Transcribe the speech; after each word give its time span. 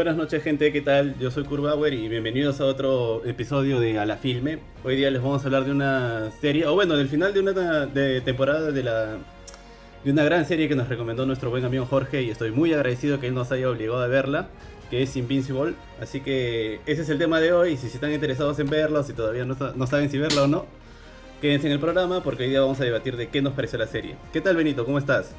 Buenas 0.00 0.16
noches 0.16 0.42
gente, 0.42 0.72
¿qué 0.72 0.80
tal? 0.80 1.14
Yo 1.18 1.30
soy 1.30 1.44
Kurbauer 1.44 1.92
y 1.92 2.08
bienvenidos 2.08 2.58
a 2.62 2.64
otro 2.64 3.22
episodio 3.26 3.78
de 3.80 3.98
A 3.98 4.06
la 4.06 4.16
Filme. 4.16 4.58
Hoy 4.82 4.96
día 4.96 5.10
les 5.10 5.20
vamos 5.20 5.42
a 5.42 5.44
hablar 5.44 5.66
de 5.66 5.72
una 5.72 6.30
serie, 6.40 6.64
o 6.66 6.74
bueno, 6.74 6.96
del 6.96 7.10
final 7.10 7.34
de 7.34 7.40
una 7.40 7.84
de 7.84 8.22
temporada 8.22 8.72
de 8.72 8.82
la 8.82 9.18
de 10.02 10.10
una 10.10 10.24
gran 10.24 10.46
serie 10.46 10.70
que 10.70 10.74
nos 10.74 10.88
recomendó 10.88 11.26
nuestro 11.26 11.50
buen 11.50 11.66
amigo 11.66 11.84
Jorge 11.84 12.22
y 12.22 12.30
estoy 12.30 12.50
muy 12.50 12.72
agradecido 12.72 13.20
que 13.20 13.26
él 13.26 13.34
nos 13.34 13.52
haya 13.52 13.68
obligado 13.68 14.00
a 14.00 14.06
verla, 14.06 14.48
que 14.88 15.02
es 15.02 15.14
Invincible. 15.16 15.74
Así 16.00 16.22
que 16.22 16.80
ese 16.86 17.02
es 17.02 17.10
el 17.10 17.18
tema 17.18 17.38
de 17.38 17.52
hoy, 17.52 17.76
si 17.76 17.88
están 17.88 18.10
interesados 18.10 18.58
en 18.58 18.70
verlo, 18.70 19.02
si 19.02 19.12
todavía 19.12 19.44
no, 19.44 19.54
no 19.76 19.86
saben 19.86 20.08
si 20.08 20.16
verlo 20.16 20.44
o 20.44 20.46
no, 20.46 20.64
quédense 21.42 21.66
en 21.66 21.74
el 21.74 21.78
programa 21.78 22.22
porque 22.22 22.44
hoy 22.44 22.48
día 22.48 22.62
vamos 22.62 22.80
a 22.80 22.84
debatir 22.84 23.18
de 23.18 23.28
qué 23.28 23.42
nos 23.42 23.52
pareció 23.52 23.78
la 23.78 23.86
serie. 23.86 24.16
¿Qué 24.32 24.40
tal 24.40 24.56
Benito? 24.56 24.86
¿Cómo 24.86 24.98
estás? 24.98 25.34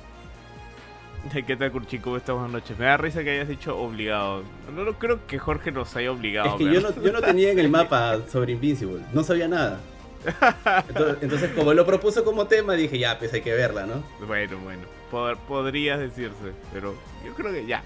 ¿Qué 1.48 1.56
tal, 1.56 1.72
Curchi? 1.72 2.00
¿Cómo 2.00 2.18
estás? 2.18 2.36
Buenas 2.36 2.52
noches. 2.52 2.78
Me 2.78 2.86
da 2.86 2.98
risa 2.98 3.24
que 3.24 3.32
hayas 3.32 3.48
dicho 3.48 3.78
obligado. 3.78 4.44
No, 4.76 4.84
no 4.84 4.94
creo 4.98 5.26
que 5.28 5.40
Jorge 5.40 5.72
nos 5.72 5.96
haya 5.96 6.12
obligado. 6.12 6.52
Es 6.52 6.56
que 6.56 6.74
yo 6.74 6.82
no, 6.82 7.02
yo 7.02 7.12
no, 7.12 7.22
tenía 7.22 7.52
en 7.52 7.60
el 7.60 7.70
mapa 7.70 8.20
sobre 8.30 8.54
Invincible. 8.54 9.02
No 9.14 9.24
sabía 9.24 9.48
nada. 9.48 9.80
Entonces, 11.22 11.52
como 11.56 11.74
lo 11.74 11.86
propuso 11.86 12.24
como 12.24 12.46
tema, 12.46 12.74
dije, 12.74 13.00
ya, 13.00 13.18
pues 13.18 13.34
hay 13.34 13.42
que 13.42 13.54
verla, 13.54 13.88
¿no? 13.88 14.04
Bueno, 14.28 14.58
bueno. 14.64 15.38
podrías 15.48 16.00
decirse, 16.00 16.54
pero 16.72 16.94
yo 17.26 17.34
creo 17.34 17.52
que 17.52 17.66
ya. 17.66 17.84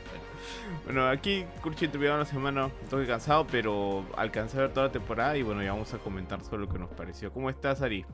Bueno, 0.83 1.07
aquí 1.07 1.45
Curchi 1.61 1.87
tuvieron 1.87 2.17
una 2.17 2.25
semana 2.25 2.65
un 2.65 2.89
toque 2.89 3.07
cansado, 3.07 3.47
pero 3.49 4.05
alcancé 4.17 4.57
a 4.57 4.61
ver 4.61 4.73
toda 4.73 4.87
la 4.87 4.91
temporada 4.91 5.37
y 5.37 5.43
bueno, 5.43 5.63
ya 5.63 5.71
vamos 5.71 5.93
a 5.93 5.97
comentar 5.97 6.43
sobre 6.43 6.63
lo 6.63 6.69
que 6.69 6.77
nos 6.77 6.89
pareció. 6.89 7.31
¿Cómo 7.31 7.49
estás, 7.49 7.81
Ari? 7.81 8.05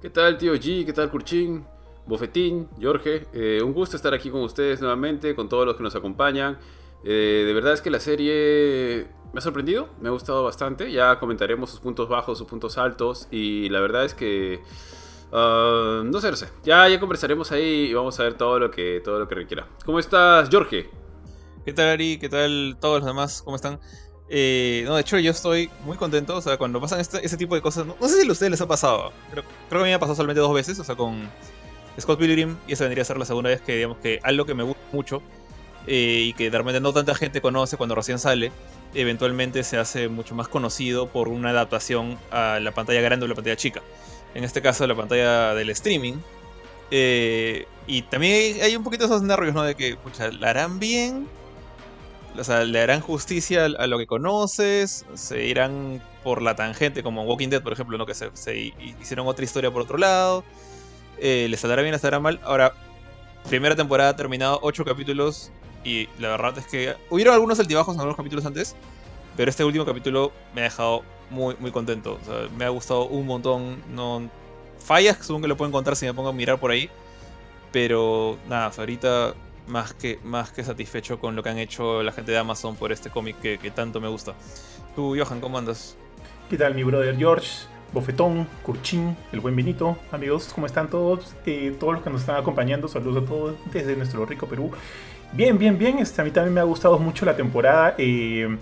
¿Qué 0.00 0.10
tal, 0.10 0.36
tío 0.36 0.54
G? 0.54 0.84
¿Qué 0.84 0.92
tal, 0.92 1.08
Curchín? 1.10 1.64
Bofetín, 2.06 2.68
Jorge, 2.80 3.26
eh, 3.32 3.62
un 3.62 3.72
gusto 3.72 3.96
estar 3.96 4.12
aquí 4.12 4.30
con 4.30 4.42
ustedes 4.42 4.80
nuevamente, 4.80 5.34
con 5.34 5.48
todos 5.48 5.66
los 5.66 5.76
que 5.76 5.82
nos 5.82 5.94
acompañan. 5.94 6.58
Eh, 7.04 7.44
de 7.46 7.52
verdad 7.52 7.72
es 7.72 7.80
que 7.80 7.90
la 7.90 8.00
serie 8.00 9.08
me 9.32 9.38
ha 9.38 9.40
sorprendido, 9.40 9.88
me 10.00 10.08
ha 10.08 10.12
gustado 10.12 10.44
bastante. 10.44 10.90
Ya 10.92 11.18
comentaremos 11.18 11.70
sus 11.70 11.80
puntos 11.80 12.08
bajos, 12.08 12.38
sus 12.38 12.46
puntos 12.46 12.78
altos. 12.78 13.28
Y 13.30 13.68
la 13.68 13.80
verdad 13.80 14.04
es 14.04 14.14
que. 14.14 14.60
Ah, 15.32 16.02
no 16.04 16.20
sé, 16.20 16.30
no 16.30 16.36
sé. 16.36 16.48
Ya, 16.64 16.88
ya 16.88 17.00
conversaremos 17.00 17.52
ahí 17.52 17.88
y 17.90 17.94
vamos 17.94 18.18
a 18.20 18.24
ver 18.24 18.34
todo 18.34 18.58
lo 18.58 18.70
que, 18.70 19.00
todo 19.02 19.18
lo 19.18 19.28
que 19.28 19.34
requiera. 19.34 19.68
¿Cómo 19.84 19.98
estás, 19.98 20.48
Jorge? 20.50 20.90
¿Qué 21.64 21.72
tal, 21.72 21.88
Ari? 21.88 22.18
¿Qué 22.18 22.28
tal 22.28 22.76
todos 22.80 23.00
los 23.00 23.06
demás? 23.06 23.42
¿Cómo 23.42 23.56
están? 23.56 23.80
Eh, 24.28 24.82
no, 24.86 24.94
de 24.94 25.02
hecho, 25.02 25.18
yo 25.18 25.30
estoy 25.30 25.70
muy 25.84 25.96
contento. 25.96 26.36
O 26.36 26.42
sea, 26.42 26.58
cuando 26.58 26.80
pasan 26.80 27.00
este, 27.00 27.24
ese 27.24 27.36
tipo 27.36 27.54
de 27.54 27.62
cosas. 27.62 27.86
No, 27.86 27.96
sé 28.08 28.20
si 28.20 28.28
a 28.28 28.32
ustedes 28.32 28.50
les 28.50 28.60
ha 28.60 28.68
pasado. 28.68 29.12
Creo, 29.30 29.44
creo 29.68 29.68
que 29.68 29.76
a 29.76 29.82
mí 29.84 29.90
me 29.90 29.94
ha 29.94 29.98
pasado 29.98 30.16
solamente 30.16 30.40
dos 30.40 30.52
veces. 30.52 30.78
O 30.78 30.84
sea, 30.84 30.96
con 30.96 31.30
Scott 32.00 32.18
Pilgrim, 32.18 32.56
y 32.66 32.72
esa 32.72 32.84
vendría 32.84 33.02
a 33.02 33.04
ser 33.04 33.18
la 33.18 33.24
segunda 33.24 33.50
vez 33.50 33.60
que 33.60 33.76
digamos 33.76 33.98
que 33.98 34.20
algo 34.22 34.46
que 34.46 34.54
me 34.54 34.62
gusta 34.62 34.82
mucho 34.92 35.22
eh, 35.86 36.24
y 36.28 36.32
que 36.34 36.50
de 36.50 36.56
repente 36.56 36.80
no 36.80 36.92
tanta 36.92 37.14
gente 37.14 37.40
conoce 37.40 37.76
cuando 37.76 37.94
recién 37.94 38.18
sale, 38.18 38.52
eventualmente 38.94 39.64
se 39.64 39.78
hace 39.78 40.08
mucho 40.08 40.34
más 40.34 40.48
conocido 40.48 41.08
por 41.08 41.28
una 41.28 41.50
adaptación 41.50 42.18
a 42.30 42.60
la 42.60 42.72
pantalla 42.72 43.00
grande 43.00 43.26
o 43.26 43.28
la 43.28 43.34
pantalla 43.34 43.56
chica. 43.56 43.82
En 44.34 44.44
este 44.44 44.62
caso, 44.62 44.86
la 44.86 44.94
pantalla 44.94 45.54
del 45.54 45.70
streaming. 45.70 46.14
Eh, 46.90 47.66
y 47.86 48.02
también 48.02 48.62
hay 48.62 48.76
un 48.76 48.84
poquito 48.84 49.06
esos 49.06 49.22
nervios, 49.22 49.54
¿no? 49.54 49.62
De 49.62 49.74
que, 49.74 49.96
pucha, 49.96 50.30
¿la 50.30 50.50
harán 50.50 50.78
bien? 50.78 51.26
O 52.38 52.44
sea, 52.44 52.64
¿le 52.64 52.80
harán 52.80 53.00
justicia 53.00 53.64
a 53.64 53.86
lo 53.86 53.98
que 53.98 54.06
conoces? 54.06 55.04
¿Se 55.14 55.44
irán 55.44 56.02
por 56.22 56.40
la 56.40 56.54
tangente, 56.54 57.02
como 57.02 57.24
Walking 57.24 57.48
Dead, 57.48 57.62
por 57.62 57.72
ejemplo, 57.72 57.98
¿no? 57.98 58.06
Que 58.06 58.14
se, 58.14 58.30
se 58.34 58.72
hicieron 59.00 59.26
otra 59.26 59.44
historia 59.44 59.70
por 59.70 59.82
otro 59.82 59.98
lado 59.98 60.44
eh, 61.22 61.46
¿Le 61.48 61.56
saldrá 61.56 61.82
bien, 61.82 61.92
le 61.92 61.98
saldrá 61.98 62.18
mal? 62.18 62.40
Ahora, 62.42 62.74
primera 63.48 63.76
temporada 63.76 64.16
terminado 64.16 64.58
8 64.62 64.84
capítulos 64.84 65.52
y 65.84 66.08
la 66.18 66.30
verdad 66.30 66.58
es 66.58 66.66
que 66.66 66.96
hubieron 67.10 67.34
algunos 67.34 67.58
altibajos 67.60 67.94
en 67.94 68.00
algunos 68.00 68.16
capítulos 68.16 68.44
antes, 68.44 68.74
pero 69.36 69.48
este 69.48 69.64
último 69.64 69.84
capítulo 69.84 70.32
me 70.54 70.62
ha 70.62 70.64
dejado 70.64 71.02
muy, 71.30 71.56
muy 71.60 71.70
contento. 71.70 72.18
me 72.58 72.64
ha 72.64 72.68
gustado 72.68 73.06
un 73.06 73.26
montón. 73.26 73.82
No, 73.94 74.28
fallas, 74.78 75.18
según 75.20 75.42
que 75.42 75.48
lo 75.48 75.56
puedo 75.56 75.68
encontrar 75.68 75.96
si 75.96 76.06
me 76.06 76.12
pongo 76.12 76.28
a 76.28 76.32
mirar 76.32 76.58
por 76.58 76.72
ahí. 76.72 76.90
Pero 77.70 78.36
nada, 78.48 78.70
ahorita 78.76 79.34
más 79.66 79.94
que, 79.94 80.18
más 80.24 80.50
que 80.50 80.64
satisfecho 80.64 81.18
con 81.18 81.36
lo 81.36 81.42
que 81.42 81.48
han 81.48 81.58
hecho 81.58 82.02
la 82.02 82.12
gente 82.12 82.32
de 82.32 82.38
Amazon 82.38 82.76
por 82.76 82.92
este 82.92 83.10
cómic 83.10 83.40
que, 83.40 83.58
que 83.58 83.70
tanto 83.70 84.00
me 84.00 84.08
gusta. 84.08 84.34
Tú, 84.94 85.16
Johan, 85.16 85.40
¿cómo 85.40 85.56
andas? 85.56 85.96
¿Qué 86.50 86.58
tal, 86.58 86.74
mi 86.74 86.82
brother 86.82 87.16
George? 87.16 87.71
Bofetón, 87.92 88.46
Curchín, 88.62 89.16
el 89.32 89.40
buen 89.40 89.54
Benito. 89.54 89.98
Amigos, 90.10 90.50
¿cómo 90.54 90.66
están 90.66 90.88
todos? 90.88 91.34
Eh, 91.44 91.76
todos 91.78 91.94
los 91.94 92.02
que 92.02 92.10
nos 92.10 92.22
están 92.22 92.36
acompañando, 92.36 92.88
saludos 92.88 93.22
a 93.22 93.26
todos 93.26 93.54
desde 93.72 93.96
nuestro 93.96 94.24
rico 94.24 94.46
Perú. 94.46 94.70
Bien, 95.32 95.58
bien, 95.58 95.78
bien. 95.78 95.98
Este, 95.98 96.20
a 96.20 96.24
mí 96.24 96.30
también 96.30 96.54
me 96.54 96.60
ha 96.60 96.64
gustado 96.64 96.98
mucho 96.98 97.24
la 97.26 97.36
temporada. 97.36 97.94
Eh, 97.98 98.56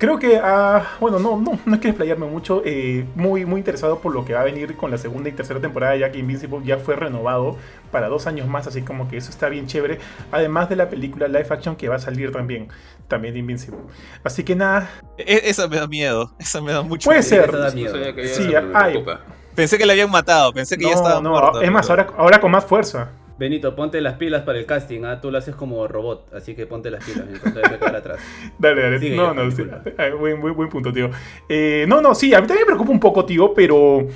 Creo 0.00 0.18
que, 0.18 0.40
ah, 0.42 0.96
bueno, 0.98 1.18
no, 1.18 1.36
no, 1.36 1.58
no 1.62 1.74
hay 1.74 1.78
que 1.78 1.88
desplayarme 1.88 2.24
mucho. 2.24 2.62
Eh, 2.64 3.04
muy, 3.16 3.44
muy 3.44 3.60
interesado 3.60 3.98
por 3.98 4.14
lo 4.14 4.24
que 4.24 4.32
va 4.32 4.40
a 4.40 4.44
venir 4.44 4.74
con 4.74 4.90
la 4.90 4.96
segunda 4.96 5.28
y 5.28 5.32
tercera 5.32 5.60
temporada, 5.60 5.94
ya 5.94 6.10
que 6.10 6.18
Invincible 6.18 6.60
ya 6.64 6.78
fue 6.78 6.96
renovado 6.96 7.58
para 7.92 8.08
dos 8.08 8.26
años 8.26 8.48
más, 8.48 8.66
así 8.66 8.80
como 8.80 9.10
que 9.10 9.18
eso 9.18 9.28
está 9.28 9.50
bien 9.50 9.66
chévere. 9.66 9.98
Además 10.32 10.70
de 10.70 10.76
la 10.76 10.88
película 10.88 11.28
live 11.28 11.46
action 11.50 11.76
que 11.76 11.90
va 11.90 11.96
a 11.96 11.98
salir 11.98 12.32
también, 12.32 12.68
también 13.08 13.34
de 13.34 13.40
Invincible. 13.40 13.78
Así 14.24 14.42
que 14.42 14.56
nada. 14.56 14.90
E, 15.18 15.42
esa 15.44 15.68
me 15.68 15.76
da 15.76 15.86
miedo, 15.86 16.32
esa 16.38 16.62
me 16.62 16.72
da 16.72 16.80
mucho 16.80 17.04
Puede 17.04 17.22
ser. 17.22 17.50
Sí, 17.70 18.54
Pensé 19.54 19.76
que 19.76 19.84
la 19.84 19.92
habían 19.92 20.10
matado, 20.10 20.50
pensé 20.54 20.78
que 20.78 20.84
ya 20.86 20.92
estaba 20.92 21.20
no, 21.20 21.60
Es 21.60 21.70
más, 21.70 21.90
ahora, 21.90 22.06
ahora 22.16 22.40
con 22.40 22.50
más 22.50 22.64
fuerza. 22.64 23.10
Benito, 23.40 23.74
ponte 23.74 24.02
las 24.02 24.18
pilas 24.18 24.42
para 24.42 24.58
el 24.58 24.66
casting, 24.66 25.04
¿ah? 25.06 25.18
tú 25.18 25.30
lo 25.30 25.38
haces 25.38 25.54
como 25.54 25.88
robot, 25.88 26.34
así 26.34 26.54
que 26.54 26.66
ponte 26.66 26.90
las 26.90 27.02
pilas 27.02 27.24
mientras 27.26 27.54
te 27.54 27.86
atrás. 27.86 28.18
dale, 28.58 28.82
dale. 28.82 29.16
no, 29.16 29.32
no, 29.32 29.50
sí. 29.50 29.64
buen, 30.18 30.42
buen, 30.42 30.68
punto, 30.68 30.92
tío. 30.92 31.10
Eh, 31.48 31.86
no, 31.88 32.02
no, 32.02 32.14
sí, 32.14 32.34
a 32.34 32.42
mí 32.42 32.46
también 32.46 32.66
me 32.66 32.72
preocupa 32.74 32.92
un 32.92 33.00
poco, 33.00 33.24
tío, 33.24 33.54
pero, 33.54 34.06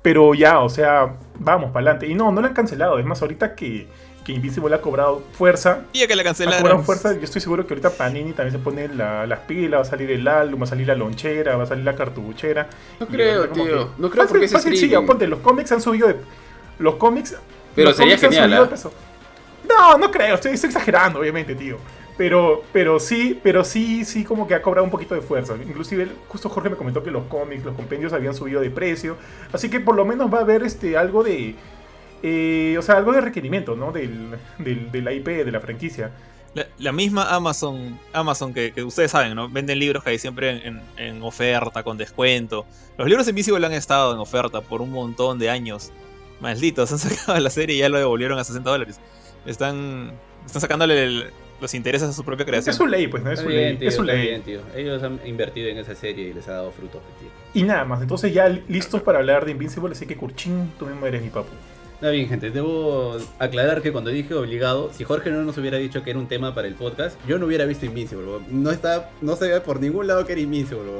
pero 0.00 0.32
ya, 0.32 0.60
o 0.60 0.70
sea, 0.70 1.14
vamos 1.38 1.72
para 1.72 1.90
adelante. 1.90 2.06
Y 2.06 2.14
no, 2.14 2.32
no 2.32 2.40
la 2.40 2.48
han 2.48 2.54
cancelado. 2.54 2.98
Es 2.98 3.04
más, 3.04 3.20
ahorita 3.20 3.54
que, 3.54 3.86
que 4.24 4.32
Invisible 4.32 4.74
ha 4.74 4.80
cobrado 4.80 5.24
fuerza. 5.32 5.82
Y 5.92 6.06
que 6.06 6.16
la 6.16 6.24
cancelaron. 6.24 6.60
Ha 6.60 6.62
cobrado 6.62 6.82
fuerza. 6.82 7.12
Yo 7.12 7.24
estoy 7.24 7.42
seguro 7.42 7.66
que 7.66 7.74
ahorita 7.74 7.90
Panini 7.90 8.32
también 8.32 8.52
se 8.52 8.64
pone 8.64 8.88
las 8.88 9.40
pilas, 9.40 9.76
va 9.80 9.82
a 9.82 9.84
salir 9.84 10.10
el 10.10 10.26
álbum, 10.26 10.58
va 10.58 10.64
a 10.64 10.68
salir 10.68 10.86
la 10.86 10.94
lonchera, 10.94 11.54
va 11.54 11.64
a 11.64 11.66
salir 11.66 11.84
la 11.84 11.96
cartuchera. 11.96 12.66
No 12.98 13.06
creo, 13.06 13.46
tío. 13.50 13.90
no 13.98 14.08
creo 14.08 14.26
porque 14.26 14.48
fácil, 14.48 14.74
sí, 14.74 14.90
ponte, 15.06 15.26
los 15.26 15.40
cómics 15.40 15.70
han 15.70 15.82
subido 15.82 16.08
de. 16.08 16.16
Los 16.78 16.94
cómics 16.94 17.36
pero 17.84 17.94
sería 17.94 18.18
genial. 18.18 18.52
¿eh? 18.52 18.88
No, 19.68 19.98
no 19.98 20.10
creo, 20.10 20.34
estoy, 20.34 20.52
exagerando, 20.52 21.20
obviamente, 21.20 21.54
tío. 21.54 21.78
Pero, 22.16 22.64
pero 22.72 23.00
sí, 23.00 23.38
pero 23.42 23.64
sí, 23.64 24.04
sí, 24.04 24.24
como 24.24 24.46
que 24.46 24.54
ha 24.54 24.60
cobrado 24.60 24.84
un 24.84 24.90
poquito 24.90 25.14
de 25.14 25.22
fuerza. 25.22 25.54
Inclusive, 25.56 26.08
justo 26.28 26.48
Jorge 26.50 26.68
me 26.68 26.76
comentó 26.76 27.02
que 27.02 27.10
los 27.10 27.24
cómics, 27.24 27.64
los 27.64 27.74
compendios 27.74 28.12
habían 28.12 28.34
subido 28.34 28.60
de 28.60 28.70
precio. 28.70 29.16
Así 29.52 29.70
que 29.70 29.80
por 29.80 29.96
lo 29.96 30.04
menos 30.04 30.32
va 30.32 30.38
a 30.38 30.42
haber 30.42 30.62
este 30.62 30.98
algo 30.98 31.22
de. 31.22 31.54
Eh, 32.22 32.76
o 32.78 32.82
sea, 32.82 32.98
algo 32.98 33.12
de 33.12 33.22
requerimiento, 33.22 33.74
¿no? 33.74 33.90
Del, 33.92 34.36
del, 34.58 34.92
de 34.92 35.00
la 35.00 35.12
IP, 35.12 35.28
de 35.28 35.50
la 35.50 35.60
franquicia. 35.60 36.10
La, 36.78 36.90
misma 36.90 37.32
Amazon, 37.32 37.98
Amazon 38.12 38.52
que, 38.52 38.72
ustedes 38.82 39.12
saben, 39.12 39.36
¿no? 39.36 39.48
Venden 39.48 39.78
libros 39.78 40.02
que 40.02 40.10
hay 40.10 40.18
siempre 40.18 40.66
en, 40.66 40.82
en, 40.96 41.22
oferta, 41.22 41.84
con 41.84 41.96
descuento. 41.96 42.66
Los 42.98 43.06
libros 43.06 43.26
de 43.26 43.30
Invisible 43.30 43.64
han 43.64 43.72
estado 43.72 44.12
en 44.12 44.18
oferta 44.18 44.60
por 44.60 44.82
un 44.82 44.90
montón 44.90 45.38
de 45.38 45.48
años. 45.48 45.92
Malditos, 46.40 46.92
han 46.92 46.98
sacado 46.98 47.38
la 47.38 47.50
serie 47.50 47.76
y 47.76 47.78
ya 47.80 47.88
lo 47.88 47.98
devolvieron 47.98 48.38
a 48.38 48.44
60 48.44 48.68
dólares. 48.68 49.00
Están, 49.46 50.12
están 50.46 50.60
sacándole 50.60 51.30
los 51.60 51.74
intereses 51.74 52.08
a 52.08 52.12
su 52.12 52.24
propia 52.24 52.46
creación. 52.46 52.70
Es 52.70 52.76
su 52.76 52.86
ley, 52.86 53.06
pues, 53.06 53.22
¿no? 53.22 53.30
Es 53.30 53.40
su 53.40 53.48
ley. 53.48 53.78
es 53.80 53.94
su 53.94 54.02
ley. 54.02 54.42
Ellos 54.74 55.02
han 55.02 55.20
invertido 55.24 55.68
en 55.68 55.78
esa 55.78 55.94
serie 55.94 56.28
y 56.28 56.32
les 56.32 56.48
ha 56.48 56.52
dado 56.52 56.72
frutos. 56.72 57.02
Y 57.54 57.62
nada 57.62 57.84
más, 57.84 58.00
entonces 58.00 58.32
ya 58.32 58.48
listos 58.48 59.02
para 59.02 59.18
hablar 59.18 59.44
de 59.44 59.52
Invincible, 59.52 59.92
así 59.92 60.06
que 60.06 60.16
Curchín, 60.16 60.72
tú 60.78 60.86
mismo 60.86 61.06
eres 61.06 61.22
mi 61.22 61.28
papu. 61.28 61.50
Está 61.94 62.08
bien, 62.08 62.28
gente, 62.30 62.50
debo 62.50 63.18
aclarar 63.38 63.82
que 63.82 63.92
cuando 63.92 64.08
dije 64.08 64.32
obligado, 64.32 64.90
si 64.90 65.04
Jorge 65.04 65.30
no 65.30 65.42
nos 65.42 65.58
hubiera 65.58 65.76
dicho 65.76 66.02
que 66.02 66.08
era 66.08 66.18
un 66.18 66.28
tema 66.28 66.54
para 66.54 66.66
el 66.66 66.74
podcast, 66.74 67.18
yo 67.28 67.38
no 67.38 67.44
hubiera 67.44 67.66
visto 67.66 67.84
Invincible, 67.84 68.38
no 68.48 68.70
está, 68.70 69.10
no 69.20 69.36
se 69.36 69.48
ve 69.48 69.60
por 69.60 69.80
ningún 69.80 70.06
lado 70.06 70.24
que 70.24 70.32
era 70.32 70.40
Invincible, 70.40 70.90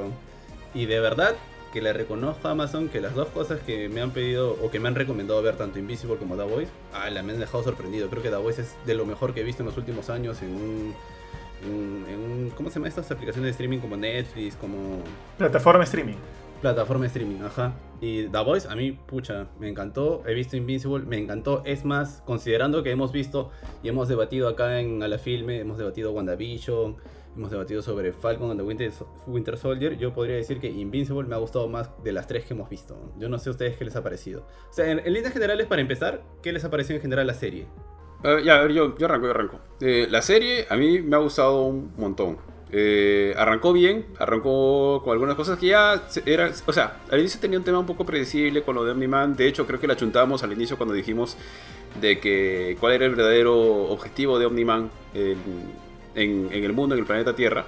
y 0.75 0.85
de 0.85 1.01
verdad 1.01 1.37
que 1.73 1.81
le 1.81 1.93
reconozco 1.93 2.49
a 2.49 2.53
Amazon 2.53 2.89
que 2.89 3.01
las 3.01 3.15
dos 3.15 3.29
cosas 3.29 3.61
que 3.61 3.89
me 3.89 4.01
han 4.01 4.11
pedido 4.11 4.57
o 4.63 4.71
que 4.71 4.81
me 4.81 4.89
han 4.89 4.95
recomendado 4.95 5.41
ver 5.43 5.57
tanto 5.57 5.79
Invisible 5.79 6.17
como 6.17 6.37
The 6.37 6.43
Voice, 6.43 6.71
ah, 6.93 7.11
la 7.11 7.23
me 7.23 7.33
han 7.33 7.41
dejado 7.41 7.63
sorprendido. 7.63 8.09
Creo 8.09 8.23
que 8.23 8.31
The 8.31 8.37
Voice 8.37 8.63
es 8.63 8.75
de 8.87 8.95
lo 8.95 9.07
mejor 9.07 9.35
que 9.35 9.41
he 9.41 9.45
visto 9.45 9.63
en 9.63 9.69
los 9.69 9.77
últimos 9.77 10.11
años 10.11 10.43
en 10.43 10.55
un, 10.55 10.95
en, 11.65 12.51
¿cómo 12.57 12.71
se 12.71 12.77
llama 12.77 12.89
estas 12.89 13.11
aplicaciones 13.11 13.47
de 13.47 13.51
streaming 13.51 13.79
como 13.79 13.97
Netflix, 13.97 14.57
como 14.57 15.03
plataforma 15.39 15.85
streaming. 15.85 16.17
Plataforma 16.61 17.07
streaming, 17.07 17.43
ajá. 17.43 17.73
Y 18.03 18.25
The 18.25 18.39
Voice, 18.45 18.69
a 18.69 18.75
mí, 18.77 18.93
pucha, 18.93 19.47
me 19.59 19.69
encantó. 19.69 20.23
He 20.27 20.35
visto 20.35 20.57
Invincible, 20.57 21.07
me 21.07 21.17
encantó. 21.17 21.63
Es 21.65 21.87
más, 21.87 22.23
considerando 22.27 22.83
que 22.83 22.91
hemos 22.91 23.13
visto 23.13 23.51
y 23.83 23.89
hemos 23.89 24.09
debatido 24.09 24.47
acá 24.49 24.79
en 24.81 25.03
A 25.03 25.09
la 25.09 25.19
Filme, 25.19 25.59
hemos 25.59 25.79
debatido 25.79 26.13
WandaVision, 26.13 26.97
hemos 27.37 27.51
debatido 27.51 27.83
sobre 27.83 28.13
Falcon 28.13 28.51
and 28.51 28.61
the 28.61 28.93
Winter, 29.27 29.57
Soldier, 29.57 29.97
yo 29.97 30.13
podría 30.13 30.37
decir 30.37 30.61
que 30.61 30.69
Invincible 30.69 31.29
me 31.29 31.35
ha 31.35 31.39
gustado 31.39 31.69
más 31.69 31.91
de 32.03 32.13
las 32.13 32.27
tres 32.27 32.45
que 32.45 32.55
hemos 32.55 32.69
visto. 32.69 33.13
Yo 33.19 33.29
no 33.29 33.39
sé 33.39 33.51
a 33.51 33.53
ustedes 33.53 33.77
qué 33.77 33.85
les 33.85 33.97
ha 33.97 34.03
parecido. 34.03 34.47
O 34.69 34.73
sea, 34.73 34.91
en, 34.91 35.01
líneas 35.13 35.33
generales, 35.33 35.67
para 35.67 35.81
empezar, 35.81 36.23
¿qué 36.43 36.53
les 36.53 36.65
ha 36.65 36.71
parecido 36.71 36.97
en 36.97 37.03
general 37.03 37.27
la 37.27 37.35
serie? 37.35 37.67
ya, 38.45 38.59
a 38.59 38.63
ver, 38.63 38.73
yo, 38.73 38.95
arranco, 39.03 39.27
yo 39.27 39.31
arranco. 39.31 39.61
Eh, 39.81 40.07
la 40.11 40.21
serie 40.21 40.67
a 40.69 40.77
mí 40.77 41.01
me 41.01 41.17
ha 41.17 41.21
gustado 41.21 41.65
un 41.65 41.93
montón. 41.97 42.39
Eh, 42.73 43.35
arrancó 43.37 43.73
bien, 43.73 44.07
arrancó 44.19 45.01
con 45.03 45.13
algunas 45.13 45.35
cosas 45.35 45.59
que 45.59 45.69
ya 45.69 46.03
era, 46.25 46.53
o 46.67 46.73
sea, 46.73 47.01
al 47.11 47.19
inicio 47.19 47.41
tenía 47.41 47.59
un 47.59 47.65
tema 47.65 47.81
un 47.81 47.87
poco 47.87 48.07
predecible 48.07 48.63
con 48.63 48.77
lo 48.77 48.85
de 48.85 48.93
Omni-Man, 48.93 49.35
de 49.35 49.49
hecho 49.49 49.67
creo 49.67 49.81
que 49.81 49.89
la 49.89 49.97
chuntamos 49.97 50.45
al 50.45 50.53
inicio 50.53 50.77
cuando 50.77 50.95
dijimos 50.95 51.37
de 52.01 52.21
que 52.21 52.77
cuál 52.79 52.93
era 52.93 53.07
el 53.07 53.17
verdadero 53.17 53.59
objetivo 53.89 54.39
de 54.39 54.47
Omni-Man 54.47 54.89
en- 56.15 56.49
en 56.53 56.65
el 56.65 56.73
mundo, 56.73 56.95
en 56.95 57.01
el 57.01 57.07
planeta 57.07 57.35
Tierra. 57.35 57.65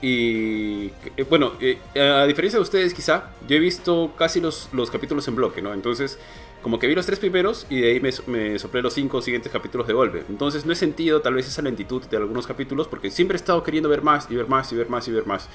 Y 0.00 0.86
eh, 1.16 1.24
bueno, 1.28 1.52
eh, 1.60 1.78
a 2.00 2.24
diferencia 2.26 2.58
de 2.58 2.62
ustedes 2.62 2.94
quizá, 2.94 3.30
yo 3.48 3.56
he 3.56 3.58
visto 3.58 4.12
casi 4.16 4.40
los, 4.40 4.68
los 4.72 4.90
capítulos 4.90 5.26
en 5.26 5.34
bloque, 5.34 5.60
¿no? 5.60 5.74
Entonces, 5.74 6.18
como 6.62 6.78
que 6.78 6.86
vi 6.86 6.94
los 6.94 7.06
tres 7.06 7.18
primeros 7.18 7.66
y 7.68 7.80
de 7.80 7.90
ahí 7.92 8.00
me, 8.00 8.10
me 8.28 8.58
soplé 8.58 8.80
los 8.82 8.94
cinco 8.94 9.20
siguientes 9.22 9.50
capítulos 9.50 9.86
de 9.88 9.94
golpe. 9.94 10.22
Entonces 10.28 10.64
no 10.66 10.72
he 10.72 10.76
sentido 10.76 11.20
tal 11.20 11.34
vez 11.34 11.48
esa 11.48 11.62
lentitud 11.62 12.02
de 12.04 12.16
algunos 12.16 12.46
capítulos 12.46 12.86
porque 12.86 13.10
siempre 13.10 13.36
he 13.36 13.40
estado 13.40 13.62
queriendo 13.64 13.88
ver 13.88 14.02
más 14.02 14.28
y 14.30 14.36
ver 14.36 14.48
más 14.48 14.72
y 14.72 14.76
ver 14.76 14.88
más 14.88 15.08
y 15.08 15.12
ver 15.12 15.26
más. 15.26 15.48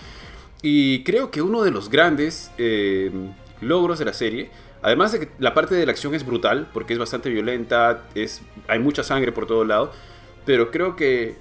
Y 0.62 1.04
creo 1.04 1.32
que 1.32 1.42
uno 1.42 1.62
de 1.64 1.72
los 1.72 1.90
grandes 1.90 2.52
eh, 2.58 3.12
logros 3.62 4.00
de 4.00 4.06
la 4.06 4.14
serie, 4.14 4.50
además 4.82 5.12
de 5.14 5.22
que 5.22 5.30
la 5.40 5.54
parte 5.54 5.76
de 5.76 5.86
la 5.86 5.92
acción 5.94 6.16
es 6.16 6.26
brutal, 6.26 6.70
porque 6.74 6.94
es 6.94 7.00
bastante 7.00 7.30
violenta, 7.30 8.04
es, 8.16 8.42
hay 8.68 8.80
mucha 8.80 9.04
sangre 9.04 9.32
por 9.32 9.46
todo 9.46 9.64
lado, 9.66 9.92
pero 10.46 10.72
creo 10.72 10.96
que 10.96 11.36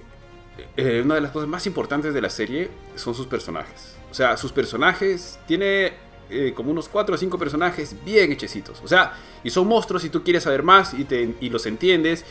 eh, 0.77 1.01
una 1.03 1.15
de 1.15 1.21
las 1.21 1.31
cosas 1.31 1.49
más 1.49 1.65
importantes 1.65 2.13
de 2.13 2.21
la 2.21 2.29
serie 2.29 2.69
son 2.95 3.15
sus 3.15 3.27
personajes. 3.27 3.95
O 4.11 4.13
sea, 4.13 4.37
sus 4.37 4.51
personajes 4.51 5.39
tiene 5.47 5.93
eh, 6.29 6.53
como 6.55 6.71
unos 6.71 6.87
4 6.87 7.15
o 7.15 7.17
5 7.17 7.37
personajes 7.37 7.95
bien 8.05 8.31
hechecitos. 8.31 8.81
O 8.83 8.87
sea, 8.87 9.13
y 9.43 9.49
son 9.49 9.67
monstruos 9.67 10.03
y 10.05 10.09
tú 10.09 10.23
quieres 10.23 10.43
saber 10.43 10.63
más 10.63 10.93
y, 10.93 11.03
te, 11.03 11.35
y 11.39 11.49
los 11.49 11.65
entiendes. 11.65 12.25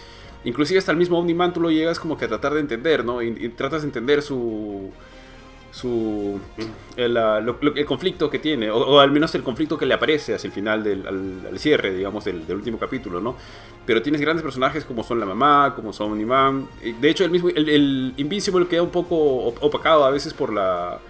Inclusive 0.44 0.78
hasta 0.78 0.92
el 0.92 0.98
mismo 0.98 1.18
Omniman 1.18 1.52
tú 1.52 1.60
lo 1.60 1.70
llegas 1.70 2.00
como 2.00 2.16
que 2.16 2.24
a 2.24 2.28
tratar 2.28 2.54
de 2.54 2.60
entender, 2.60 3.04
¿no? 3.04 3.22
Y 3.22 3.48
tratas 3.50 3.82
de 3.82 3.88
entender 3.88 4.22
su... 4.22 4.90
su 5.72 6.38
el, 6.96 7.14
lo- 7.14 7.58
el 7.74 7.86
conflicto 7.86 8.30
que 8.30 8.38
tiene, 8.38 8.70
o, 8.70 8.76
o 8.78 9.00
al 9.00 9.10
menos 9.10 9.34
el 9.34 9.42
conflicto 9.42 9.78
que 9.78 9.86
le 9.86 9.94
aparece 9.94 10.34
hacia 10.34 10.46
el 10.48 10.52
final 10.52 10.84
del 10.84 11.06
al, 11.06 11.46
al 11.50 11.58
cierre, 11.58 11.92
digamos, 11.94 12.24
del, 12.24 12.46
del 12.46 12.56
último 12.58 12.78
capítulo, 12.78 13.20
¿no? 13.20 13.36
Pero 13.86 14.02
tienes 14.02 14.20
grandes 14.20 14.42
personajes 14.42 14.84
como 14.84 15.02
son 15.02 15.18
la 15.18 15.26
mamá, 15.26 15.72
como 15.74 15.92
son. 15.92 16.20
Y 16.82 16.92
De 16.92 17.10
hecho, 17.10 17.24
el 17.24 17.30
mismo 17.30 17.48
el, 17.48 17.68
el 17.68 18.14
Invincible 18.18 18.66
queda 18.68 18.82
un 18.82 18.90
poco 18.90 19.16
op- 19.16 19.62
opacado 19.62 20.04
a 20.04 20.10
veces 20.10 20.34
por 20.34 20.52
la 20.52 21.00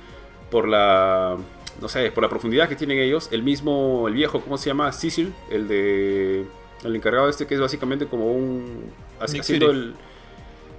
por 0.51 0.69
la 0.69 1.37
no 1.81 1.89
sé, 1.89 2.13
por 2.13 2.23
la 2.23 2.29
profundidad 2.31 2.69
que 2.69 2.77
tienen 2.77 2.99
ellos. 2.99 3.29
El 3.33 3.43
mismo 3.43 4.07
el 4.09 4.15
viejo, 4.15 4.41
¿cómo 4.41 4.59
se 4.59 4.71
llama? 4.71 4.93
Cecil, 4.93 5.35
el 5.51 5.69
de 5.69 6.47
el 6.85 6.97
encargado 6.97 7.29
este 7.29 7.47
que 7.47 7.55
es 7.55 7.61
básicamente 7.61 8.07
como 8.07 8.33
un 8.33 8.93
haciendo 9.21 9.71
el 9.71 9.95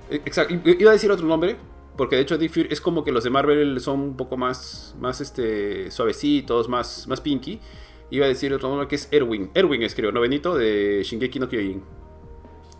Exacto, 0.09 0.53
iba 0.65 0.91
a 0.91 0.93
decir 0.93 1.09
otro 1.11 1.25
nombre, 1.25 1.55
porque 1.97 2.15
de 2.15 2.23
hecho 2.23 2.37
Nick 2.37 2.51
Fury 2.51 2.67
es 2.71 2.81
como 2.81 3.03
que 3.03 3.11
los 3.11 3.23
de 3.23 3.29
Marvel 3.29 3.79
son 3.79 3.99
un 3.99 4.17
poco 4.17 4.37
más, 4.37 4.95
más 4.99 5.21
este, 5.21 5.91
suavecitos, 5.91 6.67
más, 6.69 7.07
más 7.07 7.21
pinky. 7.21 7.59
Iba 8.09 8.25
a 8.25 8.29
decir 8.29 8.53
otro 8.53 8.69
nombre 8.69 8.87
que 8.87 8.95
es 8.95 9.07
Erwin. 9.11 9.51
Erwin 9.53 9.83
es 9.83 9.95
creo, 9.95 10.11
¿no? 10.11 10.21
Benito 10.21 10.55
de 10.55 11.01
Shingeki 11.03 11.39
no 11.39 11.49
Kyojin. 11.49 11.83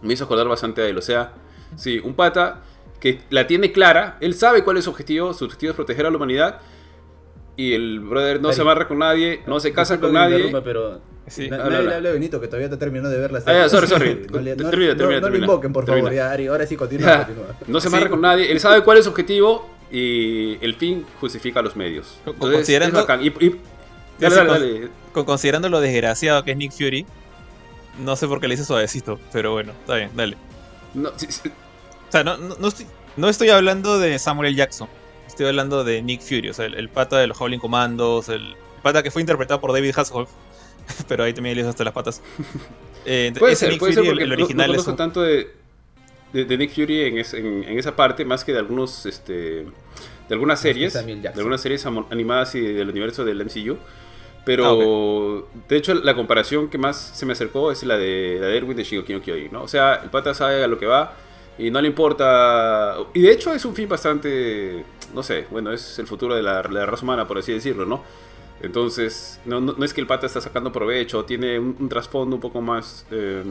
Me 0.02 0.14
hizo 0.14 0.26
acordar 0.26 0.48
bastante 0.48 0.82
a 0.82 0.88
él, 0.88 0.98
o 0.98 1.02
sea, 1.02 1.34
sí, 1.76 2.00
un 2.04 2.14
pata 2.14 2.64
que 3.00 3.22
la 3.30 3.48
tiene 3.48 3.72
clara, 3.72 4.18
él 4.22 4.34
sabe 4.34 4.64
cuál 4.64 4.78
es 4.78 4.86
su 4.86 4.90
objetivo, 4.90 5.34
su 5.34 5.46
objetivo 5.46 5.72
es 5.72 5.76
proteger 5.76 6.06
a 6.06 6.10
la 6.10 6.18
humanidad. 6.18 6.62
Y 7.56 7.74
el 7.74 8.00
brother 8.00 8.42
no 8.42 8.52
se 8.52 8.62
amarra 8.62 8.88
con 8.88 9.00
nadie, 9.00 9.42
no 9.46 9.60
se 9.60 9.72
casa 9.74 10.00
con 10.00 10.14
nadie. 10.14 10.52
pero 10.64 11.02
Sí. 11.28 11.50
na- 11.50 11.58
Habla, 11.58 11.66
nadie 11.70 11.78
habla. 11.78 11.90
le 11.92 11.96
habla 11.98 12.10
a 12.10 12.14
Benito, 12.14 12.42
que 12.42 12.48
todavía 12.48 12.70
te 12.70 12.78
terminó 12.78 13.08
de 13.10 13.18
ver 13.18 13.32
la 13.32 13.40
Ah, 13.46 13.54
ya, 13.54 13.70
sorry, 13.70 13.88
sorry. 13.88 14.26
No, 14.32 14.40
le- 14.42 14.56
no- 14.56 14.70
Termina, 14.70 14.92
no- 14.92 14.98
termina, 14.98 15.20
no 15.22 15.30
lo 15.30 15.38
invoquen, 15.38 15.72
por 15.72 15.86
favor. 15.86 16.12
Ya, 16.14 16.32
Ari, 16.32 16.48
ahora 16.48 16.66
sí, 16.68 16.76
continúa, 16.78 17.28
no 17.68 17.80
se 17.80 17.90
Sí. 17.90 17.96
amarra 17.96 18.10
con 18.10 18.22
nadie, 18.22 18.52
él 18.52 18.60
sabe 18.60 18.82
cuál 18.84 18.98
es 18.98 19.06
su 19.06 19.12
objetivo 19.12 19.70
y 19.92 20.58
el 20.66 20.76
fin 20.76 21.06
justifica 21.22 21.62
los 21.62 21.76
medios. 21.76 22.18
Con- 22.26 22.36
considerando- 22.52 23.00
es 23.00 23.06
bacán. 23.08 23.22
Y, 23.24 23.28
y- 23.28 23.32
Sí, 23.52 23.60
dale, 24.20 24.36
sí, 24.36 24.38
dale, 24.38 24.50
con- 24.50 24.60
dale. 24.82 24.90
Con- 25.14 25.26
considerando 25.26 25.70
lo 25.70 25.80
desgraciado 25.80 26.44
que 26.44 26.52
es 26.52 26.58
Nick 26.58 26.72
Fury, 26.74 27.06
no 28.04 28.16
sé 28.16 28.28
por 28.28 28.40
qué 28.42 28.48
le 28.48 28.56
hice 28.56 28.66
suavecito, 28.66 29.20
pero 29.32 29.52
bueno, 29.54 29.72
está 29.82 29.96
bien, 29.96 30.10
dale. 30.16 30.36
No, 30.94 31.12
sí, 31.16 31.28
sí, 31.30 31.50
O 31.50 32.12
sea, 32.12 32.24
no, 32.24 32.38
no, 32.38 32.56
no 32.60 32.68
estoy, 32.68 32.86
no 33.18 33.30
estoy 33.30 33.50
hablando 33.50 33.98
de 34.00 34.20
Samuel 34.20 34.50
L. 34.50 34.56
Jackson, 34.58 34.88
estoy 35.34 35.48
hablando 35.48 35.84
de 35.84 36.02
Nick 36.02 36.22
Fury, 36.22 36.50
o 36.50 36.54
sea, 36.54 36.66
el, 36.66 36.76
el 36.76 36.90
pata 36.90 37.18
de 37.20 37.28
los 37.28 37.40
Howling 37.40 37.60
Commandos, 37.60 38.30
el 38.30 38.56
pata 38.82 39.04
que 39.04 39.12
fue 39.12 39.22
interpretado 39.22 39.60
por 39.62 39.72
David 39.74 39.94
Hasselhoff, 39.96 40.30
pero 41.08 41.24
ahí 41.24 41.34
también 41.34 41.56
le 41.56 41.62
hizo 41.62 41.70
hasta 41.70 41.84
las 41.84 41.94
patas. 41.94 42.22
Eh, 43.06 43.34
puede 43.38 43.58
ser, 43.58 43.68
Nick 43.72 43.80
puede 43.80 43.92
Fury, 43.92 44.06
ser 44.06 44.14
el- 44.14 44.18
porque 44.18 44.24
el, 44.24 44.30
no- 44.30 44.36
no, 44.38 44.44
original 44.46 44.66
es 44.70 44.72
conozco 44.78 44.92
un- 44.92 44.96
tanto 44.98 45.22
de, 45.24 45.52
de, 46.32 46.46
de 46.46 46.58
Nick 46.58 46.74
Fury 46.74 47.02
en, 47.02 47.18
es- 47.18 47.34
en- 47.34 47.66
en 47.66 47.78
esa 47.78 47.94
parte 47.98 48.24
más 48.24 48.46
que 48.46 48.54
de 48.54 48.60
algunos 48.60 49.06
este 49.06 49.34
de 49.34 49.66
algunas 50.30 50.62
series, 50.62 50.94
de 50.94 51.28
algunas 51.36 51.60
series 51.60 51.86
animadas 51.86 52.56
y 52.56 52.62
del 52.62 52.88
universo 52.90 53.26
del 53.26 53.44
MCU. 53.44 53.78
Pero 54.46 55.46
Ah, 55.54 55.60
de 55.68 55.76
hecho 55.76 55.94
la 55.96 56.16
comparación 56.16 56.70
que 56.70 56.78
más 56.78 56.96
se 56.96 57.26
me 57.26 57.34
acercó 57.34 57.74
es 57.74 57.84
la 57.84 57.98
de 57.98 58.38
la 58.40 58.48
de 58.48 58.56
Erwin 58.58 58.78
de 58.78 58.86
Shingeki 58.86 59.14
no 59.16 59.22
Kyojin, 59.22 59.52
¿no? 59.52 59.64
O 59.64 59.68
sea, 59.68 59.96
el 59.96 60.10
pata 60.10 60.34
sabe 60.34 60.64
a 60.64 60.68
lo 60.68 60.80
que 60.80 60.86
va 60.86 61.14
y 61.58 61.70
no 61.72 61.82
le 61.82 61.88
importa 61.88 62.96
y 63.14 63.22
de 63.22 63.32
hecho 63.32 63.54
es 63.54 63.66
un 63.66 63.76
fin 63.76 63.88
bastante 63.88 64.84
no 65.14 65.22
sé, 65.22 65.46
bueno, 65.52 65.72
es 65.72 66.00
el 66.00 66.08
futuro 66.08 66.36
de 66.36 66.42
la, 66.42 66.64
la 66.64 66.86
raza 66.86 67.04
humana 67.04 67.28
por 67.28 67.38
así 67.38 67.54
decirlo, 67.54 67.86
¿no? 67.86 68.04
Entonces, 68.62 69.42
no, 69.44 69.60
no, 69.60 69.74
no 69.78 69.84
es 69.84 69.94
que 69.94 70.00
el 70.00 70.08
pata 70.08 70.26
está 70.26 70.40
sacando 70.40 70.72
provecho, 70.72 71.26
tiene 71.26 71.60
un, 71.60 71.76
un 71.78 71.90
trasfondo 71.90 72.38
un 72.38 72.42
poco 72.42 72.62
más... 72.62 73.06
eh, 73.12 73.44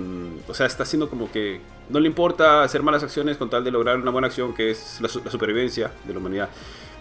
o 0.49 0.55
sea, 0.55 0.65
está 0.65 0.85
haciendo 0.85 1.11
como 1.11 1.31
que 1.31 1.61
no 1.91 2.01
le 2.01 2.07
importa 2.07 2.63
hacer 2.63 2.83
malas 2.83 3.03
acciones 3.03 3.37
con 3.37 3.51
tal 3.51 3.63
de 3.63 3.71
lograr 3.71 3.99
una 3.99 4.11
buena 4.11 4.29
acción 4.29 4.55
que 4.55 4.71
es 4.71 5.01
la, 5.03 5.11
la 5.23 5.31
supervivencia 5.31 5.93
de 6.07 6.15
la 6.15 6.19
humanidad. 6.19 6.49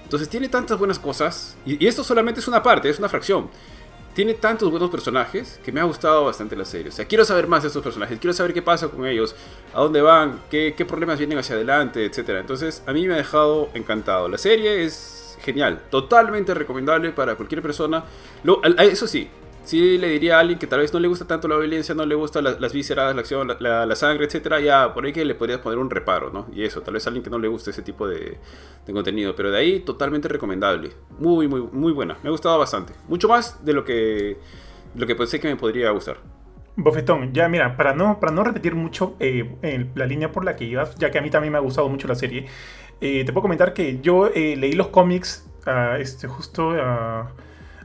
Entonces 0.03 0.27
tiene 0.27 0.49
tantas 0.49 0.77
buenas 0.77 0.99
cosas, 0.99 1.55
y, 1.65 1.81
y 1.81 1.87
esto 1.87 2.03
solamente 2.03 2.41
es 2.41 2.47
una 2.49 2.61
parte, 2.61 2.89
es 2.89 2.99
una 2.99 3.07
fracción. 3.07 3.49
Tiene 4.13 4.33
tantos 4.33 4.69
buenos 4.69 4.89
personajes 4.89 5.59
que 5.63 5.71
me 5.71 5.79
ha 5.79 5.85
gustado 5.85 6.25
bastante 6.25 6.55
la 6.57 6.65
serie. 6.65 6.89
O 6.89 6.91
sea, 6.91 7.05
quiero 7.05 7.23
saber 7.23 7.47
más 7.47 7.61
de 7.63 7.67
estos 7.67 7.81
personajes, 7.81 8.19
quiero 8.19 8.33
saber 8.33 8.53
qué 8.53 8.61
pasa 8.61 8.89
con 8.89 9.05
ellos, 9.05 9.35
a 9.73 9.79
dónde 9.79 10.01
van, 10.01 10.41
qué, 10.49 10.73
problemas 10.87 11.17
vienen 11.17 11.37
hacia 11.37 11.55
adelante, 11.55 12.05
etc. 12.05 12.29
Entonces, 12.41 12.83
a 12.85 12.91
mí 12.91 13.07
me 13.07 13.13
ha 13.13 13.17
dejado 13.17 13.69
encantado. 13.73 14.27
La 14.27 14.37
serie 14.37 14.83
es 14.83 15.37
genial, 15.41 15.81
totalmente 15.89 16.53
recomendable 16.53 17.11
para 17.11 17.35
cualquier 17.35 17.61
persona. 17.61 18.03
Lo- 18.43 18.61
eso 18.63 19.07
sí, 19.07 19.29
sí 19.63 19.97
le 19.97 20.07
diría 20.09 20.37
a 20.37 20.39
alguien 20.39 20.59
que 20.59 20.67
tal 20.67 20.79
vez 20.79 20.93
no 20.93 20.99
le 20.99 21.07
gusta 21.07 21.25
tanto 21.25 21.47
la 21.47 21.57
violencia, 21.57 21.95
no 21.95 22.05
le 22.05 22.15
gusta 22.15 22.41
la- 22.41 22.57
las 22.59 22.73
vísceras, 22.73 23.13
la 23.15 23.21
acción, 23.21 23.47
la, 23.59 23.95
sangre, 23.95 24.25
etcétera, 24.25 24.59
ya 24.59 24.93
por 24.93 25.05
ahí 25.05 25.13
que 25.13 25.25
le 25.25 25.35
podrías 25.35 25.59
poner 25.59 25.79
un 25.79 25.89
reparo, 25.89 26.31
¿no? 26.31 26.47
Y 26.53 26.63
eso, 26.63 26.81
tal 26.81 26.93
vez 26.95 27.05
a 27.05 27.09
alguien 27.09 27.23
que 27.23 27.29
no 27.29 27.39
le 27.39 27.47
guste 27.47 27.71
ese 27.71 27.81
tipo 27.81 28.07
de, 28.07 28.37
contenido, 28.91 29.35
pero 29.35 29.51
de 29.51 29.57
ahí 29.57 29.79
totalmente 29.79 30.27
recomendable. 30.27 30.91
Muy, 31.17 31.47
muy, 31.47 31.61
muy 31.61 31.93
buena. 31.93 32.17
Me 32.23 32.29
ha 32.29 32.31
gustado 32.31 32.59
bastante. 32.59 32.93
Mucho 33.07 33.29
más 33.29 33.63
de 33.63 33.73
lo 33.73 33.85
que, 33.85 34.37
lo 34.95 35.07
que 35.07 35.15
pensé 35.15 35.39
que 35.39 35.47
me 35.47 35.55
podría 35.55 35.91
gustar. 35.91 36.17
Bofetón, 36.75 37.33
ya 37.33 37.47
mira, 37.47 37.75
para 37.77 37.93
no, 37.93 38.19
para 38.19 38.31
no 38.31 38.43
repetir 38.43 38.75
mucho 38.75 39.15
eh, 39.19 39.55
en 39.61 39.91
la 39.95 40.05
línea 40.05 40.31
por 40.31 40.43
la 40.45 40.55
que 40.55 40.65
ibas, 40.65 40.95
ya 40.95 41.11
que 41.11 41.19
a 41.19 41.21
mí 41.21 41.29
también 41.29 41.51
me 41.51 41.57
ha 41.57 41.61
gustado 41.61 41.87
mucho 41.89 42.07
la 42.07 42.15
serie, 42.15 42.45
eh, 43.01 43.23
te 43.25 43.33
puedo 43.33 43.43
comentar 43.43 43.73
que 43.73 43.99
yo 44.01 44.27
eh, 44.27 44.55
leí 44.55 44.73
los 44.73 44.87
cómics, 44.87 45.49
ah, 45.65 45.97
este, 45.99 46.27
justo 46.27 46.71
a, 46.71 47.31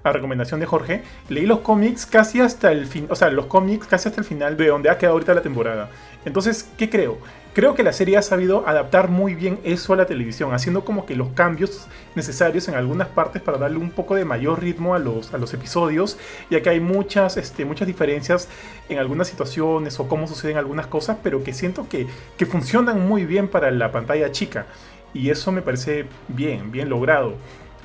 a 0.09 0.13
recomendación 0.13 0.61
de 0.61 0.67
Jorge, 0.67 1.03
leí 1.29 1.47
los 1.47 1.61
cómics 1.61 2.07
casi 2.07 2.41
hasta 2.41 2.71
el 2.71 2.87
fin, 2.87 3.07
o 3.11 3.17
sea, 3.17 3.29
los 3.31 3.47
cómics 3.47 3.87
casi 3.87 4.09
hasta 4.09 4.21
el 4.21 4.27
final 4.27 4.57
de 4.57 4.69
donde 4.69 4.89
ha 4.89 4.99
quedado 4.99 5.15
ahorita 5.15 5.35
la 5.35 5.43
temporada. 5.43 5.91
Entonces, 6.25 6.71
¿qué 6.77 6.89
creo? 6.89 7.19
Creo 7.55 7.75
que 7.75 7.83
la 7.83 7.93
serie 7.93 8.17
ha 8.17 8.23
sabido 8.23 8.69
adaptar 8.69 9.09
muy 9.09 9.35
bien 9.35 9.59
eso 9.65 9.95
a 9.95 9.97
la 9.97 10.07
televisión, 10.07 10.53
haciendo 10.53 10.85
como 10.85 11.07
que 11.07 11.17
los 11.17 11.31
cambios 11.31 11.89
necesarios 12.15 12.69
en 12.69 12.75
algunas 12.75 13.09
partes 13.09 13.43
para 13.43 13.59
darle 13.59 13.79
un 13.79 13.91
poco 13.91 14.15
de 14.15 14.25
mayor 14.25 14.61
ritmo 14.61 14.95
a 14.95 14.99
los, 14.99 15.35
a 15.35 15.39
los 15.39 15.55
episodios, 15.55 16.19
ya 16.51 16.61
que 16.61 16.69
hay 16.69 16.81
muchas, 16.81 17.37
este, 17.37 17.65
muchas 17.65 17.87
diferencias 17.87 18.49
en 18.89 18.99
algunas 18.99 19.27
situaciones 19.27 19.99
o 19.99 20.07
cómo 20.07 20.29
suceden 20.29 20.57
algunas 20.57 20.87
cosas, 20.87 21.17
pero 21.23 21.43
que 21.43 21.53
siento 21.53 21.89
que, 21.89 22.07
que 22.37 22.47
funcionan 22.47 23.09
muy 23.09 23.25
bien 23.25 23.49
para 23.49 23.71
la 23.71 23.91
pantalla 23.91 24.31
chica. 24.31 24.67
Y 25.15 25.31
eso 25.31 25.51
me 25.51 25.63
parece 25.63 26.05
bien, 26.29 26.71
bien 26.71 26.91
logrado. 26.91 27.37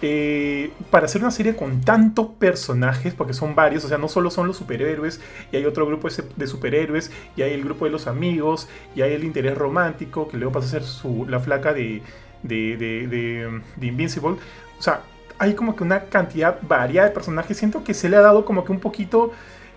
Eh, 0.04 0.72
para 0.90 1.06
hacer 1.06 1.22
una 1.22 1.30
serie 1.30 1.56
con 1.56 1.82
tantos 1.82 2.28
personajes, 2.40 3.14
porque 3.14 3.34
son 3.34 3.54
varios, 3.54 3.86
o 3.86 3.88
sea, 3.88 4.00
no 4.00 4.08
solo 4.08 4.32
son 4.32 4.48
los 4.48 4.58
superhéroes, 4.58 5.22
y 5.52 5.58
hay 5.58 5.66
otro 5.66 5.86
grupo 5.86 6.08
de 6.10 6.48
superhéroes, 6.48 7.12
y 7.36 7.44
hay 7.44 7.54
el 7.54 7.64
grupo 7.64 7.86
de 7.86 7.92
los 7.92 8.08
amigos, 8.08 8.68
y 8.96 9.04
hay 9.04 9.14
el 9.14 9.24
interés 9.24 9.56
romántico, 9.58 10.28
que 10.28 10.38
luego 10.38 10.54
pasa 10.54 10.68
a 10.68 10.70
ser 10.72 10.84
su, 10.84 11.28
la 11.30 11.40
flaca 11.40 11.72
de, 11.74 12.02
de, 12.42 12.78
de, 12.78 13.08
de- 13.08 13.62
de 13.76 13.86
Invincible. 13.88 14.38
O 14.80 14.82
sea, 14.82 15.02
hay 15.38 15.54
como 15.54 15.76
que 15.76 15.84
una 15.84 16.06
cantidad 16.06 16.58
variada 16.64 17.08
de 17.10 17.14
personajes. 17.14 17.58
Siento 17.58 17.84
que 17.84 17.94
se 17.94 18.10
le 18.10 18.18
ha 18.18 18.22
dado 18.22 18.46
como 18.46 18.64
que 18.66 18.72
un 18.72 18.80
poquito. 18.80 19.32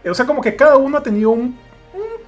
eh, 0.05 0.11
O 0.11 0.15
sea, 0.15 0.27
como 0.27 0.41
que 0.43 0.57
cada 0.57 0.77
uno 0.77 0.99
ha 0.99 1.03
tenido 1.03 1.31
un, 1.31 1.59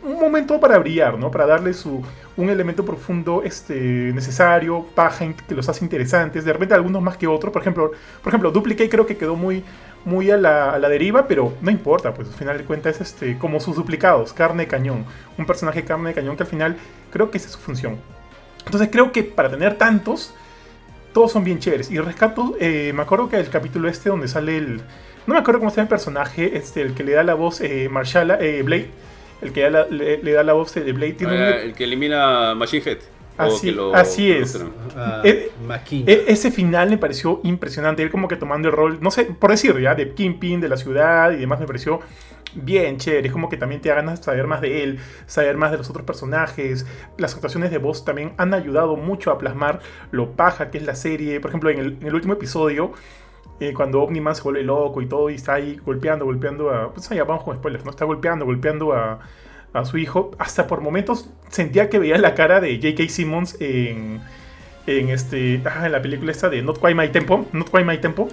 un- 0.07 0.21
momento 0.21 0.59
para 0.61 0.79
brillar, 0.79 1.19
¿no? 1.19 1.31
Para 1.31 1.47
darle 1.47 1.73
su, 1.75 2.03
un 2.37 2.49
elemento 2.51 2.85
profundo 2.85 3.43
este, 3.45 3.75
necesario, 4.15 4.87
paja, 4.95 5.27
que 5.49 5.55
los 5.55 5.69
hace 5.69 5.85
interesantes. 5.85 6.45
De 6.45 6.53
repente 6.53 6.75
algunos 6.75 7.03
más 7.03 7.17
que 7.17 7.27
otros. 7.27 7.53
Por 7.53 7.63
ejemplo, 7.63 7.91
por 8.23 8.31
ejemplo 8.31 8.51
Duplicate 8.51 8.89
creo 8.89 9.07
que 9.07 9.17
quedó 9.17 9.37
muy, 9.37 9.65
muy 10.05 10.31
a, 10.31 10.37
la, 10.37 10.73
a 10.73 10.79
la 10.79 10.89
deriva, 10.89 11.27
pero 11.27 11.53
no 11.61 11.71
importa, 11.71 12.15
pues 12.15 12.29
al 12.29 12.35
final 12.35 12.59
de 12.59 12.65
cuentas 12.65 12.97
es 12.97 13.09
este, 13.13 13.39
como 13.39 13.61
sus 13.61 13.77
duplicados, 13.77 14.33
carne 14.33 14.65
de 14.65 14.69
cañón. 14.69 15.05
Un 15.39 15.47
personaje 15.47 15.85
carne 15.85 16.09
de 16.11 16.15
cañón 16.15 16.37
que 16.37 16.43
al 16.45 16.49
final 16.49 16.77
creo 17.13 17.31
que 17.31 17.39
esa 17.39 17.47
es 17.49 17.53
su 17.55 17.59
función. 17.61 17.97
Entonces 18.65 18.89
creo 18.91 19.13
que 19.13 19.23
para 19.23 19.49
tener 19.51 19.77
tantos, 19.79 20.35
todos 21.13 21.33
son 21.33 21.45
bien 21.45 21.59
chéveres. 21.59 21.91
Y 21.91 21.99
rescato, 21.99 22.57
eh, 22.61 22.93
me 22.95 23.03
acuerdo 23.03 23.29
que 23.29 23.37
el 23.39 23.49
capítulo 23.49 23.89
este 23.89 24.09
donde 24.11 24.29
sale 24.29 24.59
el... 24.59 24.81
No 25.27 25.35
me 25.35 25.41
acuerdo 25.41 25.59
cómo 25.61 25.71
se 25.71 25.77
llama 25.77 25.85
el 25.85 25.89
personaje, 25.89 26.57
este, 26.57 26.83
el 26.83 26.95
que 26.95 27.03
le 27.03 27.13
da 27.13 27.25
la 27.25 27.35
voz, 27.35 27.61
eh, 27.61 27.85
eh, 27.87 28.63
Blade. 28.65 28.91
El 29.43 29.53
que 29.53 29.69
la- 29.71 29.87
le, 29.87 30.23
le 30.23 30.33
da 30.33 30.43
la 30.43 30.53
voz 30.55 30.75
de 30.75 30.91
Blade. 30.93 31.13
Tiene 31.13 31.35
un- 31.37 31.43
Ah, 31.43 31.57
el 31.57 31.75
que 31.75 31.85
elimina 31.85 32.55
Machine 32.55 32.83
Head. 32.87 32.99
Así- 33.39 33.71
lo- 33.71 33.95
así 33.95 34.33
es. 34.33 34.59
Ah, 34.97 35.21
Eh. 35.23 35.51
E- 36.07 36.25
ese 36.29 36.51
final 36.51 36.89
me 36.89 36.97
pareció 36.97 37.41
impresionante. 37.45 38.03
Él 38.03 38.11
como 38.11 38.29
que 38.29 38.37
tomando 38.37 38.69
el 38.69 38.75
rol, 38.75 38.99
no 39.03 39.11
sé, 39.11 39.25
por 39.27 39.51
decir 39.51 39.79
ya, 39.79 39.95
de 39.95 40.13
Kingpin, 40.15 40.61
de 40.61 40.69
la 40.71 40.79
ciudad 40.79 41.33
y 41.33 41.37
demás, 41.37 41.61
me 41.61 41.67
pareció 41.67 42.01
bien 42.55 42.97
chévere. 42.97 43.27
Es 43.27 43.33
como 43.35 43.51
que 43.51 43.59
también 43.59 43.83
te 43.83 43.91
da 43.91 43.97
ganas 43.97 44.21
de 44.21 44.25
saber 44.25 44.47
más 44.47 44.63
de 44.63 44.83
él, 44.83 45.01
saber 45.27 45.59
más 45.59 45.71
de 45.71 45.77
los 45.77 45.91
otros 45.91 46.07
personajes. 46.07 46.87
Las 47.19 47.35
actuaciones 47.35 47.71
de 47.71 47.77
voz 47.77 48.07
también 48.07 48.33
han 48.39 48.55
ayudado 48.55 48.97
mucho 48.97 49.31
a 49.31 49.37
plasmar 49.37 49.81
lo 50.13 50.31
paja 50.33 50.71
que 50.71 50.79
es 50.79 50.85
la 50.87 50.95
serie. 50.95 51.39
Por 51.41 51.51
ejemplo, 51.51 51.69
en 51.69 51.79
el, 51.79 51.87
en 52.01 52.07
el 52.07 52.15
último 52.15 52.33
episodio, 52.33 52.93
eh, 53.61 53.73
cuando 53.73 54.03
Omniman 54.03 54.35
se 54.35 54.43
vuelve 54.43 54.63
loco 54.63 55.01
y 55.01 55.07
todo, 55.07 55.31
y 55.31 55.35
está 55.35 55.55
ahí 55.55 55.77
golpeando, 55.85 56.25
golpeando 56.25 56.71
a. 56.71 56.93
Pues 56.93 57.11
allá 57.11 57.25
vamos 57.25 57.45
con 57.45 57.57
spoilers, 57.57 57.85
¿no? 57.85 57.91
Está 57.91 58.05
golpeando, 58.05 58.45
golpeando 58.45 58.93
a, 58.93 59.21
a 59.73 59.85
su 59.85 59.99
hijo. 59.99 60.33
Hasta 60.39 60.67
por 60.67 60.81
momentos 60.81 61.31
sentía 61.49 61.89
que 61.89 61.99
veía 61.99 62.19
la 62.19 62.35
cara 62.35 62.61
de 62.61 62.77
J.K. 62.77 63.09
Simmons 63.09 63.57
en. 63.61 64.21
En, 64.89 65.09
este, 65.09 65.61
ah, 65.65 65.87
en 65.87 65.91
la 65.91 66.01
película 66.01 66.31
esta 66.31 66.49
de 66.49 66.63
Not 66.63 66.79
Quite 66.79 66.95
My 66.95 67.09
Tempo, 67.09 67.45
Not 67.53 67.71
Quite 67.71 67.85
My 67.85 67.99
Tempo, 67.99 68.29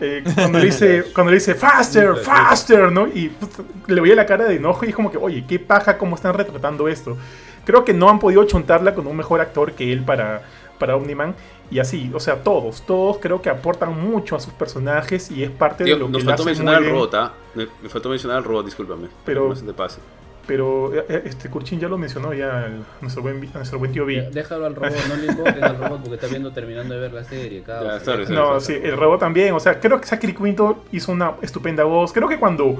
eh, 0.00 0.24
cuando, 0.34 0.58
le 0.58 0.66
dice, 0.66 1.04
cuando 1.14 1.30
le 1.30 1.36
dice 1.36 1.54
faster, 1.54 2.16
faster, 2.16 2.90
¿no? 2.90 3.06
Y 3.06 3.28
puta, 3.28 3.62
le 3.86 4.00
veía 4.00 4.14
la 4.14 4.26
cara 4.26 4.44
de 4.44 4.56
enojo 4.56 4.84
y 4.84 4.88
es 4.88 4.94
como 4.94 5.10
que, 5.10 5.18
oye, 5.18 5.44
qué 5.46 5.58
paja 5.58 5.98
cómo 5.98 6.16
están 6.16 6.34
retratando 6.34 6.88
esto. 6.88 7.16
Creo 7.64 7.84
que 7.84 7.94
no 7.94 8.08
han 8.10 8.18
podido 8.18 8.44
chontarla 8.44 8.94
con 8.94 9.06
un 9.06 9.16
mejor 9.16 9.40
actor 9.40 9.72
que 9.72 9.92
él 9.92 10.02
para, 10.02 10.42
para 10.78 10.96
Omniman. 10.96 11.34
Y 11.70 11.78
así, 11.78 12.10
o 12.14 12.20
sea, 12.20 12.36
todos, 12.42 12.82
todos 12.86 13.18
creo 13.18 13.40
que 13.42 13.48
aportan 13.50 13.98
mucho 13.98 14.36
a 14.36 14.40
sus 14.40 14.52
personajes 14.52 15.30
y 15.30 15.42
es 15.42 15.50
parte 15.50 15.84
Tío, 15.84 15.94
de 15.94 16.00
lo 16.00 16.08
nos 16.08 16.22
que 16.22 16.28
faltó 16.28 16.44
mencionar 16.44 16.76
al 16.76 16.88
robot, 16.90 17.14
¿ah? 17.14 17.32
Me, 17.54 17.66
me 17.82 17.88
faltó 17.88 18.08
mencionar 18.10 18.38
al 18.38 18.44
robot, 18.44 18.64
discúlpame. 18.66 19.08
Pero- 19.24 19.48
No 19.48 19.56
se 19.56 19.64
te 19.64 19.72
pase. 19.72 20.00
Pero 20.46 20.94
eh, 20.94 21.06
eh, 21.08 21.22
este 21.24 21.48
Kurchin 21.48 21.80
ya 21.80 21.88
lo 21.88 21.96
mencionó 21.96 22.34
ya 22.34 22.66
el- 22.66 22.82
nuestro, 23.00 23.22
buen, 23.22 23.40
nuestro 23.54 23.78
buen 23.78 23.92
tío 23.92 24.06
Ya, 24.06 24.24
B. 24.24 24.30
Déjalo 24.30 24.66
al 24.66 24.74
robot, 24.74 24.92
no 25.08 25.16
le 25.16 25.26
invoquen 25.32 25.64
al 25.64 25.78
robot 25.78 26.00
porque 26.02 26.14
está 26.16 26.26
viendo 26.26 26.52
terminando 26.52 26.92
de 26.92 27.00
ver 27.00 27.14
la 27.14 27.24
serie. 27.24 27.60
Ya, 27.60 27.64
causa. 27.66 28.00
sorry, 28.04 28.24
sorry. 28.26 28.36
No, 28.38 28.60
sí, 28.60 28.74
el 28.74 28.94
robot 28.94 29.20
también. 29.20 29.54
O 29.54 29.58
sea, 29.60 29.80
creo 29.80 29.98
que 29.98 30.06
Zachary 30.06 30.34
Quinto 30.34 30.84
hizo 30.92 31.12
una 31.12 31.32
estupenda 31.40 31.84
voz. 31.84 32.12
Creo 32.12 32.28
que 32.28 32.38
cuando, 32.38 32.76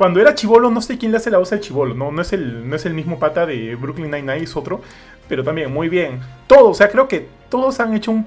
cuando 0.00 0.18
era 0.18 0.34
chivolo, 0.34 0.70
no 0.70 0.80
sé 0.80 0.96
quién 0.96 1.12
le 1.12 1.18
hace 1.18 1.30
la 1.30 1.36
voz 1.36 1.52
al 1.52 1.60
chivolo. 1.60 1.94
No, 1.94 2.10
no, 2.10 2.22
es 2.22 2.32
el, 2.32 2.66
no 2.66 2.74
es 2.74 2.86
el 2.86 2.94
mismo 2.94 3.18
pata 3.18 3.44
de 3.44 3.74
Brooklyn 3.74 4.10
Nine-Nine, 4.10 4.44
es 4.44 4.56
otro. 4.56 4.80
Pero 5.28 5.44
también, 5.44 5.70
muy 5.70 5.90
bien. 5.90 6.20
Todos, 6.46 6.70
o 6.70 6.74
sea, 6.74 6.88
creo 6.88 7.06
que 7.06 7.28
todos 7.50 7.80
han 7.80 7.94
hecho 7.94 8.10
un, 8.10 8.24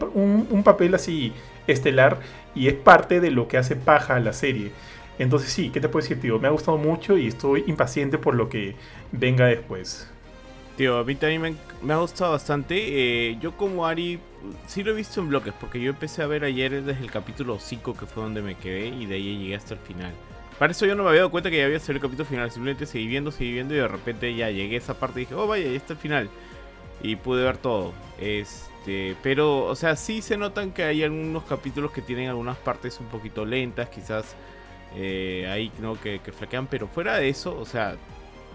un- 0.51 0.63
papel 0.63 0.93
así 0.93 1.33
estelar 1.65 2.19
y 2.53 2.67
es 2.67 2.75
parte 2.75 3.19
de 3.19 3.31
lo 3.31 3.47
que 3.47 3.57
hace 3.57 3.75
paja 3.75 4.15
a 4.15 4.19
la 4.19 4.33
serie. 4.33 4.71
Entonces, 5.17 5.49
sí, 5.51 5.71
¿qué 5.71 5.81
te 5.81 5.89
puedo 5.89 6.03
decir, 6.03 6.21
tío? 6.21 6.37
Me 6.39 6.47
ha 6.47 6.51
gustado 6.51 6.77
mucho 6.77 7.17
y 7.17 7.27
estoy 7.27 7.63
impaciente 7.65 8.19
por 8.19 8.35
lo 8.35 8.49
que 8.49 8.75
venga 9.11 9.47
después. 9.47 10.07
Tío, 10.75 10.97
a 10.99 11.03
mí 11.03 11.15
también 11.15 11.41
me, 11.41 11.55
me 11.81 11.93
ha 11.93 11.97
gustado 11.97 12.31
bastante. 12.31 12.75
Eh, 13.31 13.37
yo 13.39 13.55
como 13.57 13.85
Ari, 13.87 14.19
sí 14.67 14.83
lo 14.83 14.91
he 14.91 14.95
visto 14.95 15.19
en 15.21 15.29
bloques, 15.29 15.53
porque 15.59 15.79
yo 15.81 15.89
empecé 15.91 16.21
a 16.23 16.27
ver 16.27 16.43
ayer 16.43 16.83
desde 16.83 17.01
el 17.03 17.11
capítulo 17.11 17.59
5, 17.59 17.95
que 17.95 18.05
fue 18.07 18.23
donde 18.23 18.41
me 18.41 18.55
quedé, 18.55 18.87
y 18.87 19.05
de 19.05 19.15
ahí 19.15 19.37
llegué 19.39 19.55
hasta 19.55 19.75
el 19.75 19.79
final. 19.81 20.13
Para 20.59 20.71
eso 20.71 20.85
yo 20.85 20.95
no 20.95 21.03
me 21.03 21.09
había 21.09 21.21
dado 21.21 21.31
cuenta 21.31 21.49
que 21.49 21.57
ya 21.57 21.65
había 21.65 21.79
salido 21.79 22.05
el 22.05 22.11
capítulo 22.11 22.29
final, 22.29 22.51
simplemente 22.51 22.85
seguí 22.85 23.07
viendo, 23.07 23.31
seguí 23.31 23.53
viendo, 23.53 23.73
y 23.73 23.77
de 23.77 23.87
repente 23.87 24.33
ya 24.35 24.49
llegué 24.49 24.75
a 24.75 24.79
esa 24.79 24.99
parte 24.99 25.21
y 25.21 25.25
dije, 25.25 25.35
oh 25.35 25.47
vaya, 25.47 25.65
ya 25.65 25.75
está 25.75 25.93
el 25.93 25.99
final. 25.99 26.29
Y 27.01 27.15
pude 27.17 27.43
ver 27.43 27.57
todo. 27.57 27.93
Este, 28.19 29.15
pero, 29.21 29.65
o 29.65 29.75
sea, 29.75 29.95
sí 29.95 30.21
se 30.21 30.37
notan 30.37 30.71
que 30.71 30.83
hay 30.83 31.03
algunos 31.03 31.43
capítulos 31.43 31.91
que 31.91 32.01
tienen 32.01 32.29
algunas 32.29 32.57
partes 32.57 32.99
un 32.99 33.07
poquito 33.07 33.45
lentas, 33.45 33.89
quizás 33.89 34.35
eh, 34.95 35.47
ahí 35.51 35.71
no 35.81 35.99
que, 35.99 36.19
que 36.19 36.31
flaquean, 36.31 36.67
pero 36.67 36.87
fuera 36.87 37.17
de 37.17 37.29
eso, 37.29 37.57
o 37.59 37.65
sea, 37.65 37.97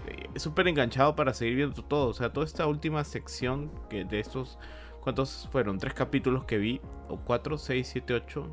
eh, 0.07 0.39
súper 0.39 0.67
enganchado 0.67 1.15
para 1.15 1.33
seguir 1.33 1.55
viendo 1.55 1.83
todo. 1.83 2.09
O 2.09 2.13
sea, 2.13 2.31
toda 2.31 2.45
esta 2.45 2.65
última 2.67 3.03
sección 3.03 3.71
que 3.89 4.05
de 4.05 4.19
estos. 4.19 4.57
¿Cuántos 5.01 5.47
fueron? 5.51 5.77
Tres 5.79 5.93
capítulos 5.93 6.45
que 6.45 6.57
vi. 6.57 6.81
O 7.07 7.17
cuatro, 7.17 7.57
seis, 7.57 7.89
siete, 7.91 8.13
ocho. 8.13 8.47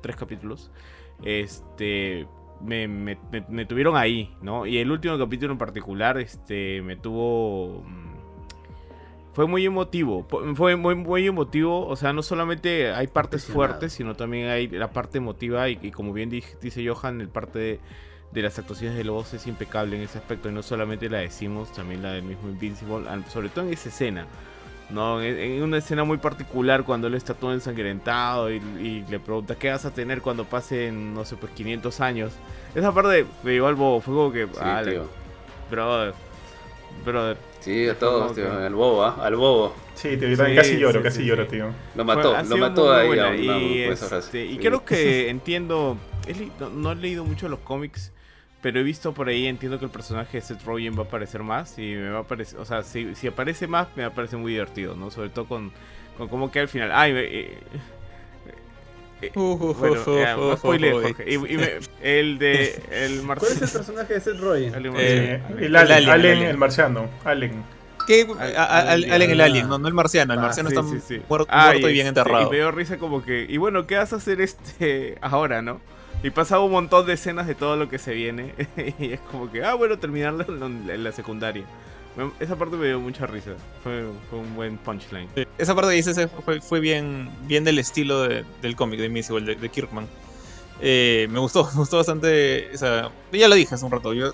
Tres 0.00 0.16
capítulos. 0.16 0.70
Este. 1.22 2.26
Me, 2.64 2.86
me- 2.88 3.18
me- 3.30 3.44
me 3.48 3.64
tuvieron 3.66 3.96
ahí, 3.96 4.34
¿no? 4.40 4.66
Y 4.66 4.78
el 4.78 4.90
último 4.90 5.18
capítulo 5.18 5.52
en 5.52 5.58
particular, 5.58 6.18
este. 6.18 6.80
Me 6.82 6.96
tuvo. 6.96 7.82
mm, 7.86 8.12
Fue 9.34 9.46
muy 9.46 9.64
emotivo. 9.64 10.26
Fue 10.54 10.76
muy, 10.76 10.94
muy 10.94 11.26
emotivo. 11.26 11.86
O 11.86 11.96
sea, 11.96 12.12
no 12.12 12.22
solamente 12.22 12.92
hay 12.92 13.06
partes 13.06 13.46
fuertes, 13.54 13.92
sino 13.94 14.14
también 14.14 14.48
hay 14.48 14.68
la 14.68 14.90
parte 14.92 15.18
emotiva. 15.18 15.68
Y, 15.68 15.78
y 15.82 15.90
como 15.90 16.12
bien 16.12 16.28
dice 16.30 16.86
Johan, 16.86 17.20
el 17.20 17.28
parte 17.28 17.58
de 17.58 17.80
de 18.32 18.40
las 18.40 18.58
actuaciones 18.58 18.96
de 18.96 19.04
Lobos 19.04 19.34
es 19.34 19.46
impecable 19.46 19.94
en 19.96 20.02
ese 20.02 20.16
aspecto. 20.16 20.48
Y 20.48 20.52
no 20.52 20.62
solamente 20.62 21.10
la 21.10 21.18
decimos, 21.18 21.70
también 21.72 22.02
la 22.02 22.12
del 22.12 22.22
mismo 22.22 22.48
Invincible, 22.48 23.04
sobre 23.28 23.50
todo 23.50 23.66
en 23.66 23.74
esa 23.74 23.90
escena. 23.90 24.26
No, 24.90 25.22
en, 25.22 25.62
una 25.62 25.78
escena 25.78 26.04
muy 26.04 26.18
particular 26.18 26.84
cuando 26.84 27.06
él 27.06 27.14
está 27.14 27.32
todo 27.34 27.52
ensangrentado 27.54 28.50
y, 28.52 28.56
y 28.78 29.04
le 29.08 29.18
pregunta 29.20 29.54
qué 29.54 29.70
vas 29.70 29.84
a 29.86 29.90
tener 29.94 30.20
cuando 30.20 30.44
pasen, 30.44 31.14
no 31.14 31.24
sé, 31.24 31.36
pues 31.36 31.52
500 31.52 32.00
años. 32.00 32.32
Esa 32.74 32.92
parte 32.92 33.24
me 33.42 33.52
llevó 33.52 33.68
al 33.68 33.74
bobo, 33.74 34.00
fue 34.00 34.14
como 34.14 34.32
que, 34.32 34.44
Sí, 34.46 34.60
ah, 34.60 34.82
tío. 34.84 35.08
brother, 35.70 36.14
brother. 37.04 37.36
Sí, 37.60 37.88
a 37.88 37.98
todos, 37.98 38.34
tío. 38.34 38.44
que- 38.44 38.50
Al 38.66 38.74
bobo, 38.74 39.04
¿ah? 39.04 39.16
Al 39.22 39.36
bobo. 39.36 39.74
Sí, 39.94 40.16
tío, 40.16 40.36
también 40.36 40.56
casi 40.58 40.70
Sí, 40.74 40.78
lloro, 40.78 40.98
sí, 41.00 41.04
casi 41.04 41.16
sí, 41.18 41.24
lloro, 41.26 41.44
sí. 41.44 41.50
tío. 41.50 41.66
Lo 41.94 42.04
mató, 42.04 42.36
ha 42.36 42.42
lo 42.42 42.56
mató 42.58 42.92
ahí 42.92 43.06
buena, 43.06 43.28
a 43.28 43.30
una, 43.30 43.38
y, 43.58 43.84
frase. 43.96 44.18
este, 44.18 44.44
y 44.46 44.52
Sí. 44.54 44.58
creo 44.58 44.84
que 44.84 45.28
entiendo, 45.30 45.96
he 46.26 46.48
no, 46.60 46.70
no 46.70 46.92
he 46.92 46.96
leído 46.96 47.24
mucho 47.24 47.48
los 47.48 47.60
cómics, 47.60 48.11
pero 48.62 48.80
he 48.80 48.82
visto 48.82 49.12
por 49.12 49.28
ahí, 49.28 49.46
entiendo 49.46 49.78
que 49.78 49.84
el 49.84 49.90
personaje 49.90 50.38
de 50.38 50.40
Seth 50.42 50.62
Rogen 50.64 50.94
va 50.96 51.02
a 51.02 51.06
aparecer 51.06 51.42
más 51.42 51.76
y 51.78 51.94
me 51.94 52.10
va 52.10 52.18
a 52.18 52.22
aparecer, 52.22 52.58
o 52.60 52.64
sea, 52.64 52.82
si, 52.82 53.14
si 53.16 53.26
aparece 53.26 53.66
más 53.66 53.88
me 53.96 54.04
va 54.04 54.08
a 54.08 54.14
parecer 54.14 54.38
muy 54.38 54.52
divertido, 54.52 54.94
¿no? 54.96 55.10
Sobre 55.10 55.28
todo 55.30 55.46
con, 55.46 55.72
con 56.16 56.28
cómo 56.28 56.50
queda 56.50 56.62
al 56.62 56.68
final. 56.68 56.90
Ay, 56.92 57.12
eh, 57.16 57.58
eh, 59.22 59.30
bueno, 59.34 60.56
spoiler, 60.56 60.92
Jorge. 60.94 61.24
Y, 61.26 61.34
y 61.34 61.56
me- 61.56 61.78
el 62.02 62.38
de 62.38 62.82
el 62.90 63.20
¿Cuál 63.26 63.38
es 63.42 63.50
el 63.50 63.60
marciano. 63.62 63.72
personaje 63.72 64.14
de 64.14 64.20
Seth 64.20 64.40
Rogen? 64.40 64.74
El 64.74 64.86
Eh, 64.86 64.90
marciano. 64.90 65.58
el 65.60 65.76
Alien, 65.76 66.08
Allen, 66.08 66.10
Alien. 66.10 66.42
el 66.48 66.56
marciano. 66.58 67.08
Allen. 67.24 67.64
¿Qué? 68.06 68.26
Al- 68.56 69.04
Alien 69.12 69.30
el 69.30 69.40
ah. 69.40 69.44
alien, 69.44 69.68
no, 69.68 69.78
no 69.78 69.86
el 69.86 69.94
marciano. 69.94 70.32
El 70.32 70.40
Ah, 70.40 70.42
marciano 70.42 70.70
sí, 70.70 70.74
está 70.76 70.88
sí, 70.88 71.00
sí. 71.06 71.22
muer- 71.28 71.46
Ah, 71.48 71.66
muerto 71.66 71.88
y 71.88 71.92
bien 71.92 72.06
este, 72.08 72.20
enterrado. 72.20 72.48
Y 72.48 72.50
me 72.50 72.56
dio 72.56 72.70
risa 72.72 72.98
como 72.98 73.22
que, 73.24 73.46
y 73.48 73.56
bueno, 73.58 73.86
¿qué 73.86 73.94
vas 73.96 74.12
a 74.12 74.16
hacer 74.16 74.40
este 74.40 75.18
ahora, 75.20 75.62
no? 75.62 75.80
Y 76.22 76.30
pasaba 76.30 76.64
un 76.64 76.72
montón 76.72 77.06
de 77.06 77.14
escenas 77.14 77.46
de 77.46 77.54
todo 77.54 77.76
lo 77.76 77.88
que 77.88 77.98
se 77.98 78.14
viene. 78.14 78.54
y 78.98 79.12
es 79.12 79.20
como 79.20 79.50
que, 79.50 79.64
ah, 79.64 79.74
bueno, 79.74 79.98
terminarlo 79.98 80.44
en, 80.66 81.04
la- 81.04 81.12
secundaria. 81.12 81.64
Esa 82.40 82.56
parte 82.56 82.76
me 82.76 82.86
dio 82.86 83.00
mucha 83.00 83.26
risa. 83.26 83.52
Fue, 83.82 84.04
un 84.32 84.54
buen 84.54 84.76
punchline. 84.78 85.28
Esa 85.58 85.74
parte 85.74 85.90
que 85.90 85.96
dices 85.96 86.16
eh, 86.18 86.28
fue, 86.44 86.60
fue 86.60 86.78
bien, 86.80 87.30
bien 87.46 87.64
del 87.64 87.78
estilo 87.78 88.22
de- 88.22 88.44
del 88.60 88.76
cómic 88.76 89.00
de 89.00 89.06
Invincible, 89.06 89.54
de, 89.54 89.60
de 89.60 89.68
Kirkman. 89.68 90.06
Eh, 90.80 91.26
me 91.30 91.38
gustó, 91.38 91.64
me 91.72 91.78
gustó 91.78 91.96
bastante. 91.96 92.72
esa- 92.72 93.10
ya 93.32 93.48
lo 93.48 93.54
dije 93.54 93.74
hace 93.74 93.84
un 93.84 93.90
rato. 93.92 94.12
Yo, 94.12 94.32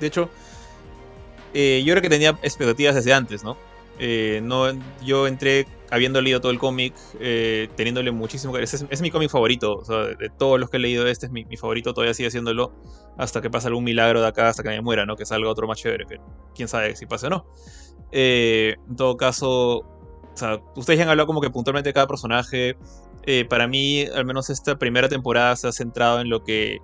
de 0.00 0.06
hecho, 0.06 0.28
eh, 1.54 1.82
yo 1.86 1.92
creo 1.94 2.02
que 2.02 2.10
tenía 2.10 2.30
expectativas 2.42 2.94
desde 2.94 3.14
antes, 3.14 3.42
¿no? 3.44 3.56
Eh, 3.98 4.40
no 4.42 4.66
yo 5.02 5.26
entré 5.26 5.66
habiendo 5.90 6.20
leído 6.20 6.40
todo 6.40 6.52
el 6.52 6.58
cómic, 6.58 6.94
eh, 7.20 7.68
teniéndole 7.76 8.10
muchísimo. 8.10 8.56
Es, 8.58 9.00
mi 9.00 9.10
cómic 9.10 9.30
favorito. 9.30 9.82
De, 10.18 10.30
todos 10.30 10.58
los 10.58 10.70
que 10.70 10.78
he 10.78 10.80
leído, 10.80 11.06
este 11.06 11.26
es 11.26 11.32
mi, 11.32 11.44
favorito. 11.56 11.94
Todavía 11.94 12.14
sigue 12.14 12.30
siéndolo 12.30 12.72
hasta 13.16 13.40
que 13.40 13.50
pase 13.50 13.68
algún 13.68 13.84
milagro 13.84 14.20
de 14.20 14.28
acá, 14.28 14.48
hasta 14.48 14.62
que 14.62 14.70
me 14.70 14.80
muera, 14.80 15.06
¿no? 15.06 15.16
Que 15.16 15.26
salga 15.26 15.48
otro 15.48 15.66
más 15.66 15.78
chévere. 15.78 16.06
Que 16.06 16.20
quién 16.54 16.68
sabe 16.68 16.96
si 16.96 17.06
pase 17.06 17.26
o 17.26 17.30
no. 17.30 17.46
Eh, 18.12 18.76
en 18.88 18.96
todo 18.96 19.16
caso, 19.16 19.78
o 19.78 19.86
sea, 20.34 20.60
ustedes 20.74 20.98
ya 20.98 21.04
han 21.04 21.10
hablado 21.10 21.26
como 21.26 21.40
que 21.40 21.50
puntualmente 21.50 21.90
de 21.90 21.94
cada 21.94 22.06
personaje. 22.06 22.76
Eh, 23.24 23.44
para 23.48 23.66
mí, 23.66 24.04
al 24.14 24.24
menos 24.24 24.50
esta 24.50 24.78
primera 24.78 25.08
temporada 25.08 25.56
se 25.56 25.68
ha 25.68 25.72
centrado 25.72 26.20
en 26.20 26.28
lo 26.28 26.44
que 26.44 26.78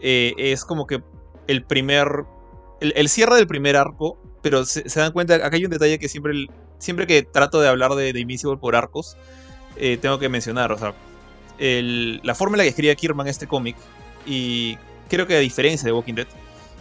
es 0.00 0.64
como 0.64 0.86
que 0.86 1.02
el 1.46 1.64
primer. 1.64 2.24
El, 2.80 2.94
el 2.96 3.10
cierre 3.10 3.36
del 3.36 3.46
primer 3.46 3.76
arco, 3.76 4.18
pero 4.42 4.64
se 4.64 4.82
dan 4.98 5.12
cuenta, 5.12 5.34
acá 5.34 5.56
hay 5.56 5.64
un 5.66 5.70
detalle 5.70 5.98
que 5.98 6.08
siempre, 6.08 6.46
siempre 6.80 7.06
que 7.06 7.22
trato 7.22 7.60
de 7.60 7.68
hablar 7.68 7.94
de, 7.94 8.12
de 8.12 8.20
Invincible 8.20 8.56
por 8.56 8.74
arcos, 8.74 9.16
eh, 9.76 9.96
tengo 10.00 10.18
que 10.18 10.28
mencionar. 10.28 10.72
O 10.72 10.78
sea, 10.78 10.94
la 11.58 12.34
forma 12.34 12.56
en 12.56 12.58
la 12.58 12.64
que 12.64 12.70
escribe 12.70 12.96
Kirman 12.96 13.28
este 13.28 13.46
cómic, 13.46 13.76
y 14.26 14.76
creo 15.08 15.26
que 15.26 15.36
a 15.36 15.38
diferencia 15.38 15.86
de 15.86 15.92
Walking 15.92 16.14
Dead, 16.14 16.26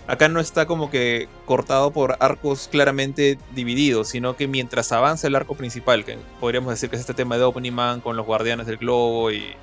acá 0.07 0.27
no 0.27 0.39
está 0.39 0.65
como 0.65 0.89
que 0.89 1.27
cortado 1.45 1.91
por 1.91 2.17
arcos 2.19 2.67
claramente 2.67 3.37
divididos, 3.53 4.07
sino 4.07 4.35
que 4.35 4.47
mientras 4.47 4.91
avanza 4.91 5.27
el 5.27 5.35
arco 5.35 5.55
principal, 5.55 6.03
que 6.03 6.17
podríamos 6.39 6.71
decir 6.71 6.89
que 6.89 6.95
es 6.95 7.01
este 7.01 7.13
tema 7.13 7.37
de 7.37 7.43
Opening 7.43 7.73
Man 7.73 8.01
con 8.01 8.17
los 8.17 8.25
guardianes 8.25 8.65
del 8.65 8.77
globo 8.77 9.31
y, 9.31 9.53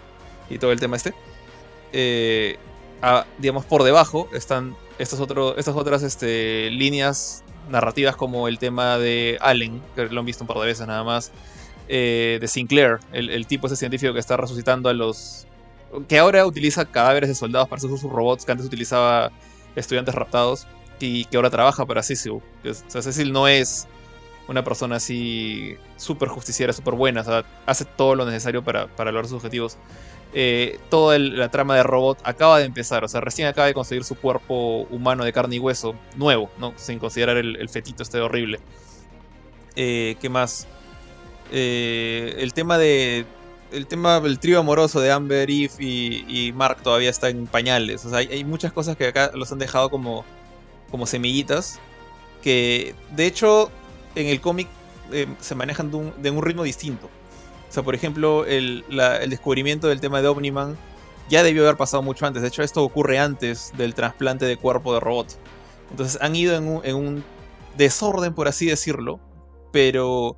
y 0.48 0.58
todo 0.58 0.70
el 0.70 0.78
tema 0.78 0.96
este, 0.96 1.14
eh, 1.92 2.58
digamos 3.38 3.64
por 3.64 3.82
debajo 3.82 4.28
están 4.32 4.76
estos 4.98 5.20
otro, 5.20 5.56
estas 5.56 5.74
otras 5.76 6.02
este, 6.02 6.70
líneas 6.70 7.42
narrativas 7.68 8.16
como 8.16 8.48
el 8.48 8.58
tema 8.58 8.98
de 8.98 9.38
Allen, 9.40 9.82
que 9.94 10.06
lo 10.06 10.20
han 10.20 10.26
visto 10.26 10.44
un 10.44 10.48
par 10.48 10.58
de 10.58 10.66
veces 10.66 10.86
nada 10.86 11.04
más, 11.04 11.32
eh, 11.88 12.38
de 12.40 12.48
Sinclair, 12.48 12.98
el, 13.12 13.46
tipo 13.46 13.66
ese 13.66 13.76
científico 13.76 14.12
que 14.12 14.20
está 14.20 14.36
resucitando 14.36 14.88
a 14.88 14.92
los... 14.92 15.46
que 16.08 16.18
ahora 16.18 16.44
utiliza 16.46 16.84
cadáveres 16.84 17.28
de 17.28 17.34
soldados 17.34 17.68
para 17.68 17.78
hacer 17.78 17.90
sus 17.90 18.02
robots 18.02 18.44
que 18.44 18.52
antes 18.52 18.66
utilizaba 18.66 19.30
estudiantes 19.76 20.14
raptados 20.14 20.66
y 20.98 21.26
que 21.26 21.36
ahora 21.36 21.50
trabaja 21.50 21.84
para 21.86 22.02
Cecil. 22.02 22.32
O 22.32 23.02
Cecil 23.02 23.32
no 23.32 23.46
es 23.46 23.86
una 24.48 24.64
persona 24.64 24.96
así 24.96 25.76
súper 25.96 26.28
justiciera, 26.28 26.72
súper 26.72 26.94
buena, 26.94 27.24
hace 27.66 27.84
todo 27.84 28.14
lo 28.14 28.24
necesario 28.24 28.62
para, 28.62 28.86
para 28.86 29.10
lograr 29.10 29.26
sus 29.26 29.36
objetivos. 29.36 29.76
Eh, 30.32 30.78
toda 30.90 31.16
el- 31.16 31.38
la 31.38 31.50
trama 31.50 31.76
de 31.76 31.82
robot 31.82 32.18
acaba 32.24 32.58
de 32.58 32.64
empezar, 32.66 33.04
o 33.04 33.08
sea, 33.08 33.20
recién 33.20 33.48
acaba 33.48 33.68
de 33.68 33.74
conseguir 33.74 34.04
su 34.04 34.16
cuerpo 34.16 34.86
humano 34.90 35.24
de 35.24 35.32
carne 35.32 35.56
y 35.56 35.58
hueso, 35.58 35.94
nuevo, 36.16 36.50
¿no? 36.58 36.74
Sin 36.76 36.98
considerar 36.98 37.36
el, 37.36 37.56
el 37.56 37.68
fetito 37.68 38.02
este 38.02 38.20
horrible. 38.20 38.60
Eh, 39.76 40.16
¿Qué 40.20 40.28
más? 40.28 40.66
Eh, 41.52 42.36
el 42.38 42.54
tema 42.54 42.78
de. 42.78 43.26
El 43.72 43.86
tema 43.86 44.20
del 44.20 44.38
trío 44.38 44.60
amoroso 44.60 45.00
de 45.00 45.10
Amber, 45.10 45.50
Eve 45.50 45.70
y, 45.80 46.52
Mark 46.54 46.82
todavía 46.82 47.10
está 47.10 47.28
en 47.28 47.46
pañales. 47.46 48.04
O 48.04 48.10
sea, 48.10 48.18
hay, 48.18 48.44
muchas 48.44 48.72
cosas 48.72 48.96
que 48.96 49.08
acá 49.08 49.32
los 49.34 49.50
han 49.50 49.58
dejado 49.58 49.90
como, 49.90 50.24
como 50.90 51.06
semillitas. 51.06 51.80
Que 52.42 52.94
de 53.10 53.26
hecho 53.26 53.70
en 54.14 54.28
el 54.28 54.40
cómic 54.40 54.68
se 55.40 55.54
manejan 55.56 55.90
de 55.90 56.30
un 56.30 56.42
ritmo 56.42 56.62
distinto. 56.62 57.10
O 57.68 57.72
sea, 57.72 57.82
por 57.82 57.94
ejemplo, 57.94 58.44
el, 58.46 58.84
el 58.88 59.30
descubrimiento 59.30 59.88
del 59.88 60.00
tema 60.00 60.22
de 60.22 60.28
Omniman 60.28 60.76
ya 61.28 61.42
debió 61.42 61.64
haber 61.64 61.76
pasado 61.76 62.02
mucho 62.02 62.26
antes. 62.26 62.42
De 62.42 62.48
hecho, 62.48 62.62
esto 62.62 62.82
ocurre 62.82 63.18
antes 63.18 63.72
del 63.76 63.94
trasplante 63.94 64.44
de 64.46 64.56
cuerpo 64.56 64.94
de 64.94 65.00
robot. 65.00 65.38
Entonces 65.90 66.18
han 66.20 66.34
ido 66.36 66.56
en 66.56 66.68
un, 66.68 66.84
en 66.84 66.96
un 66.96 67.24
desorden, 67.76 68.34
por 68.34 68.48
así 68.48 68.66
decirlo, 68.66 69.20
pero 69.72 70.36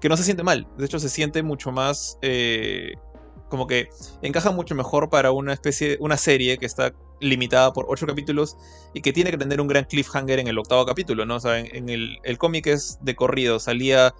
que 0.00 0.08
no 0.08 0.16
se 0.16 0.24
siente 0.24 0.42
mal. 0.42 0.66
De 0.76 0.86
hecho, 0.86 0.98
se 0.98 1.08
siente 1.08 1.42
mucho 1.42 1.72
más. 1.72 2.18
eh, 2.22 2.92
como 3.48 3.66
que 3.66 3.88
encaja 4.22 4.50
mucho 4.50 4.74
mejor 4.74 5.08
para 5.08 5.30
una 5.32 5.52
especie, 5.52 5.96
una 6.00 6.16
serie 6.16 6.58
que 6.58 6.66
está 6.66 6.92
limitada 7.20 7.72
por 7.72 7.86
ocho 7.88 8.06
capítulos 8.06 8.56
y 8.94 9.00
que 9.00 9.12
tiene 9.12 9.30
que 9.30 9.38
tener 9.38 9.60
un 9.60 9.68
gran 9.68 9.84
cliffhanger 9.84 10.38
en 10.38 10.48
el 10.48 10.58
octavo 10.58 10.86
capítulo, 10.86 11.24
¿no? 11.26 11.36
O 11.36 11.40
sea, 11.40 11.58
en 11.58 11.88
el, 11.88 12.18
el 12.22 12.38
cómic 12.38 12.66
es 12.66 12.98
de 13.02 13.16
corrido, 13.16 13.58
salía 13.58 14.14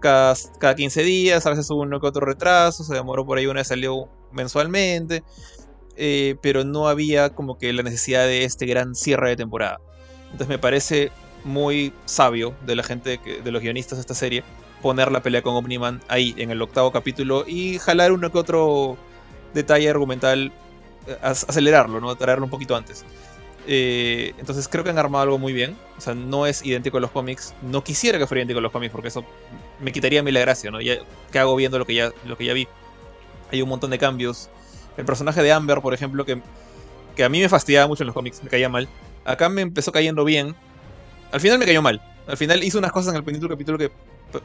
cada, 0.00 0.34
cada 0.58 0.74
15 0.74 1.02
días, 1.02 1.46
a 1.46 1.50
veces 1.50 1.70
hubo 1.70 1.82
uno 1.82 2.00
que 2.00 2.06
otro 2.06 2.24
retraso, 2.26 2.84
se 2.84 2.94
demoró 2.94 3.24
por 3.26 3.38
ahí 3.38 3.46
una 3.46 3.60
vez 3.60 3.68
salió 3.68 4.08
mensualmente, 4.32 5.22
eh, 5.96 6.36
pero 6.42 6.64
no 6.64 6.88
había 6.88 7.30
como 7.30 7.58
que 7.58 7.72
la 7.72 7.82
necesidad 7.82 8.24
de 8.26 8.44
este 8.44 8.66
gran 8.66 8.94
cierre 8.94 9.30
de 9.30 9.36
temporada. 9.36 9.80
Entonces 10.26 10.48
me 10.48 10.58
parece 10.58 11.10
muy 11.44 11.92
sabio 12.04 12.54
de 12.66 12.76
la 12.76 12.82
gente, 12.82 13.18
que, 13.18 13.40
de 13.42 13.50
los 13.50 13.62
guionistas 13.62 13.98
de 13.98 14.02
esta 14.02 14.14
serie, 14.14 14.44
poner 14.82 15.10
la 15.10 15.22
pelea 15.22 15.42
con 15.42 15.54
Omniman 15.56 16.00
ahí, 16.08 16.34
en 16.38 16.50
el 16.50 16.62
octavo 16.62 16.92
capítulo, 16.92 17.44
y 17.46 17.78
jalar 17.78 18.12
uno 18.12 18.30
que 18.30 18.38
otro 18.38 18.96
detalle 19.54 19.88
argumental, 19.90 20.52
eh, 21.06 21.16
ac- 21.22 21.48
acelerarlo, 21.48 22.00
¿no? 22.00 22.14
Traerlo 22.16 22.44
un 22.44 22.50
poquito 22.50 22.76
antes. 22.76 23.04
Eh, 23.66 24.32
entonces 24.38 24.66
creo 24.68 24.82
que 24.84 24.90
han 24.90 24.98
armado 24.98 25.24
algo 25.24 25.38
muy 25.38 25.52
bien. 25.52 25.76
O 25.96 26.00
sea, 26.00 26.14
no 26.14 26.46
es 26.46 26.64
idéntico 26.64 26.98
a 26.98 27.00
los 27.00 27.10
cómics. 27.10 27.54
No 27.62 27.84
quisiera 27.84 28.18
que 28.18 28.26
fuera 28.26 28.40
idéntico 28.40 28.60
a 28.60 28.62
los 28.62 28.72
cómics 28.72 28.92
porque 28.92 29.08
eso 29.08 29.24
me 29.80 29.92
quitaría 29.92 30.20
a 30.20 30.22
mí 30.22 30.32
la 30.32 30.40
gracia, 30.40 30.70
¿no? 30.70 30.80
Ya, 30.80 30.96
¿Qué 31.30 31.38
hago 31.38 31.54
viendo 31.56 31.78
lo 31.78 31.84
que, 31.86 31.94
ya, 31.94 32.10
lo 32.24 32.36
que 32.36 32.44
ya 32.44 32.52
vi? 32.52 32.66
Hay 33.52 33.62
un 33.62 33.68
montón 33.68 33.90
de 33.90 33.98
cambios. 33.98 34.48
El 34.96 35.04
personaje 35.04 35.42
de 35.42 35.52
Amber, 35.52 35.80
por 35.80 35.94
ejemplo, 35.94 36.24
que, 36.24 36.40
que 37.16 37.24
a 37.24 37.28
mí 37.28 37.40
me 37.40 37.48
fastidiaba 37.48 37.86
mucho 37.86 38.02
en 38.02 38.08
los 38.08 38.14
cómics, 38.14 38.42
me 38.42 38.50
caía 38.50 38.68
mal. 38.68 38.88
Acá 39.24 39.48
me 39.48 39.62
empezó 39.62 39.92
cayendo 39.92 40.24
bien. 40.24 40.54
Al 41.32 41.40
final 41.40 41.58
me 41.58 41.66
cayó 41.66 41.82
mal. 41.82 42.00
Al 42.26 42.36
final 42.36 42.62
hizo 42.64 42.78
unas 42.78 42.92
cosas 42.92 43.12
en 43.12 43.16
el 43.18 43.24
penúltimo 43.24 43.50
capítulo 43.50 43.78
que 43.78 43.90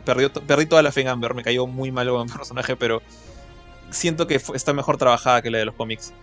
perdió 0.06 0.32
perdí 0.32 0.66
toda 0.66 0.82
la 0.84 0.92
fe 0.92 1.02
en 1.02 1.08
Amber. 1.10 1.34
Me 1.34 1.44
cayó 1.44 1.68
muy 1.68 1.92
mal 1.92 2.08
como 2.08 2.26
personaje, 2.28 2.76
pero 2.76 3.02
siento 3.90 4.28
que 4.28 4.36
está 4.54 4.74
mejor 4.74 4.98
trabajada 4.98 5.42
que 5.42 5.50
la 5.50 5.58
de 5.58 5.66
los 5.66 5.76
cómics. 5.76 6.14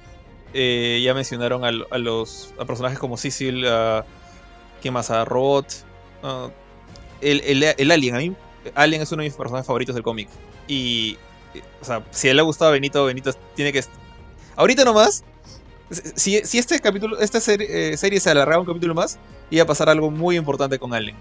Eh, 0.52 1.00
ya 1.04 1.14
mencionaron 1.14 1.64
al- 1.64 1.86
a, 1.90 1.98
los 1.98 2.52
a 2.58 2.64
personajes 2.64 2.98
como 2.98 3.16
Cecil, 3.16 3.66
a, 3.66 4.04
¿quién 4.80 4.94
más? 4.94 5.10
A 5.10 5.24
Robot. 5.24 5.66
el, 7.20 7.40
el- 7.44 7.74
el 7.76 7.90
Alien, 7.90 8.14
a 8.14 8.18
mí 8.18 8.34
Alien 8.74 9.02
es 9.02 9.12
uno 9.12 9.22
de 9.22 9.28
mis 9.28 9.36
personajes 9.36 9.66
favoritos 9.66 9.94
del 9.94 10.04
cómic. 10.04 10.28
Y, 10.68 11.16
o 11.80 11.84
sea, 11.84 12.04
si 12.10 12.28
a 12.28 12.30
él 12.30 12.36
le 12.36 12.42
ha 12.42 12.44
gustado 12.44 12.72
Benito, 12.72 13.04
Benito 13.04 13.32
tiene 13.54 13.72
que... 13.72 13.82
Ahorita 14.56 14.84
nomás, 14.84 15.24
si, 16.14 16.40
si 16.44 16.58
este 16.58 16.78
capítulo, 16.80 17.18
esta 17.18 17.40
serie, 17.40 17.92
eh, 17.92 17.96
serie 17.96 18.20
se 18.20 18.30
alargaba 18.30 18.60
un 18.60 18.66
capítulo 18.66 18.94
más, 18.94 19.18
iba 19.50 19.64
a 19.64 19.66
pasar 19.66 19.88
algo 19.88 20.10
muy 20.10 20.36
importante 20.36 20.78
con 20.78 20.94
Alien. 20.94 21.16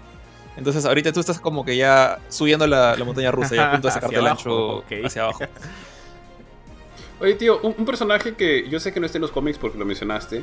Entonces 0.56 0.84
ahorita 0.84 1.12
tú 1.12 1.20
estás 1.20 1.40
como 1.40 1.64
que 1.64 1.76
ya 1.76 2.18
subiendo 2.28 2.66
la, 2.66 2.96
la 2.96 3.04
montaña 3.04 3.30
rusa, 3.30 3.54
ya 3.54 3.68
a 3.68 3.72
punto 3.72 3.88
de 3.88 3.94
sacarte 3.94 4.16
el 4.16 4.26
ancho 4.26 4.78
ok. 4.78 4.92
hacia 5.04 5.22
abajo. 5.22 5.44
Oye, 7.20 7.34
tío, 7.34 7.60
un, 7.62 7.74
un 7.76 7.84
personaje 7.84 8.34
que 8.34 8.68
yo 8.68 8.80
sé 8.80 8.92
que 8.92 9.00
no 9.00 9.06
está 9.06 9.18
en 9.18 9.22
los 9.22 9.30
cómics 9.30 9.58
porque 9.58 9.78
lo 9.78 9.84
mencionaste 9.84 10.42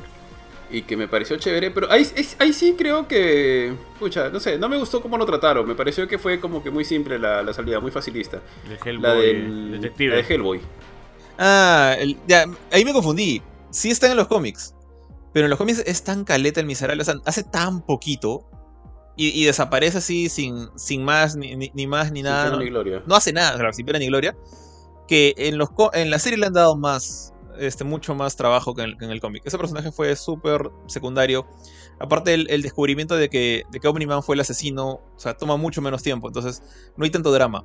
y 0.69 0.81
que 0.83 0.97
me 0.97 1.07
pareció 1.07 1.37
chévere, 1.37 1.71
pero 1.71 1.91
ahí, 1.91 2.05
ahí 2.39 2.53
sí 2.53 2.75
creo 2.77 3.07
que. 3.07 3.73
Pucha, 3.99 4.29
no 4.29 4.39
sé, 4.39 4.57
no 4.57 4.67
me 4.69 4.77
gustó 4.77 5.01
cómo 5.01 5.17
lo 5.17 5.25
trataron. 5.25 5.67
Me 5.67 5.75
pareció 5.75 6.07
que 6.07 6.17
fue 6.17 6.39
como 6.39 6.61
que 6.63 6.69
muy 6.71 6.83
simple 6.85 7.17
la, 7.19 7.41
la 7.43 7.53
salida, 7.53 7.79
muy 7.79 7.91
facilista. 7.91 8.41
El 8.69 8.77
Hellboy, 8.85 9.01
La 9.01 9.13
del. 9.15 9.71
detective. 9.71 10.15
La 10.15 10.21
de 10.27 10.33
Hellboy. 10.33 10.61
Ah, 11.37 11.95
el- 11.99 12.17
ya, 12.27 12.45
ahí 12.71 12.83
me 12.85 12.93
confundí. 12.93 13.41
Sí 13.69 13.89
están 13.91 14.11
en 14.11 14.17
los 14.17 14.27
cómics. 14.27 14.73
Pero 15.33 15.45
en 15.45 15.49
los 15.51 15.57
cómics 15.59 15.83
es 15.85 16.03
tan 16.03 16.23
caleta 16.23 16.59
el 16.59 16.65
miserable. 16.65 17.01
O 17.01 17.05
sea, 17.05 17.15
hace 17.25 17.43
tan 17.43 17.81
poquito. 17.85 18.49
Y, 19.15 19.29
y 19.29 19.45
desaparece 19.45 19.97
así 19.97 20.29
sin, 20.29 20.69
sin 20.75 21.03
más, 21.03 21.35
ni, 21.35 21.55
ni- 21.55 21.71
ni 21.73 21.87
más, 21.87 22.11
ni 22.11 22.19
Sin 22.19 22.25
nada. 22.25 22.43
pena 22.45 22.57
¿no? 22.57 22.63
ni 22.63 22.69
gloria. 22.69 23.01
no 23.07 23.15
hace 23.15 23.33
nada, 23.33 23.55
claro, 23.55 23.73
sin 23.73 23.83
pena 23.85 23.97
ni 23.97 24.07
gloria. 24.07 24.35
Que 25.07 25.33
en, 25.37 25.57
los, 25.57 25.71
co- 25.71 25.89
en 25.93 26.11
la 26.11 26.19
serie 26.19 26.37
le 26.37 26.45
han 26.45 26.53
dado 26.53 26.75
más, 26.75 27.33
este, 27.59 27.83
mucho 27.83 28.15
más 28.15 28.35
trabajo 28.35 28.73
que 28.73 28.83
en, 28.83 29.11
el 29.11 29.19
cómic. 29.19 29.43
Ese 29.45 29.57
personaje 29.57 29.91
fue 29.91 30.15
súper 30.15 30.69
secundario. 30.87 31.47
Aparte, 31.99 32.33
el, 32.33 32.61
descubrimiento 32.61 33.15
de 33.15 33.29
que, 33.29 33.63
de 33.71 33.79
que 33.79 34.21
fue 34.21 34.35
el 34.35 34.41
asesino, 34.41 34.89
o 34.89 35.19
sea, 35.19 35.35
toma 35.35 35.57
mucho 35.57 35.81
menos 35.81 36.03
tiempo. 36.03 36.27
Entonces, 36.27 36.61
no 36.95 37.05
hay 37.05 37.11
tanto 37.11 37.31
drama. 37.31 37.63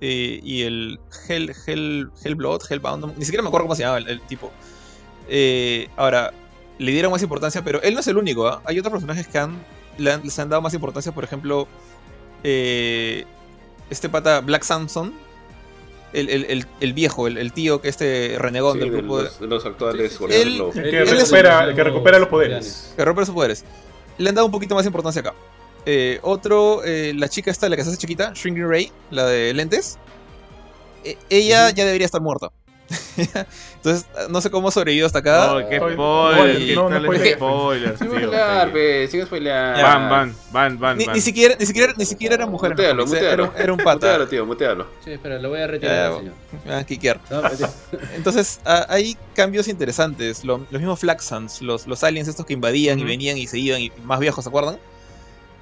Eh, 0.00 0.40
y 0.42 0.62
el 0.62 0.98
Hell, 1.28 1.52
Hell, 1.66 2.10
Hellblood, 2.24 2.62
Hellbound, 2.70 3.18
ni 3.18 3.24
siquiera 3.24 3.42
me 3.42 3.48
acuerdo 3.48 3.66
cómo 3.66 3.74
se 3.74 3.82
llamaba 3.82 3.98
el, 3.98 4.20
tipo. 4.22 4.50
Eh, 5.28 5.88
ahora, 5.96 6.32
le 6.78 6.92
dieron 6.92 7.12
más 7.12 7.22
importancia, 7.22 7.62
pero 7.62 7.82
él 7.82 7.94
no 7.94 8.00
es 8.00 8.06
el 8.08 8.16
único. 8.16 8.48
¿ah? 8.48 8.62
Hay 8.64 8.78
otros 8.78 8.92
personajes 8.92 9.28
que 9.28 9.38
han- 9.38 9.62
les 9.98 10.38
han 10.38 10.48
dado 10.48 10.62
más 10.62 10.74
importancia, 10.74 11.12
por 11.12 11.24
ejemplo, 11.24 11.68
eh, 12.42 13.24
este 13.90 14.08
pata 14.08 14.40
Black 14.40 14.62
Samson, 14.62 15.12
el, 16.12 16.28
el- 16.28 16.44
el- 16.48 16.66
el 16.80 16.92
viejo, 16.92 17.26
el, 17.26 17.38
el 17.38 17.52
tío 17.52 17.80
que 17.80 17.88
este 17.88 18.36
renegón 18.38 18.74
Sí, 18.74 18.78
del 18.80 18.90
de 18.90 18.96
grupo 18.98 19.18
de- 19.18 19.24
los, 19.24 19.40
de 19.40 19.46
los 19.46 19.64
actuales 19.66 20.12
Sí, 20.12 20.18
sí. 20.18 20.24
El 20.34 20.72
que, 20.90 21.04
recupera, 21.04 21.64
el 21.64 21.74
que 21.74 21.84
recupera 21.84 22.18
los 22.18 22.28
poderes. 22.28 22.92
que 22.96 23.04
rompe 23.04 23.24
sus 23.26 23.34
poderes. 23.34 23.64
Le 24.18 24.28
han 24.28 24.34
dado 24.34 24.46
un 24.46 24.52
poquito 24.52 24.74
más 24.74 24.84
importancia 24.86 25.20
acá. 25.20 25.34
Eh, 25.86 26.18
otro, 26.22 26.82
eh, 26.84 27.12
la 27.16 27.28
chica 27.28 27.50
esta, 27.50 27.68
la 27.68 27.76
que 27.76 27.82
se 27.84 27.88
hace 27.90 27.98
chiquita, 27.98 28.32
Shrinking 28.34 28.68
Ray, 28.68 28.92
la 29.10 29.26
de 29.26 29.54
lentes. 29.54 29.98
eh, 31.04 31.16
ella 31.30 31.70
ya 31.70 31.84
debería 31.86 32.04
estar 32.04 32.20
muerta. 32.20 32.50
Entonces, 33.76 34.06
no 34.28 34.40
sé 34.40 34.50
cómo 34.50 34.70
sobrevivió 34.70 35.06
hasta 35.06 35.20
acá. 35.20 35.46
No, 35.60 35.68
qué 35.68 35.78
spoiler, 35.78 36.58
qué 36.58 36.74
no, 36.74 36.82
no 36.82 36.88
tales 36.90 37.02
spoilees. 37.04 37.34
spoilers, 37.36 37.98
Sigue 37.98 38.10
spoilear, 38.10 38.72
pe, 38.72 39.08
sigue 39.08 39.26
spoilear. 39.26 39.82
Van, 39.82 40.08
van, 40.10 40.36
van, 40.52 40.78
van, 40.78 40.98
ni, 40.98 41.06
ni 41.06 41.20
siquiera, 41.20 41.54
ni 41.58 41.66
siquiera, 41.66 41.92
ni 41.96 42.04
siquiera 42.04 42.34
era 42.34 42.46
mujer. 42.46 42.70
Mutealo, 42.70 43.04
eh, 43.04 43.06
era, 43.10 43.44
mutealo. 43.44 43.52
era 43.56 43.72
un 43.72 43.78
pata. 43.78 43.94
Mutealo, 43.94 44.28
tío, 44.28 44.46
mutealo. 44.46 44.86
Sí, 45.04 45.12
espera, 45.12 45.38
lo 45.38 45.50
voy 45.50 45.60
a 45.60 45.66
retirar, 45.66 46.12
Ya. 46.22 46.32
Me 46.64 46.70
van 46.70 46.80
a 46.80 46.84
quiquear. 46.84 47.20
No, 47.30 47.42
mentira. 47.42 47.70
Entonces, 48.16 48.60
a- 48.64 48.86
hay 48.88 49.16
cambios 49.34 49.68
interesantes. 49.68 50.44
Lo- 50.44 50.58
los 50.58 50.80
mismos 50.80 50.98
Flaxans, 51.00 51.62
los, 51.62 51.86
los 51.86 52.02
aliens 52.04 52.28
estos 52.28 52.44
que 52.46 52.52
invadían 52.54 52.98
y 52.98 53.02
Ujú. 53.02 53.08
venían 53.10 53.38
y 53.38 53.46
se 53.46 53.58
iban, 53.58 53.80
y 53.80 53.92
más 54.02 54.18
viejos, 54.18 54.44
¿se 54.44 54.48
acuerdan? 54.48 54.78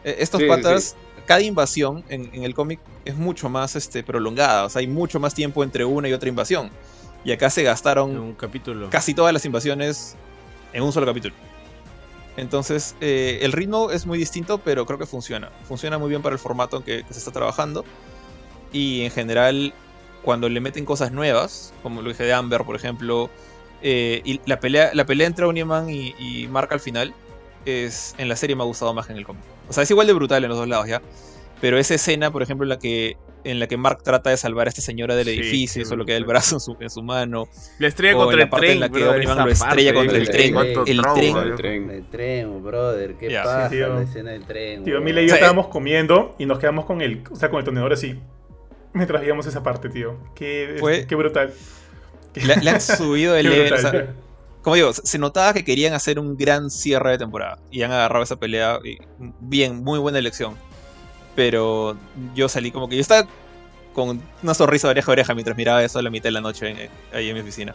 Eh, 0.04 0.16
estos 0.20 0.40
Sí, 0.40 0.44
sí, 0.44 0.48
patas, 0.48 0.96
cada 1.26 1.42
invasión 1.42 2.04
en, 2.08 2.30
en 2.32 2.44
el 2.44 2.54
cómic 2.54 2.80
es 3.04 3.16
mucho 3.16 3.48
más 3.50 3.76
este, 3.76 4.02
prolongada. 4.02 4.64
O 4.64 4.70
sea, 4.70 4.80
hay 4.80 4.86
mucho 4.86 5.20
más 5.20 5.34
tiempo 5.34 5.62
entre 5.62 5.84
una 5.84 6.08
y 6.08 6.12
otra 6.14 6.28
invasión. 6.28 6.70
Y 7.24 7.32
acá 7.32 7.50
se 7.50 7.62
gastaron 7.62 8.16
un 8.18 8.34
capítulo. 8.34 8.90
casi 8.90 9.14
todas 9.14 9.32
las 9.32 9.44
invasiones 9.44 10.16
en 10.72 10.82
un 10.82 10.92
solo 10.92 11.06
capítulo. 11.06 11.34
Entonces, 12.36 12.94
eh, 13.00 13.40
el 13.42 13.52
ritmo 13.52 13.90
es 13.90 14.06
muy 14.06 14.16
distinto, 14.16 14.58
pero 14.58 14.86
creo 14.86 14.98
que 14.98 15.06
funciona. 15.06 15.50
Funciona 15.66 15.98
muy 15.98 16.08
bien 16.08 16.22
para 16.22 16.34
el 16.34 16.38
formato 16.38 16.76
en 16.76 16.82
que, 16.84 17.04
que 17.04 17.12
se 17.12 17.18
está 17.18 17.32
trabajando. 17.32 17.84
Y 18.72 19.02
en 19.02 19.10
general, 19.10 19.74
cuando 20.22 20.48
le 20.48 20.60
meten 20.60 20.84
cosas 20.84 21.10
nuevas, 21.10 21.72
como 21.82 22.00
lo 22.00 22.10
dije 22.10 22.22
de 22.22 22.32
Amber, 22.32 22.62
por 22.64 22.76
ejemplo, 22.76 23.28
eh, 23.82 24.22
y 24.24 24.40
la 24.46 24.60
pelea, 24.60 24.90
la 24.94 25.04
pelea 25.04 25.26
entre 25.26 25.46
Oniman 25.46 25.90
y, 25.90 26.14
y 26.18 26.46
Mark 26.48 26.68
al 26.72 26.80
final, 26.80 27.14
es, 27.64 28.14
en 28.18 28.28
la 28.28 28.36
serie 28.36 28.56
me 28.56 28.62
ha 28.62 28.66
gustado 28.66 28.94
más 28.94 29.06
que 29.06 29.12
en 29.12 29.18
el 29.18 29.26
cómic. 29.26 29.42
O 29.68 29.72
sea, 29.72 29.82
es 29.82 29.90
igual 29.90 30.06
de 30.06 30.12
brutal 30.12 30.42
en 30.44 30.48
los 30.48 30.58
dos 30.58 30.68
lados, 30.68 30.86
¿ya? 30.86 31.02
Pero 31.60 31.78
esa 31.78 31.94
escena, 31.94 32.30
por 32.30 32.42
ejemplo, 32.42 32.64
en 32.64 32.70
la 32.70 32.78
que, 32.78 33.16
en 33.44 33.58
la 33.60 33.66
que 33.68 33.76
Mark 33.76 34.02
trata 34.02 34.30
de 34.30 34.36
salvar 34.36 34.66
a 34.66 34.70
esta 34.70 34.82
señora 34.82 35.14
del 35.16 35.26
Sí, 35.26 35.38
edificio, 35.38 35.84
solo 35.84 36.04
queda 36.04 36.16
el 36.16 36.24
brazo 36.24 36.56
en 36.56 36.60
su, 36.60 36.76
en 36.80 36.90
su 36.90 37.02
mano, 37.02 37.48
La 37.78 37.88
estrella 37.88 38.16
o 38.16 38.18
en 38.18 38.24
contra 38.24 38.36
la 38.38 38.42
el 38.44 38.48
parte 38.50 38.66
tren, 38.66 38.74
en 38.74 38.80
la 38.80 38.88
que 38.88 38.92
brother, 38.98 39.24
lo 39.24 39.48
estrella 39.48 39.92
parte, 39.92 39.94
contra 39.94 40.18
el 40.18 40.28
tren. 40.30 40.56
El 40.86 41.00
trauma, 41.00 41.14
tren. 41.14 41.36
El 41.36 41.56
tren. 41.56 41.90
El 41.90 42.04
tren, 42.10 42.62
brother, 42.62 43.14
qué 43.16 43.30
Ya. 43.30 43.42
pasa 43.44 43.68
Sí, 43.68 43.76
tío. 43.76 43.94
la 43.94 44.02
escena 44.02 44.30
del 44.32 44.44
tren. 44.44 44.84
Tío. 44.84 45.00
Mila 45.00 45.20
y 45.20 45.24
yo 45.24 45.26
O 45.26 45.28
sea, 45.28 45.36
estábamos 45.36 45.68
comiendo 45.68 46.34
y 46.38 46.46
nos 46.46 46.58
quedamos 46.58 46.84
con 46.84 47.00
el, 47.00 47.22
o 47.30 47.36
sea, 47.36 47.48
con 47.50 47.58
el 47.60 47.64
tenedor 47.64 47.92
así. 47.92 48.18
mientras 48.92 49.20
veíamos 49.20 49.46
esa 49.46 49.62
parte, 49.62 49.88
tío. 49.88 50.16
Qué, 50.34 50.76
Fue- 50.80 51.06
qué 51.06 51.14
brutal. 51.14 51.52
Le, 52.34 52.56
le 52.56 52.70
han 52.70 52.80
subido 52.80 53.36
el 53.36 53.48
level. 53.48 53.72
o 53.72 53.76
brutal. 53.76 53.92
sea, 53.92 54.14
como 54.62 54.76
digo, 54.76 54.92
se 54.92 55.06
se 55.06 55.18
notaba 55.18 55.52
que 55.54 55.64
querían 55.64 55.94
hacer 55.94 56.18
un 56.18 56.36
gran 56.36 56.70
cierre 56.70 57.12
de 57.12 57.18
temporada. 57.18 57.58
Y 57.70 57.82
han 57.82 57.92
agarrado 57.92 58.22
esa 58.24 58.36
pelea. 58.36 58.78
y 58.84 58.98
bien, 59.40 59.82
muy 59.82 59.98
buena 59.98 60.18
elección. 60.18 60.54
Pero 61.34 61.96
yo 62.34 62.48
salí 62.48 62.70
como 62.70 62.88
que 62.88 62.96
yo 62.96 63.00
estaba 63.02 63.26
con 63.94 64.20
una 64.42 64.54
sonrisa 64.54 64.88
de 64.88 64.92
oreja 64.92 65.10
a 65.10 65.12
oreja 65.12 65.34
mientras 65.34 65.56
miraba 65.56 65.82
eso 65.82 65.98
a 65.98 66.02
la 66.02 66.10
mitad 66.10 66.24
de 66.24 66.32
la 66.32 66.40
noche 66.40 66.68
en- 66.68 66.90
ahí 67.12 67.28
en 67.28 67.34
mi 67.34 67.40
oficina. 67.40 67.74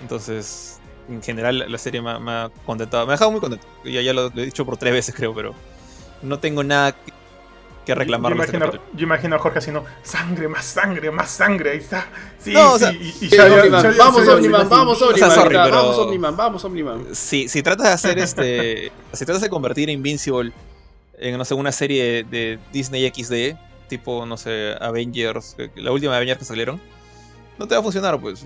Entonces, 0.00 0.78
en 1.08 1.22
general, 1.22 1.64
la 1.68 1.78
serie 1.78 2.00
me, 2.02 2.10
ha- 2.10 2.18
me 2.18 2.30
ha 2.32 2.50
contentado. 2.66 3.06
Me 3.06 3.12
ha 3.12 3.14
dejado 3.16 3.30
muy 3.30 3.40
contento. 3.40 3.66
Ya, 3.84 4.00
ya 4.00 4.12
lo, 4.12 4.30
lo 4.30 4.42
he 4.42 4.44
dicho 4.46 4.64
por 4.64 4.76
tres 4.76 4.92
veces, 4.92 5.14
creo, 5.14 5.34
pero 5.34 5.54
no 6.22 6.38
tengo 6.38 6.62
nada 6.64 6.92
que, 6.92 7.12
que 7.86 7.94
reclamar 7.94 8.34
yo, 8.34 8.42
este 8.42 8.58
yo 8.94 9.02
imagino 9.04 9.36
a 9.36 9.38
Jorge 9.38 9.58
haciendo 9.58 9.84
sangre, 10.02 10.48
más 10.48 10.64
sangre, 10.64 11.10
más 11.10 11.30
sangre. 11.30 11.72
Ahí 11.72 11.78
está. 11.78 12.06
Sí, 12.38 12.52
No, 12.52 12.72
o 12.72 12.78
sí. 12.78 12.84
sea, 12.84 12.92
y, 12.92 13.14
y 13.20 13.28
ya 13.28 13.44
Omniman, 13.46 13.94
vamos 13.98 14.28
Omniman, 14.28 14.68
vamos 14.68 14.96
O 14.96 14.98
sea, 14.98 15.08
Omniman, 15.08 15.30
sorry, 15.30 15.40
ahorita, 15.56 15.64
pero- 15.64 15.76
vamos 15.76 15.98
Omniman, 15.98 16.36
vamos 16.36 16.64
Omniman. 16.64 17.14
si, 17.14 17.48
si 17.48 17.62
tratas 17.62 17.86
de 17.88 17.92
hacer 17.92 18.18
este. 18.18 18.92
si 19.12 19.24
tratas 19.24 19.42
de 19.42 19.50
convertir 19.50 19.88
Invincible 19.90 20.52
en, 21.18 21.38
no 21.38 21.44
sé, 21.44 21.54
una 21.54 21.72
serie 21.72 22.24
de 22.24 22.58
Disney 22.72 23.08
XD, 23.08 23.56
tipo, 23.88 24.26
no 24.26 24.36
sé, 24.36 24.74
Avengers, 24.80 25.54
que 25.56 25.70
la 25.76 25.92
última 25.92 26.16
Avengers 26.16 26.38
que 26.38 26.44
salieron, 26.44 26.80
no 27.58 27.66
te 27.66 27.74
va 27.74 27.80
a 27.80 27.82
funcionar, 27.82 28.20
pues. 28.20 28.44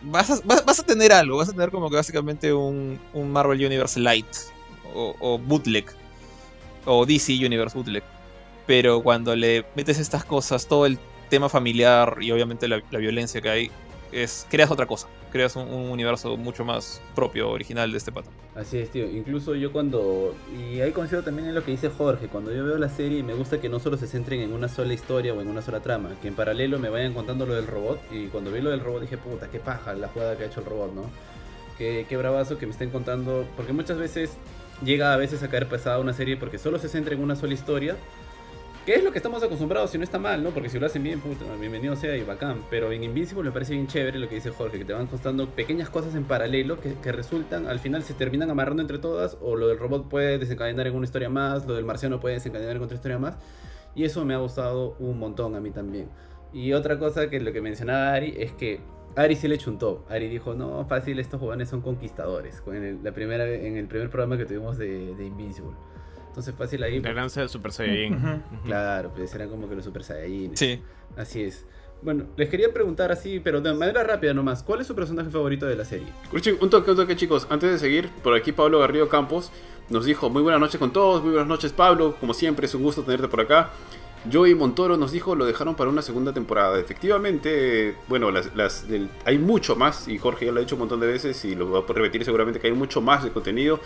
Vas 0.00 0.30
a, 0.30 0.40
vas, 0.44 0.64
vas 0.64 0.78
a 0.78 0.82
tener 0.84 1.12
algo, 1.12 1.38
vas 1.38 1.48
a 1.48 1.52
tener 1.52 1.70
como 1.70 1.90
que 1.90 1.96
básicamente 1.96 2.52
un, 2.52 3.00
un 3.12 3.32
Marvel 3.32 3.64
Universe 3.64 3.98
Light, 3.98 4.26
o, 4.94 5.14
o 5.20 5.38
Bootleg, 5.38 5.86
o 6.84 7.04
DC 7.04 7.32
Universe 7.44 7.76
Bootleg. 7.76 8.02
Pero 8.66 9.02
cuando 9.02 9.34
le 9.34 9.64
metes 9.74 9.98
estas 9.98 10.24
cosas, 10.24 10.66
todo 10.66 10.86
el 10.86 10.98
tema 11.28 11.48
familiar 11.48 12.16
y 12.20 12.30
obviamente 12.30 12.68
la, 12.68 12.82
la 12.90 12.98
violencia 12.98 13.40
que 13.40 13.48
hay, 13.48 13.70
es, 14.12 14.46
creas 14.48 14.70
otra 14.70 14.86
cosa. 14.86 15.08
Creas 15.30 15.56
un, 15.56 15.68
un 15.68 15.90
universo 15.90 16.36
mucho 16.36 16.64
más 16.64 17.00
propio, 17.14 17.50
original 17.50 17.90
de 17.92 17.98
este 17.98 18.12
pato. 18.12 18.30
Así 18.54 18.78
es, 18.78 18.90
tío. 18.90 19.08
Incluso 19.08 19.54
yo 19.54 19.70
cuando... 19.70 20.34
Y 20.58 20.80
ahí 20.80 20.90
coincido 20.92 21.22
también 21.22 21.48
en 21.48 21.54
lo 21.54 21.64
que 21.64 21.70
dice 21.70 21.90
Jorge. 21.90 22.26
Cuando 22.28 22.52
yo 22.52 22.64
veo 22.64 22.78
la 22.78 22.88
serie 22.88 23.22
me 23.22 23.34
gusta 23.34 23.60
que 23.60 23.68
no 23.68 23.78
solo 23.78 23.96
se 23.96 24.06
centren 24.06 24.40
en 24.40 24.52
una 24.52 24.68
sola 24.68 24.94
historia 24.94 25.32
o 25.32 25.40
en 25.40 25.48
una 25.48 25.62
sola 25.62 25.80
trama. 25.80 26.10
Que 26.20 26.28
en 26.28 26.34
paralelo 26.34 26.78
me 26.78 26.88
vayan 26.88 27.14
contando 27.14 27.46
lo 27.46 27.54
del 27.54 27.66
robot. 27.66 28.00
Y 28.10 28.26
cuando 28.26 28.50
vi 28.50 28.60
lo 28.60 28.70
del 28.70 28.80
robot 28.80 29.02
dije, 29.02 29.16
puta, 29.16 29.48
qué 29.48 29.60
paja 29.60 29.94
la 29.94 30.08
jugada 30.08 30.36
que 30.36 30.44
ha 30.44 30.46
hecho 30.46 30.60
el 30.60 30.66
robot, 30.66 30.94
¿no? 30.94 31.02
Qué, 31.76 32.06
qué 32.08 32.16
bravazo 32.16 32.58
que 32.58 32.66
me 32.66 32.72
estén 32.72 32.90
contando. 32.90 33.46
Porque 33.56 33.72
muchas 33.72 33.98
veces 33.98 34.32
llega 34.84 35.12
a 35.12 35.16
veces 35.16 35.42
a 35.42 35.48
caer 35.48 35.68
pesada 35.68 35.98
una 36.00 36.12
serie 36.12 36.36
porque 36.36 36.58
solo 36.58 36.78
se 36.78 36.88
centra 36.88 37.14
en 37.14 37.22
una 37.22 37.36
sola 37.36 37.54
historia. 37.54 37.96
Que 38.88 38.94
es 38.94 39.04
lo 39.04 39.12
que 39.12 39.18
estamos 39.18 39.42
acostumbrados 39.42 39.94
y 39.94 39.98
no 39.98 40.04
está 40.04 40.18
mal, 40.18 40.42
¿no? 40.42 40.48
Porque 40.48 40.70
si 40.70 40.78
lo 40.78 40.86
hacen 40.86 41.02
bien, 41.02 41.20
bienvenido 41.60 41.94
sea 41.94 42.16
y 42.16 42.22
bacán. 42.22 42.62
Pero 42.70 42.90
en 42.90 43.04
Invincible 43.04 43.44
me 43.44 43.52
parece 43.52 43.74
bien 43.74 43.86
chévere 43.86 44.18
lo 44.18 44.30
que 44.30 44.36
dice 44.36 44.48
Jorge, 44.48 44.78
que 44.78 44.86
te 44.86 44.94
van 44.94 45.06
costando 45.08 45.46
pequeñas 45.50 45.90
cosas 45.90 46.14
en 46.14 46.24
paralelo 46.24 46.80
que, 46.80 46.94
que 46.94 47.12
resultan, 47.12 47.66
al 47.66 47.80
final 47.80 48.02
se 48.02 48.14
terminan 48.14 48.48
amarrando 48.48 48.80
entre 48.80 48.96
todas, 48.98 49.36
o 49.42 49.56
lo 49.56 49.68
del 49.68 49.78
robot 49.78 50.08
puede 50.08 50.38
desencadenar 50.38 50.86
en 50.86 50.94
una 50.94 51.04
historia 51.04 51.28
más, 51.28 51.66
lo 51.66 51.74
del 51.74 51.84
marciano 51.84 52.18
puede 52.18 52.36
desencadenar 52.36 52.76
en 52.76 52.82
otra 52.82 52.94
historia 52.94 53.18
más. 53.18 53.36
Y 53.94 54.04
eso 54.04 54.24
me 54.24 54.32
ha 54.32 54.38
gustado 54.38 54.96
un 55.00 55.18
montón 55.18 55.54
a 55.54 55.60
mí 55.60 55.70
también. 55.70 56.08
Y 56.54 56.72
otra 56.72 56.98
cosa 56.98 57.28
que 57.28 57.40
lo 57.40 57.52
que 57.52 57.60
mencionaba 57.60 58.14
Ari 58.14 58.36
es 58.38 58.52
que 58.52 58.80
Ari 59.16 59.36
sí 59.36 59.48
le 59.48 59.58
chuntó. 59.58 60.06
Ari 60.08 60.28
dijo, 60.28 60.54
no, 60.54 60.86
fácil, 60.86 61.18
estos 61.18 61.38
jóvenes 61.38 61.68
son 61.68 61.82
conquistadores. 61.82 62.62
En 62.66 62.82
el, 62.82 63.04
la 63.04 63.12
primera, 63.12 63.46
en 63.46 63.76
el 63.76 63.86
primer 63.86 64.08
programa 64.08 64.38
que 64.38 64.46
tuvimos 64.46 64.78
de, 64.78 65.14
de 65.14 65.26
Invincible. 65.26 65.76
Entonces 66.28 66.54
fácil 66.56 66.82
ahí. 66.82 67.00
La 67.00 67.12
lanza 67.12 67.40
de 67.40 67.48
Super 67.48 67.72
Saiyajin. 67.72 68.14
Ujú. 68.14 68.26
Ujú. 68.28 68.64
Claro, 68.66 69.10
pues 69.14 69.34
eran 69.34 69.48
como 69.50 69.68
que 69.68 69.74
los 69.74 69.84
Super 69.84 70.04
Saiyajines. 70.04 70.58
Sí. 70.58 70.80
Así 71.16 71.42
es. 71.42 71.64
Bueno, 72.00 72.26
les 72.36 72.48
quería 72.48 72.72
preguntar 72.72 73.10
así, 73.10 73.40
pero 73.40 73.60
de 73.60 73.74
manera 73.74 74.04
rápida 74.04 74.32
nomás, 74.32 74.62
¿cuál 74.62 74.80
es 74.80 74.86
su 74.86 74.94
personaje 74.94 75.30
favorito 75.30 75.66
de 75.66 75.74
la 75.74 75.84
serie? 75.84 76.06
Un 76.60 76.70
toque, 76.70 76.92
un 76.92 76.96
toque, 76.96 77.16
chicos. 77.16 77.46
Antes 77.50 77.72
de 77.72 77.78
seguir, 77.80 78.08
por 78.22 78.34
aquí 78.36 78.52
Pablo 78.52 78.78
Garrido 78.78 79.08
Campos 79.08 79.50
nos 79.88 80.04
dijo: 80.04 80.30
Muy 80.30 80.42
buenas 80.42 80.60
noches 80.60 80.78
con 80.78 80.92
todos, 80.92 81.22
muy 81.22 81.32
buenas 81.32 81.48
noches, 81.48 81.72
Pablo. 81.72 82.14
Como 82.20 82.34
siempre, 82.34 82.66
es 82.66 82.74
un 82.76 82.84
gusto 82.84 83.02
tenerte 83.02 83.26
por 83.26 83.40
acá. 83.40 83.70
Joey 84.32 84.54
Montoro 84.54 84.96
nos 84.96 85.10
dijo: 85.10 85.34
Lo 85.34 85.44
dejaron 85.44 85.74
para 85.74 85.90
una 85.90 86.02
segunda 86.02 86.32
temporada. 86.32 86.78
Efectivamente, 86.78 87.96
bueno, 88.08 88.30
las, 88.30 88.54
las- 88.54 88.86
del- 88.88 89.08
hay 89.24 89.38
mucho 89.38 89.74
más, 89.74 90.06
y 90.06 90.18
Jorge 90.18 90.46
ya 90.46 90.52
lo 90.52 90.58
ha 90.58 90.60
dicho 90.60 90.76
un 90.76 90.80
montón 90.80 91.00
de 91.00 91.06
veces, 91.08 91.44
y 91.44 91.56
lo 91.56 91.68
va 91.70 91.80
a 91.80 91.92
repetir 91.92 92.24
seguramente: 92.24 92.60
que 92.60 92.68
hay 92.68 92.72
mucho 92.74 93.00
más 93.00 93.24
de 93.24 93.30
contenido 93.32 93.80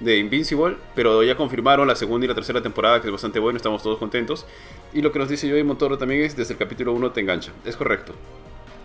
de 0.00 0.18
Invincible, 0.18 0.76
pero 0.94 1.22
ya 1.22 1.36
confirmaron 1.36 1.86
la 1.86 1.94
segunda 1.94 2.24
y 2.24 2.28
la 2.28 2.34
tercera 2.34 2.60
temporada, 2.62 3.00
que 3.00 3.06
es 3.08 3.12
bastante 3.12 3.38
bueno, 3.38 3.56
estamos 3.56 3.82
todos 3.82 3.98
contentos. 3.98 4.46
Y 4.92 5.00
lo 5.02 5.12
que 5.12 5.18
nos 5.18 5.28
dice 5.28 5.48
Joey 5.48 5.62
Montoro 5.62 5.96
también 5.98 6.22
es: 6.22 6.36
desde 6.36 6.54
el 6.54 6.58
capítulo 6.58 6.92
1 6.92 7.10
te 7.12 7.20
engancha. 7.20 7.52
Es 7.64 7.76
correcto. 7.76 8.12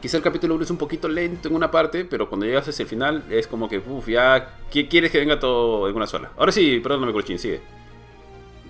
Quizá 0.01 0.17
el 0.17 0.23
capítulo 0.23 0.53
1 0.55 0.63
es 0.63 0.69
un 0.69 0.77
poquito 0.77 1.07
lento 1.07 1.49
en 1.49 1.55
una 1.55 1.71
parte, 1.71 2.05
pero 2.05 2.29
cuando 2.29 2.45
llegas 2.45 2.67
hacia 2.67 2.83
el 2.83 2.89
final 2.89 3.23
es 3.31 3.47
como 3.47 3.67
que, 3.67 3.79
uff, 3.79 4.07
ya 4.07 4.57
qui- 4.71 4.87
quieres 4.87 5.11
que 5.11 5.17
venga 5.19 5.39
todo 5.39 5.89
en 5.89 5.95
una 5.95 6.05
sola. 6.05 6.31
Ahora 6.37 6.51
sí, 6.51 6.79
perdóname, 6.81 7.13
Colchín, 7.13 7.39
sigue. 7.39 7.61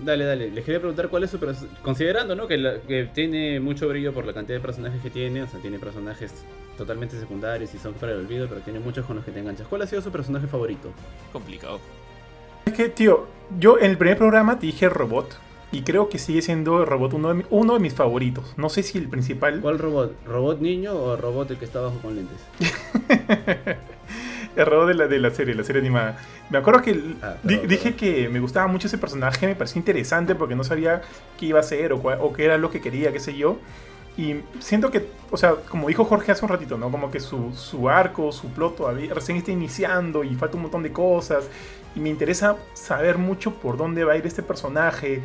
Dale, 0.02 0.24
dale, 0.24 0.50
les 0.50 0.64
quería 0.64 0.78
preguntar 0.78 1.08
cuál 1.08 1.24
es 1.24 1.30
su 1.30 1.38
personaje. 1.38 1.76
Considerando, 1.82 2.34
¿no? 2.36 2.46
Que, 2.46 2.56
la- 2.56 2.80
que 2.80 3.04
tiene 3.12 3.58
mucho 3.60 3.88
brillo 3.88 4.14
por 4.14 4.24
la 4.24 4.32
cantidad 4.32 4.56
de 4.56 4.62
personajes 4.62 5.02
que 5.02 5.10
tiene, 5.10 5.42
o 5.42 5.48
sea, 5.48 5.60
tiene 5.60 5.78
personajes 5.78 6.32
totalmente 6.78 7.18
secundarios 7.18 7.74
y 7.74 7.78
son 7.78 7.92
para 7.94 8.12
el 8.12 8.20
olvido, 8.20 8.46
pero 8.48 8.60
tiene 8.62 8.78
muchos 8.78 9.04
con 9.04 9.16
los 9.16 9.24
que 9.24 9.32
te 9.32 9.40
enganchas. 9.40 9.66
¿Cuál 9.66 9.82
ha 9.82 9.86
sido 9.86 10.00
su 10.00 10.10
personaje 10.12 10.46
favorito? 10.46 10.92
Complicado. 11.32 11.80
Es 12.68 12.74
que, 12.74 12.88
tío, 12.88 13.26
yo 13.58 13.78
en 13.78 13.90
el 13.90 13.98
primer 13.98 14.16
programa 14.18 14.58
te 14.58 14.66
dije 14.66 14.88
robot. 14.88 15.38
Y 15.70 15.82
creo 15.82 16.08
que 16.08 16.18
sigue 16.18 16.40
siendo 16.40 16.80
el 16.80 16.86
robot 16.86 17.12
uno 17.12 17.28
de, 17.28 17.34
mi- 17.34 17.44
uno 17.50 17.74
de 17.74 17.80
mis 17.80 17.92
favoritos. 17.92 18.54
No 18.56 18.70
sé 18.70 18.82
si 18.82 18.96
el 18.96 19.06
principal. 19.08 19.60
¿Cuál 19.60 19.78
robot? 19.78 20.14
¿Robot 20.26 20.60
niño 20.60 20.94
o 20.94 21.14
robot 21.16 21.50
el 21.50 21.58
que 21.58 21.66
está 21.66 21.80
abajo 21.80 21.98
con 22.00 22.16
lentes? 22.16 22.38
el 24.56 24.66
robot 24.66 24.88
de 24.88 24.94
la, 24.94 25.06
de 25.08 25.18
la 25.18 25.30
serie, 25.30 25.54
la 25.54 25.64
serie 25.64 25.80
animada. 25.82 26.18
Me 26.50 26.58
acuerdo 26.58 26.80
que 26.82 26.98
Ah, 27.22 27.36
di- 27.42 27.58
dije 27.66 27.94
que 27.94 28.28
me 28.30 28.40
gustaba 28.40 28.66
mucho 28.66 28.86
ese 28.86 28.96
personaje, 28.98 29.46
me 29.46 29.54
parecía 29.54 29.78
interesante 29.80 30.34
porque 30.34 30.54
no 30.56 30.64
sabía 30.64 31.02
qué 31.38 31.46
iba 31.46 31.58
a 31.58 31.60
hacer 31.62 31.92
o, 31.92 31.96
o 31.98 32.32
qué 32.32 32.44
era 32.46 32.56
lo 32.56 32.70
que 32.70 32.80
quería, 32.80 33.12
qué 33.12 33.20
sé 33.20 33.36
yo. 33.36 33.58
Y 34.16 34.36
siento 34.58 34.90
que, 34.90 35.06
o 35.30 35.36
sea, 35.36 35.54
como 35.68 35.86
dijo 35.86 36.04
Jorge 36.04 36.32
hace 36.32 36.44
un 36.44 36.48
ratito, 36.48 36.76
¿no? 36.76 36.90
Como 36.90 37.08
que 37.10 37.20
su, 37.20 37.52
su 37.54 37.88
arco, 37.88 38.32
su 38.32 38.48
plot 38.48 38.76
todavía 38.76 39.14
recién 39.14 39.38
está 39.38 39.52
iniciando 39.52 40.24
y 40.24 40.34
falta 40.34 40.56
un 40.56 40.62
montón 40.62 40.82
de 40.82 40.90
cosas. 40.92 41.44
Y 41.94 42.00
me 42.00 42.08
interesa 42.08 42.56
saber 42.74 43.18
mucho 43.18 43.54
por 43.54 43.76
dónde 43.76 44.04
va 44.04 44.12
a 44.12 44.16
ir 44.16 44.26
este 44.26 44.42
personaje. 44.42 45.20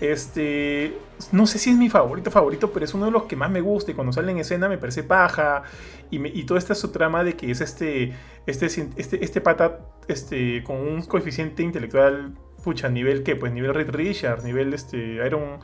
Este, 0.00 0.98
no 1.30 1.46
sé 1.46 1.58
si 1.58 1.70
es 1.70 1.76
mi 1.76 1.88
favorito 1.88 2.30
favorito, 2.30 2.72
pero 2.72 2.84
es 2.84 2.94
uno 2.94 3.06
de 3.06 3.10
los 3.12 3.24
que 3.24 3.36
más 3.36 3.50
me 3.50 3.60
gusta 3.60 3.92
y 3.92 3.94
cuando 3.94 4.12
sale 4.12 4.32
en 4.32 4.38
escena 4.38 4.68
me 4.68 4.76
parece 4.76 5.04
paja 5.04 5.62
y, 6.10 6.26
y 6.38 6.44
toda 6.44 6.58
esta 6.58 6.74
su 6.74 6.90
trama 6.90 7.22
de 7.22 7.36
que 7.36 7.50
es 7.50 7.60
este, 7.60 8.12
este, 8.46 8.66
este, 8.66 9.24
este 9.24 9.40
pata 9.40 9.80
este, 10.08 10.62
con 10.64 10.76
un 10.76 11.02
coeficiente 11.02 11.62
intelectual, 11.62 12.34
pucha, 12.62 12.88
nivel 12.88 13.22
que, 13.22 13.36
pues 13.36 13.52
nivel 13.52 13.72
Reed 13.72 13.90
Richards, 13.90 14.44
nivel 14.44 14.74
este, 14.74 14.98
Iron 15.24 15.60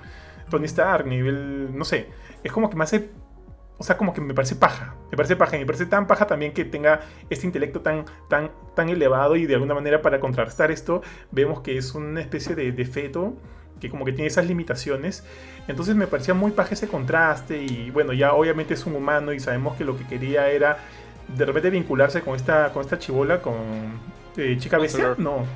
Tony 0.48 0.66
Stark, 0.66 1.06
nivel, 1.06 1.76
no 1.76 1.84
sé, 1.84 2.08
es 2.42 2.52
como 2.52 2.70
que 2.70 2.76
me 2.76 2.84
hace, 2.84 3.10
o 3.80 3.82
sea, 3.82 3.96
como 3.96 4.12
que 4.12 4.20
me 4.20 4.34
parece 4.34 4.56
paja, 4.56 4.94
me 5.10 5.16
parece 5.16 5.36
paja, 5.36 5.56
me 5.56 5.64
parece 5.64 5.86
tan 5.86 6.06
paja 6.06 6.26
también 6.26 6.52
que 6.52 6.66
tenga 6.66 7.00
este 7.30 7.46
intelecto 7.46 7.80
tan, 7.80 8.04
tan, 8.28 8.50
tan 8.74 8.90
elevado 8.90 9.36
y 9.36 9.46
de 9.46 9.54
alguna 9.54 9.72
manera 9.72 10.02
para 10.02 10.20
contrarrestar 10.20 10.70
esto 10.70 11.00
vemos 11.30 11.62
que 11.62 11.78
es 11.78 11.94
una 11.94 12.20
especie 12.20 12.54
de, 12.54 12.72
de 12.72 12.84
feto 12.84 13.32
que 13.80 13.88
como 13.88 14.04
que 14.04 14.12
tiene 14.12 14.26
esas 14.26 14.44
limitaciones. 14.44 15.24
Entonces 15.66 15.96
me 15.96 16.06
parecía 16.06 16.34
muy 16.34 16.50
paja 16.50 16.74
ese 16.74 16.88
contraste 16.88 17.62
y 17.62 17.90
bueno, 17.90 18.12
ya 18.12 18.34
obviamente 18.34 18.74
es 18.74 18.84
un 18.84 18.96
humano 18.96 19.32
y 19.32 19.40
sabemos 19.40 19.78
que 19.78 19.84
lo 19.86 19.96
que 19.96 20.06
quería 20.06 20.50
era 20.50 20.76
de 21.34 21.46
repente 21.46 21.70
vincularse 21.70 22.20
con 22.20 22.36
esta, 22.36 22.74
con 22.74 22.82
esta 22.82 22.98
chivola, 22.98 23.40
con 23.40 23.54
eh, 24.36 24.58
Chica 24.58 24.76
Monster 24.76 25.00
Bestia, 25.00 25.14
Girl. 25.14 25.24
no, 25.24 25.46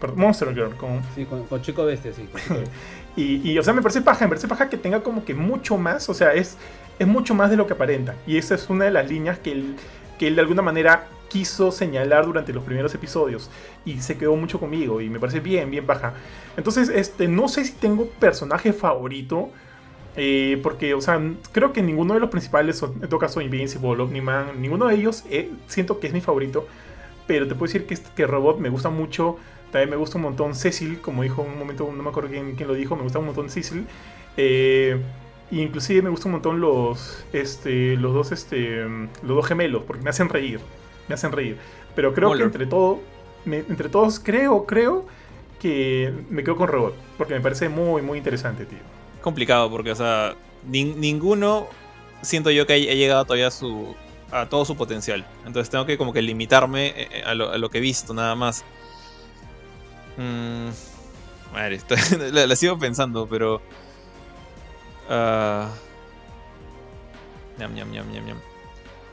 perdón, 0.00 0.20
Monster 0.20 0.54
Girl, 0.54 0.74
con, 0.74 1.02
Sí, 1.14 1.26
con, 1.26 1.44
con 1.44 1.60
Chico 1.60 1.84
Bestia, 1.84 2.14
sí. 2.14 2.26
con 2.32 2.40
Chico 2.40 2.54
Bestia. 2.60 2.72
y, 3.14 3.52
y, 3.52 3.58
o 3.58 3.62
sea, 3.62 3.74
me 3.74 3.82
parece 3.82 4.00
paja, 4.00 4.24
me 4.24 4.30
parece 4.30 4.48
paja 4.48 4.70
que 4.70 4.78
tenga 4.78 5.02
como 5.02 5.26
que 5.26 5.34
mucho 5.34 5.76
más, 5.76 6.08
o 6.08 6.14
sea, 6.14 6.32
es, 6.32 6.56
es 6.98 7.06
mucho 7.06 7.34
más 7.34 7.50
de 7.50 7.56
lo 7.56 7.66
que 7.66 7.74
aparenta. 7.74 8.14
Y 8.26 8.36
esa 8.38 8.54
es 8.54 8.68
una 8.70 8.84
de 8.86 8.90
las 8.90 9.08
líneas 9.08 9.38
que 9.38 9.52
él, 9.52 9.76
que 10.18 10.26
él 10.28 10.34
de 10.34 10.40
alguna 10.42 10.62
manera 10.62 11.06
quiso 11.28 11.70
señalar 11.70 12.24
durante 12.26 12.52
los 12.52 12.64
primeros 12.64 12.94
episodios. 12.94 13.50
Y 13.84 14.00
se 14.00 14.16
quedó 14.18 14.34
mucho 14.36 14.58
conmigo 14.58 15.00
y 15.00 15.08
me 15.10 15.20
parece 15.20 15.40
bien, 15.40 15.70
bien 15.70 15.86
paja. 15.86 16.14
Entonces, 16.56 16.88
este, 16.88 17.28
no 17.28 17.48
sé 17.48 17.64
si 17.64 17.72
tengo 17.72 18.06
personaje 18.18 18.72
favorito. 18.72 19.50
eh, 20.20 20.58
porque, 20.64 20.94
o 20.94 21.00
sea, 21.00 21.20
creo 21.52 21.72
que 21.72 21.80
ninguno 21.82 22.14
de 22.14 22.20
los 22.20 22.30
principales, 22.30 22.82
en 22.82 23.08
todo 23.08 23.20
caso 23.20 23.40
Invincible, 23.40 24.02
Omniman, 24.02 24.60
ninguno 24.60 24.86
de 24.88 24.96
ellos 24.96 25.22
eh, 25.30 25.50
siento 25.68 26.00
que 26.00 26.08
es 26.08 26.12
mi 26.12 26.20
favorito. 26.20 26.66
Pero 27.28 27.46
te 27.46 27.54
puedo 27.54 27.68
decir 27.72 27.86
que, 27.86 27.94
este- 27.94 28.10
que 28.16 28.26
Robot 28.26 28.58
me 28.58 28.68
gusta 28.70 28.88
mucho. 28.90 29.36
También 29.70 29.90
me 29.90 29.96
gusta 29.96 30.16
un 30.16 30.22
montón 30.22 30.54
Cecil, 30.54 31.00
como 31.00 31.22
dijo 31.22 31.44
en 31.44 31.52
un 31.52 31.58
momento, 31.58 31.88
no 31.94 32.02
me 32.02 32.08
acuerdo 32.08 32.30
quién, 32.30 32.56
quién 32.56 32.68
lo 32.68 32.74
dijo, 32.74 32.96
me 32.96 33.02
gusta 33.02 33.18
un 33.20 33.26
montón 33.26 33.50
Cecil. 33.50 33.86
Eh, 34.36 34.98
inclusive 35.50 36.02
me 36.02 36.10
gustan 36.10 36.28
un 36.28 36.32
montón 36.34 36.60
los, 36.60 37.24
este, 37.32 37.96
los 37.96 38.12
dos, 38.14 38.32
este, 38.32 38.84
los 38.84 39.36
dos 39.36 39.46
gemelos, 39.46 39.82
porque 39.86 40.02
me 40.02 40.10
hacen 40.10 40.28
reír, 40.28 40.60
me 41.08 41.14
hacen 41.14 41.32
reír. 41.32 41.56
Pero 41.94 42.12
creo 42.14 42.28
Moller. 42.28 42.42
que 42.42 42.46
entre 42.46 42.66
todo, 42.66 43.00
me- 43.44 43.58
entre 43.68 43.88
todos 43.88 44.20
creo, 44.20 44.64
creo 44.66 45.06
que 45.60 46.12
me 46.30 46.44
quedo 46.44 46.56
con 46.56 46.68
Robot, 46.68 46.94
porque 47.16 47.34
me 47.34 47.40
parece 47.40 47.68
muy, 47.68 48.02
muy 48.02 48.18
interesante, 48.18 48.64
tío. 48.66 48.78
complicado 49.22 49.68
porque, 49.70 49.90
o 49.92 49.96
sea, 49.96 50.34
nin- 50.70 50.94
ninguno 50.96 51.66
siento 52.22 52.50
yo 52.50 52.66
que 52.66 52.74
ha 52.74 52.76
llegado 52.78 53.24
todavía 53.24 53.48
a 53.48 53.50
su 53.50 53.94
a 54.30 54.46
todo 54.46 54.64
su 54.66 54.76
potencial. 54.76 55.24
Entonces 55.46 55.70
tengo 55.70 55.86
que 55.86 55.96
como 55.96 56.12
que 56.12 56.20
limitarme 56.20 56.88
eh, 56.88 57.08
eh, 57.12 57.22
a 57.24 57.34
lo, 57.34 57.50
a 57.50 57.56
lo 57.56 57.70
que 57.70 57.78
he 57.78 57.80
visto 57.80 58.12
nada 58.12 58.34
más. 58.34 58.62
Mm, 60.18 60.68
madre, 61.52 61.76
estoy- 61.76 61.98
la, 62.32 62.46
la 62.46 62.56
sigo 62.56 62.78
pensando, 62.78 63.26
pero... 63.26 63.60
ah. 65.08 65.70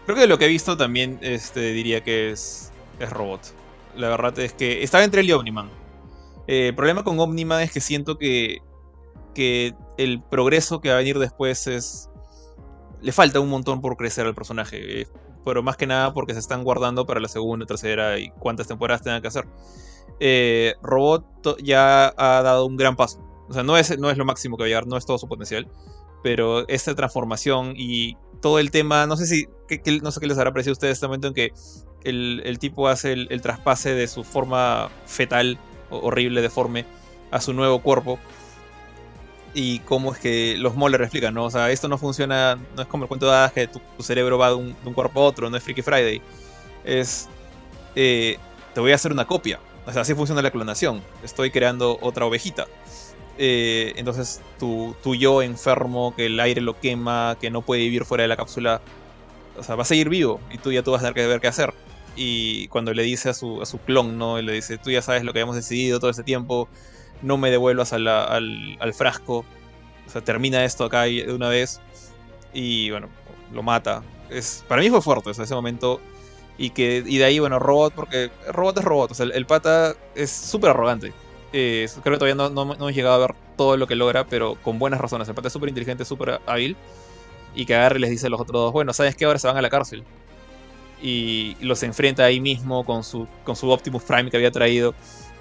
Creo 0.05 0.15
que 0.15 0.21
de 0.21 0.27
lo 0.27 0.37
que 0.37 0.45
he 0.45 0.49
visto 0.49 0.77
también 0.77 1.19
este, 1.21 1.71
diría 1.71 2.03
que 2.03 2.31
es, 2.31 2.71
es 2.99 3.09
Robot. 3.09 3.41
La 3.95 4.09
verdad 4.09 4.37
es 4.39 4.53
que 4.53 4.83
estaba 4.83 5.03
entre 5.03 5.21
él 5.21 5.29
y 5.29 5.31
Omniman. 5.31 5.69
Eh, 6.47 6.67
el 6.67 6.75
problema 6.75 7.03
con 7.03 7.19
Omniman 7.19 7.61
es 7.61 7.71
que 7.71 7.81
siento 7.81 8.17
que, 8.17 8.59
que 9.33 9.73
el 9.97 10.21
progreso 10.21 10.79
que 10.79 10.89
va 10.89 10.95
a 10.95 10.99
venir 10.99 11.17
después 11.17 11.67
es... 11.67 12.09
Le 13.01 13.11
falta 13.11 13.39
un 13.39 13.49
montón 13.49 13.81
por 13.81 13.97
crecer 13.97 14.25
al 14.25 14.35
personaje. 14.35 15.01
eh, 15.01 15.07
pero 15.45 15.61
más 15.61 15.77
que 15.77 15.87
nada 15.87 16.11
porque 16.13 16.33
se 16.33 16.39
están 16.39 16.63
guardando 16.63 17.05
para 17.05 17.19
la 17.19 17.27
segunda, 17.27 17.65
tercera 17.65 18.17
y 18.17 18.31
cuántas 18.31 18.67
temporadas 18.67 19.03
tengan 19.03 19.21
que 19.21 19.27
hacer. 19.27 19.45
Eh, 20.19 20.73
Robot 20.81 21.61
ya 21.61 22.13
ha 22.17 22.41
dado 22.41 22.65
un 22.65 22.75
gran 22.75 22.95
paso. 22.95 23.24
O 23.49 23.53
sea, 23.53 23.63
no 23.63 23.77
es, 23.77 23.97
no 23.99 24.09
es 24.09 24.17
lo 24.17 24.25
máximo 24.25 24.57
que 24.57 24.63
va 24.63 24.65
a 24.65 24.69
llegar, 24.69 24.87
no 24.87 24.97
es 24.97 25.05
todo 25.05 25.17
su 25.17 25.27
potencial. 25.27 25.67
Pero 26.23 26.67
esta 26.67 26.95
transformación 26.95 27.73
y 27.77 28.17
todo 28.41 28.59
el 28.59 28.71
tema, 28.71 29.05
no 29.05 29.15
sé 29.15 29.27
si, 29.27 29.45
no 30.01 30.11
sé 30.11 30.19
qué 30.19 30.27
les 30.27 30.37
habrá 30.37 30.51
parecido 30.51 30.71
a 30.71 30.73
ustedes 30.73 30.93
este 30.93 31.07
momento 31.07 31.27
en 31.27 31.33
que 31.33 31.53
el, 32.03 32.41
el 32.45 32.57
tipo 32.57 32.87
hace 32.87 33.13
el, 33.13 33.27
el 33.29 33.41
traspase 33.41 33.93
de 33.93 34.07
su 34.07 34.23
forma 34.23 34.89
fetal, 35.05 35.59
horrible, 35.89 36.41
deforme, 36.41 36.85
a 37.31 37.41
su 37.41 37.53
nuevo 37.53 37.81
cuerpo. 37.81 38.19
Y 39.53 39.79
cómo 39.79 40.11
es 40.11 40.19
que 40.19 40.57
los 40.57 40.75
Moller 40.75 41.01
explican, 41.01 41.33
¿no? 41.33 41.45
O 41.45 41.51
sea, 41.51 41.71
esto 41.71 41.87
no 41.87 41.97
funciona, 41.97 42.55
no 42.75 42.81
es 42.81 42.87
como 42.87 43.05
el 43.05 43.07
cuento 43.07 43.27
de 43.27 43.31
hadas 43.31 43.53
que 43.53 43.67
tu, 43.67 43.79
cerebro 44.03 44.37
va 44.37 44.49
de 44.49 44.55
un, 44.55 44.73
de 44.73 44.87
un 44.87 44.93
cuerpo 44.93 45.21
a 45.21 45.23
otro, 45.23 45.49
no 45.49 45.55
es 45.55 45.63
Freaky 45.63 45.81
Friday. 45.81 46.21
Es, 46.83 47.29
eh, 47.95 48.37
te 48.73 48.81
voy 48.81 48.91
a 48.91 48.95
hacer 48.95 49.11
una 49.11 49.25
copia. 49.25 49.59
O 49.85 49.91
sea, 49.91 50.01
así 50.01 50.13
funciona 50.13 50.41
la 50.41 50.51
clonación. 50.51 51.01
Estoy 51.23 51.51
creando 51.51 51.97
otra 52.01 52.25
ovejita. 52.25 52.65
Eh, 53.37 53.93
entonces, 53.97 54.41
tu, 54.59 54.95
yo 55.15 55.41
enfermo, 55.41 56.13
que 56.15 56.27
el 56.27 56.39
aire 56.39 56.61
lo 56.61 56.79
quema, 56.79 57.37
que 57.39 57.49
no 57.49 57.61
puede 57.61 57.81
vivir 57.81 58.05
fuera 58.05 58.21
de 58.23 58.27
la 58.29 58.37
cápsula, 58.37 58.81
o 59.57 59.63
sea, 59.63 59.75
va 59.75 59.83
a 59.83 59.85
seguir 59.85 60.09
vivo 60.09 60.39
y 60.51 60.57
tú 60.57 60.71
ya 60.71 60.83
tú 60.83 60.91
vas 60.91 60.99
a 61.01 61.03
tener 61.03 61.13
que 61.15 61.27
ver 61.27 61.41
qué 61.41 61.47
hacer. 61.47 61.73
Y 62.15 62.67
cuando 62.69 62.93
le 62.93 63.03
dice 63.03 63.29
a 63.29 63.33
su, 63.33 63.61
a 63.61 63.65
su 63.65 63.79
clon, 63.79 64.17
¿no? 64.17 64.39
Y 64.39 64.43
le 64.43 64.53
dice, 64.53 64.77
tú 64.77 64.89
ya 64.91 65.01
sabes 65.01 65.23
lo 65.23 65.33
que 65.33 65.39
habíamos 65.39 65.55
decidido 65.55 65.99
todo 65.99 66.09
este 66.09 66.23
tiempo, 66.23 66.69
no 67.21 67.37
me 67.37 67.51
devuelvas 67.51 67.91
a 67.93 67.99
la- 67.99 68.23
al, 68.23 68.77
al 68.79 68.93
frasco. 68.93 69.45
O 70.07 70.09
sea, 70.09 70.21
termina 70.23 70.63
esto 70.63 70.85
acá 70.85 71.03
de 71.03 71.33
una 71.33 71.49
vez. 71.49 71.81
Y 72.53 72.89
bueno, 72.91 73.09
lo 73.53 73.63
mata. 73.63 74.03
Es, 74.29 74.63
para 74.67 74.81
mí 74.81 74.89
fue 74.89 75.01
fuerte 75.01 75.29
o 75.29 75.31
ese 75.31 75.55
momento. 75.55 75.99
Y, 76.57 76.69
que, 76.69 77.03
y 77.05 77.17
de 77.17 77.25
ahí, 77.25 77.39
bueno, 77.39 77.59
robot, 77.59 77.93
porque 77.93 78.31
robot 78.49 78.77
es 78.77 78.83
robot. 78.85 79.11
O 79.11 79.13
sea, 79.15 79.25
el, 79.25 79.33
el 79.33 79.45
pata 79.45 79.95
es 80.15 80.31
súper 80.31 80.69
arrogante. 80.71 81.13
Eh, 81.57 81.87
creo 82.03 82.19
que 82.19 82.19
todavía 82.19 82.35
no, 82.35 82.73
hemos 82.73 82.93
llegado 82.93 83.15
a 83.15 83.17
ver 83.19 83.35
todo 83.55 83.77
lo 83.77 83.87
que 83.87 83.95
logra, 83.95 84.25
pero 84.27 84.55
con 84.61 84.77
buenas 84.77 84.99
razones. 84.99 85.29
El 85.29 85.35
pata 85.35 85.47
es 85.47 85.53
súper 85.53 85.69
inteligente, 85.69 86.03
súper 86.03 86.41
hábil. 86.45 86.75
Y 87.55 87.65
que 87.65 87.73
agarre 87.73 87.97
y 87.97 88.01
les 88.01 88.09
dice 88.09 88.27
a 88.27 88.29
los 88.29 88.41
otros 88.41 88.61
dos, 88.61 88.73
bueno, 88.73 88.91
¿sabes 88.91 89.15
qué? 89.15 89.23
Ahora 89.23 89.39
se 89.39 89.47
van 89.47 89.55
a 89.55 89.61
la 89.61 89.69
cárcel. 89.69 90.03
Y 91.01 91.55
los 91.61 91.81
enfrenta 91.83 92.25
ahí 92.25 92.41
mismo 92.41 92.85
con 92.85 93.05
su, 93.05 93.25
con 93.45 93.55
su 93.55 93.69
Optimus 93.69 94.03
Prime 94.03 94.29
que 94.29 94.35
había 94.35 94.51
traído. 94.51 94.93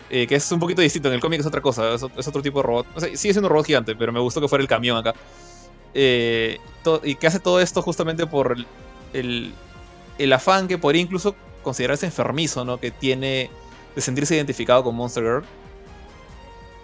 eh, 0.09 0.29
que 0.29 0.37
es 0.37 0.53
un 0.53 0.61
poquito 0.61 0.83
distinto. 0.83 1.09
En 1.09 1.14
el 1.14 1.20
cómic 1.20 1.40
es 1.40 1.46
otra 1.46 1.61
cosa, 1.61 1.94
es, 1.94 2.03
otro 2.05 2.42
tipo 2.42 2.61
de 2.61 2.62
robot. 2.62 2.87
O 2.94 3.00
sea, 3.00 3.09
sigue 3.09 3.35
siendo 3.35 3.48
un 3.48 3.50
robot 3.50 3.66
gigante, 3.66 3.96
pero 3.96 4.12
me 4.12 4.20
gustó 4.20 4.40
que 4.40 4.46
fuera 4.46 4.62
el 4.62 4.68
camión 4.68 4.96
acá. 4.96 5.14
Eh, 5.94 6.59
y 7.03 7.16
que 7.16 7.27
hace 7.27 7.40
todo 7.40 7.61
esto 7.61 7.83
justamente 7.83 8.24
por 8.29 8.57
el, 9.12 9.53
el 10.18 10.33
afán 10.33 10.68
que 10.68 10.79
podría 10.79 11.03
incluso 11.03 11.35
considerarse 11.64 12.07
enfermizo, 12.07 12.64
¿no? 12.64 12.79
Que 12.79 12.92
tiene 12.92 13.50
de 13.96 14.00
sentirse 14.00 14.37
identificado 14.37 14.85
con 14.85 14.94
Monster 14.94 15.24
Girl. 15.24 15.44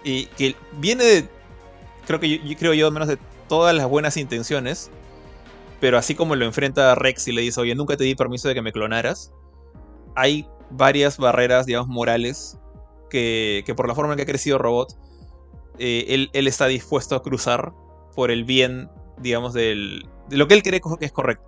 Y 0.03 0.25
que 0.27 0.55
viene 0.73 1.03
de, 1.03 1.29
creo 2.07 2.19
que 2.19 2.29
yo, 2.29 2.43
yo- 2.43 2.57
creo 2.57 2.73
yo, 2.73 2.91
menos 2.91 3.07
de 3.07 3.17
todas 3.47 3.75
las 3.75 3.87
buenas 3.87 4.17
intenciones. 4.17 4.89
Pero 5.79 5.97
así 5.97 6.13
como 6.15 6.35
lo 6.35 6.45
enfrenta 6.45 6.93
Rex 6.95 7.27
y 7.27 7.31
le 7.31 7.41
dice, 7.41 7.59
oye, 7.59 7.73
nunca 7.75 7.97
te 7.97 8.03
di 8.03 8.15
permiso 8.15 8.47
de 8.47 8.53
que 8.53 8.61
me 8.61 8.71
clonaras. 8.71 9.33
Hay 10.15 10.47
varias 10.69 11.17
barreras, 11.17 11.65
digamos, 11.65 11.87
morales 11.89 12.57
que, 13.09 13.63
que 13.65 13.73
por 13.75 13.87
la 13.87 13.95
forma 13.95 14.13
en 14.13 14.17
que 14.17 14.23
ha 14.23 14.27
crecido 14.27 14.57
Robot, 14.57 14.95
eh, 15.79 16.05
él, 16.09 16.29
él 16.33 16.47
está 16.47 16.67
dispuesto 16.67 17.15
a 17.15 17.23
cruzar 17.23 17.73
por 18.15 18.29
el 18.29 18.43
bien, 18.43 18.89
digamos, 19.17 19.53
del, 19.53 20.07
de 20.29 20.37
lo 20.37 20.47
que 20.47 20.53
él 20.53 20.63
cree 20.63 20.81
que 20.99 21.05
es 21.05 21.11
correcto. 21.11 21.45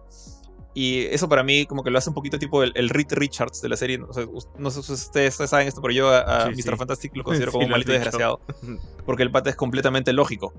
Y 0.76 1.06
eso 1.06 1.30
para 1.30 1.44
mí 1.44 1.66
como 1.68 1.84
que 1.84 1.92
lo 1.92 2.00
hace 2.00 2.10
un 2.10 2.16
poquito 2.16 2.40
tipo 2.40 2.64
el, 2.64 2.72
el 2.76 2.90
Reed 2.90 3.12
Richards 3.12 3.62
de 3.62 3.70
la 3.70 3.78
serie. 3.78 4.00
O 4.08 4.12
sea, 4.14 4.26
us- 4.26 4.48
no 4.58 4.72
sé 4.72 4.82
si 4.82 4.92
ustedes 4.94 5.36
saben 5.36 5.68
esto, 5.68 5.82
pero 5.82 5.94
yo 5.94 6.10
a, 6.10 6.20
a 6.22 6.44
Sí, 6.46 6.50
Mr. 6.56 6.72
sí. 6.72 6.78
Fantastic 6.78 7.16
lo 7.16 7.24
considero 7.24 7.52
Sí, 7.52 7.54
como 7.54 7.66
un 7.66 7.72
malito 7.72 7.92
desgraciado. 7.92 8.40
Porque 9.06 9.22
el 9.24 9.30
pata 9.32 9.50
es 9.52 9.56
completamente 9.56 10.14
lógico. 10.14 10.52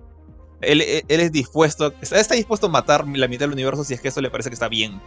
Él, 0.61 0.81
él- 0.83 1.05
él 1.09 1.21
es 1.21 1.33
dispuesto, 1.33 1.93
está, 2.01 2.21
está 2.21 2.35
dispuesto 2.37 2.69
a 2.69 2.71
matar 2.71 3.07
la 3.09 3.27
mitad 3.27 3.41
del 3.47 3.53
universo 3.53 3.83
si 3.83 3.95
es 3.95 4.01
que 4.01 4.09
eso 4.09 4.21
le 4.21 4.31
parece 4.31 4.51
que 4.51 4.55
está 4.55 4.69
bien. 4.69 5.01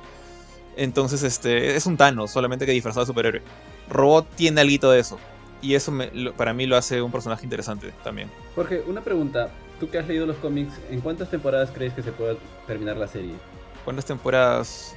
Entonces, 0.76 1.24
este, 1.24 1.76
es 1.76 1.86
un 1.86 1.98
Thanos, 1.98 2.30
solamente 2.32 2.66
que 2.66 2.72
disfrazado 2.74 3.06
de 3.06 3.08
superhéroe. 3.08 3.42
Robot 3.90 4.28
tiene 4.36 4.62
algo 4.62 4.92
de 4.92 5.00
eso. 5.00 5.18
Y 5.62 5.74
eso 5.74 5.92
me- 5.92 6.12
lo- 6.14 6.34
para 6.34 6.54
mí 6.54 6.66
lo 6.68 6.76
hace 6.76 7.02
un 7.02 7.12
personaje 7.12 7.46
interesante 7.46 7.92
también. 8.04 8.30
Jorge, 8.56 8.84
una 8.86 9.02
pregunta. 9.02 9.50
Tú 9.80 9.90
que 9.90 9.98
has 10.00 10.08
leído 10.08 10.26
los 10.26 10.36
cómics, 10.38 10.74
¿en 10.92 11.02
cuántas 11.02 11.30
temporadas 11.32 11.72
crees 11.74 11.94
que 11.94 12.04
se 12.04 12.12
pueda 12.12 12.36
terminar 12.68 12.98
la 12.98 13.08
serie? 13.08 13.34
¿Cuántas 13.86 14.06
temporadas? 14.06 14.96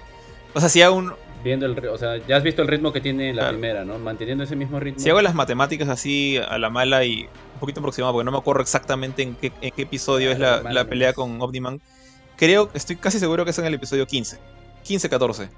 O 0.54 0.60
sea, 0.60 0.68
si 0.68 0.82
hago, 0.82 0.96
un, 0.96 1.12
Viendo 1.42 1.64
el, 1.64 1.86
o 1.88 1.96
sea, 1.96 2.18
ya 2.26 2.36
has 2.36 2.42
visto 2.42 2.60
el 2.60 2.68
ritmo 2.68 2.92
que 2.92 3.00
tiene 3.00 3.28
la 3.32 3.42
Claro. 3.42 3.56
primera, 3.56 3.84
¿no? 3.84 3.98
Manteniendo 3.98 4.44
ese 4.44 4.56
mismo 4.56 4.78
ritmo. 4.78 5.00
si 5.00 5.08
hago 5.08 5.22
las 5.22 5.34
matemáticas 5.34 5.88
así 5.88 6.36
a 6.36 6.58
la 6.58 6.68
mala 6.68 7.02
y 7.04 7.22
un 7.54 7.60
poquito 7.60 7.80
aproximado, 7.80 8.12
porque 8.12 8.24
no 8.26 8.30
me 8.32 8.36
acuerdo 8.38 8.60
exactamente 8.60 9.22
en 9.22 9.34
qué, 9.36 9.50
en 9.62 9.70
qué 9.70 9.82
episodio 9.82 10.28
Ah, 10.30 10.32
es 10.34 10.38
la, 10.38 10.62
la 10.62 10.84
pelea 10.84 11.14
con 11.14 11.40
Omniman, 11.40 11.80
creo, 12.36 12.68
estoy 12.74 12.96
casi 12.96 13.18
seguro 13.18 13.44
que 13.44 13.52
es 13.52 13.58
en 13.58 13.64
el 13.64 13.72
episodio 13.74 14.06
15. 14.06 14.38
15-14. 14.86 15.48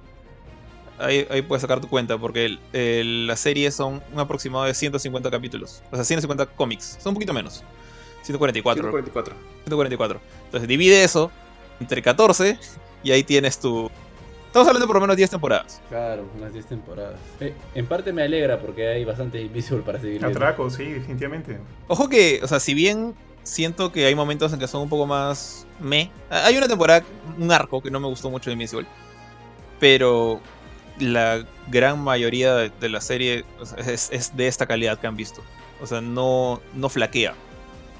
Ahí, 1.00 1.26
ahí 1.30 1.42
puedes 1.42 1.62
sacar 1.62 1.80
tu 1.80 1.88
cuenta, 1.88 2.16
porque 2.16 2.44
el- 2.44 2.60
el- 2.72 3.26
la 3.26 3.34
serie 3.34 3.70
son 3.72 4.02
un 4.12 4.20
aproximado 4.20 4.64
de 4.66 4.74
150 4.74 5.30
capítulos. 5.32 5.82
O 5.90 5.96
sea, 5.96 6.04
150 6.04 6.46
cómics. 6.46 6.98
Son 7.02 7.10
un 7.10 7.14
poquito 7.14 7.32
menos. 7.32 7.64
144. 8.22 8.82
144. 8.84 9.34
144. 9.64 10.20
Entonces 10.44 10.68
divide 10.68 11.02
eso 11.02 11.32
entre 11.80 12.02
14 12.02 12.56
y 13.02 13.10
ahí 13.10 13.24
tienes 13.24 13.58
tu... 13.58 13.90
Estamos 14.52 14.68
hablando 14.68 14.84
de 14.84 14.86
por 14.86 14.96
lo 14.96 15.00
menos 15.00 15.16
10 15.16 15.30
temporadas. 15.30 15.80
Claro, 15.88 16.26
unas 16.36 16.52
10 16.52 16.66
temporadas. 16.66 17.18
Eh, 17.40 17.54
en 17.74 17.86
parte 17.86 18.12
me 18.12 18.22
alegra 18.22 18.60
porque 18.60 18.86
hay 18.86 19.02
bastante 19.02 19.40
Invisible 19.40 19.82
para 19.82 19.98
seguir. 19.98 20.22
Atraco, 20.22 20.68
sí, 20.68 20.84
definitivamente. 20.84 21.58
Ojo 21.88 22.06
que, 22.06 22.38
o 22.42 22.46
sea, 22.46 22.60
si 22.60 22.74
bien 22.74 23.14
siento 23.44 23.92
que 23.92 24.04
hay 24.04 24.14
momentos 24.14 24.52
en 24.52 24.58
que 24.58 24.68
son 24.68 24.82
un 24.82 24.90
poco 24.90 25.06
más 25.06 25.66
me. 25.80 26.10
Hay 26.28 26.54
una 26.58 26.68
temporada, 26.68 27.02
un 27.38 27.50
arco 27.50 27.80
que 27.80 27.90
no 27.90 27.98
me 27.98 28.08
gustó 28.08 28.28
mucho 28.28 28.50
de 28.50 28.52
Invincible. 28.52 28.86
Pero 29.80 30.38
la 30.98 31.46
gran 31.68 31.98
mayoría 32.04 32.54
de, 32.54 32.68
de 32.78 32.88
la 32.90 33.00
serie 33.00 33.46
o 33.58 33.64
sea, 33.64 33.78
es, 33.78 34.10
es 34.12 34.36
de 34.36 34.48
esta 34.48 34.66
calidad 34.66 34.98
que 34.98 35.06
han 35.06 35.16
visto. 35.16 35.40
O 35.80 35.86
sea, 35.86 36.02
no, 36.02 36.60
no 36.74 36.90
flaquea. 36.90 37.32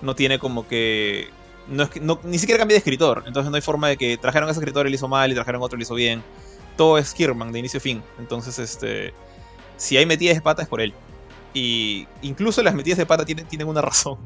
No 0.03 0.15
tiene 0.15 0.39
como 0.39 0.69
que. 0.69 1.31
No 1.69 1.89
no- 2.01 2.21
ni 2.25 2.39
siquiera 2.39 2.59
cambia 2.59 2.75
de 2.75 2.79
escritor. 2.79 3.25
Entonces 3.27 3.51
no 3.51 3.57
hay 3.57 3.63
forma 3.63 3.89
de 3.89 3.97
que 3.97 4.17
trajeron 4.19 4.49
a 4.49 4.53
ese 4.53 4.61
escritor 4.61 4.87
y 4.87 4.91
lo 4.91 4.95
hizo 4.97 5.09
mal 5.09 5.31
y 5.31 5.35
trajeron 5.35 5.63
otro 5.63 5.77
y 5.77 5.81
lo 5.81 5.83
hizo 5.85 5.95
bien. 5.95 6.23
Todo 6.77 6.99
es 6.99 7.13
Kirman 7.15 7.53
de 7.53 7.59
inicio 7.61 7.79
a 7.79 7.81
fin. 7.81 8.03
Entonces, 8.19 8.59
este. 8.59 9.13
Si 9.77 9.97
hay 9.97 10.07
metidas 10.07 10.37
de 10.37 10.43
pata 10.43 10.63
es 10.63 10.69
por 10.69 10.81
él. 10.81 10.95
Y 11.55 12.07
incluso 12.23 12.63
las 12.63 12.75
metidas 12.75 12.99
de 12.99 13.07
pata 13.07 13.25
tienen, 13.25 13.47
tienen 13.47 13.69
una 13.69 13.83
razón. 13.83 14.19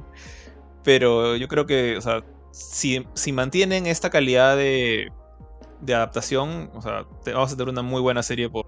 Pero 0.84 1.36
yo 1.36 1.48
creo 1.48 1.66
que, 1.66 1.96
o 1.96 2.00
sea, 2.00 2.22
si, 2.52 3.04
si 3.14 3.32
mantienen 3.32 3.86
esta 3.86 4.10
calidad 4.10 4.56
de, 4.56 5.10
de 5.80 5.94
adaptación, 5.94 6.70
o 6.74 6.80
sea, 6.82 7.04
te, 7.24 7.32
vamos 7.32 7.52
a 7.52 7.56
tener 7.56 7.70
una 7.72 7.82
muy 7.82 8.00
buena 8.00 8.22
serie 8.22 8.48
por... 8.48 8.66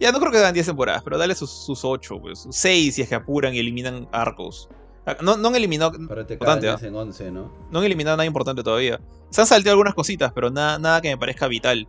Ya 0.00 0.12
no 0.12 0.20
creo 0.20 0.30
que 0.32 0.38
dan 0.38 0.54
10 0.54 0.66
temporadas, 0.66 1.02
pero 1.02 1.18
dale 1.18 1.34
sus, 1.34 1.50
sus 1.50 1.84
8, 1.84 2.20
pues, 2.20 2.40
sus 2.40 2.56
6 2.56 2.94
si 2.96 3.02
es 3.02 3.08
que 3.08 3.14
apuran 3.16 3.54
y 3.54 3.58
eliminan 3.58 4.08
arcos. 4.12 4.68
Ah, 5.08 5.16
No, 5.22 5.36
no 5.36 5.48
han 5.48 5.56
eliminado, 5.56 5.92
Pero 6.08 6.26
te 6.26 6.34
Importante, 6.34 6.66
caen 6.66 6.84
en 6.86 6.94
11, 6.94 7.30
¿no? 7.30 7.52
no 7.70 7.78
han 7.78 7.84
eliminado 7.84 8.16
nada 8.16 8.26
importante 8.26 8.62
todavía. 8.62 9.00
Se 9.30 9.40
han 9.40 9.46
salteado 9.46 9.74
algunas 9.74 9.94
cositas, 9.94 10.32
pero 10.34 10.50
nada, 10.50 10.78
nada 10.78 11.00
que 11.00 11.08
me 11.08 11.16
parezca 11.16 11.48
vital. 11.48 11.88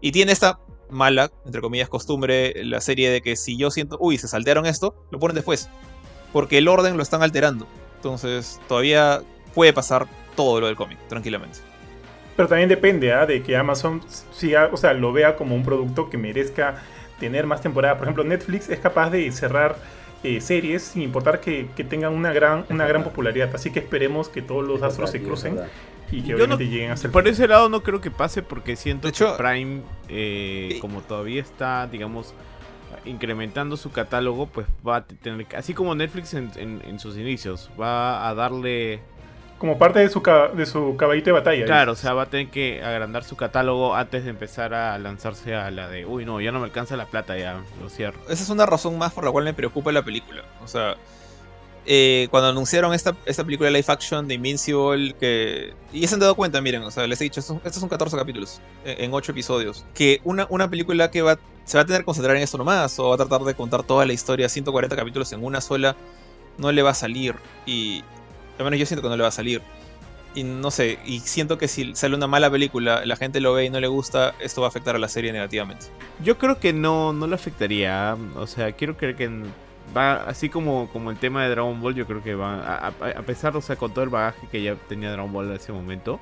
Y 0.00 0.12
tiene 0.12 0.32
esta 0.32 0.60
mala, 0.88 1.30
entre 1.44 1.60
comillas, 1.60 1.88
costumbre, 1.88 2.54
la 2.64 2.80
serie 2.80 3.10
de 3.10 3.20
que 3.22 3.36
si 3.36 3.56
yo 3.56 3.70
siento, 3.70 3.96
uy, 4.00 4.18
se 4.18 4.28
saltearon 4.28 4.66
esto, 4.66 4.94
lo 5.10 5.18
ponen 5.18 5.34
después. 5.34 5.68
Porque 6.32 6.58
el 6.58 6.68
orden 6.68 6.96
lo 6.96 7.02
están 7.02 7.22
alterando. 7.22 7.66
Entonces, 7.96 8.60
todavía 8.68 9.22
puede 9.54 9.72
pasar 9.72 10.06
todo 10.36 10.60
lo 10.60 10.66
del 10.68 10.76
cómic, 10.76 10.98
tranquilamente. 11.08 11.58
Pero 12.36 12.48
también 12.48 12.68
depende 12.68 13.12
¿ah? 13.12 13.26
de 13.26 13.42
que 13.42 13.56
Amazon 13.56 14.00
siga, 14.32 14.70
o 14.72 14.76
sea, 14.76 14.94
lo 14.94 15.12
vea 15.12 15.36
como 15.36 15.54
un 15.54 15.64
producto 15.64 16.08
que 16.08 16.16
merezca 16.16 16.82
tener 17.18 17.46
más 17.46 17.60
temporadas. 17.60 17.98
Por 17.98 18.06
ejemplo, 18.06 18.24
Netflix 18.24 18.70
es 18.70 18.78
capaz 18.78 19.10
de 19.10 19.30
cerrar 19.32 19.76
eh, 20.22 20.40
series 20.40 20.82
sin 20.82 21.02
importar 21.02 21.40
que, 21.40 21.68
que 21.76 21.84
tengan 21.84 22.12
una 22.14 22.32
gran, 22.32 22.64
una 22.70 22.86
gran 22.86 23.02
popularidad. 23.04 23.54
Así 23.54 23.70
que 23.70 23.78
esperemos 23.80 24.28
que 24.28 24.42
todos 24.42 24.66
los 24.66 24.78
Es 24.78 24.82
astros 24.84 25.12
verdad, 25.12 25.20
se 25.22 25.26
crucen 25.26 25.58
y 26.12 26.22
que 26.22 26.28
Yo 26.30 26.36
obviamente 26.36 26.64
no- 26.64 26.70
lleguen 26.70 26.90
hasta 26.90 27.06
el 27.06 27.12
Por 27.12 27.28
ese 27.28 27.46
lado 27.48 27.68
no 27.68 27.82
creo 27.82 28.00
que 28.00 28.10
pase 28.10 28.42
porque 28.42 28.76
siento 28.76 29.08
hecho- 29.08 29.36
que 29.36 29.42
Prime, 29.42 29.82
eh, 30.08 30.78
como 30.80 31.00
todavía 31.02 31.40
está, 31.40 31.86
digamos, 31.86 32.34
incrementando 33.04 33.76
su 33.76 33.90
catálogo, 33.92 34.46
pues 34.46 34.66
va 34.86 34.96
a 34.96 35.04
tener, 35.06 35.46
que- 35.46 35.56
así 35.56 35.72
como 35.74 35.94
Netflix 35.94 36.34
en, 36.34 36.50
en- 36.56 36.82
en 36.84 36.98
sus 36.98 37.16
inicios, 37.16 37.70
va 37.80 38.28
a 38.28 38.34
darle, 38.34 39.00
Como 39.60 39.78
parte 39.78 39.98
de 39.98 40.08
su, 40.08 40.22
de 40.54 40.64
su 40.64 40.96
caballito 40.96 41.26
de 41.26 41.32
batalla. 41.32 41.66
claro, 41.66 41.92
o 41.92 41.94
sea, 41.94 42.14
va 42.14 42.22
a 42.22 42.26
tener 42.26 42.48
que 42.48 42.82
agrandar 42.82 43.24
su 43.24 43.36
catálogo 43.36 43.94
antes 43.94 44.24
de 44.24 44.30
empezar 44.30 44.72
a 44.72 44.98
lanzarse 44.98 45.54
a 45.54 45.70
la 45.70 45.86
de, 45.86 46.06
uy, 46.06 46.24
no, 46.24 46.40
ya 46.40 46.50
no 46.50 46.60
me 46.60 46.64
alcanza 46.64 46.96
la 46.96 47.04
plata, 47.04 47.36
ya 47.36 47.60
lo 47.80 47.90
cierro. 47.90 48.18
Esa 48.30 48.42
es 48.42 48.48
una 48.48 48.64
razón 48.64 48.96
más 48.96 49.12
por 49.12 49.22
la 49.22 49.30
cual 49.30 49.44
me 49.44 49.52
preocupa 49.52 49.92
la 49.92 50.02
película. 50.02 50.42
O 50.64 50.66
sea, 50.66 50.96
eh, 51.86 52.28
cuando 52.30 52.48
anunciaron 52.48 52.92
esta, 52.94 53.14
esta 53.24 53.44
película 53.44 53.70
live 53.70 53.84
action 53.86 54.28
de 54.28 54.34
Invincible, 54.34 55.14
que. 55.14 55.74
Y 55.92 56.06
se 56.06 56.14
han 56.14 56.20
dado 56.20 56.34
cuenta, 56.34 56.60
miren, 56.60 56.82
o 56.82 56.90
sea, 56.90 57.06
les 57.06 57.20
he 57.20 57.24
dicho, 57.24 57.40
estos, 57.40 57.56
estos 57.58 57.80
son 57.80 57.88
14 57.88 58.16
capítulos, 58.16 58.60
eh, 58.84 58.96
en 59.00 59.12
8 59.12 59.32
episodios. 59.32 59.84
Que 59.94 60.20
una, 60.24 60.46
una 60.50 60.68
película 60.68 61.10
que 61.10 61.22
va, 61.22 61.38
se 61.64 61.78
va 61.78 61.82
a 61.82 61.86
tener 61.86 62.02
que 62.02 62.06
concentrar 62.06 62.36
en 62.36 62.42
esto 62.42 62.58
nomás, 62.58 62.98
o 62.98 63.08
va 63.08 63.14
a 63.14 63.18
tratar 63.18 63.42
de 63.42 63.54
contar 63.54 63.82
toda 63.82 64.04
la 64.04 64.12
historia, 64.12 64.48
140 64.48 64.94
capítulos 64.94 65.32
en 65.32 65.44
una 65.44 65.60
sola, 65.60 65.96
no 66.58 66.70
le 66.70 66.82
va 66.82 66.90
a 66.90 66.94
salir. 66.94 67.34
Y. 67.66 68.04
Al 68.60 68.64
menos 68.66 68.78
yo 68.78 68.86
siento 68.86 69.02
que 69.02 69.08
no 69.08 69.16
le 69.16 69.22
va 69.22 69.28
a 69.28 69.32
salir. 69.32 69.60
Y 70.32 70.44
no 70.44 70.70
sé, 70.70 71.00
y 71.04 71.18
siento 71.18 71.58
que 71.58 71.66
si 71.66 71.96
sale 71.96 72.14
una 72.14 72.28
mala 72.28 72.48
película, 72.48 73.04
la 73.04 73.16
gente 73.16 73.40
lo 73.40 73.52
ve 73.52 73.64
y 73.64 73.70
no 73.70 73.80
le 73.80 73.88
gusta, 73.88 74.34
esto 74.38 74.60
va 74.60 74.68
a 74.68 74.70
afectar 74.70 74.94
a 74.94 74.98
la 75.00 75.08
serie 75.08 75.32
negativamente. 75.32 75.86
Yo 76.22 76.38
creo 76.38 76.60
que 76.60 76.72
no, 76.72 77.12
no 77.12 77.26
le 77.26 77.34
afectaría. 77.34 78.16
O 78.36 78.46
sea, 78.46 78.70
quiero 78.70 78.96
creer 78.96 79.16
que 79.16 79.28
va 79.96 80.14
así 80.28 80.48
como, 80.48 80.88
como 80.92 81.10
el 81.10 81.16
tema 81.16 81.42
de 81.42 81.50
Dragon 81.50 81.80
Ball. 81.80 81.96
Yo 81.96 82.06
creo 82.06 82.22
que 82.22 82.36
va 82.36 82.60
a- 82.60 82.86
a 82.88 83.22
pesar, 83.22 83.56
o 83.56 83.60
sea, 83.60 83.74
con 83.74 83.92
todo 83.92 84.04
el 84.04 84.10
bagaje 84.10 84.46
que 84.52 84.62
ya 84.62 84.76
tenía 84.88 85.10
Dragon 85.10 85.32
Ball 85.32 85.48
en 85.48 85.56
ese 85.56 85.72
momento. 85.72 86.20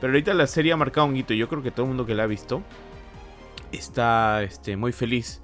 Pero 0.00 0.12
ahorita 0.12 0.32
la 0.32 0.46
serie 0.46 0.72
ha 0.72 0.76
marcado 0.78 1.06
un 1.06 1.14
hito. 1.16 1.34
Yo 1.34 1.48
creo 1.48 1.62
que 1.62 1.70
todo 1.70 1.82
el 1.82 1.88
mundo 1.88 2.06
que 2.06 2.14
la 2.14 2.22
ha 2.22 2.26
visto 2.26 2.62
está 3.72 4.42
este, 4.42 4.76
muy 4.76 4.92
feliz. 4.92 5.40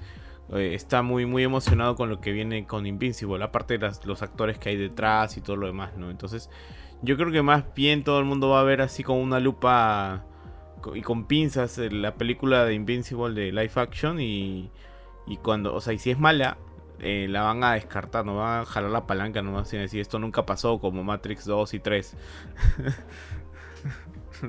Eh, 0.53 0.75
está 0.75 1.03
muy, 1.03 1.27
muy 1.27 1.43
emocionado 1.43 1.97
con 1.97 2.09
lo 2.09 2.21
que 2.21 2.33
viene 2.33 2.67
con 2.67 2.87
Invincible. 2.87 3.43
Aparte 3.43 3.79
de 3.79 3.91
los 4.05 4.23
actores 4.23 4.59
que 4.59 4.71
hay 4.71 4.77
detrás 4.77 5.37
y 5.37 5.41
todo 5.41 5.57
lo 5.57 5.67
demás, 5.67 5.97
¿no? 5.97 6.11
Entonces, 6.11 6.51
yo 7.03 7.17
creo 7.17 7.33
que 7.33 7.43
más 7.43 7.65
bien 7.75 8.05
todo 8.05 8.19
el 8.19 8.25
mundo 8.25 8.51
va 8.51 8.61
a 8.61 8.65
ver 8.65 8.81
así 8.81 9.03
con 9.03 9.19
una 9.19 9.41
lupa 9.41 10.25
y 10.95 11.03
con 11.03 11.27
pinzas 11.27 11.79
eh, 11.79 11.91
la 11.91 12.15
película 12.15 12.65
de 12.65 12.75
Invincible 12.75 13.33
de 13.35 13.53
live 13.53 13.73
action 13.77 14.21
y, 14.21 14.71
y 15.27 15.37
cuando, 15.39 15.75
o 15.75 15.81
sea, 15.81 15.93
y 15.95 15.99
si 15.99 16.11
es 16.11 16.19
mala, 16.19 16.59
eh, 17.01 17.27
la 17.29 17.43
van 17.43 17.65
a 17.65 17.73
descartar, 17.73 18.25
no 18.25 18.37
van 18.37 18.63
a 18.63 18.65
jalar 18.65 18.91
la 18.91 19.07
palanca 19.07 19.43
nomás 19.43 19.73
y 19.73 19.79
decir 19.79 20.01
esto 20.01 20.19
nunca 20.19 20.47
pasó 20.47 20.79
como 20.79 21.03
Matrix 21.03 21.45
2 21.45 21.75
y 21.75 21.79
3. 21.81 22.17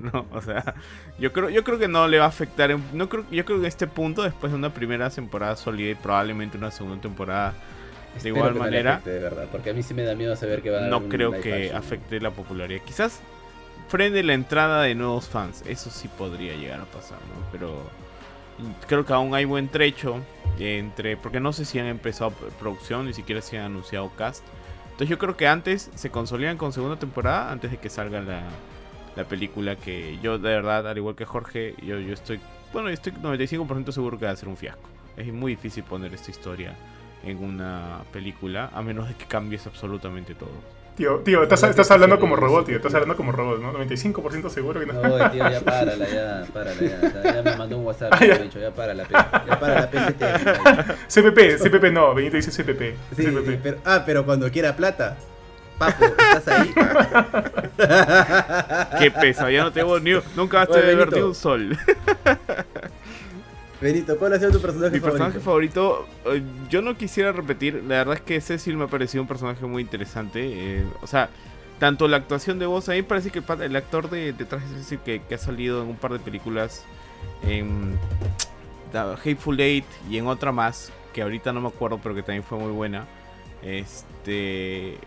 no, 0.14 0.26
o 0.32 0.42
sea, 0.42 0.76
yo 1.20 1.32
creo, 1.34 1.50
yo 1.50 1.64
creo 1.64 1.80
que 1.80 1.88
no 1.88 2.08
le 2.08 2.20
va 2.20 2.26
a 2.26 2.30
afectar, 2.30 2.72
en- 2.72 2.84
no 2.94 3.10
creo, 3.10 3.26
yo 3.32 3.46
creo 3.46 3.58
que 3.58 3.64
en 3.64 3.68
este 3.68 3.88
punto, 3.88 4.24
después 4.24 4.52
de 4.52 4.58
una 4.58 4.74
primera 4.74 5.10
temporada 5.10 5.56
sólida 5.56 5.92
y 5.92 5.96
probablemente 5.96 6.58
una 6.58 6.72
segunda 6.72 7.02
temporada 7.02 7.52
de 7.52 8.18
Espero 8.18 8.36
igual 8.36 8.54
que 8.54 8.60
no 8.60 8.66
manera, 8.66 8.92
afecte, 8.94 9.10
de 9.12 9.20
verdad, 9.20 9.48
porque 9.52 9.70
a 9.72 9.74
mí 9.74 9.84
sí 9.84 9.94
me 9.94 10.04
da 10.04 10.16
miedo 10.16 10.36
saber 10.36 10.62
que 10.62 10.70
va 10.70 10.80
a 10.80 10.82
no 10.88 11.10
creo 11.10 11.32
que 11.32 11.72
afecte 11.74 12.20
la 12.22 12.32
popularidad. 12.32 12.82
Quizás 12.86 13.20
frene 13.88 14.24
la 14.24 14.34
entrada 14.34 14.84
de 14.84 14.96
nuevos 14.96 15.28
fans. 15.28 15.64
Eso 15.68 15.90
sí 15.90 16.08
podría 16.08 16.56
llegar 16.56 16.80
a 16.80 16.86
pasar, 16.86 17.18
¿no? 17.20 17.46
Pero 17.52 17.84
creo 18.88 19.06
que 19.06 19.14
aún 19.14 19.34
hay 19.34 19.46
buen 19.46 19.68
trecho 19.70 20.22
entre... 20.60 21.18
Porque 21.18 21.40
no 21.40 21.54
sé 21.54 21.66
si 21.66 21.80
han 21.80 21.88
empezado 21.88 22.32
producción, 22.60 23.06
ni 23.06 23.14
siquiera 23.14 23.42
si 23.42 23.58
han 23.58 23.66
anunciado 23.66 24.10
cast. 24.18 24.44
Entonces 24.86 25.10
yo 25.10 25.18
creo 25.18 25.36
que 25.36 25.48
antes 25.48 25.90
se 25.94 26.10
consolidan 26.10 26.58
con 26.58 26.72
segunda 26.72 26.98
temporada, 26.98 27.52
antes 27.52 27.70
de 27.72 27.78
que 27.78 27.90
salga 27.90 28.22
la, 28.22 28.44
la 29.15 29.23
película 29.25 29.75
que 29.75 30.17
yo 30.21 30.38
de 30.38 30.49
verdad, 30.49 30.88
al 30.88 30.97
igual 30.97 31.15
que 31.15 31.25
Jorge, 31.25 31.75
yo, 31.82 31.99
yo 31.99 32.13
estoy... 32.13 32.39
Bueno, 32.73 32.89
yo 32.89 32.93
estoy 32.95 33.13
95% 33.13 33.91
seguro 33.91 34.17
que 34.19 34.25
va 34.25 34.32
a 34.32 34.36
ser 34.36 34.49
un 34.49 34.58
fiasco. 34.58 34.89
Es 35.15 35.32
muy 35.32 35.54
difícil 35.54 35.84
poner 35.84 36.13
esta 36.13 36.32
historia 36.32 36.75
en 37.23 37.41
una 37.43 37.99
película, 38.12 38.69
a 38.73 38.82
menos 38.82 39.08
de 39.08 39.15
que 39.15 39.25
cambies 39.25 39.65
absolutamente 39.65 40.36
todo. 40.36 40.51
Tío, 40.95 41.19
tío, 41.19 41.43
estás, 41.43 41.62
estás 41.63 41.88
que 41.88 41.93
hablando 41.93 42.19
como 42.19 42.38
robot, 42.38 42.67
tío. 42.67 42.78
Estás 42.78 42.93
hablando 42.93 43.17
como 43.17 43.32
robot, 43.34 43.62
¿no? 43.62 43.73
95% 43.73 44.49
seguro 44.49 44.80
que 44.80 44.86
no. 44.86 44.93
No, 44.93 45.30
tío, 45.32 45.49
ya 45.49 45.60
párala, 45.65 46.08
ya, 46.08 46.45
párala, 46.54 46.82
ya. 46.82 47.23
Ya 47.36 47.41
me 47.43 47.58
mandó 47.58 47.78
un 47.78 47.86
WhatsApp, 47.86 48.13
Ah, 48.13 48.25
ya. 48.25 48.36
ha 48.36 48.38
dicho, 48.38 48.60
ya 48.60 48.71
párala, 48.73 49.06
ya 49.10 49.60
para 49.60 49.82
la 49.82 49.89
PCT. 49.91 50.23
CPP, 51.10 51.58
CPP 51.62 51.91
no, 51.91 52.13
Benito 52.13 52.38
dice 52.38 52.51
CPP. 52.51 52.95
Sí, 53.15 53.23
CPP. 53.25 53.45
sí, 53.45 53.60
pero, 53.62 53.78
ah, 53.84 54.04
pero 54.06 54.25
cuando 54.25 54.49
quiera 54.51 54.75
plata. 54.75 55.17
Papo, 55.78 56.06
¿estás 56.06 56.48
ahí? 56.48 56.74
Qué 59.00 59.12
peso, 59.12 59.50
ya 59.50 59.64
no 59.64 59.72
tengo 59.72 60.00
ni 60.00 60.14
un- 60.14 60.24
nunca 60.36 60.60
vas 60.66 60.70
a 60.70 60.80
ver 60.80 61.12
ni 61.12 61.22
un 61.22 61.36
sol. 61.36 61.78
Benito, 63.82 64.18
¿cuál 64.18 64.34
ha 64.34 64.40
sido 64.40 64.52
tu 64.52 64.62
personaje 64.62 64.94
Mi 64.94 65.00
favorito? 65.00 65.18
personaje 65.18 65.40
favorito, 65.44 66.08
eh, 66.26 66.42
yo 66.70 66.82
no 66.82 66.96
quisiera 66.96 67.32
repetir, 67.34 67.84
la 67.84 67.98
verdad 67.98 68.16
es 68.16 68.22
que 68.22 68.40
Cecil 68.40 68.78
me 68.78 68.86
ha 68.86 68.88
parecido 68.88 69.22
un 69.22 69.28
personaje 69.28 69.66
muy 69.66 69.82
interesante. 69.82 70.80
eh, 70.80 70.86
o 71.02 71.08
sea, 71.08 71.30
tanto 71.78 72.08
la 72.08 72.18
actuación 72.18 72.58
de 72.58 72.66
voz, 72.66 72.88
a 72.88 72.94
mí 72.94 73.00
me 73.00 73.04
parece 73.04 73.32
que 73.32 73.44
el, 73.64 73.76
actor 73.76 74.10
de 74.10 74.32
detrás 74.32 74.68
de 74.72 74.78
Cecil 74.78 75.00
que, 75.00 75.22
que 75.22 75.36
ha 75.36 75.38
salido 75.38 75.84
en 75.84 75.90
un 75.90 75.98
par 75.98 76.14
de 76.14 76.20
películas, 76.20 76.86
en 77.44 78.00
The 78.94 79.00
Hateful 79.00 79.60
Eight 79.60 79.86
y 80.10 80.18
en 80.18 80.28
otra 80.28 80.54
más, 80.54 80.92
que 81.14 81.22
ahorita 81.22 81.52
no 81.52 81.60
me 81.62 81.68
acuerdo, 81.68 82.00
pero 82.02 82.16
que 82.16 82.24
también 82.24 82.44
fue 82.44 82.58
muy 82.58 82.72
buena. 82.72 83.06
Este. 83.62 84.98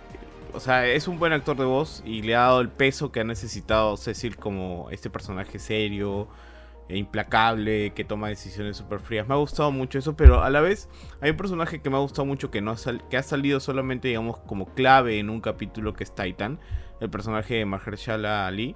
O 0.55 0.61
sea, 0.61 0.87
es 0.87 1.09
un 1.09 1.19
buen 1.19 1.33
actor 1.33 1.57
de 1.57 1.65
voz 1.65 2.03
y 2.05 2.23
le 2.23 2.35
ha 2.35 2.41
dado 2.41 2.61
el 2.61 2.71
peso 2.71 3.13
que 3.13 3.21
ha 3.21 3.25
necesitado 3.25 3.97
Cecil 3.97 4.37
como 4.37 4.89
este 4.91 5.11
personaje 5.11 5.59
serio, 5.59 6.29
e 6.89 6.97
implacable, 6.97 7.93
que 7.95 8.05
toma 8.05 8.29
decisiones 8.29 8.77
súper 8.79 9.01
frías. 9.01 9.29
Me 9.29 9.35
ha 9.35 9.37
gustado 9.37 9.71
mucho 9.71 9.99
eso, 9.99 10.17
pero 10.17 10.43
a 10.43 10.51
la 10.51 10.61
vez 10.61 10.89
hay 11.21 11.31
un 11.31 11.37
personaje 11.37 11.81
que 11.81 11.91
me 11.91 11.97
ha 11.97 12.01
gustado 12.01 12.25
mucho 12.25 12.51
que, 12.51 12.61
no 12.63 12.71
ha, 12.71 12.77
sal- 12.77 13.07
que 13.11 13.19
ha 13.19 13.23
salido 13.23 13.61
solamente, 13.61 14.09
digamos, 14.09 14.39
como 14.39 14.67
clave 14.75 15.19
en 15.19 15.29
un 15.31 15.41
capítulo 15.41 15.93
que 15.93 16.05
es 16.05 16.15
Titan, 16.15 16.59
el 17.01 17.11
personaje 17.11 17.57
de 17.57 17.67
Mahershala 17.67 18.47
Ali, 18.47 18.75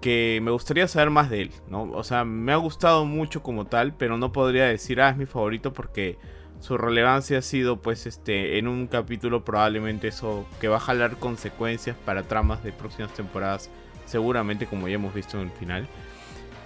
que 0.00 0.40
me 0.42 0.50
gustaría 0.50 0.88
saber 0.88 1.10
más 1.10 1.30
de 1.30 1.42
él, 1.42 1.50
¿no? 1.68 1.82
O 1.92 2.02
sea, 2.02 2.24
me 2.24 2.52
ha 2.52 2.56
gustado 2.56 3.04
mucho 3.04 3.42
como 3.42 3.66
tal, 3.66 3.94
pero 3.94 4.18
no 4.18 4.32
podría 4.32 4.64
decir, 4.64 5.00
ah, 5.00 5.10
es 5.10 5.16
mi 5.16 5.26
favorito 5.26 5.72
porque 5.72 6.18
su 6.60 6.76
relevancia 6.78 7.38
ha 7.38 7.42
sido, 7.42 7.78
pues, 7.78 8.06
este, 8.06 8.58
en 8.58 8.68
un 8.68 8.86
capítulo 8.86 9.44
probablemente 9.44 10.08
eso 10.08 10.46
que 10.60 10.68
va 10.68 10.76
a 10.76 10.80
jalar 10.80 11.16
consecuencias 11.16 11.96
para 12.04 12.22
tramas 12.24 12.62
de 12.62 12.72
próximas 12.72 13.12
temporadas, 13.14 13.70
seguramente 14.06 14.66
como 14.66 14.86
ya 14.88 14.94
hemos 14.94 15.14
visto 15.14 15.38
en 15.40 15.44
el 15.48 15.52
final. 15.52 15.88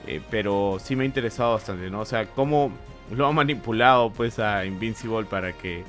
Eh, 0.06 0.20
pero 0.30 0.78
sí 0.80 0.96
me 0.96 1.04
ha 1.04 1.06
interesado 1.06 1.52
bastante, 1.54 1.88
¿no? 1.90 2.00
O 2.00 2.04
sea, 2.04 2.26
cómo 2.26 2.70
lo 3.10 3.26
ha 3.26 3.32
manipulado 3.32 4.10
pues 4.10 4.38
a 4.38 4.64
Invincible 4.66 5.24
para 5.24 5.52
que 5.52 5.84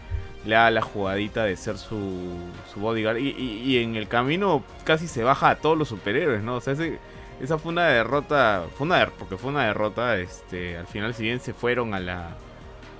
le 0.46 0.56
haga 0.56 0.72
la 0.72 0.82
jugadita 0.82 1.44
de 1.44 1.58
ser 1.58 1.78
su, 1.78 2.38
su 2.72 2.80
bodyguard. 2.80 3.18
Y, 3.18 3.78
en 3.80 3.96
el 3.96 4.08
camino 4.08 4.64
casi 4.86 5.08
se 5.08 5.24
baja 5.24 5.50
a 5.50 5.56
todos 5.56 5.78
los 5.78 5.90
superhéroes, 5.90 6.44
¿no? 6.44 6.56
O 6.58 6.62
sea, 6.62 6.74
ese- 6.74 7.00
esa 7.42 7.58
fue 7.58 7.72
una 7.74 7.88
derrota, 7.88 8.64
fue 8.78 8.86
una 8.88 9.06
porque 9.18 9.36
fue 9.38 9.50
una 9.52 9.66
derrota, 9.66 10.18
este, 10.18 10.78
al 10.78 10.88
final 10.88 11.14
si 11.14 11.24
bien 11.24 11.40
se 11.42 11.54
fueron 11.54 11.94
a 11.94 12.00
la, 12.00 12.38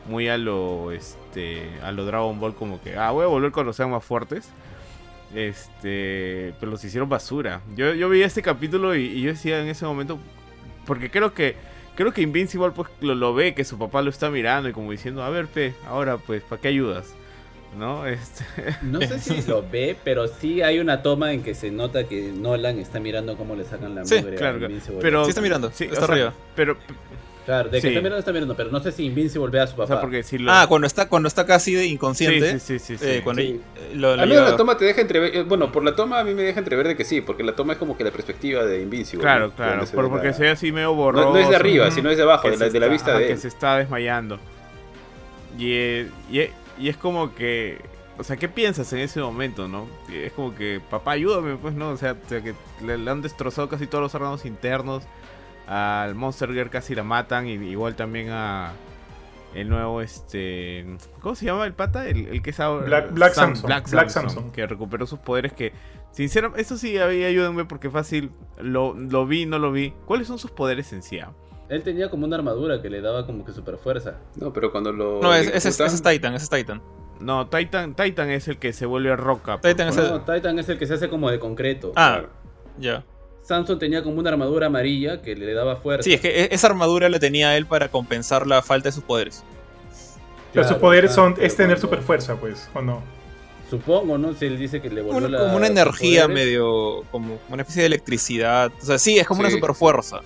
muy 0.08 0.28
a 0.28 0.38
lo, 0.38 0.92
este, 0.92 1.70
a 1.84 1.92
lo 1.92 2.06
Dragon 2.06 2.40
Ball 2.40 2.54
como 2.56 2.82
que, 2.82 2.96
ah, 2.96 3.12
voy 3.12 3.24
a 3.24 3.28
volver 3.28 3.52
cuando 3.52 3.74
sean 3.74 3.92
más 3.92 4.04
fuertes. 4.04 4.50
Este, 5.34 6.54
pero 6.60 6.72
los 6.72 6.84
hicieron 6.84 7.10
basura. 7.10 7.62
Yo, 7.76 7.94
yo 7.94 8.10
vi 8.10 8.22
este 8.22 8.42
capítulo 8.42 8.96
y, 8.96 9.02
y 9.06 9.22
yo 9.22 9.32
decía 9.32 9.60
en 9.60 9.68
ese 9.68 9.86
momento, 9.86 10.18
porque 10.86 11.10
creo 11.12 11.34
que 11.34 11.56
creo 11.96 12.14
que 12.14 12.22
Invincible 12.22 12.72
pues 12.72 12.90
lo, 13.02 13.16
lo 13.16 13.34
ve, 13.34 13.54
que 13.54 13.64
su 13.64 13.78
papá 13.78 14.02
lo 14.02 14.10
está 14.10 14.30
mirando 14.30 14.70
y 14.70 14.74
como 14.74 14.92
diciendo, 14.92 15.24
a 15.24 15.30
ver, 15.30 15.48
pe, 15.48 15.74
ahora 15.88 16.18
pues, 16.18 16.44
¿para 16.44 16.62
qué 16.62 16.68
ayudas? 16.70 17.14
¿No? 17.78 18.06
Este, 18.08 18.46
No 18.84 19.02
sé 19.02 19.20
si 19.20 19.42
lo 19.48 19.68
ve, 19.70 19.98
pero 20.04 20.28
sí 20.28 20.62
hay 20.62 20.80
una 20.80 21.02
toma 21.02 21.34
en 21.34 21.44
que 21.44 21.54
se 21.54 21.72
nota 21.72 22.06
que 22.08 22.32
Nolan 22.32 22.80
está 22.80 23.00
mirando 23.00 23.36
cómo 23.38 23.56
le 23.56 23.66
sacan 23.66 23.96
la 23.96 24.06
Sí, 24.06 24.16
mugre 24.16 24.36
claro, 24.38 24.60
Invincible. 24.62 25.00
pero 25.02 25.24
Sí 25.26 25.30
está 25.30 25.42
mirando, 25.42 25.72
sí, 25.72 25.86
está 25.86 26.06
sea, 26.06 26.14
arriba. 26.14 26.34
Pero, 26.56 26.78
Claro, 27.46 27.70
de 27.70 27.78
que 27.78 27.82
sí. 27.82 27.88
está 27.90 28.00
mirando, 28.00 28.18
está 28.18 28.32
mirando, 28.34 28.56
pero 28.56 28.72
no 28.72 28.80
sé 28.80 28.92
si 28.92 29.06
Invincible 29.06 29.50
ve 29.52 29.60
a 29.60 29.68
su 29.68 29.74
o 29.74 29.78
papá. 29.78 29.88
sea, 29.88 30.02
porque 30.02 30.24
si 30.24 30.40
lo... 30.40 30.52
Ah, 30.52 30.66
cuando 30.68 30.88
está, 30.88 31.08
cuando 31.08 31.28
está 31.28 31.46
casi 31.46 31.76
de 31.76 31.86
inconsciente. 31.86 32.60
Sí, 32.60 32.80
sí, 32.80 32.80
sí, 32.80 32.98
sí, 32.98 33.06
eh, 33.06 33.16
sí. 33.18 33.22
cuando 33.22 33.42
Sí. 33.44 33.62
eh, 33.76 33.92
lo, 33.94 34.16
lo 34.16 34.22
Al 34.24 34.28
menos 34.28 34.38
lleva- 34.44 34.50
la 34.52 34.58
toma 34.58 34.78
te 34.78 34.86
deja 34.86 35.02
entrever. 35.02 35.36
eh, 35.36 35.44
Bueno, 35.44 35.72
por 35.72 35.84
la 35.84 35.96
toma 35.96 36.20
a 36.20 36.24
mí 36.24 36.34
me 36.34 36.42
deja 36.42 36.60
entrever 36.60 36.88
de 36.88 36.96
que 36.98 37.06
sí, 37.06 37.22
porque 37.22 37.44
la 37.44 37.54
toma 37.56 37.74
es 37.74 37.80
como 37.80 37.96
que 37.96 38.04
la 38.04 38.10
perspectiva 38.12 38.66
de 38.66 38.82
Invincible. 38.82 39.22
Claro, 39.24 39.48
¿no? 39.50 39.54
claro, 39.56 39.86
se 39.86 39.94
por- 39.96 40.06
ve 40.06 40.10
porque 40.10 40.28
la- 40.30 40.34
se 40.34 40.42
ve 40.42 40.50
así 40.50 40.72
medio 40.72 40.94
borroso. 40.96 41.32
no 41.34 41.38
es 41.38 41.48
de 41.48 41.56
arriba, 41.56 41.92
sino 41.92 42.10
es 42.10 42.18
de 42.18 42.24
abajo, 42.24 42.50
que 42.50 42.58
de 42.58 42.80
la, 42.80 42.86
de 42.88 42.90
vista 42.92 43.12
ajá, 43.12 43.20
de 43.20 43.28
que 43.28 43.34
él. 43.34 43.40
se 43.40 43.48
está 43.48 43.78
desmayando. 43.78 44.40
Y, 45.58 45.74
y, 46.32 46.50
y 46.80 46.90
es 46.90 46.98
como 46.98 47.34
que, 47.36 47.78
o 48.18 48.24
sea, 48.24 48.38
¿qué 48.38 48.50
piensas 48.50 48.92
en 48.94 49.00
ese 49.00 49.20
momento, 49.22 49.68
no? 49.68 49.88
Es 50.12 50.34
como 50.34 50.54
que, 50.56 50.82
papá, 50.90 51.12
ayúdame, 51.12 51.56
pues, 51.58 51.74
¿no? 51.76 51.90
O 51.92 51.98
sea, 51.98 52.14
o 52.14 52.30
sea, 52.30 52.42
que 52.42 52.54
le, 52.84 52.98
le 52.98 53.12
han 53.12 53.22
destrozado 53.22 53.70
casi 53.70 53.88
todos 53.88 54.02
los 54.02 54.16
órganos 54.16 54.46
internos. 54.46 55.04
Al 55.68 56.16
Monster 56.16 56.52
Girl 56.54 56.70
casi 56.70 56.96
la 56.96 57.04
matan. 57.04 57.48
Y 57.48 57.54
igual 57.54 57.96
también 57.96 58.30
a 58.32 58.74
el 59.54 59.70
nuevo, 59.70 60.02
este... 60.02 60.86
¿Cómo 61.22 61.34
se 61.36 61.46
llama 61.46 61.66
el 61.66 61.74
pata? 61.74 62.08
El, 62.08 62.28
el 62.28 62.42
que 62.42 62.50
es 62.50 62.60
ahora... 62.60 62.86
Black- 62.86 63.12
Black 63.14 63.34
Sam- 63.34 63.46
Samson, 63.56 63.68
Black 63.68 63.90
Black 63.90 64.10
Samson, 64.10 64.30
Samson. 64.36 64.52
Que 64.52 64.68
recuperó 64.68 65.06
sus 65.08 65.20
poderes 65.20 65.54
que... 65.54 65.72
Sinceramente, 66.12 66.62
eso 66.62 66.78
sí, 66.78 66.98
ahí 66.98 67.24
ayúdenme 67.26 67.66
porque 67.66 67.90
fácil. 67.90 68.32
Lo, 68.58 68.94
lo 68.94 69.26
vi, 69.26 69.46
no 69.46 69.60
lo 69.60 69.72
vi. 69.74 69.94
¿Cuáles 70.06 70.28
son 70.28 70.40
sus 70.40 70.50
poderes 70.52 70.94
en 70.94 71.04
sí? 71.04 71.20
ah? 71.20 71.32
Él 71.68 71.84
tenía 71.84 72.10
como 72.10 72.26
una 72.26 72.36
armadura 72.38 72.82
que 72.82 72.90
le 72.90 73.02
daba 73.02 73.26
como 73.26 73.44
que 73.44 73.52
super 73.52 73.78
fuerza. 73.78 74.16
No, 74.36 74.54
pero 74.54 74.72
cuando 74.72 74.94
lo. 74.94 75.20
No, 75.22 75.34
ese 75.34 75.58
ese 75.58 75.70
es, 75.70 75.80
es 75.80 76.02
Titan, 76.04 76.34
ese 76.36 76.44
es 76.46 76.50
Titan. 76.50 76.82
No, 77.20 77.48
Titan, 77.48 77.96
Titan 77.96 78.30
es 78.30 78.48
el 78.48 78.60
que 78.60 78.72
se 78.72 78.86
vuelve 78.86 79.14
roca. 79.18 79.60
Titan 79.60 79.90
es 79.90 79.98
el- 79.98 80.08
No, 80.10 80.22
Titan 80.22 80.58
es 80.60 80.70
el 80.70 80.78
que 80.78 80.86
se 80.86 80.94
hace 80.94 81.10
como 81.10 81.30
de 81.32 81.40
concreto. 81.40 81.92
Ah, 81.98 82.22
ya. 82.78 83.04
Samson 83.46 83.78
tenía 83.78 84.02
como 84.02 84.20
una 84.20 84.32
armadura 84.32 84.68
amarilla 84.68 85.22
que 85.22 85.36
le 85.36 85.54
daba 85.54 85.76
fuerza. 85.76 86.04
Sí, 86.04 86.14
es 86.14 86.22
que 86.22 86.46
e- 86.46 86.50
esa 86.52 86.68
armadura 86.68 87.10
la 87.10 87.20
tenía 87.20 87.56
él 87.56 87.68
para 87.68 87.90
compensar 87.90 88.48
la 88.48 88.62
falta 88.64 88.90
de 88.90 88.94
sus 88.94 89.04
poderes. 89.04 89.44
Pero 90.52 90.68
sus 90.68 90.78
poderes 90.78 91.12
ah, 91.12 91.16
son, 91.16 91.34
pero 91.36 91.46
es 91.46 91.56
tener 91.56 91.80
super 91.80 92.02
fuerza, 92.02 92.36
pues, 92.38 92.68
¿o 92.74 92.82
no? 92.82 93.04
Supongo, 93.70 94.18
¿no? 94.18 94.34
Si 94.34 94.46
él 94.46 94.58
dice 94.58 94.82
que 94.82 94.90
le 94.90 95.02
volvió 95.02 95.22
Como, 95.22 95.28
la, 95.28 95.40
como 95.40 95.58
una 95.58 95.68
energía 95.68 96.28
medio. 96.28 97.04
como 97.12 97.40
una 97.50 97.62
especie 97.62 97.82
de 97.82 97.88
electricidad. 97.88 98.72
O 98.82 98.86
sea, 98.86 98.98
sí, 98.98 99.20
es 99.20 99.28
como 99.28 99.42
una 99.42 99.50
super 99.52 99.74
fuerza. 99.74 100.22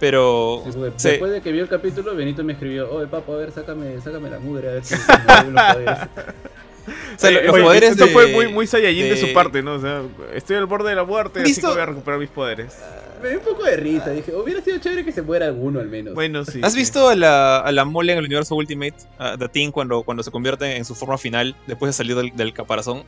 Pero. 0.00 0.62
Sí, 0.64 0.72
sí. 0.96 1.08
Después 1.10 1.30
de 1.30 1.42
que 1.42 1.52
vio 1.52 1.62
el 1.62 1.68
capítulo, 1.68 2.16
Benito 2.16 2.42
me 2.42 2.54
escribió, 2.54 2.90
oye 2.90 3.06
papo, 3.06 3.34
a 3.34 3.36
ver, 3.36 3.52
sácame, 3.52 4.00
sácame 4.00 4.30
la 4.30 4.38
mugre, 4.38 4.70
a 4.70 4.72
ver 4.72 4.84
si 4.84 4.94
me 6.90 6.96
vuelven 6.98 7.14
los 7.14 7.14
poderes". 7.14 7.16
O 7.16 7.18
sea, 7.20 7.30
Eh, 7.30 7.44
los 7.44 7.54
oye, 7.54 7.62
poderes 7.64 7.90
esto 7.92 8.06
de- 8.06 8.10
fue 8.12 8.26
muy, 8.28 8.48
muy 8.48 8.66
Saiyajin 8.66 9.02
de... 9.04 9.10
de- 9.10 9.16
su 9.16 9.32
parte, 9.32 9.62
¿no? 9.62 9.74
O 9.74 9.80
sea, 9.80 10.02
estoy 10.34 10.56
al 10.56 10.66
borde 10.66 10.90
de 10.90 10.96
la 10.96 11.04
muerte, 11.04 11.40
así 11.40 11.48
¿Listo? 11.48 11.68
que 11.68 11.72
voy 11.74 11.82
a 11.82 11.86
recuperar 11.86 12.20
mis 12.20 12.30
poderes. 12.30 12.78
Me 13.22 13.28
dio 13.28 13.38
un 13.38 13.44
poco 13.44 13.64
de 13.64 13.76
risa, 13.76 14.10
dije, 14.10 14.34
hubiera 14.34 14.62
sido 14.62 14.78
chévere 14.78 15.04
que 15.04 15.12
se 15.12 15.20
muera 15.20 15.44
alguno 15.46 15.78
al 15.80 15.88
menos. 15.88 16.14
Bueno, 16.14 16.42
sí. 16.46 16.60
¿Has 16.62 16.72
sí. 16.72 16.78
visto 16.78 17.08
a 17.08 17.14
la, 17.14 17.58
a 17.58 17.70
la 17.70 17.84
mole 17.84 18.12
en 18.12 18.18
el 18.18 18.24
universo 18.24 18.54
Ultimate, 18.54 18.94
a 19.18 19.36
The 19.36 19.48
Thing, 19.48 19.70
cuando, 19.72 20.02
cuando 20.04 20.22
se 20.22 20.30
convierte 20.30 20.76
en 20.76 20.84
su 20.86 20.94
forma 20.94 21.18
final, 21.18 21.54
después 21.66 21.90
de 21.90 21.92
salir 21.92 22.16
del, 22.16 22.34
del 22.34 22.54
caparazón? 22.54 23.02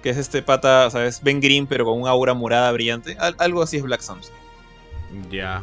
Que 0.00 0.10
es 0.10 0.16
este 0.16 0.42
pata, 0.42 0.88
¿sabes? 0.90 1.22
Ben 1.24 1.40
Green, 1.40 1.66
pero 1.66 1.84
con 1.84 2.00
un 2.00 2.06
aura 2.08 2.34
morada 2.34 2.70
brillante. 2.72 3.16
Al- 3.18 3.34
algo 3.38 3.62
así 3.62 3.76
es 3.78 3.82
Black 3.82 4.00
Samson. 4.00 4.32
Ya. 5.30 5.62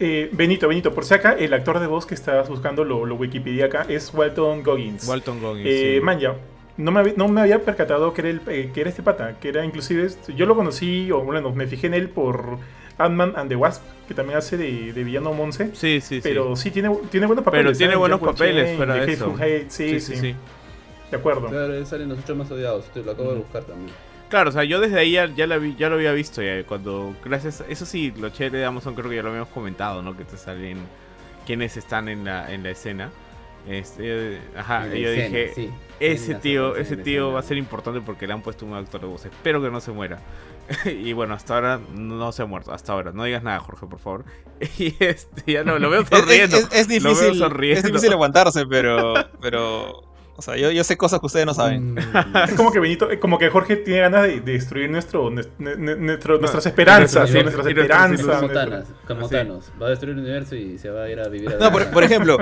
Eh, 0.00 0.28
Benito, 0.32 0.66
Benito, 0.68 0.94
por 0.94 1.04
si 1.04 1.14
acá, 1.14 1.32
el 1.38 1.52
actor 1.54 1.80
de 1.80 1.86
voz 1.86 2.04
que 2.06 2.14
estás 2.14 2.48
buscando, 2.48 2.84
lo, 2.84 3.06
lo 3.06 3.14
Wikipedia 3.14 3.66
acá, 3.66 3.86
es 3.88 4.12
Walton 4.12 4.62
Goggins. 4.62 5.06
Walton 5.06 5.40
Goggins. 5.40 5.66
Eh, 5.68 5.96
sí. 5.98 6.04
man, 6.04 6.18
ya, 6.18 6.34
no 6.78 6.90
me, 6.90 7.00
había, 7.00 7.12
no 7.16 7.28
me 7.28 7.42
había 7.42 7.62
percatado 7.62 8.14
que 8.14 8.22
era, 8.22 8.30
el, 8.30 8.40
eh, 8.48 8.70
que 8.72 8.80
era 8.80 8.88
este 8.90 9.02
pata, 9.02 9.38
que 9.38 9.50
era 9.50 9.64
inclusive, 9.64 10.08
yo 10.34 10.46
lo 10.46 10.56
conocí, 10.56 11.10
o 11.12 11.20
bueno, 11.20 11.52
me 11.52 11.66
fijé 11.66 11.88
en 11.88 11.94
él 11.94 12.08
por 12.08 12.58
Ant-Man 12.96 13.34
and 13.36 13.48
the 13.50 13.56
Wasp, 13.56 13.82
que 14.08 14.14
también 14.14 14.38
hace 14.38 14.56
de, 14.56 14.92
de 14.94 15.04
villano 15.04 15.32
Monse. 15.34 15.66
Sí, 15.74 16.00
sí, 16.00 16.16
sí. 16.16 16.20
Pero 16.22 16.56
sí, 16.56 16.70
tiene, 16.70 16.90
tiene 17.10 17.26
buenos 17.26 17.44
papeles. 17.44 17.66
Pero 17.66 17.76
tiene 17.78 17.96
buenos 17.96 18.20
Jack 18.20 18.30
papeles 18.30 18.76
fuera 18.76 18.94
de 18.94 19.12
eso. 19.12 19.26
Hateful 19.26 19.42
Eight, 19.42 19.70
sí, 19.70 20.00
sí, 20.00 20.34
de 21.10 21.16
acuerdo. 21.16 21.48
Claro, 21.48 21.74
él 21.74 21.86
sale 21.86 22.04
en 22.04 22.10
los 22.10 22.18
ocho 22.18 22.34
más 22.36 22.50
odiados, 22.50 22.86
te 22.86 23.02
lo 23.02 23.12
acabo 23.12 23.32
de 23.32 23.38
buscar 23.38 23.64
también. 23.64 23.90
Claro, 24.28 24.50
o 24.50 24.52
sea, 24.52 24.62
yo 24.64 24.78
desde 24.78 24.98
ahí 24.98 25.12
ya, 25.12 25.26
ya, 25.34 25.46
la 25.46 25.56
vi- 25.56 25.74
ya 25.76 25.88
lo 25.88 25.94
había 25.94 26.12
visto. 26.12 26.42
Ya, 26.42 26.62
cuando, 26.64 27.14
gracias. 27.24 27.64
Eso 27.66 27.86
sí, 27.86 28.12
lo 28.18 28.28
chévere 28.28 28.58
de 28.58 28.64
Amazon 28.66 28.94
creo 28.94 29.08
que 29.08 29.16
ya 29.16 29.22
lo 29.22 29.30
habíamos 29.30 29.48
comentado, 29.48 30.02
¿no? 30.02 30.16
Que 30.18 30.24
te 30.24 30.36
salen 30.36 30.76
quienes 31.46 31.78
están 31.78 32.10
en 32.10 32.24
la, 32.26 32.52
en 32.52 32.62
la 32.62 32.70
escena. 32.70 33.10
Este, 33.66 34.38
ajá, 34.54 34.86
yo 34.88 35.08
escena, 35.08 35.24
dije, 35.38 35.52
sí. 35.54 35.70
Ese 36.00 36.34
tío, 36.34 36.76
ese 36.76 36.96
tío 36.96 37.32
va 37.32 37.40
a 37.40 37.42
ser 37.42 37.56
importante 37.56 38.00
porque 38.00 38.26
le 38.26 38.32
han 38.32 38.42
puesto 38.42 38.64
un 38.66 38.74
actor 38.74 39.00
de 39.00 39.06
voz. 39.06 39.24
Espero 39.24 39.60
que 39.62 39.70
no 39.70 39.80
se 39.80 39.92
muera. 39.92 40.20
y 40.84 41.12
bueno, 41.12 41.34
hasta 41.34 41.54
ahora 41.54 41.80
no 41.94 42.30
se 42.32 42.42
ha 42.42 42.46
muerto. 42.46 42.72
Hasta 42.72 42.92
ahora. 42.92 43.12
No 43.12 43.24
digas 43.24 43.42
nada, 43.42 43.58
Jorge, 43.60 43.86
por 43.86 43.98
favor. 43.98 44.24
y 44.78 44.94
este, 45.00 45.52
ya 45.52 45.62
lo, 45.62 45.78
lo 45.78 45.90
veo 45.90 46.00
Es, 46.02 46.10
es- 46.12 46.18
sonriendo. 46.18 46.56
es- 46.58 46.88
es 46.90 47.02
Lo 47.02 47.14
veo 47.14 47.30
difícil, 47.32 47.64
es 47.72 47.82
difícil 47.84 48.12
aguantarse, 48.12 48.66
pero. 48.66 49.14
pero 49.40 50.02
o 50.38 50.42
sea, 50.42 50.56
yo, 50.56 50.70
yo 50.70 50.84
sé 50.84 50.96
cosas 50.96 51.18
que 51.18 51.26
ustedes 51.26 51.44
no 51.46 51.52
saben. 51.52 51.94
Mm. 51.94 51.98
Es 52.48 52.54
como 52.54 52.70
que 52.70 52.78
Benito, 52.78 53.10
eh, 53.10 53.18
como 53.18 53.38
que 53.38 53.50
Jorge 53.50 53.74
tiene 53.76 54.02
ganas 54.02 54.22
de, 54.22 54.40
de 54.40 54.52
destruir 54.52 54.88
nuestro, 54.88 55.30
nues- 55.30 55.48
ne- 55.58 55.76
ne- 55.76 55.96
nuestro- 55.96 56.38
nuestras 56.38 56.64
esperanzas, 56.64 57.30
nuestras 57.32 57.66
esperanzas. 57.66 58.20
como 58.20 58.38
nuestro- 58.40 58.54
Thanos, 58.54 58.84
como 59.06 59.28
Sí. 59.28 59.34
Thanos. 59.34 59.72
Va 59.82 59.86
a 59.86 59.90
destruir 59.90 60.14
el 60.14 60.20
universo 60.22 60.54
y 60.54 60.78
se 60.78 60.90
va 60.90 61.02
a 61.02 61.10
ir 61.10 61.18
a 61.20 61.28
vivir 61.28 61.50
a 61.50 61.56
No, 61.58 61.72
por, 61.72 61.86
por 61.90 62.04
ejemplo, 62.04 62.38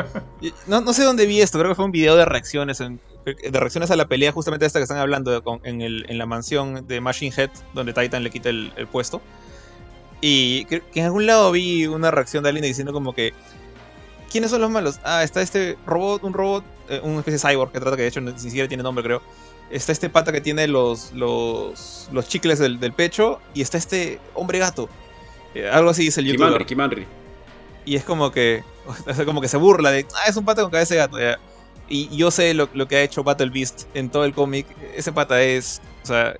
no, 0.66 0.80
no 0.82 0.92
sé 0.92 1.03
dónde 1.05 1.24
vi 1.26 1.40
esto, 1.40 1.59
creo 1.59 1.70
que 1.70 1.74
fue 1.74 1.86
un 1.86 1.92
video 1.92 2.14
de 2.16 2.26
reacciones, 2.26 2.80
en- 2.82 3.01
de 3.24 3.59
reacciones 3.59 3.90
a 3.90 3.97
la 3.97 4.07
pelea 4.07 4.30
justamente 4.30 4.66
esta 4.66 4.78
que 4.78 4.84
están 4.84 4.99
hablando 4.99 5.42
con- 5.42 5.61
en, 5.64 5.80
el- 5.80 6.05
en 6.09 6.18
la 6.18 6.26
mansión 6.26 6.86
de 6.86 7.01
Machine 7.01 7.34
Head, 7.36 7.51
donde 7.74 7.92
Titan 7.92 8.22
le 8.22 8.30
quita 8.30 8.51
el, 8.51 8.72
el 8.76 8.86
puesto. 8.86 9.22
Y 10.20 10.64
que, 10.66 10.80
que 10.80 11.01
en 11.01 11.07
algún 11.07 11.26
lado 11.26 11.51
vi 11.53 11.86
una 11.86 12.11
reacción 12.11 12.42
de 12.42 12.51
alguien 12.51 12.64
diciendo 12.64 12.92
como 12.92 13.14
que, 13.14 13.32
¿quiénes 14.30 14.50
son 14.50 14.60
los 14.60 14.70
malos? 14.70 14.98
Ah, 15.04 15.22
está 15.22 15.42
este 15.42 15.76
robot, 15.86 16.24
un 16.24 16.32
robot, 16.32 16.64
eh, 16.88 17.00
una 17.02 17.18
especie 17.18 17.38
de 17.38 17.48
cyborg 17.48 17.72
que 17.72 17.80
trata 17.80 17.96
que 17.96 18.02
de 18.02 18.08
hecho 18.08 18.20
ni 18.20 18.38
siquiera 18.38 18.68
tiene 18.68 18.82
nombre 18.82 19.04
creo. 19.04 19.22
Está 19.70 19.92
este 19.92 20.08
pata 20.08 20.30
que 20.30 20.40
tiene 20.40 20.68
los, 20.68 21.12
los, 21.12 22.08
los 22.12 22.28
chicles 22.28 22.58
del, 22.58 22.78
del 22.78 22.92
pecho 22.92 23.40
y 23.54 23.62
está 23.62 23.78
este 23.78 24.20
hombre 24.34 24.58
gato. 24.58 24.88
Eh, 25.54 25.68
algo 25.68 25.90
así 25.90 26.02
dice 26.02 26.20
el 26.20 26.26
youtuber. 26.26 26.64
Kimanri, 26.66 26.66
Kimanri. 26.66 27.06
Y 27.84 27.96
es 27.96 28.04
como 28.04 28.30
que. 28.30 28.62
O 29.08 29.12
sea, 29.14 29.24
como 29.24 29.40
que 29.40 29.48
se 29.48 29.56
burla 29.56 29.90
de. 29.90 30.06
Ah, 30.14 30.28
es 30.28 30.36
un 30.36 30.44
pata 30.44 30.62
con 30.62 30.70
cabeza 30.70 30.94
de 30.94 30.98
gato. 30.98 31.18
ya". 31.18 31.38
Y 31.88 32.14
yo 32.16 32.30
sé 32.30 32.54
lo, 32.54 32.68
lo 32.72 32.86
que 32.86 32.96
ha 32.96 33.02
hecho 33.02 33.24
Battle 33.24 33.50
Beast 33.50 33.84
en 33.94 34.10
todo 34.10 34.24
el 34.24 34.32
cómic. 34.32 34.66
Ese 34.94 35.10
pata 35.12 35.42
es. 35.42 35.80
O 36.04 36.06
sea, 36.06 36.36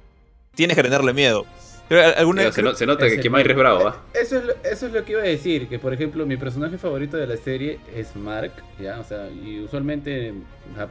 tienes 0.55 0.77
que 0.77 0.83
tenerle 0.85 1.13
miedo. 1.13 1.45
Pero 1.89 2.03
alguna 2.17 2.43
Mira, 2.43 2.53
se, 2.53 2.63
no- 2.63 2.75
se 2.75 2.85
nota 2.87 3.07
es 3.07 3.13
que 3.13 3.17
el 3.17 3.23
Kimanri 3.23 3.51
es 3.53 3.57
bravo, 3.57 3.87
¿ah? 3.89 4.03
Eso 4.13 4.39
es, 4.39 4.45
lo, 4.45 4.53
eso 4.65 4.87
es 4.87 4.93
lo 4.93 5.05
que 5.05 5.13
iba 5.13 5.23
a 5.23 5.27
decir, 5.27 5.69
que 5.69 5.79
por 5.79 5.93
ejemplo 5.95 6.27
mi 6.27 6.37
personaje 6.37 6.79
favorito 6.79 7.17
de 7.17 7.27
la 7.29 7.37
serie 7.37 7.79
es 7.95 8.17
Mark, 8.17 8.53
ya, 8.81 8.99
o 8.99 9.05
sea, 9.05 9.29
y 9.31 9.61
usualmente 9.61 10.35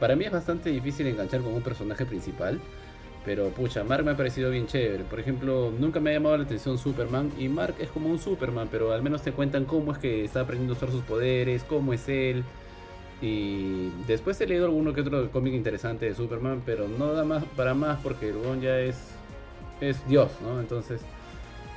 para 0.00 0.16
mí 0.16 0.24
es 0.24 0.32
bastante 0.32 0.70
difícil 0.70 1.06
enganchar 1.06 1.42
con 1.42 1.52
un 1.52 1.62
personaje 1.62 2.06
principal, 2.06 2.58
pero 3.26 3.48
pucha, 3.50 3.84
Mark 3.84 4.04
me 4.04 4.12
ha 4.12 4.16
parecido 4.16 4.50
bien 4.50 4.66
chévere. 4.68 5.02
Por 5.04 5.18
ejemplo, 5.18 5.72
nunca 5.76 5.98
me 6.00 6.10
ha 6.10 6.12
llamado 6.14 6.36
la 6.38 6.44
atención 6.44 6.78
Superman 6.78 7.32
y 7.36 7.48
Mark 7.48 7.74
es 7.80 7.88
como 7.88 8.08
un 8.08 8.18
Superman, 8.20 8.68
pero 8.70 8.92
al 8.92 9.02
menos 9.02 9.20
te 9.22 9.32
cuentan 9.32 9.64
cómo 9.64 9.92
es 9.92 9.98
que 9.98 10.24
está 10.24 10.42
aprendiendo 10.42 10.74
a 10.74 10.76
usar 10.76 10.90
sus 10.92 11.02
poderes, 11.02 11.64
cómo 11.64 11.92
es 11.92 12.08
él. 12.08 12.44
Y 13.20 13.90
después 14.06 14.40
he 14.40 14.46
leído 14.46 14.66
alguno 14.66 14.92
que 14.92 15.00
otro 15.00 15.30
cómic 15.30 15.54
interesante 15.54 16.06
de 16.06 16.14
Superman, 16.14 16.62
pero 16.64 16.86
no 16.86 17.12
da 17.12 17.24
más 17.24 17.44
para 17.56 17.74
más 17.74 17.98
porque 18.02 18.28
el 18.28 18.36
weón 18.36 18.60
ya 18.60 18.78
es 18.78 18.96
es 19.80 20.06
Dios, 20.08 20.30
¿no? 20.42 20.60
Entonces 20.60 21.00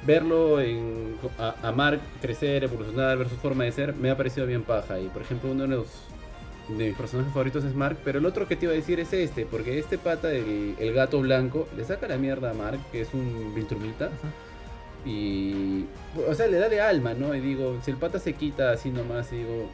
verlo 0.06 0.62
en, 0.62 1.16
a, 1.38 1.56
a 1.62 1.72
Mark 1.72 2.00
crecer, 2.22 2.64
evolucionar, 2.64 3.18
ver 3.18 3.30
su 3.30 3.36
forma 3.36 3.66
de 3.66 3.72
ser, 3.72 3.94
me 3.96 4.10
ha 4.10 4.18
parecido 4.18 4.48
bien 4.48 4.64
paja. 4.64 5.00
Y 5.00 5.08
por 5.08 5.22
ejemplo, 5.22 5.52
uno 5.52 5.64
de 5.64 5.70
los 5.70 5.88
de 6.70 6.90
mis 6.90 6.96
personajes 6.96 7.34
favoritos 7.34 7.64
es 7.64 7.74
Mark, 7.74 7.98
pero 8.04 8.20
el 8.20 8.26
otro 8.26 8.48
que 8.48 8.56
te 8.56 8.66
iba 8.66 8.74
a 8.74 8.76
decir 8.76 9.00
es 9.00 9.12
este, 9.12 9.46
porque 9.46 9.80
este 9.80 9.98
pata, 9.98 10.32
el, 10.32 10.76
el 10.80 10.94
gato 10.94 11.20
blanco, 11.20 11.68
le 11.76 11.84
saca 11.84 12.08
la 12.08 12.18
mierda 12.18 12.52
a 12.52 12.54
Mark, 12.54 12.80
que 12.92 13.02
es 13.02 13.14
un 13.14 13.54
Viltrumita. 13.56 14.10
Y, 15.06 15.86
o 16.28 16.34
sea, 16.36 16.48
le 16.48 16.58
da 16.58 16.70
de 16.70 16.82
alma, 16.82 17.14
¿no? 17.14 17.34
Y 17.34 17.40
digo, 17.40 17.80
si 17.84 17.92
el 17.92 17.98
pata 17.98 18.20
se 18.20 18.34
quita 18.34 18.72
así 18.72 18.90
nomás, 18.90 19.32
y 19.32 19.38
digo, 19.38 19.70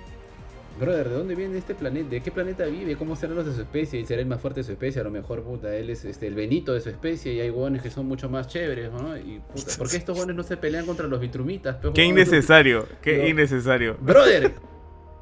brother, 0.80 1.09
¿de 1.09 1.15
dónde 1.15 1.36
viene 1.36 1.57
este 1.57 1.76
planeta? 1.76 2.09
¿De 2.09 2.21
qué 2.21 2.32
planeta 2.32 2.65
vive? 2.65 2.95
¿Cómo 2.95 3.15
serán 3.15 3.36
los 3.38 3.45
de 3.45 3.53
su 3.53 3.61
especie? 3.61 3.99
¿Y 3.99 4.05
será 4.05 4.21
el 4.21 4.28
más 4.28 4.41
fuerte 4.41 4.59
de 4.61 4.63
su 4.65 4.71
especie? 4.71 5.01
A 5.01 5.03
lo 5.03 5.11
mejor, 5.11 5.43
puta, 5.43 5.76
él 5.76 5.89
es 5.89 6.05
este, 6.05 6.28
el 6.28 6.36
Benito 6.36 6.73
de 6.73 6.82
su 6.82 6.89
especie 6.89 7.34
y 7.34 7.39
hay 7.39 7.49
hueones 7.49 7.82
que 7.82 7.89
son 7.89 8.05
mucho 8.07 8.30
más 8.30 8.47
chéveres, 8.47 8.91
¿no? 8.91 9.17
Y, 9.17 9.41
puta, 9.53 9.71
¿por 9.78 9.89
qué 9.89 9.97
estos 9.97 10.15
hueones 10.17 10.36
no 10.36 10.43
se 10.43 10.57
pelean 10.57 10.86
contra 10.86 11.07
los 11.07 11.19
Vitrumitas? 11.19 11.76
pe, 11.78 11.91
Qué 11.93 12.03
innecesario, 12.05 12.88
qué 13.01 13.17
No. 13.19 13.28
innecesario. 13.28 13.97
Brother, 13.99 14.53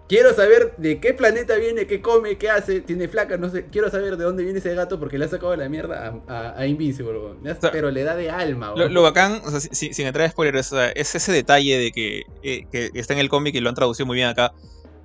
quiero 0.09 0.33
saber 0.33 0.73
de 0.77 0.99
qué 0.99 1.13
planeta 1.13 1.55
viene, 1.55 1.87
qué 1.87 2.01
come, 2.01 2.37
qué 2.37 2.49
hace, 2.49 2.81
tiene 2.81 3.07
flaca, 3.07 3.37
no 3.37 3.49
sé. 3.49 3.65
Quiero 3.71 3.89
saber 3.89 4.17
de 4.17 4.23
dónde 4.23 4.43
viene 4.43 4.59
ese 4.59 4.73
gato 4.75 4.99
porque 4.99 5.17
le 5.17 5.25
ha 5.25 5.27
sacado 5.29 5.55
la 5.55 5.69
mierda 5.69 6.21
a, 6.27 6.33
a, 6.51 6.59
a 6.59 6.67
Invincible, 6.67 7.13
sea, 7.59 7.71
pero 7.71 7.89
le 7.91 8.03
da 8.03 8.15
de 8.15 8.29
alma, 8.29 8.73
Lo, 8.75 8.89
lo 8.89 9.01
bacán, 9.01 9.41
o 9.45 9.49
sea, 9.51 9.59
si- 9.59 9.69
si- 9.71 9.93
sin 9.93 10.07
entrar 10.07 10.25
a 10.27 10.29
spoilers, 10.31 10.71
o 10.73 10.77
sea, 10.77 10.89
es 10.89 11.15
ese 11.15 11.31
detalle 11.31 11.77
de 11.77 11.91
que, 11.91 12.23
eh, 12.43 12.65
que 12.71 12.89
está 12.95 13.13
en 13.13 13.19
el 13.19 13.29
cómic 13.29 13.55
y 13.55 13.59
lo 13.59 13.69
han 13.69 13.75
traducido 13.75 14.05
muy 14.05 14.15
bien 14.15 14.27
acá. 14.27 14.51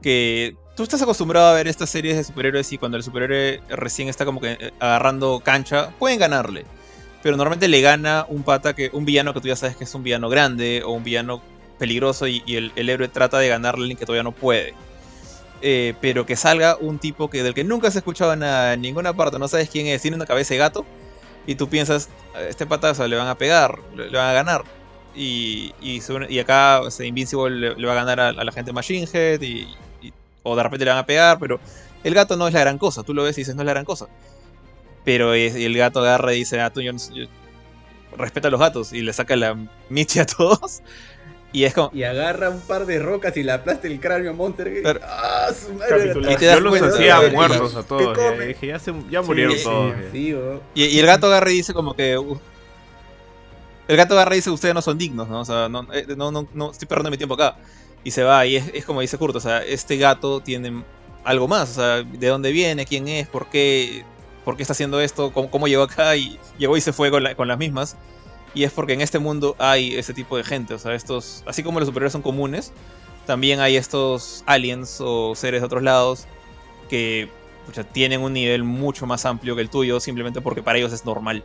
Que 0.02 0.56
tú 0.76 0.84
estás 0.84 1.02
acostumbrado 1.02 1.48
a 1.48 1.54
ver 1.54 1.66
estas 1.66 1.90
series 1.90 2.16
de 2.16 2.24
superhéroes 2.24 2.72
y 2.72 2.78
cuando 2.78 2.96
el 2.96 3.02
superhéroe 3.02 3.60
recién 3.68 4.08
está 4.08 4.24
como 4.24 4.40
que 4.40 4.52
eh, 4.52 4.72
agarrando 4.78 5.40
cancha, 5.40 5.90
pueden 5.98 6.18
ganarle. 6.18 6.64
Pero 7.22 7.36
normalmente 7.36 7.66
le 7.66 7.80
gana 7.80 8.24
un 8.28 8.44
pata 8.44 8.74
que, 8.74 8.90
un 8.92 9.04
villano 9.04 9.34
que 9.34 9.40
tú 9.40 9.48
ya 9.48 9.56
sabes 9.56 9.76
que 9.76 9.84
es 9.84 9.94
un 9.94 10.04
villano 10.04 10.28
grande 10.28 10.82
o 10.84 10.92
un 10.92 11.02
villano 11.02 11.42
peligroso 11.78 12.26
y, 12.28 12.42
el, 12.46 12.72
héroe 12.88 13.08
trata 13.08 13.38
de 13.38 13.48
ganarle 13.48 13.80
a 13.80 13.82
alguien 13.82 13.98
que 13.98 14.06
todavía 14.06 14.22
no 14.22 14.32
puede. 14.32 14.74
Eh, 15.62 15.94
pero 16.00 16.24
que 16.26 16.36
salga 16.36 16.76
un 16.76 17.00
tipo 17.00 17.28
que 17.28 17.42
del 17.42 17.54
que 17.54 17.64
nunca 17.64 17.88
has 17.88 17.96
escuchado 17.96 18.32
en 18.32 18.80
ninguna 18.80 19.12
parte, 19.12 19.40
no 19.40 19.48
sabes 19.48 19.68
quién 19.68 19.88
es, 19.88 20.00
tiene 20.00 20.16
una 20.16 20.26
cabeza 20.26 20.54
de 20.54 20.58
gato 20.58 20.86
y 21.48 21.56
tú 21.56 21.68
piensas, 21.68 22.08
"A 22.36 22.42
este 22.42 22.66
pata 22.66 22.92
o 22.92 22.94
sea, 22.94 23.08
le 23.08 23.16
van 23.16 23.26
a 23.26 23.36
pegar, 23.36 23.80
le, 23.96 24.10
van 24.10 24.28
a 24.28 24.32
ganar. 24.32 24.64
Y, 25.16 25.74
y, 25.80 26.38
acá 26.38 26.80
o 26.82 26.90
sea, 26.92 27.06
Invincible 27.06 27.74
le, 27.76 27.86
va 27.86 27.92
a 27.92 27.96
ganar 27.96 28.20
a, 28.20 28.32
la 28.32 28.52
gente 28.52 28.72
Machine 28.72 29.08
Head 29.12 29.42
y- 29.42 29.66
o 30.48 30.56
de 30.56 30.62
repente 30.62 30.84
le 30.84 30.90
van 30.90 31.00
a 31.00 31.06
pegar, 31.06 31.38
pero 31.38 31.60
el 32.04 32.14
gato 32.14 32.36
no 32.36 32.46
es 32.48 32.54
la 32.54 32.60
gran 32.60 32.78
cosa, 32.78 33.02
tú 33.02 33.14
lo 33.14 33.22
ves 33.24 33.36
y 33.38 33.42
dices 33.42 33.54
no 33.54 33.62
es 33.62 33.66
la 33.66 33.72
gran 33.72 33.84
cosa. 33.84 34.06
Pero 35.04 35.32
es- 35.34 35.54
el 35.54 35.76
gato 35.76 36.00
agarra 36.00 36.34
y 36.34 36.38
dice, 36.38 36.60
ah, 36.60 36.70
tú 36.70 36.80
yo, 36.80 36.92
yo- 37.14 37.26
respeta 38.16 38.48
a 38.48 38.50
los 38.50 38.60
gatos 38.60 38.92
y 38.92 39.02
le 39.02 39.12
saca 39.12 39.36
la 39.36 39.56
michi 39.88 40.18
a 40.18 40.26
todos. 40.26 40.82
Y 41.50 41.64
es 41.64 41.72
como. 41.72 41.90
Y 41.94 42.02
agarra 42.02 42.50
un 42.50 42.60
par 42.60 42.84
de 42.84 42.98
rocas 42.98 43.34
y 43.38 43.42
le 43.42 43.52
aplasta 43.52 43.86
el 43.86 43.98
cráneo 44.00 44.32
a 44.32 44.34
Monster. 44.34 44.80
Pero- 44.82 45.00
¡Ah, 45.02 45.48
su 45.58 45.72
madre! 45.72 45.98
Capitulazo. 45.98 46.32
Y 46.32 46.36
te 46.36 46.44
das 46.44 46.56
Yo 46.56 46.60
los 46.60 46.82
hacía 46.82 47.20
muertos 47.32 47.74
a 47.74 47.80
¿Qué 47.80 47.86
todos. 47.88 48.18
Ya, 48.18 48.32
dije, 48.32 48.66
ya, 48.66 48.78
se, 48.78 48.92
ya 49.10 49.22
murieron 49.22 49.56
Sí, 49.56 49.64
todos. 49.64 49.94
sí, 49.96 50.02
ya. 50.04 50.10
sí, 50.12 50.34
weón. 50.34 50.60
Y, 50.74 50.84
y 50.84 50.98
el 50.98 51.06
gato 51.06 51.26
agarra 51.28 51.50
y 51.50 51.54
dice 51.54 51.72
como 51.72 51.94
que. 51.94 52.18
uh, 52.18 52.38
el 53.88 53.96
gato 53.96 54.12
agarra 54.12 54.34
y 54.34 54.38
dice, 54.38 54.50
ustedes 54.50 54.74
no 54.74 54.82
son 54.82 54.98
dignos, 54.98 55.26
¿no? 55.28 55.40
O 55.40 55.44
sea, 55.46 55.70
no, 55.70 55.86
eh, 55.94 56.04
no, 56.14 56.30
no, 56.30 56.46
no 56.52 56.70
estoy 56.70 56.86
perdiendo 56.86 57.10
mi 57.10 57.16
tiempo 57.16 57.34
acá. 57.34 57.56
Y 58.08 58.10
se 58.10 58.22
va, 58.22 58.46
y 58.46 58.56
es, 58.56 58.70
es 58.72 58.86
como 58.86 59.02
dice 59.02 59.18
Kurt, 59.18 59.36
o 59.36 59.40
sea, 59.40 59.58
este 59.62 59.98
gato 59.98 60.40
tiene 60.40 60.82
algo 61.24 61.46
más, 61.46 61.72
o 61.72 61.74
sea, 61.74 62.02
de 62.02 62.26
dónde 62.28 62.52
viene, 62.52 62.86
quién 62.86 63.06
es, 63.06 63.28
por 63.28 63.50
qué, 63.50 64.02
por 64.46 64.56
qué 64.56 64.62
está 64.62 64.72
haciendo 64.72 64.98
esto, 64.98 65.30
cómo, 65.30 65.50
cómo 65.50 65.68
llegó 65.68 65.82
acá, 65.82 66.16
y 66.16 66.38
llegó 66.56 66.78
y 66.78 66.80
se 66.80 66.94
fue 66.94 67.10
con, 67.10 67.22
la- 67.22 67.34
con 67.34 67.48
las 67.48 67.58
mismas. 67.58 67.98
Y 68.54 68.64
es 68.64 68.72
porque 68.72 68.94
en 68.94 69.02
este 69.02 69.18
mundo 69.18 69.56
hay 69.58 69.94
ese 69.94 70.14
tipo 70.14 70.38
de 70.38 70.42
gente, 70.44 70.72
o 70.72 70.78
sea, 70.78 70.94
estos, 70.94 71.44
así 71.46 71.62
como 71.62 71.80
los 71.80 71.86
superiores 71.88 72.12
son 72.14 72.22
comunes, 72.22 72.72
también 73.26 73.60
hay 73.60 73.76
estos 73.76 74.42
aliens 74.46 75.02
o 75.02 75.34
seres 75.34 75.60
de 75.60 75.66
otros 75.66 75.82
lados 75.82 76.24
que 76.88 77.28
tienen 77.92 78.22
un 78.22 78.32
nivel 78.32 78.64
mucho 78.64 79.04
más 79.04 79.26
amplio 79.26 79.54
que 79.54 79.60
el 79.60 79.68
tuyo, 79.68 80.00
simplemente 80.00 80.40
porque 80.40 80.62
para 80.62 80.78
ellos 80.78 80.94
es 80.94 81.04
normal. 81.04 81.44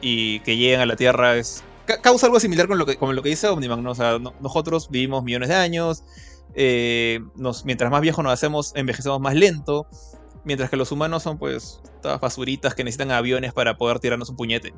Y 0.00 0.38
que 0.40 0.56
lleguen 0.56 0.78
a 0.78 0.86
la 0.86 0.94
Tierra 0.94 1.34
es. 1.36 1.64
Ca- 1.86 2.00
causa 2.00 2.26
algo 2.26 2.38
similar 2.40 2.66
con 2.68 2.78
lo 2.78 2.86
que, 2.86 2.96
con 2.96 3.14
lo 3.14 3.22
que 3.22 3.28
dice 3.30 3.48
Omniman, 3.48 3.82
¿no? 3.82 3.92
O 3.92 3.94
sea, 3.94 4.18
no- 4.18 4.34
nosotros 4.40 4.88
vivimos 4.90 5.22
millones 5.24 5.48
de 5.48 5.54
años. 5.54 6.02
eh, 6.56 7.18
nos, 7.34 7.64
mientras 7.64 7.90
más 7.90 8.00
viejos 8.00 8.22
nos 8.22 8.32
hacemos, 8.32 8.72
envejecemos 8.76 9.20
más 9.20 9.34
lento. 9.34 9.86
Mientras 10.44 10.68
que 10.70 10.76
los 10.76 10.92
humanos 10.92 11.22
son, 11.22 11.38
pues, 11.38 11.80
todas 12.02 12.20
basuritas 12.20 12.74
que 12.74 12.84
necesitan 12.84 13.10
aviones 13.10 13.52
para 13.52 13.76
poder 13.76 13.98
tirarnos 13.98 14.28
un 14.28 14.36
puñete. 14.36 14.72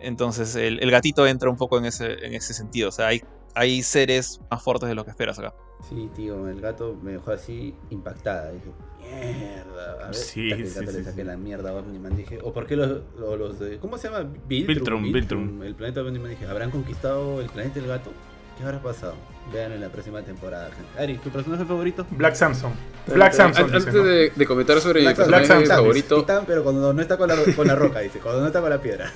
Entonces, 0.00 0.54
el, 0.56 0.82
el 0.82 0.90
gatito 0.90 1.26
entra 1.26 1.50
un 1.50 1.56
poco 1.56 1.78
en 1.78 1.84
ese, 1.84 2.12
en 2.26 2.34
ese 2.34 2.54
sentido. 2.54 2.88
O 2.88 2.92
sea, 2.92 3.08
hay, 3.08 3.22
hay 3.54 3.82
seres 3.82 4.40
más 4.50 4.62
fuertes 4.62 4.88
de 4.88 4.94
lo 4.94 5.04
que 5.04 5.10
esperas 5.10 5.38
acá. 5.38 5.54
Sí, 5.88 6.08
tío, 6.16 6.48
el 6.48 6.60
gato 6.60 6.96
me 7.02 7.12
dejó 7.12 7.32
así 7.32 7.74
impactada. 7.90 8.50
Dije, 8.52 8.72
mierda. 9.10 9.92
A 10.02 10.06
ver, 10.06 10.14
Sí, 10.14 10.50
sí, 10.50 10.62
gato 10.74 10.90
sí, 10.90 10.96
le 10.98 11.04
saqué 11.04 11.24
la 11.24 11.36
mierda 11.36 11.70
a 11.70 11.74
Omniman. 11.74 12.16
Dije, 12.16 12.38
¿o 12.42 12.52
por 12.52 12.66
qué 12.66 12.76
los, 12.76 13.00
o 13.22 13.36
los 13.36 13.58
de. 13.58 13.78
¿Cómo 13.78 13.98
se 13.98 14.08
llama? 14.08 14.28
Viltrum, 14.48 15.12
Viltrum. 15.12 15.62
El 15.62 15.74
planeta 15.74 16.02
de 16.02 16.08
Omniman. 16.08 16.30
Dije, 16.30 16.46
¿habrán 16.46 16.70
conquistado 16.70 17.40
el 17.40 17.48
planeta 17.48 17.80
del 17.80 17.88
gato? 17.88 18.10
¿Qué 18.58 18.64
habrá 18.64 18.80
pasado? 18.82 19.14
Vean 19.52 19.72
en 19.72 19.80
la 19.82 19.90
próxima 19.90 20.22
temporada, 20.22 20.70
gente. 20.70 20.98
Ari, 20.98 21.18
¿tu 21.18 21.28
personaje 21.30 21.64
favorito? 21.66 22.06
Black 22.10 22.34
Samson. 22.34 22.72
Black 23.06 23.32
Samson. 23.34 23.72
Antes 23.72 23.92
de, 23.92 24.32
de 24.34 24.46
comentar 24.46 24.80
sobre 24.80 25.00
mi 25.00 25.04
Black 25.06 25.16
personaje 25.16 25.46
Samson. 25.46 25.76
favorito, 25.76 26.20
Titán, 26.20 26.44
pero 26.46 26.64
cuando 26.64 26.92
no 26.92 27.02
está 27.02 27.18
con 27.18 27.28
la, 27.28 27.36
con 27.54 27.66
la 27.66 27.74
roca, 27.74 28.00
dice. 28.00 28.18
Cuando 28.18 28.40
no 28.40 28.46
está 28.46 28.60
con 28.62 28.70
la 28.70 28.80
piedra. 28.80 29.12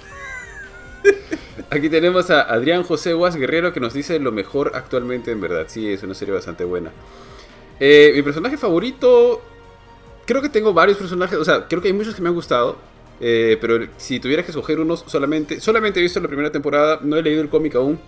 aquí 1.71 1.89
tenemos 1.89 2.31
a 2.31 2.43
Adrián 2.43 2.83
José 2.83 3.13
Guas 3.15 3.37
Guerrero 3.37 3.73
que 3.73 3.81
nos 3.81 3.95
dice 3.95 4.19
lo 4.19 4.31
mejor 4.33 4.73
actualmente 4.75 5.31
en 5.31 5.41
verdad. 5.41 5.65
Sí, 5.69 5.91
es 5.91 6.03
una 6.03 6.15
serie 6.15 6.35
bastante 6.35 6.65
buena. 6.65 6.91
Eh, 7.79 8.13
mi 8.15 8.23
personaje 8.23 8.59
favorito, 8.59 9.41
creo 10.31 10.41
que 10.43 10.49
tengo 10.49 10.73
varios 10.73 10.97
personajes, 10.97 11.37
o 11.37 11.45
sea, 11.45 11.67
creo 11.67 11.83
que 11.83 11.89
hay 11.89 11.95
muchos 11.95 12.15
que 12.15 12.23
me 12.23 12.29
han 12.29 12.35
gustado. 12.37 12.77
eh, 13.21 13.59
pero 13.61 13.85
si 13.97 14.21
tuviera 14.21 14.43
que 14.45 14.51
escoger 14.53 14.79
unos 14.79 15.05
solamente, 15.09 15.61
solamente 15.61 15.99
he 15.99 16.03
visto 16.05 16.21
la 16.21 16.29
primera 16.29 16.51
temporada, 16.53 17.01
no 17.03 17.17
he 17.17 17.23
leído 17.23 17.43
el 17.43 17.49
cómic 17.49 17.75
aún. 17.75 17.99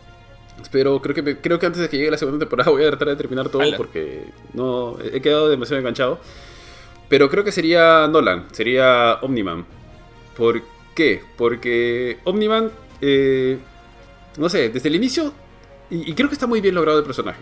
Pero 0.71 1.03
creo 1.03 1.15
que, 1.15 1.23
me- 1.23 1.37
creo 1.39 1.59
que 1.59 1.67
antes 1.67 1.83
de 1.83 1.89
que 1.89 1.97
llegue 1.99 2.11
la 2.11 2.17
segunda 2.19 2.39
temporada 2.39 2.71
voy 2.75 2.85
a 2.85 2.89
tratar 2.91 3.09
de 3.09 3.17
terminar 3.17 3.49
todo 3.49 3.63
porque 3.77 4.25
no 4.55 4.97
he 5.03 5.21
quedado 5.21 5.49
demasiado 5.51 5.81
enganchado. 5.81 6.21
Pero 7.09 7.29
creo 7.29 7.43
que 7.45 7.51
sería 7.53 8.07
Nolan, 8.09 8.47
sería 8.53 9.19
Omniman. 9.23 9.67
¿Por 10.37 10.63
qué? 10.95 11.23
Porque 11.37 12.19
Omniman, 12.25 12.71
eh, 13.03 13.59
no 14.39 14.49
sé, 14.49 14.69
desde 14.71 14.89
el 14.89 14.95
inicio, 14.95 15.33
y, 15.91 16.11
y 16.11 16.15
creo 16.15 16.29
que 16.29 16.35
está 16.37 16.47
muy 16.47 16.61
bien 16.63 16.75
logrado 16.75 16.99
el 17.01 17.05
personaje. 17.05 17.41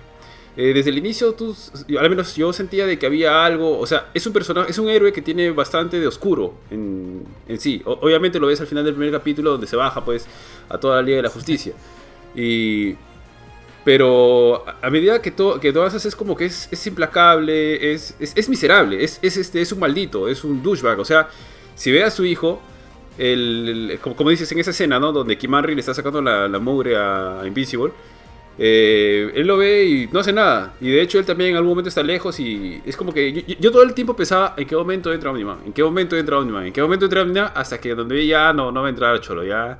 Eh, 0.56 0.72
desde 0.74 0.90
el 0.90 0.98
inicio, 0.98 1.32
tú, 1.34 1.56
al 1.98 2.10
menos 2.10 2.34
yo 2.34 2.52
sentía 2.52 2.84
de 2.84 2.98
que 2.98 3.06
había 3.06 3.44
algo, 3.46 3.78
o 3.78 3.86
sea, 3.86 4.08
es 4.12 4.26
un 4.26 4.32
personaje, 4.32 4.70
es 4.70 4.78
un 4.78 4.88
héroe 4.88 5.12
que 5.12 5.22
tiene 5.22 5.50
bastante 5.52 6.00
de 6.00 6.06
oscuro 6.08 6.54
en, 6.70 7.24
sí. 7.58 7.80
Obviamente 7.84 8.38
lo 8.40 8.48
ves 8.48 8.60
al 8.60 8.66
final 8.66 8.84
del 8.84 8.94
primer 8.94 9.12
capítulo 9.12 9.52
donde 9.52 9.66
se 9.68 9.76
baja 9.76 10.04
pues 10.04 10.26
a 10.68 10.76
toda 10.78 10.96
la 10.96 11.02
Liga 11.02 11.16
de 11.18 11.22
la 11.22 11.30
Justicia. 11.30 11.72
Y 12.34 12.94
pero 13.84 14.64
a- 14.82 14.90
medida 14.90 15.22
que, 15.22 15.30
to- 15.30 15.58
que 15.58 15.68
avanzas 15.70 16.04
es 16.04 16.14
como 16.14 16.36
que 16.36 16.46
es, 16.46 16.86
implacable, 16.86 17.92
es, 17.92 18.14
es, 18.20 18.48
miserable, 18.48 19.02
es, 19.02 19.18
es, 19.22 19.36
este, 19.36 19.62
es 19.62 19.72
un 19.72 19.78
maldito, 19.78 20.28
es 20.28 20.44
un 20.44 20.62
douchebag. 20.62 20.98
O 21.00 21.04
sea, 21.04 21.28
si 21.74 21.90
ve 21.90 22.02
a 22.04 22.10
su 22.10 22.24
hijo, 22.24 22.60
el, 23.16 23.98
como, 24.02 24.30
dices 24.30 24.50
en 24.52 24.58
esa 24.58 24.70
escena, 24.70 25.00
¿no? 25.00 25.12
Donde 25.12 25.38
Kim 25.38 25.52
le 25.74 25.80
está 25.80 25.94
sacando 25.94 26.20
la, 26.20 26.46
la 26.48 26.58
mugre 26.58 26.96
a 26.96 27.42
Invisible. 27.46 27.92
Eh, 28.58 29.32
él 29.34 29.46
lo 29.46 29.56
ve 29.56 29.84
y 29.84 30.06
no 30.12 30.20
hace 30.20 30.32
nada. 30.32 30.74
Y 30.80 30.90
de 30.90 31.00
hecho 31.00 31.18
él 31.18 31.24
también 31.24 31.50
en 31.50 31.56
algún 31.56 31.70
momento 31.70 31.88
está 31.88 32.02
lejos 32.02 32.38
y 32.40 32.82
es 32.84 32.96
como 32.96 33.12
que 33.12 33.56
yo, 33.58 33.70
todo 33.70 33.82
el 33.82 33.94
tiempo 33.94 34.14
pensaba 34.14 34.54
en 34.56 34.66
qué 34.66 34.76
momento 34.76 35.12
entra 35.12 35.30
Omniman, 35.30 35.60
en 35.66 35.72
qué 35.72 35.82
momento 35.82 36.16
entra 36.16 36.38
Omniman, 36.38 36.66
en 36.66 36.72
qué 36.72 36.82
momento 36.82 37.06
entra 37.06 37.22
Omniman, 37.22 37.52
hasta 37.54 37.80
que 37.80 37.94
donde 37.94 38.26
ya 38.26 38.52
no, 38.52 38.70
no 38.70 38.82
va 38.82 38.86
a 38.88 38.90
entrar 38.90 39.20
Cholo, 39.20 39.44
ya... 39.44 39.78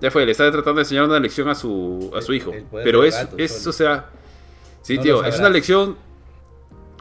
Ya 0.00 0.10
fue, 0.10 0.24
le 0.24 0.32
está 0.32 0.50
tratando 0.50 0.76
de 0.76 0.82
enseñar 0.82 1.04
una 1.04 1.20
lección 1.20 1.48
a 1.48 1.54
su, 1.54 2.10
a 2.16 2.22
su 2.22 2.32
hijo. 2.32 2.54
Pero 2.72 3.04
es, 3.04 3.14
gato, 3.14 3.36
es 3.36 3.66
o 3.66 3.72
sea... 3.72 4.08
Sí, 4.80 4.96
No 4.96 5.02
tío, 5.02 5.24
es 5.24 5.38
una 5.38 5.50
lección... 5.50 5.96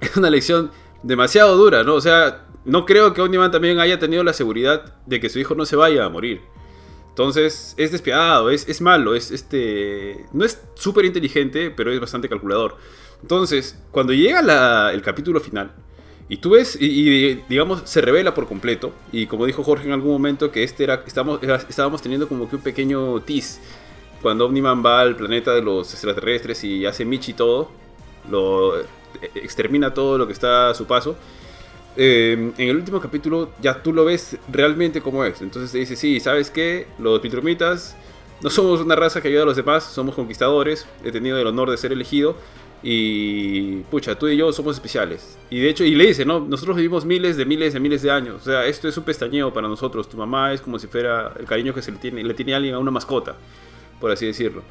Es 0.01 0.15
una 0.15 0.29
lección 0.29 0.71
demasiado 1.03 1.57
dura, 1.57 1.83
¿no? 1.83 1.95
O 1.95 1.99
sea, 1.99 2.45
no 2.63 2.85
creo 2.85 3.13
que 3.13 3.21
Omniman 3.21 3.51
también 3.51 3.79
haya 3.79 3.99
tenido 3.99 4.23
la 4.23 4.31
seguridad 4.31 4.95
de 5.05 5.19
que 5.19 5.27
su 5.27 5.39
hijo 5.39 5.55
no 5.55 5.65
se 5.65 5.75
vaya 5.75 6.05
a 6.05 6.09
morir. 6.09 6.39
Entonces, 7.19 7.73
es 7.75 7.91
despiadado, 7.91 8.49
es, 8.49 8.69
es 8.69 8.79
malo, 8.79 9.13
es 9.13 9.29
este... 9.31 10.23
No 10.31 10.45
es 10.45 10.61
súper 10.75 11.03
inteligente, 11.03 11.69
pero 11.69 11.91
es 11.91 11.99
bastante 11.99 12.29
calculador. 12.29 12.77
Entonces, 13.21 13.77
cuando 13.91 14.13
llega 14.13 14.93
el 14.93 15.01
capítulo 15.01 15.41
final, 15.41 15.73
y 16.29 16.37
tú 16.37 16.51
ves, 16.51 16.77
y, 16.79 17.33
digamos, 17.49 17.81
se 17.83 17.99
revela 17.99 18.33
por 18.33 18.47
completo, 18.47 18.93
y 19.11 19.25
como 19.25 19.45
dijo 19.45 19.65
Jorge 19.65 19.87
en 19.87 19.91
algún 19.91 20.13
momento, 20.13 20.49
que 20.49 20.63
este 20.63 20.85
era, 20.85 21.03
estamos, 21.05 21.43
era- 21.43 21.57
estábamos 21.57 22.01
teniendo 22.01 22.29
como 22.29 22.49
que 22.49 22.55
un 22.55 22.61
pequeño 22.61 23.19
tease, 23.19 23.59
cuando 24.21 24.45
Omniman 24.45 24.81
va 24.85 25.01
al 25.01 25.17
planeta 25.17 25.53
de 25.53 25.61
los 25.61 25.91
extraterrestres 25.91 26.63
y 26.63 26.85
hace 26.85 27.03
Michi 27.03 27.33
todo, 27.33 27.69
lo 28.31 28.79
eh, 28.79 28.85
extermina 29.35 29.93
todo 29.93 30.17
lo 30.17 30.25
que 30.25 30.31
está 30.31 30.69
a 30.69 30.73
su 30.73 30.85
paso. 30.85 31.17
Eh, 32.01 32.53
en 32.57 32.69
el 32.69 32.77
último 32.77 33.01
capítulo 33.01 33.49
ya 33.61 33.83
tú 33.83 33.91
lo 33.91 34.05
ves 34.05 34.37
realmente 34.49 35.01
como 35.01 35.25
es. 35.25 35.41
Entonces 35.41 35.71
te 35.73 35.79
dice, 35.79 35.97
sí, 35.97 36.21
¿sabes 36.21 36.49
qué? 36.49 36.87
Los 36.97 37.19
Pitrumitas 37.19 37.97
no 38.41 38.49
somos 38.49 38.79
una 38.79 38.95
raza 38.95 39.19
que 39.21 39.27
ayuda 39.27 39.43
a 39.43 39.45
los 39.45 39.57
demás, 39.57 39.83
somos 39.83 40.15
conquistadores. 40.15 40.85
He 41.03 41.11
tenido 41.11 41.37
el 41.37 41.45
honor 41.45 41.69
de 41.69 41.75
ser 41.77 41.91
elegido. 41.91 42.37
Y 42.81 43.77
pucha, 43.91 44.17
tú 44.17 44.29
y 44.29 44.37
yo 44.37 44.53
somos 44.53 44.77
especiales. 44.77 45.37
Y 45.49 45.59
de 45.59 45.69
hecho, 45.69 45.83
y 45.83 45.95
le 45.95 46.07
dice, 46.07 46.23
¿no? 46.23 46.39
Nosotros 46.39 46.77
vivimos 46.77 47.03
miles 47.03 47.35
de 47.35 47.43
miles 47.45 47.73
de 47.73 47.79
miles 47.81 48.01
de 48.01 48.11
años. 48.11 48.41
O 48.41 48.45
sea, 48.45 48.65
esto 48.65 48.87
es 48.87 48.97
un 48.97 49.03
pestañeo 49.03 49.53
para 49.53 49.67
nosotros. 49.67 50.07
Tu 50.07 50.15
mamá 50.15 50.53
es 50.53 50.61
como 50.61 50.79
si 50.79 50.87
fuera 50.87 51.33
el 51.37 51.45
cariño 51.45 51.73
que 51.73 51.81
se 51.81 51.91
le 51.91 51.97
tiene, 51.97 52.23
le 52.23 52.33
tiene 52.33 52.55
alguien 52.55 52.75
a 52.75 52.79
una 52.79 52.91
mascota, 52.91 53.35
por 53.99 54.11
así 54.11 54.25
decirlo. 54.25 54.63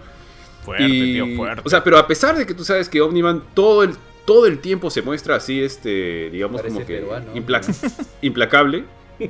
Fuerte, 0.64 0.84
Y- 0.84 1.12
tío, 1.12 1.36
fuerte. 1.36 1.62
O 1.66 1.68
sea, 1.68 1.84
pero 1.84 1.98
a 1.98 2.06
pesar 2.06 2.36
de 2.38 2.46
que 2.46 2.54
tú 2.54 2.64
sabes 2.64 2.88
que 2.88 3.00
Omniman 3.02 3.42
todo 3.54 3.82
el, 3.82 3.90
todo 4.28 4.44
el 4.44 4.58
tiempo 4.58 4.90
se 4.90 5.00
muestra 5.00 5.36
así, 5.36 5.62
este, 5.62 6.28
digamos, 6.30 6.60
Parece 6.60 6.74
como 6.74 6.86
que 6.86 6.94
peruano. 6.98 7.32
implac- 7.34 8.06
implacable. 8.20 8.84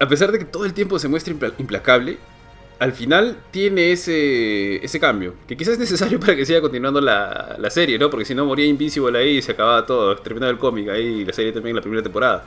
A 0.00 0.08
pesar 0.08 0.32
de 0.32 0.38
que 0.38 0.44
todo 0.46 0.64
el 0.64 0.72
tiempo 0.74 0.98
se 0.98 1.08
muestra 1.08 1.34
impla- 1.34 1.52
implacable, 1.58 2.16
al 2.78 2.92
final 2.92 3.36
tiene 3.50 3.92
ese, 3.92 4.84
ese 4.84 4.98
cambio, 4.98 5.34
que 5.46 5.56
quizás 5.56 5.74
es 5.74 5.78
necesario 5.78 6.18
para 6.18 6.34
que 6.34 6.44
siga 6.46 6.60
continuando 6.60 7.00
la, 7.00 7.56
la 7.58 7.70
serie, 7.70 7.98
¿no? 7.98 8.08
Porque 8.10 8.24
si 8.24 8.34
no 8.34 8.44
moría 8.46 8.64
Invincible 8.66 9.18
ahí 9.18 9.36
y 9.38 9.42
se 9.42 9.52
acababa 9.52 9.84
todo, 9.86 10.16
terminaba 10.16 10.50
el 10.50 10.58
cómic 10.58 10.88
ahí 10.88 11.20
y 11.20 11.24
la 11.24 11.32
serie 11.32 11.52
también 11.52 11.72
en 11.72 11.76
la 11.76 11.82
primera 11.82 12.02
temporada. 12.02 12.44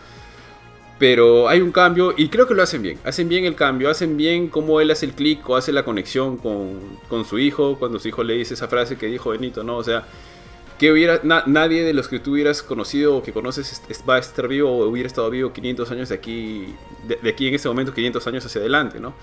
Pero 0.97 1.49
hay 1.49 1.59
un 1.59 1.71
cambio 1.73 2.13
y 2.15 2.29
creo 2.29 2.47
que 2.47 2.53
lo 2.53 2.63
hacen 2.63 2.81
bien. 2.81 2.97
Hacen 3.03 3.27
bien 3.27 3.43
el 3.43 3.55
cambio, 3.55 3.89
hacen 3.89 4.15
bien 4.15 4.47
cómo 4.47 4.79
él 4.79 4.91
hace 4.91 5.05
el 5.05 5.11
clic 5.13 5.47
o 5.49 5.57
hace 5.57 5.73
la 5.73 5.83
conexión 5.83 6.37
con, 6.37 6.79
con 7.09 7.25
su 7.25 7.37
hijo. 7.37 7.77
Cuando 7.77 7.99
su 7.99 8.07
hijo 8.07 8.23
le 8.23 8.35
dice 8.35 8.53
esa 8.53 8.69
frase 8.69 8.97
que 8.97 9.07
dijo 9.07 9.31
Benito, 9.31 9.61
¿no? 9.63 9.75
O 9.77 9.83
sea, 9.83 10.05
que 10.79 10.91
hubiera 10.91 11.19
na- 11.23 11.43
nadie 11.47 11.83
de 11.83 11.93
los 11.93 12.07
que 12.07 12.19
tú 12.19 12.31
hubieras 12.33 12.63
conocido 12.63 13.17
o 13.17 13.23
que 13.23 13.33
conoces 13.33 13.81
va 14.09 14.15
a 14.15 14.19
estar 14.19 14.47
vivo 14.47 14.69
o 14.71 14.87
hubiera 14.87 15.07
estado 15.07 15.29
vivo 15.29 15.51
500 15.51 15.91
años 15.91 16.09
de 16.09 16.15
aquí, 16.15 16.67
de, 17.07 17.29
aquí 17.29 17.47
en 17.47 17.55
este 17.55 17.67
momento, 17.67 17.93
500 17.93 18.27
años 18.27 18.45
hacia 18.45 18.61
adelante, 18.61 18.99
¿no? 19.01 19.13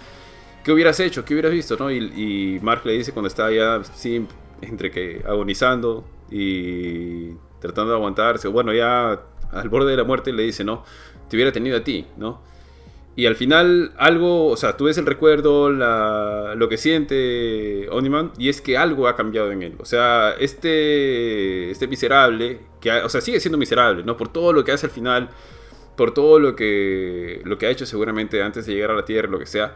¿Qué 0.65 0.73
hubieras 0.73 1.01
hecho? 1.01 1.25
¿Qué 1.25 1.33
hubieras 1.35 1.53
visto, 1.53 1.77
no? 1.79 1.91
Y, 1.91 1.97
y 1.99 2.61
Mark 2.63 2.83
le 2.85 2.93
dice 2.93 3.13
cuando 3.13 3.29
está 3.29 3.51
ya 3.51 3.83
sí, 3.95 4.27
entre 4.61 4.91
que 4.91 5.23
agonizando 5.27 6.05
y 6.31 7.31
tratando 7.61 7.91
de 7.93 7.97
aguantarse, 7.97 8.49
bueno, 8.49 8.73
ya 8.75 9.23
al 9.53 9.69
borde 9.69 9.91
de 9.91 9.97
la 9.99 10.05
muerte 10.05 10.33
le 10.33 10.45
dice, 10.45 10.65
no, 10.65 10.85
te 11.33 11.37
hubiera 11.37 11.51
tenido 11.51 11.79
a 11.79 11.83
ti, 11.83 12.05
¿no? 12.19 12.43
Y 13.17 13.25
al 13.27 13.37
final 13.37 13.93
algo, 13.99 14.49
o 14.49 14.57
sea, 14.57 14.77
tú 14.77 14.85
ves 14.85 14.99
el 14.99 15.07
recuerdo, 15.07 15.71
la- 15.71 16.55
lo 16.57 16.69
que 16.69 16.77
siente 16.77 17.89
Omniman 17.91 18.33
y 18.39 18.49
es 18.51 18.61
que 18.61 18.77
algo 18.79 19.09
ha 19.09 19.17
cambiado 19.17 19.51
en 19.51 19.63
él. 19.63 19.75
O 19.81 19.85
sea, 19.87 20.35
este, 20.39 21.71
este 21.71 21.89
miserable, 21.89 22.61
que, 22.81 22.91
ha- 22.91 23.05
o 23.07 23.09
sea, 23.09 23.21
sigue 23.23 23.41
siendo 23.41 23.57
miserable, 23.59 24.03
¿no? 24.05 24.17
Por 24.19 24.29
todo 24.33 24.53
lo 24.53 24.63
que 24.65 24.73
hace 24.73 24.87
al 24.87 24.93
final, 24.93 25.31
por 25.97 26.13
todo 26.15 26.39
lo 26.39 26.55
que, 26.55 27.41
lo 27.45 27.57
que 27.59 27.67
ha 27.67 27.71
hecho 27.71 27.87
seguramente 27.87 28.43
antes 28.43 28.67
de 28.67 28.75
llegar 28.75 28.91
a 28.93 28.95
la 28.95 29.05
Tierra, 29.07 29.29
lo 29.29 29.39
que 29.39 29.47
sea. 29.47 29.75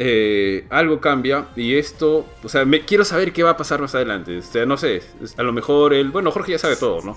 eh, 0.00 0.64
algo 0.70 1.00
cambia 1.00 1.48
y 1.56 1.74
esto, 1.76 2.24
o 2.44 2.48
sea, 2.48 2.64
me, 2.64 2.82
quiero 2.84 3.04
saber 3.04 3.32
qué 3.32 3.42
va 3.42 3.50
a 3.50 3.56
pasar 3.56 3.80
más 3.80 3.94
adelante. 3.96 4.38
O 4.38 4.42
sea, 4.42 4.64
no 4.66 4.76
sé, 4.76 5.02
a 5.36 5.42
lo 5.42 5.52
mejor 5.52 5.92
el, 5.94 6.10
bueno, 6.10 6.30
Jorge 6.30 6.52
ya 6.52 6.58
sabe 6.58 6.76
todo, 6.76 7.02
¿no? 7.02 7.16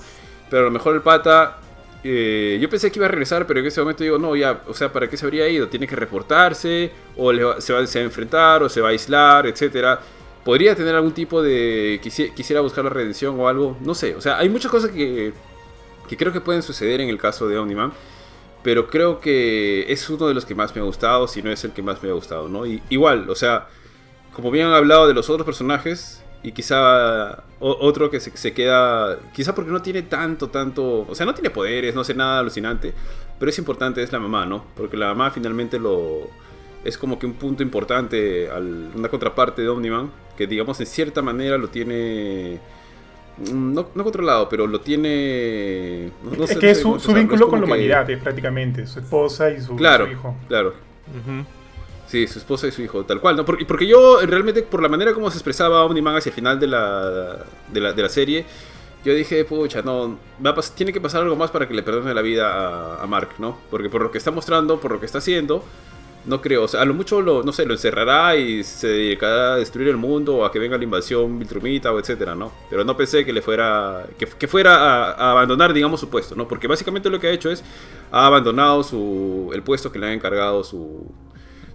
Pero 0.49 0.64
a 0.64 0.66
lo 0.66 0.72
mejor 0.72 0.95
el 0.95 1.02
pata, 1.02 1.60
eh, 2.04 2.58
yo 2.62 2.70
pensé 2.70 2.91
que 2.91 2.99
iba 2.99 3.06
a 3.06 3.10
regresar, 3.10 3.45
pero 3.47 3.60
en 3.60 3.66
ese 3.66 3.80
momento 3.82 4.04
digo, 4.04 4.18
no, 4.18 4.36
ya, 4.36 4.62
o 4.68 4.74
sea, 4.74 4.91
¿para 4.91 5.10
qué 5.10 5.18
se 5.18 5.26
habría 5.26 5.47
ido? 5.47 5.68
Tiene 5.68 5.88
que 5.88 5.95
reportarse, 5.95 6.91
o 7.18 7.32
se, 7.62 7.74
va, 7.74 7.80
a 7.80 7.99
enfrentar, 7.99 8.64
o 8.64 8.70
se 8.70 8.82
va 8.82 8.89
a 8.89 8.91
aislar, 8.91 9.47
etcétera. 9.47 9.99
Podría 10.43 10.76
tener 10.76 10.95
algún 10.95 11.14
tipo 11.14 11.41
de, 11.43 11.99
quisi- 12.04 12.34
quisiera 12.34 12.62
buscar 12.62 12.84
la 12.84 12.89
redención 12.89 13.39
o 13.39 13.47
algo, 13.47 13.78
no 13.82 13.93
sé, 13.93 14.16
o 14.16 14.22
sea, 14.22 14.38
hay 14.39 14.49
muchas 14.49 14.72
cosas 14.72 14.89
que, 14.91 15.34
que 16.10 16.18
creo 16.18 16.34
que 16.34 16.41
pueden 16.41 16.64
suceder 16.64 17.02
en 17.02 17.10
el 17.10 17.18
caso 17.18 17.47
de 17.47 17.58
Omniman. 17.58 17.93
Pero 18.64 18.89
creo 18.91 19.20
que 19.20 19.91
es 19.91 20.08
uno 20.10 20.28
de 20.28 20.36
los 20.36 20.45
que 20.45 20.54
más 20.54 20.76
me 20.76 20.82
ha 20.82 20.84
gustado, 20.86 21.28
si 21.28 21.41
no 21.41 21.52
es 21.52 21.64
el 21.64 21.72
que 21.72 21.82
más 21.82 22.04
me 22.04 22.10
ha 22.10 22.14
gustado, 22.14 22.47
¿no? 22.47 22.68
Y, 22.68 22.80
igual, 22.89 23.28
o 23.28 23.34
sea, 23.34 23.68
como 24.34 24.52
bien 24.52 24.68
han 24.68 24.74
hablado 24.74 25.08
de 25.08 25.16
los 25.16 25.32
otros 25.32 25.45
personajes, 25.47 26.22
y 26.44 26.52
quizá 26.54 27.44
otro 27.60 28.10
que 28.10 28.20
se, 28.20 28.36
se 28.36 28.54
queda, 28.54 29.20
quizá 29.34 29.54
porque 29.54 29.72
no 29.72 29.82
tiene 29.82 30.02
tanto, 30.02 30.50
tanto, 30.50 31.06
o 31.08 31.14
sea, 31.16 31.26
no 31.26 31.34
tiene 31.36 31.52
poderes, 31.52 31.94
no 31.94 32.02
hace 32.02 32.16
nada 32.16 32.39
alucinante, 32.39 32.94
pero 33.39 33.50
es 33.50 33.58
importante, 33.60 34.02
es 34.02 34.12
la 34.12 34.20
mamá, 34.20 34.46
¿no? 34.46 34.66
Porque 34.76 34.98
la 34.98 35.08
mamá 35.08 35.32
finalmente 35.32 35.80
lo... 35.80 36.30
Es 36.84 36.98
como 36.98 37.20
que 37.20 37.28
un 37.28 37.34
punto 37.34 37.62
importante, 37.62 38.50
al, 38.50 38.92
una 38.96 39.08
contraparte 39.10 39.62
de 39.62 39.70
Omniman, 39.70 40.12
que 40.36 40.48
digamos 40.48 40.80
en 40.80 40.88
cierta 40.88 41.22
manera 41.22 41.60
lo 41.60 41.68
tiene... 41.68 42.60
mm, 43.38 43.74
No, 43.74 43.89
no 43.94 44.04
controlado, 44.04 44.50
pero 44.50 44.66
lo 44.66 44.82
tiene... 44.82 46.10
no- 46.24 46.38
no 46.38 46.44
es 46.46 46.50
sé- 46.50 46.60
que 46.60 46.66
no 46.68 46.72
es 46.72 46.82
su, 46.82 47.00
su 47.00 47.12
es 47.12 47.18
vínculo 47.18 47.48
con 47.50 47.60
la 47.60 47.68
humanidad, 47.68 48.10
es 48.10 48.20
prácticamente. 48.20 48.88
Su 48.88 49.00
esposa 49.00 49.52
y 49.52 49.62
su, 49.62 49.76
Claro, 49.76 50.06
su 50.08 50.12
hijo. 50.12 50.36
claro. 50.48 50.70
Ujú. 51.10 51.46
Sí, 52.12 52.28
su 52.28 52.39
esposa 52.39 52.68
y 52.68 52.72
su 52.72 52.82
hijo, 52.82 53.05
tal 53.05 53.22
cual, 53.22 53.38
¿no? 53.38 53.45
Porque, 53.45 53.66
porque 53.66 53.88
yo 53.88 54.20
eh, 54.20 54.26
realmente, 54.26 54.64
por 54.64 54.82
la 54.82 54.89
manera 54.89 55.14
como 55.14 55.32
se 55.32 55.38
expresaba 55.38 55.86
Omniman 55.86 56.18
hacia 56.18 56.30
el 56.30 56.36
final 56.36 56.59
de 56.59 56.68
la, 56.68 57.38
de 57.72 57.80
la, 57.80 57.93
de 57.93 58.01
la 58.01 58.09
serie, 58.09 58.45
yo 59.05 59.14
dije, 59.14 59.45
pucha, 59.45 59.82
no, 59.82 60.20
va 60.45 60.49
a 60.49 60.62
tiene 60.76 60.91
que 60.91 60.99
pasar 60.99 61.22
algo 61.22 61.38
más 61.38 61.51
para 61.51 61.70
que 61.70 61.74
le 61.74 61.84
perdone 61.84 62.14
la 62.14 62.22
vida 62.22 63.01
a, 63.01 63.07
Mark, 63.07 63.30
¿no? 63.38 63.57
Porque 63.70 63.89
por 63.89 64.01
lo 64.01 64.12
que 64.12 64.18
está 64.18 64.30
mostrando, 64.30 64.78
por 64.78 64.91
lo 64.91 64.99
que 64.99 65.05
está 65.05 65.20
haciendo, 65.20 65.64
no 66.26 66.41
creo, 66.41 66.64
o 66.64 66.68
sea, 66.68 66.82
a 66.82 66.86
lo 66.86 66.93
mucho, 66.93 67.22
lo, 67.22 67.43
no 67.43 67.53
sé, 67.53 67.66
lo 67.66 67.76
encerrará 67.76 68.36
y 68.36 68.66
se 68.66 68.89
dedicará 68.89 69.53
a 69.53 69.55
destruir 69.55 69.88
el 69.88 69.95
mundo 69.95 70.36
o 70.36 70.43
a 70.43 70.51
que 70.51 70.59
venga 70.59 70.78
la 70.78 70.84
invasión 70.84 71.39
Viltrumita 71.39 71.93
o 71.93 71.99
etcétera, 71.99 72.36
¿no? 72.36 72.51
Pero 72.70 72.84
no 72.84 72.97
pensé 72.97 73.24
que 73.24 73.32
le 73.32 73.41
fuera, 73.41 74.05
que, 74.18 74.47
fuera 74.49 74.76
a, 74.76 75.12
a 75.14 75.32
abandonar, 75.32 75.72
digamos, 75.72 76.01
su 76.01 76.09
puesto, 76.09 76.36
¿no? 76.36 76.45
Porque 76.45 76.68
básicamente 76.68 77.09
lo 77.09 77.22
que 77.22 77.28
ha 77.28 77.32
hecho 77.32 77.49
es, 77.49 77.64
ha 78.12 78.26
abandonado 78.26 78.84
su, 78.84 79.49
el 79.53 79.64
puesto 79.64 79.93
que 79.93 79.97
le 79.97 80.07
ha 80.07 80.14
encargado 80.14 80.62
su, 80.66 81.09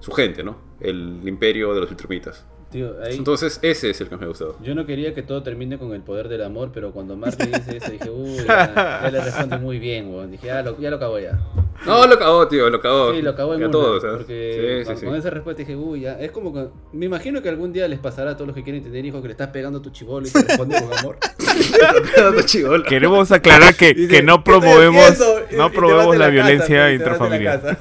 su 0.01 0.13
gente, 0.13 0.43
¿no? 0.43 0.57
El 0.81 1.21
imperio 1.27 1.75
de 1.75 1.81
los 1.81 1.89
Viltrumitas. 1.89 2.45
Tío, 2.71 2.95
ahí 3.01 3.15
Entonces, 3.17 3.61
ese 3.63 3.91
es 3.91 4.01
el 4.01 4.09
que 4.09 4.17
me 4.17 4.25
ha 4.25 4.29
gustado. 4.29 4.57
yo 4.61 4.75
no 4.75 4.87
quería 4.87 5.15
que 5.15 5.23
todo 5.23 5.41
termine 5.45 5.79
con 5.79 5.93
el 5.95 6.01
poder 6.03 6.29
del 6.29 6.43
amor, 6.43 6.73
pero 6.75 6.91
cuando 6.91 7.17
Mark 7.17 7.37
le 7.39 7.47
dice 7.59 7.77
eso 7.77 7.93
dije, 7.93 8.11
uy, 8.11 8.39
ya, 8.45 9.01
ya 9.05 9.11
le 9.13 9.21
responde 9.25 9.59
muy 9.59 9.79
bien, 9.79 10.11
weón. 10.13 10.33
Dije, 10.33 10.49
ya 10.49 10.63
lo, 10.63 10.77
ya 10.81 10.91
lo 10.91 10.97
acabó 10.97 11.21
ya. 11.21 11.39
No, 11.87 12.05
lo 12.09 12.19
cagó, 12.19 12.49
tío, 12.49 12.69
lo 12.69 12.81
cagó. 12.81 13.13
Sí, 13.15 13.23
lo 13.23 13.31
acabó 13.31 13.55
en 13.55 13.61
una, 13.63 13.71
todos, 13.71 14.03
¿sabes? 14.03 14.17
Porque 14.17 14.81
Sí, 14.81 14.85
con, 14.87 14.97
sí, 14.97 15.01
sí. 15.01 15.07
con 15.07 15.15
esa 15.15 15.31
respuesta 15.31 15.61
dije, 15.63 15.77
uy, 15.77 16.01
ya. 16.01 16.19
Es 16.19 16.33
como 16.33 16.53
que. 16.53 16.67
Me 16.93 17.07
imagino 17.07 17.41
que 17.41 17.49
algún 17.51 17.73
día 17.73 17.87
les 17.87 18.01
pasará 18.01 18.33
a 18.33 18.35
todos 18.35 18.49
los 18.49 18.57
que 18.57 18.65
quieren 18.65 18.83
tener 18.83 19.05
hijos 19.05 19.21
que 19.23 19.29
le 19.29 19.33
estás 19.33 19.49
pegando 19.51 19.79
a 19.79 19.83
tu 19.83 19.91
chivolo 19.91 20.27
y 20.27 20.31
te 20.31 20.43
responde 20.43 20.81
con 20.83 20.99
amor. 20.99 21.19
Queremos 22.89 23.31
aclarar 23.33 23.75
que, 23.75 23.95
Dice, 23.95 24.09
que 24.17 24.23
no 24.23 24.43
"¿Qué 24.43 24.51
estoy 24.51 24.61
promovemos, 24.61 25.05
haciendo?" 25.11 25.41
Y- 25.51 25.55
y 25.55 25.59
no 25.59 25.71
promovemos 25.71 26.17
la, 26.17 26.25
casa, 26.27 26.31
violencia 26.31 26.93
intrafamiliar. 26.93 27.79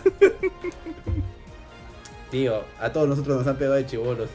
Tío, 2.36 2.66
a 2.82 2.90
todos 2.92 3.08
nosotros 3.08 3.38
nos 3.38 3.48
han 3.48 3.56
pegado 3.56 3.76
de 3.76 3.86
chivolos. 3.86 4.30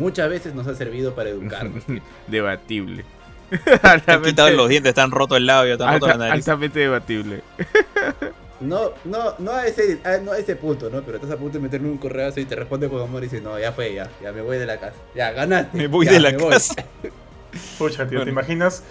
Muchas 0.00 0.28
veces 0.28 0.52
nos 0.52 0.66
ha 0.66 0.74
servido 0.74 1.14
para 1.14 1.30
educarnos. 1.30 1.84
Debatible. 2.26 3.04
Te 4.04 4.10
han 4.12 4.22
quitado 4.22 4.50
los 4.50 4.68
dientes, 4.68 4.92
te 4.94 5.00
han 5.00 5.12
roto 5.12 5.36
el 5.36 5.46
labio, 5.46 5.74
roto 5.74 5.86
Alta- 5.86 6.06
la 6.08 6.16
nariz. 6.16 6.32
altamente 6.48 6.80
debatible. 6.80 7.42
No, 8.60 8.90
no, 9.04 9.34
no 9.38 9.52
a 9.52 9.64
ese, 9.68 10.00
a- 10.02 10.16
no 10.18 10.32
a 10.32 10.38
ese 10.38 10.56
punto, 10.56 10.90
¿no? 10.90 11.02
Pero 11.02 11.18
estás 11.18 11.30
a 11.30 11.36
punto 11.36 11.58
de 11.58 11.62
meterle 11.62 11.86
un 11.88 11.96
correazo 11.98 12.40
y 12.40 12.44
te 12.44 12.56
responde 12.56 12.88
con 12.88 13.00
amor 13.00 13.22
y 13.22 13.26
dice, 13.26 13.40
no, 13.40 13.56
ya 13.56 13.70
fue, 13.70 13.94
ya, 13.94 14.10
ya 14.20 14.32
me 14.32 14.40
voy 14.42 14.58
de 14.58 14.66
la 14.66 14.80
casa. 14.80 14.96
Ya, 15.14 15.30
ganaste. 15.30 15.78
Me 15.78 15.86
voy 15.86 16.06
ya, 16.06 16.12
de 16.14 16.18
la 16.18 16.30
me 16.32 16.38
voy". 16.38 16.50
casa. 16.54 16.74
Pucha, 17.78 18.08
tío, 18.08 18.24
¿te 18.24 18.30
imaginas? 18.30 18.82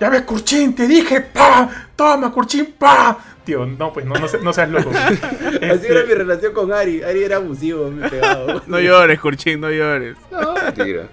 Ya 0.00 0.10
ves, 0.10 0.22
Kurchin, 0.22 0.74
te 0.74 0.86
dije, 0.86 1.20
pa, 1.22 1.88
toma, 1.96 2.30
Kurchin, 2.32 2.74
pa. 2.78 3.18
Tío, 3.44 3.64
no, 3.64 3.92
pues 3.92 4.04
no, 4.04 4.14
no, 4.14 4.26
se- 4.28 4.40
no 4.40 4.52
seas 4.52 4.68
loco. 4.68 4.90
Así 4.96 5.58
Este, 5.60 5.92
era 5.92 6.04
mi 6.04 6.14
relación 6.14 6.52
con 6.52 6.72
Ari. 6.72 7.02
Ari 7.02 7.22
era 7.22 7.36
abusivo, 7.36 7.90
me 7.90 8.08
pegaba. 8.08 8.62
No 8.66 8.78
llores, 8.80 9.18
Kurchin, 9.20 9.60
no 9.60 9.70
llores. 9.70 10.16
No, 10.30 10.54
mentira. 10.54 11.08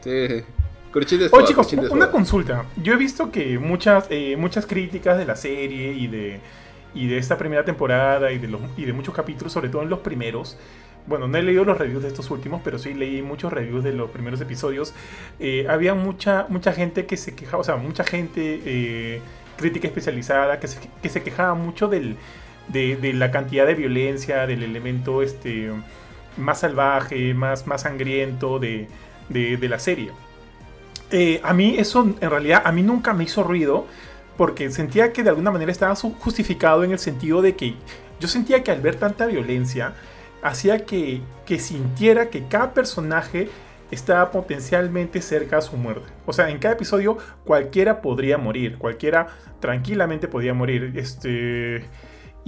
Sí. 0.00 0.44
Corchín 0.92 1.18
de 1.18 1.28
Oye 1.30 1.46
chicos, 1.46 1.70
de 1.70 1.88
una 1.88 2.10
consulta. 2.10 2.64
Yo 2.82 2.94
he 2.94 2.96
visto 2.96 3.30
que 3.30 3.58
muchas, 3.58 4.06
eh, 4.10 4.36
muchas 4.38 4.64
críticas 4.66 5.18
de 5.18 5.26
la 5.26 5.36
serie 5.36 5.92
y 5.92 6.06
de, 6.06 6.40
y 6.94 7.08
de 7.08 7.18
esta 7.18 7.36
primera 7.36 7.62
temporada 7.64 8.32
y 8.32 8.38
de, 8.38 8.48
los, 8.48 8.60
y 8.76 8.84
de 8.86 8.92
muchos 8.94 9.14
capítulos, 9.14 9.52
sobre 9.52 9.68
todo 9.68 9.82
en 9.82 9.90
los 9.90 9.98
primeros. 10.00 10.56
Bueno, 11.08 11.26
no 11.26 11.38
he 11.38 11.42
leído 11.42 11.64
los 11.64 11.78
reviews 11.78 12.02
de 12.02 12.08
estos 12.08 12.30
últimos, 12.30 12.60
pero 12.62 12.78
sí 12.78 12.92
leí 12.92 13.22
muchos 13.22 13.50
reviews 13.50 13.82
de 13.82 13.92
los 13.92 14.10
primeros 14.10 14.40
episodios. 14.42 14.92
Eh, 15.40 15.66
había 15.68 15.94
mucha, 15.94 16.44
mucha 16.50 16.72
gente 16.74 17.06
que 17.06 17.16
se 17.16 17.34
quejaba, 17.34 17.62
o 17.62 17.64
sea, 17.64 17.76
mucha 17.76 18.04
gente, 18.04 18.60
eh, 18.64 19.22
crítica 19.56 19.88
especializada, 19.88 20.60
que 20.60 20.68
se, 20.68 20.78
que 21.02 21.08
se 21.08 21.22
quejaba 21.22 21.54
mucho 21.54 21.88
del, 21.88 22.16
de, 22.68 23.12
la 23.14 23.30
cantidad 23.30 23.66
de 23.66 23.74
violencia, 23.74 24.46
del 24.46 24.62
elemento 24.62 25.22
este, 25.22 25.70
más 26.36 26.60
salvaje, 26.60 27.32
más, 27.32 27.66
más 27.66 27.82
sangriento 27.82 28.58
de, 28.58 28.86
de, 29.30 29.68
la 29.68 29.78
serie. 29.78 30.12
Eh, 31.10 31.40
a 31.42 31.54
mí 31.54 31.76
eso 31.78 32.02
en 32.20 32.30
realidad 32.30 32.62
a 32.66 32.72
mí 32.72 32.82
nunca 32.82 33.14
me 33.14 33.24
hizo 33.24 33.42
ruido 33.42 33.86
porque 34.36 34.70
sentía 34.70 35.10
que 35.12 35.22
de 35.22 35.30
alguna 35.30 35.50
manera 35.50 35.72
estaba 35.72 35.94
justificado 35.94 36.84
en 36.84 36.92
el 36.92 36.98
sentido 36.98 37.40
de 37.40 37.56
que 37.56 37.76
yo 38.20 38.28
sentía 38.28 38.62
que 38.62 38.70
al 38.70 38.82
ver 38.82 38.96
tanta 38.96 39.24
violencia 39.24 39.94
hacía 40.42 40.84
que, 40.84 41.20
que 41.46 41.58
sintiera 41.58 42.30
que 42.30 42.46
cada 42.46 42.74
personaje 42.74 43.48
estaba 43.90 44.30
potencialmente 44.30 45.22
cerca 45.22 45.58
a 45.58 45.62
su 45.62 45.76
muerte. 45.76 46.10
O 46.26 46.32
sea, 46.32 46.50
en 46.50 46.58
cada 46.58 46.74
episodio 46.74 47.18
cualquiera 47.44 48.02
podría 48.02 48.38
morir, 48.38 48.78
cualquiera 48.78 49.28
tranquilamente 49.60 50.28
podía 50.28 50.54
morir. 50.54 50.92
Este, 50.96 51.84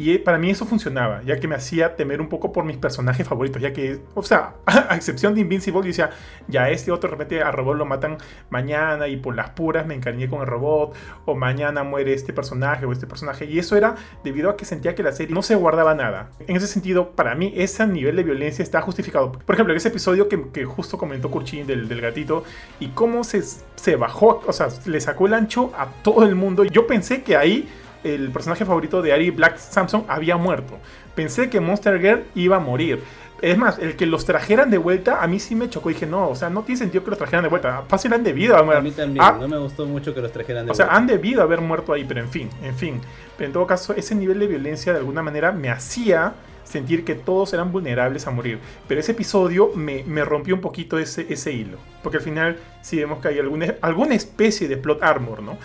y 0.01 0.19
para 0.19 0.39
mí 0.39 0.51
eso 0.51 0.65
funcionaba, 0.65 1.23
ya 1.25 1.39
que 1.39 1.47
me 1.47 1.55
hacía 1.55 1.97
temer 1.97 2.21
un 2.21 2.29
poco 2.29 2.53
por 2.53 2.65
mis 2.65 2.77
personajes 2.77 3.27
favoritos, 3.27 3.61
ya 3.61 3.73
que, 3.73 4.01
o 4.15 4.23
sea, 4.23 4.55
a 4.67 4.97
excepción 4.97 5.35
de 5.35 5.43
Invincible, 5.43 5.81
yo 5.81 5.87
decía, 5.89 6.11
ya 6.49 6.71
este 6.71 6.91
otro 6.91 7.11
de 7.11 7.17
repente 7.17 7.43
a 7.43 7.51
robot 7.51 7.77
lo 7.77 7.85
matan 7.85 8.19
mañana 8.49 9.09
y 9.09 9.17
por 9.17 9.37
las 9.37 9.51
puras 9.51 9.87
me 9.87 9.95
encariñé 9.95 10.29
con 10.29 10.41
el 10.41 10.47
robot, 10.47 10.95
o 11.27 11.35
mañana 11.35 11.83
muere 11.83 12.15
este 12.15 12.33
personaje 12.33 12.87
o 12.87 12.93
este 12.93 13.07
personaje, 13.07 13.45
y 13.45 13.59
eso 13.59 13.77
era 13.77 13.95
debido 14.25 14.49
a 14.51 14.57
que 14.57 14.65
sentía 14.65 14.95
que 14.95 15.03
la 15.03 15.13
serie 15.13 15.35
no 15.35 15.43
se 15.43 15.55
guardaba 15.55 15.95
nada. 15.95 16.31
En 16.47 16.57
ese 16.57 16.67
sentido, 16.67 17.11
para 17.11 17.35
mí, 17.35 17.53
ese 17.57 17.87
nivel 17.87 18.17
de 18.17 18.23
violencia 18.23 18.63
está 18.63 18.81
justificado. 18.81 19.33
Por 19.33 19.55
ejemplo, 19.55 19.73
en 19.73 19.77
ese 19.77 19.89
episodio 19.89 20.29
que, 20.29 20.51
que 20.51 20.65
justo 20.65 20.99
comentó 20.99 21.31
Kurchin 21.31 21.67
del, 21.67 21.89
del 21.89 22.01
gatito, 22.01 22.45
y 22.79 22.89
cómo 22.89 23.25
se, 23.25 23.43
se 23.43 23.97
bajó, 23.97 24.43
o 24.47 24.53
sea, 24.53 24.69
le 24.87 25.01
sacó 25.01 25.27
el 25.27 25.35
ancho 25.35 25.73
a 25.77 25.87
todo 26.03 26.25
el 26.25 26.35
mundo. 26.35 26.65
Yo 26.65 26.87
pensé 26.87 27.23
que 27.23 27.37
ahí 27.37 27.69
el 28.05 28.31
personaje 28.31 28.65
favorito 28.65 29.03
de 29.03 29.13
Ari 29.13 29.31
Black 29.31 29.59
Samson 29.59 30.05
había 30.09 30.37
muerto. 30.37 30.79
Pensé 31.15 31.51
que 31.51 31.61
Monster 31.61 32.01
Girl 32.01 32.25
iba 32.35 32.57
a 32.57 32.61
morir. 32.61 33.01
Es 33.43 33.57
más, 33.57 33.79
el 33.79 33.97
que 33.97 34.05
los 34.05 34.27
trajeran 34.27 34.71
de 34.71 34.77
vuelta 34.77 35.23
a 35.23 35.27
mí 35.27 35.41
sí 35.41 35.55
me 35.55 35.71
chocó. 35.71 35.89
Dije, 35.89 36.05
no, 36.07 36.29
o 36.29 36.35
sea, 36.35 36.51
no 36.51 36.63
tiene 36.63 36.79
sentido 36.79 37.03
que 37.05 37.11
los 37.11 37.19
trajeran 37.19 37.43
de 37.43 37.49
vuelta. 37.49 37.85
Fácil 37.89 38.13
han 38.13 38.23
debido 38.23 38.55
haber 38.57 38.77
A 38.77 38.81
mí 38.83 38.91
también, 38.91 39.25
Ah, 39.25 39.37
no 39.41 39.49
me 39.49 39.57
gustó 39.59 39.87
mucho 39.87 40.15
que 40.15 40.21
los 40.21 40.31
trajeran 40.31 40.67
de 40.67 40.73
o 40.73 40.75
sea, 40.75 40.85
vuelta. 40.87 40.99
han 40.99 41.07
debido 41.07 41.43
haber 41.43 41.63
muerto 41.63 41.95
ahí, 41.95 42.05
pero 42.05 42.21
en 42.21 42.29
fin, 42.29 42.51
en 42.63 42.75
fin. 42.75 43.01
Pero 43.39 43.47
en 43.47 43.53
todo 43.55 43.67
caso, 43.67 43.95
ese 43.95 44.15
nivel 44.15 44.39
de 44.41 44.47
violencia 44.47 44.93
de 44.93 44.99
alguna 44.99 45.23
manera 45.23 45.53
me 45.53 45.71
hacía 45.71 46.35
sentir 46.65 47.03
que 47.05 47.15
todos 47.15 47.53
eran 47.55 47.73
vulnerables 47.73 48.27
a 48.27 48.31
morir. 48.31 48.59
Pero 48.87 49.01
ese 49.01 49.13
episodio 49.13 49.71
me, 49.75 50.05
me 50.05 50.23
rompió 50.25 50.55
un 50.55 50.61
poquito 50.61 50.99
ese, 50.99 51.27
ese 51.31 51.51
hilo. 51.51 51.79
Porque 52.03 52.19
al 52.19 52.23
final 52.23 52.59
sí 52.83 52.99
vemos 52.99 53.21
que 53.21 53.29
hay 53.29 53.39
alguna, 53.39 53.75
alguna 53.81 54.15
especie 54.15 54.69
de 54.69 54.77
plot 54.77 55.03
armor, 55.03 55.43
¿no? 55.43 55.57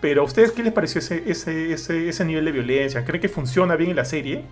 Pero 0.00 0.22
a 0.22 0.24
ustedes, 0.24 0.52
¿qué 0.52 0.62
les 0.62 0.72
pareció 0.72 1.00
ese, 1.00 1.24
ese, 1.26 1.72
ese, 1.72 2.08
ese 2.08 2.24
nivel 2.24 2.44
de 2.44 2.52
violencia? 2.52 3.04
¿Creen 3.04 3.20
que 3.20 3.28
funciona 3.28 3.74
bien 3.76 3.90
en 3.90 3.96
la 3.96 4.04
serie? 4.04 4.44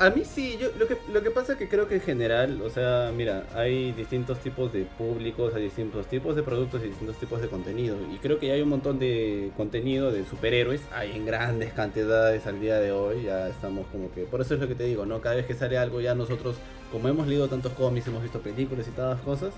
A 0.00 0.10
mí 0.10 0.24
sí, 0.24 0.58
yo 0.60 0.68
lo 0.76 0.88
que, 0.88 0.96
lo 1.12 1.22
que 1.22 1.30
pasa 1.30 1.52
es 1.52 1.58
que 1.58 1.68
creo 1.68 1.86
que 1.86 1.94
en 1.94 2.00
general, 2.00 2.60
o 2.62 2.68
sea, 2.68 3.12
mira, 3.16 3.44
hay 3.54 3.92
distintos 3.92 4.40
tipos 4.40 4.72
de 4.72 4.82
públicos, 4.82 5.54
hay 5.54 5.62
distintos 5.62 6.06
tipos 6.08 6.34
de 6.34 6.42
productos 6.42 6.82
y 6.82 6.88
distintos 6.88 7.16
tipos 7.16 7.40
de 7.40 7.46
contenido. 7.46 7.96
Y 8.12 8.18
creo 8.18 8.40
que 8.40 8.48
ya 8.48 8.54
hay 8.54 8.62
un 8.62 8.70
montón 8.70 8.98
de 8.98 9.52
contenido 9.56 10.10
de 10.10 10.24
superhéroes, 10.24 10.80
hay 10.92 11.12
en 11.12 11.24
grandes 11.24 11.72
cantidades 11.74 12.44
al 12.48 12.60
día 12.60 12.80
de 12.80 12.90
hoy, 12.90 13.22
ya 13.22 13.48
estamos 13.48 13.86
como 13.92 14.12
que, 14.12 14.22
por 14.22 14.40
eso 14.40 14.54
es 14.54 14.60
lo 14.60 14.66
que 14.66 14.74
te 14.74 14.82
digo, 14.82 15.06
¿no? 15.06 15.20
Cada 15.20 15.36
vez 15.36 15.46
que 15.46 15.54
sale 15.54 15.78
algo 15.78 16.00
ya 16.00 16.16
nosotros, 16.16 16.56
como 16.90 17.08
hemos 17.08 17.28
leído 17.28 17.46
tantos 17.46 17.72
cómics, 17.74 18.08
hemos 18.08 18.22
visto 18.22 18.40
películas 18.40 18.88
y 18.88 18.90
todas 18.90 19.20
cosas, 19.20 19.54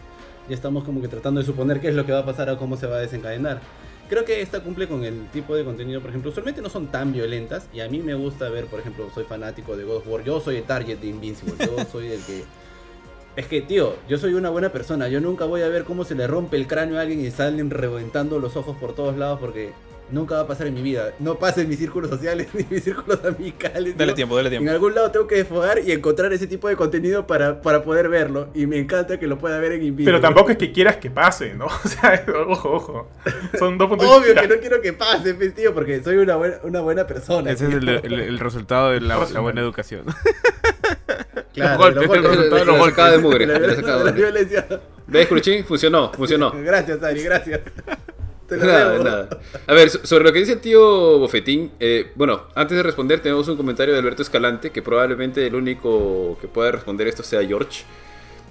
ya 0.51 0.55
estamos 0.55 0.85
como 0.85 1.01
que 1.01 1.09
tratando 1.09 1.41
de 1.41 1.47
suponer 1.47 1.81
qué 1.81 1.89
es 1.89 1.95
lo 1.95 2.05
que 2.05 2.13
va 2.13 2.21
a 2.21 2.27
pasar 2.27 2.51
o 2.51 2.59
cómo 2.59 2.77
se 2.77 2.87
va 2.87 2.97
a 2.97 3.01
desencadenar. 3.01 3.63
Creo 4.09 4.25
que 4.25 4.41
esta 4.41 4.61
cumple 4.61 4.89
con 4.89 5.05
el 5.05 5.29
tipo 5.29 5.55
de 5.55 5.65
contenido, 5.65 6.01
por 6.01 6.11
ejemplo, 6.11 6.31
usualmente 6.31 6.63
no 6.63 6.69
son 6.69 6.89
tan 6.89 7.13
violentas 7.13 7.69
y 7.73 7.81
a 7.81 7.89
mí 7.89 8.01
me 8.01 8.15
gusta 8.15 8.49
ver, 8.49 8.67
por 8.67 8.81
ejemplo, 8.81 9.09
soy 9.15 9.25
fanático 9.25 9.77
de 9.77 9.85
God 9.85 9.97
of 9.97 10.09
War, 10.09 10.25
yo 10.25 10.41
soy 10.41 10.57
el 10.57 10.65
target 10.65 10.99
de 10.99 11.09
Invincible, 11.09 11.55
yo 11.59 11.85
soy 11.93 12.09
el 12.09 12.23
que... 12.23 12.45
Es 13.37 13.47
que, 13.47 13.61
tío, 13.61 13.95
yo 14.09 14.17
soy 14.17 14.33
una 14.33 14.49
buena 14.49 14.73
persona, 14.73 15.09
yo 15.09 15.21
nunca 15.21 15.45
voy 15.45 15.61
a 15.61 15.69
ver 15.69 15.85
cómo 15.85 16.05
se 16.05 16.15
le 16.15 16.27
rompe 16.27 16.57
el 16.57 16.67
cráneo 16.67 16.99
a 16.99 17.03
alguien 17.03 17.21
y 17.21 17.31
salen 17.31 17.69
reventando 17.69 18.39
los 18.39 18.57
ojos 18.57 18.79
por 18.79 18.95
todos 18.95 19.19
lados 19.19 19.39
porque 19.39 19.73
nunca 20.11 20.37
va 20.37 20.41
a 20.43 20.47
pasar 20.47 20.67
en 20.67 20.75
mi 20.75 20.83
vida. 20.83 21.13
No 21.19 21.39
pasa 21.39 21.61
en 21.61 21.69
mis 21.69 21.79
círculos 21.79 22.11
sociales 22.11 22.49
ni 22.55 22.63
en 22.63 22.69
mis 22.71 22.85
círculos 22.85 23.25
amicales. 23.25 23.97
Dale 23.97 24.13
¿no? 24.13 24.17
tiempo, 24.17 24.37
dale 24.37 24.49
En 24.49 24.51
tiempo. 24.53 24.71
algún 24.73 24.95
lado 24.95 25.11
tengo 25.11 25.27
que 25.27 25.37
desfogar 25.37 25.79
y 25.81 25.93
encontrar 25.93 26.33
ese 26.33 26.47
tipo 26.47 26.69
de 26.69 26.77
contenido 26.77 27.27
para, 27.27 27.61
para 27.63 27.83
poder 27.83 28.09
verlo. 28.09 28.49
Y 28.55 28.67
me 28.67 28.79
encanta 28.79 29.19
que 29.19 29.27
lo 29.27 29.39
pueda 29.39 29.59
ver 29.59 29.73
en 29.73 29.83
Invincible. 29.83 30.05
Pero 30.07 30.21
tampoco 30.21 30.51
es 30.51 30.57
que 30.59 30.73
quieras 30.73 30.97
que 30.97 31.11
pase, 31.11 31.55
¿no? 31.55 31.67
O 31.85 31.89
sea, 31.89 32.25
ojo, 32.49 32.73
ojo. 32.73 33.09
Son 33.59 33.79
dos 33.79 33.89
puntos 33.89 34.09
Obvio 34.09 34.35
que 34.35 34.49
no 34.49 34.55
quiero 34.57 34.81
que 34.81 34.93
pase, 34.93 35.35
pues, 35.35 35.55
tío, 35.55 35.73
porque 35.75 36.03
soy 36.03 36.17
una 36.17 36.37
buena, 36.37 36.57
una 36.63 36.81
buena 36.81 37.07
persona. 37.07 37.51
Ese 37.51 37.67
es 37.69 37.75
el, 37.75 37.81
tío. 37.81 38.03
el- 38.03 38.21
el 38.21 38.39
resultado 38.39 38.91
de 38.91 39.01
la, 39.01 39.25
la 39.33 39.41
buena 39.41 39.61
educación. 39.61 40.05
Claro, 41.53 41.91
los 41.91 42.07
golpes, 42.07 42.23
los 42.23 42.33
el 42.33 42.37
resultado 42.37 42.59
de 42.59 42.65
los 42.67 42.79
golpes. 42.79 43.11
de 43.13 43.19
mugre. 43.19 43.47
la, 43.47 44.11
violencia. 44.13 44.67
¿Ves, 45.07 45.27
Cruchín? 45.27 45.65
Funcionó, 45.65 46.13
funcionó. 46.13 46.53
Gracias, 46.53 47.03
Ari, 47.03 47.23
gracias. 47.23 47.61
Te 48.49 48.57
Nada, 48.57 48.99
nada. 49.03 49.29
A 49.67 49.73
ver, 49.75 49.91
so- 49.91 50.07
sobre 50.07 50.25
lo 50.25 50.33
que 50.33 50.39
dice 50.39 50.53
el 50.53 50.61
tío 50.61 51.19
Bofetín, 51.19 51.73
eh, 51.81 52.13
bueno, 52.15 52.43
antes 52.55 52.77
de 52.77 52.83
responder 52.83 53.21
tenemos 53.21 53.49
un 53.49 53.57
comentario 53.57 53.93
de 53.93 53.99
Alberto 54.01 54.23
Escalante, 54.23 54.71
que 54.71 54.83
probablemente 54.83 55.45
el 55.47 55.55
único 55.57 56.39
que 56.41 56.47
pueda 56.47 56.71
responder 56.71 57.09
esto 57.09 57.23
sea 57.25 57.45
George. 57.45 57.83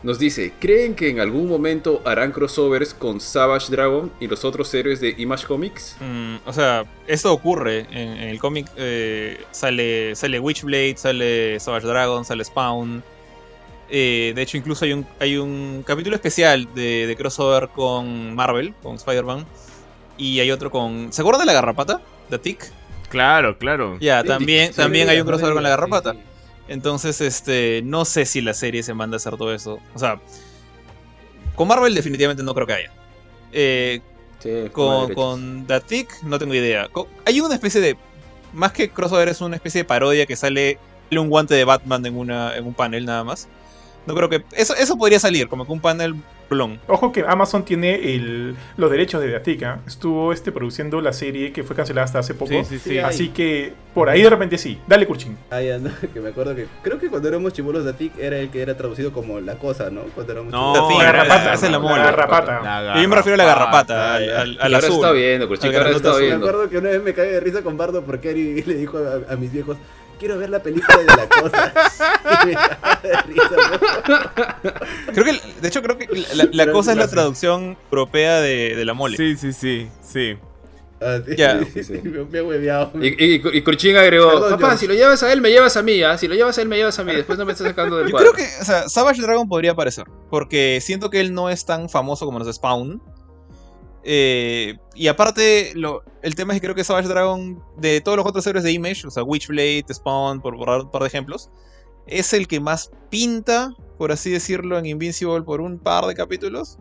Nos 0.03 0.19
dice, 0.19 0.53
¿creen 0.59 0.93
que 0.95 1.09
en 1.09 1.19
algún 1.19 1.47
momento 1.47 2.01
harán 2.05 2.31
crossovers 2.31 2.93
con 2.93 3.19
Savage 3.21 3.71
Dragon 3.71 4.11
y 4.19 4.27
los 4.27 4.43
otros 4.45 4.71
héroes 4.73 4.99
de 4.99 5.15
Image 5.17 5.47
Comics? 5.47 5.95
Mm, 6.01 6.35
o 6.45 6.53
sea, 6.53 6.85
esto 7.07 7.31
ocurre 7.31 7.87
en, 7.91 8.09
en 8.09 8.29
el 8.29 8.37
cómic. 8.39 8.67
eh, 8.75 9.39
sale, 9.51 10.13
sale 10.15 10.39
Witchblade, 10.39 10.97
sale 10.97 11.59
Savage 11.59 11.87
Dragon, 11.87 12.23
sale 12.25 12.43
Spawn. 12.43 13.01
Eh, 13.89 14.33
de 14.35 14.41
hecho, 14.41 14.57
incluso 14.57 14.83
hay 14.85 14.93
un, 14.93 15.07
hay 15.19 15.37
un 15.37 15.83
capítulo 15.87 16.15
especial 16.15 16.67
de, 16.75 17.07
de 17.07 17.15
crossover 17.15 17.69
con 17.69 18.35
Marvel, 18.35 18.73
con 18.83 18.95
Spider-Man. 18.97 19.45
Y 20.17 20.39
hay 20.39 20.51
otro 20.51 20.71
con. 20.71 21.11
¿Se 21.11 21.21
acuerdan 21.21 21.41
de 21.41 21.47
la 21.47 21.53
garrapata? 21.53 22.01
¿The 22.29 22.39
Tick? 22.39 22.71
Claro, 23.09 23.57
claro. 23.57 23.97
Ya, 23.99 24.23
también, 24.23 24.69
sí, 24.69 24.75
también 24.77 25.07
sí, 25.07 25.13
hay 25.13 25.19
un 25.19 25.25
sí, 25.25 25.29
crossover 25.29 25.53
con 25.53 25.63
la 25.63 25.69
garrapata. 25.69 26.13
sí. 26.13 26.19
Entonces, 26.67 27.21
este, 27.21 27.81
no 27.83 28.05
sé 28.05 28.25
si 28.25 28.41
la 28.41 28.53
serie 28.53 28.81
se 28.81 28.93
manda 28.93 29.15
a 29.15 29.17
hacer 29.17 29.37
todo 29.37 29.53
eso. 29.53 29.79
O 29.93 29.99
sea, 29.99 30.19
con 31.55 31.67
Marvel 31.67 31.93
definitivamente 31.93 32.41
no 32.43 32.53
creo 32.53 32.67
que 32.67 32.73
haya. 32.73 32.91
Eh, 33.51 34.01
Sí, 34.39 34.69
con, 34.71 35.13
con 35.13 35.65
The 35.65 35.79
Tick 35.79 36.21
no 36.23 36.37
tengo 36.37 36.53
idea. 36.53 36.87
Hay 37.25 37.41
una 37.41 37.55
especie 37.55 37.81
de, 37.81 37.97
más 38.53 38.73
que 38.73 38.89
crossover 38.89 39.27
es 39.29 39.41
una 39.41 39.55
especie 39.55 39.81
de 39.81 39.85
parodia 39.85 40.25
que 40.25 40.35
sale 40.35 40.77
un 41.11 41.29
guante 41.29 41.55
de 41.55 41.63
Batman 41.63 42.05
en 42.05 42.17
una 42.17 42.55
en 42.57 42.65
un 42.65 42.73
panel 42.73 43.05
nada 43.05 43.23
más. 43.23 43.47
No 44.05 44.13
creo 44.13 44.29
que 44.29 44.43
eso 44.51 44.75
eso 44.75 44.97
podría 44.97 45.19
salir 45.19 45.47
como 45.47 45.65
que 45.65 45.71
un 45.71 45.79
panel 45.79 46.15
blon. 46.49 46.79
Ojo 46.87 47.11
que 47.11 47.23
Amazon 47.27 47.65
tiene 47.65 48.13
el, 48.15 48.55
los 48.77 48.91
derechos 48.91 49.21
de 49.21 49.31
Datica. 49.31 49.79
Estuvo 49.87 50.31
este, 50.33 50.51
produciendo 50.51 51.01
la 51.01 51.13
serie 51.13 51.51
que 51.51 51.63
fue 51.63 51.75
cancelada 51.75 52.05
hasta 52.05 52.19
hace 52.19 52.33
poco. 52.33 52.51
Sí, 52.51 52.63
sí, 52.65 52.79
sí. 52.79 52.89
Sí, 52.91 52.97
Así 52.99 53.29
que 53.29 53.73
por 53.93 54.09
ahí 54.09 54.21
de 54.21 54.29
repente 54.29 54.57
sí. 54.57 54.79
Dale, 54.87 55.05
Kurchin. 55.07 55.37
Ah, 55.49 55.61
ya, 55.61 55.77
no, 55.77 55.89
que 56.13 56.19
me 56.19 56.29
acuerdo 56.29 56.55
que. 56.55 56.67
Creo 56.83 56.99
que 56.99 57.09
cuando 57.09 57.27
éramos 57.27 57.53
chibolos 57.53 57.85
de 57.85 57.93
TIC 57.93 58.17
era 58.19 58.37
el 58.39 58.49
que 58.49 58.61
era 58.61 58.75
traducido 58.77 59.11
como 59.13 59.39
la 59.39 59.55
cosa, 59.55 59.89
¿no? 59.89 60.01
Cuando 60.13 60.33
éramos 60.33 60.51
No, 60.51 60.73
chibolos. 60.73 60.97
La 60.99 61.03
garrapata. 61.11 61.53
esa 61.53 61.65
es 61.65 61.71
la 61.71 61.77
La 61.77 61.79
mole. 61.79 62.03
garrapata. 62.03 62.61
La 62.61 63.01
Yo 63.01 63.09
me 63.09 63.15
refiero 63.15 63.33
a 63.35 63.37
la 63.37 63.45
garrapata, 63.45 63.93
garrapata, 63.95 64.15
al, 64.15 64.29
al, 64.29 64.57
al 64.61 64.73
ahora 64.75 64.77
azul. 64.87 64.95
está 64.95 65.11
viendo, 65.11 65.47
Cruchín, 65.47 65.69
Al 65.69 65.75
ahora 65.77 65.89
está 65.89 65.99
grandote 66.01 66.21
Me 66.21 66.27
viendo. 66.27 66.47
acuerdo 66.47 66.69
que 66.69 66.77
una 66.77 66.89
vez 66.89 67.03
me 67.03 67.13
caí 67.13 67.29
de 67.29 67.39
risa 67.39 67.61
con 67.61 67.77
Bardo 67.77 68.03
porque 68.03 68.29
Ari 68.29 68.61
le 68.67 68.73
dijo 68.75 68.97
a, 68.97 69.33
a 69.33 69.35
mis 69.37 69.51
viejos, 69.51 69.77
quiero 70.15 70.37
ver 70.37 70.49
la 70.49 70.61
película 70.63 70.97
de 70.97 71.05
la 71.05 71.27
cosa. 71.29 71.73
Creo 75.13 75.25
que 75.25 75.39
de 75.61 75.67
hecho 75.67 75.81
creo 75.81 75.97
que 75.97 76.07
la, 76.51 76.71
cosa 76.71 76.91
es 76.91 76.97
la 76.97 77.07
traducción 77.07 77.77
europea 77.91 78.41
de, 78.41 78.75
de 78.75 78.85
la 78.85 78.93
mole. 78.93 79.17
Sí, 79.17 79.35
sí, 79.35 79.53
sí, 79.53 79.87
sí. 80.01 80.37
Sí. 81.83 81.93
me, 82.03 82.23
me 82.23 82.37
he 82.39 82.41
hueveado. 82.41 82.91
Y, 82.99 83.07
y, 83.23 83.41
y 83.53 83.61
Cruchín 83.61 83.95
agregó, 83.97 84.31
Perdón, 84.31 84.49
papá, 84.51 84.67
George. 84.69 84.77
si 84.79 84.87
lo 84.87 84.93
llevas 84.93 85.21
a 85.23 85.31
él, 85.33 85.41
me 85.41 85.51
llevas 85.51 85.75
a 85.77 85.83
mí, 85.83 86.01
¿ah? 86.01 86.17
Si 86.17 86.27
lo 86.27 86.33
llevas 86.35 86.57
a 86.57 86.61
él, 86.61 86.67
me 86.69 86.77
llevas 86.77 86.97
a 86.97 87.03
mí. 87.03 87.13
Después 87.13 87.37
no 87.37 87.45
me 87.45 87.51
estás 87.51 87.67
sacando 87.67 87.97
del 87.97 88.07
Yo 88.07 88.11
cuadro. 88.13 88.31
creo 88.31 88.47
que, 88.47 88.61
o 88.61 88.65
sea, 88.65 88.87
Savage 88.89 89.21
Dragon 89.21 89.47
podría 89.47 89.71
aparecer. 89.71 90.05
Porque 90.31 90.79
siento 90.81 91.09
que 91.09 91.19
él 91.19 91.33
no 91.33 91.49
es 91.49 91.65
tan 91.65 91.89
famoso 91.89 92.25
como 92.25 92.39
los 92.39 92.47
de 92.47 92.53
Spawn. 92.53 93.01
Eh, 94.07 94.77
y 94.93 95.07
aparte, 95.07 95.71
lo, 95.73 96.03
el 96.21 96.35
tema 96.35 96.53
es 96.53 96.61
que 96.61 96.67
creo 96.67 96.75
que 96.75 96.83
Savage 96.83 97.07
Dragon, 97.07 97.61
de 97.77 98.01
todos 98.01 98.17
los 98.17 98.25
otros 98.25 98.45
héroes 98.45 98.63
de 98.63 98.71
Image, 98.71 99.07
o 99.07 99.09
sea, 99.09 99.23
Witchblade, 99.23 99.85
Spawn, 99.91 100.41
por 100.41 100.55
borrar 100.55 100.81
un 100.81 100.91
par 100.91 101.01
de 101.01 101.07
ejemplos, 101.07 101.49
es 102.05 102.31
el 102.33 102.47
que 102.47 102.59
más 102.59 102.91
pinta, 103.09 103.73
por 103.97 104.11
así 104.11 104.29
decirlo, 104.29 104.77
en 104.77 104.85
Invincible 104.85 105.41
por 105.41 105.59
un 105.59 105.79
par 105.79 106.05
de 106.05 106.13
capítulos. 106.13 106.77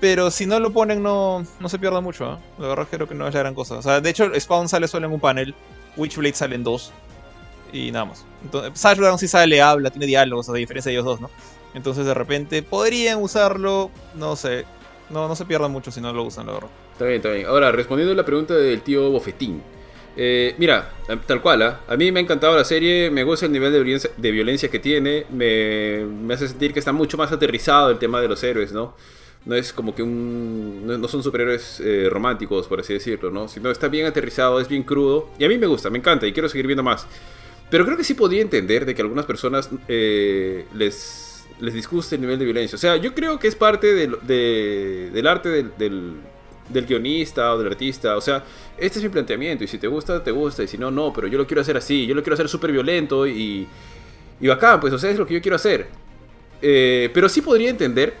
Pero 0.00 0.30
si 0.30 0.46
no 0.46 0.60
lo 0.60 0.72
ponen, 0.72 1.02
no, 1.02 1.44
no 1.58 1.68
se 1.68 1.78
pierde 1.78 2.00
mucho. 2.00 2.26
¿ah? 2.26 2.40
La 2.58 2.68
verdad 2.68 2.86
creo 2.88 3.08
que 3.08 3.14
no 3.16 3.26
es 3.26 3.34
la 3.34 3.40
gran 3.40 3.54
cosa. 3.54 3.76
O 3.76 3.82
sea, 3.82 4.00
de 4.00 4.10
hecho, 4.10 4.30
Spawn 4.38 4.68
sale 4.68 4.86
solo 4.86 5.06
en 5.06 5.12
un 5.12 5.20
panel, 5.20 5.54
Witchblade 5.96 6.34
sale 6.34 6.54
en 6.54 6.64
dos. 6.64 6.92
Y 7.72 7.90
nada 7.90 8.04
más. 8.04 8.24
Entonces, 8.44 8.78
Savage 8.78 9.00
Dragon 9.00 9.18
sí 9.18 9.26
sale, 9.26 9.60
habla, 9.60 9.90
tiene 9.90 10.06
diálogos, 10.06 10.48
a 10.48 10.52
diferencia 10.52 10.90
de 10.90 10.94
ellos 10.94 11.04
dos, 11.04 11.20
¿no? 11.20 11.30
Entonces 11.74 12.04
de 12.04 12.14
repente 12.14 12.62
podrían 12.62 13.22
usarlo, 13.22 13.90
no 14.14 14.36
sé. 14.36 14.66
No, 15.12 15.28
no 15.28 15.36
se 15.36 15.44
pierda 15.44 15.68
mucho 15.68 15.90
si 15.90 16.00
no 16.00 16.12
lo 16.12 16.24
usan, 16.24 16.46
la 16.46 16.52
verdad. 16.52 16.70
Está 16.92 17.04
bien, 17.04 17.16
está 17.16 17.30
bien. 17.30 17.46
Ahora, 17.46 17.70
respondiendo 17.72 18.12
a 18.12 18.16
la 18.16 18.24
pregunta 18.24 18.54
del 18.54 18.82
tío 18.82 19.10
Bofetín. 19.10 19.62
Eh, 20.16 20.54
mira, 20.58 20.90
tal 21.26 21.40
cual, 21.40 21.62
¿ah? 21.62 21.80
a 21.88 21.96
mí 21.96 22.12
me 22.12 22.20
ha 22.20 22.22
encantado 22.22 22.54
la 22.54 22.64
serie, 22.64 23.10
me 23.10 23.24
gusta 23.24 23.46
el 23.46 23.52
nivel 23.52 23.72
de 23.72 23.82
violencia, 23.82 24.10
de 24.14 24.30
violencia 24.30 24.70
que 24.70 24.78
tiene, 24.78 25.24
me, 25.30 26.04
me 26.04 26.34
hace 26.34 26.48
sentir 26.48 26.74
que 26.74 26.80
está 26.80 26.92
mucho 26.92 27.16
más 27.16 27.32
aterrizado 27.32 27.90
el 27.90 27.98
tema 27.98 28.20
de 28.20 28.28
los 28.28 28.42
héroes, 28.42 28.72
¿no? 28.72 28.94
No 29.44 29.56
es 29.56 29.72
como 29.72 29.94
que 29.94 30.02
un... 30.02 30.86
No, 30.86 30.98
no 30.98 31.08
son 31.08 31.22
superhéroes 31.22 31.80
eh, 31.80 32.08
románticos, 32.10 32.68
por 32.68 32.80
así 32.80 32.92
decirlo, 32.92 33.30
¿no? 33.30 33.48
Sino 33.48 33.70
está 33.70 33.88
bien 33.88 34.06
aterrizado, 34.06 34.60
es 34.60 34.68
bien 34.68 34.84
crudo. 34.84 35.30
Y 35.38 35.44
a 35.44 35.48
mí 35.48 35.58
me 35.58 35.66
gusta, 35.66 35.90
me 35.90 35.98
encanta 35.98 36.26
y 36.26 36.32
quiero 36.32 36.48
seguir 36.48 36.66
viendo 36.66 36.82
más. 36.82 37.06
Pero 37.68 37.84
creo 37.84 37.96
que 37.96 38.04
sí 38.04 38.14
podía 38.14 38.40
entender 38.42 38.86
de 38.86 38.94
que 38.94 39.02
algunas 39.02 39.24
personas 39.24 39.68
eh, 39.88 40.66
les, 40.74 41.31
les 41.62 41.74
disguste 41.74 42.16
el 42.16 42.20
nivel 42.20 42.38
de 42.38 42.44
violencia. 42.44 42.76
O 42.76 42.78
sea, 42.78 42.96
yo 42.96 43.14
creo 43.14 43.38
que 43.38 43.48
es 43.48 43.54
parte 43.56 43.94
del, 43.94 44.16
de- 44.22 45.10
del 45.12 45.26
arte 45.26 45.48
del, 45.48 45.72
del, 45.78 46.12
del 46.68 46.86
guionista 46.86 47.54
o 47.54 47.58
del 47.58 47.68
artista. 47.68 48.16
O 48.16 48.20
sea, 48.20 48.44
este 48.76 48.98
es 48.98 49.04
mi 49.04 49.10
planteamiento 49.10 49.64
y 49.64 49.68
si 49.68 49.78
te 49.78 49.86
gusta, 49.86 50.22
te 50.22 50.32
gusta 50.32 50.62
y 50.64 50.68
si 50.68 50.76
no, 50.76 50.90
no. 50.90 51.12
Pero 51.12 51.28
yo 51.28 51.38
lo 51.38 51.46
quiero 51.46 51.60
hacer 51.62 51.76
así, 51.76 52.06
yo 52.06 52.14
lo 52.14 52.22
quiero 52.22 52.34
hacer 52.34 52.48
súper 52.48 52.72
violento 52.72 53.26
y, 53.26 53.66
y 54.40 54.46
bacán, 54.48 54.80
pues 54.80 54.92
o 54.92 54.98
sea, 54.98 55.10
es 55.10 55.18
lo 55.18 55.26
que 55.26 55.34
yo 55.34 55.40
quiero 55.40 55.56
hacer. 55.56 55.86
Eh, 56.60 57.10
pero 57.14 57.28
sí 57.28 57.40
podría 57.42 57.70
entender 57.70 58.14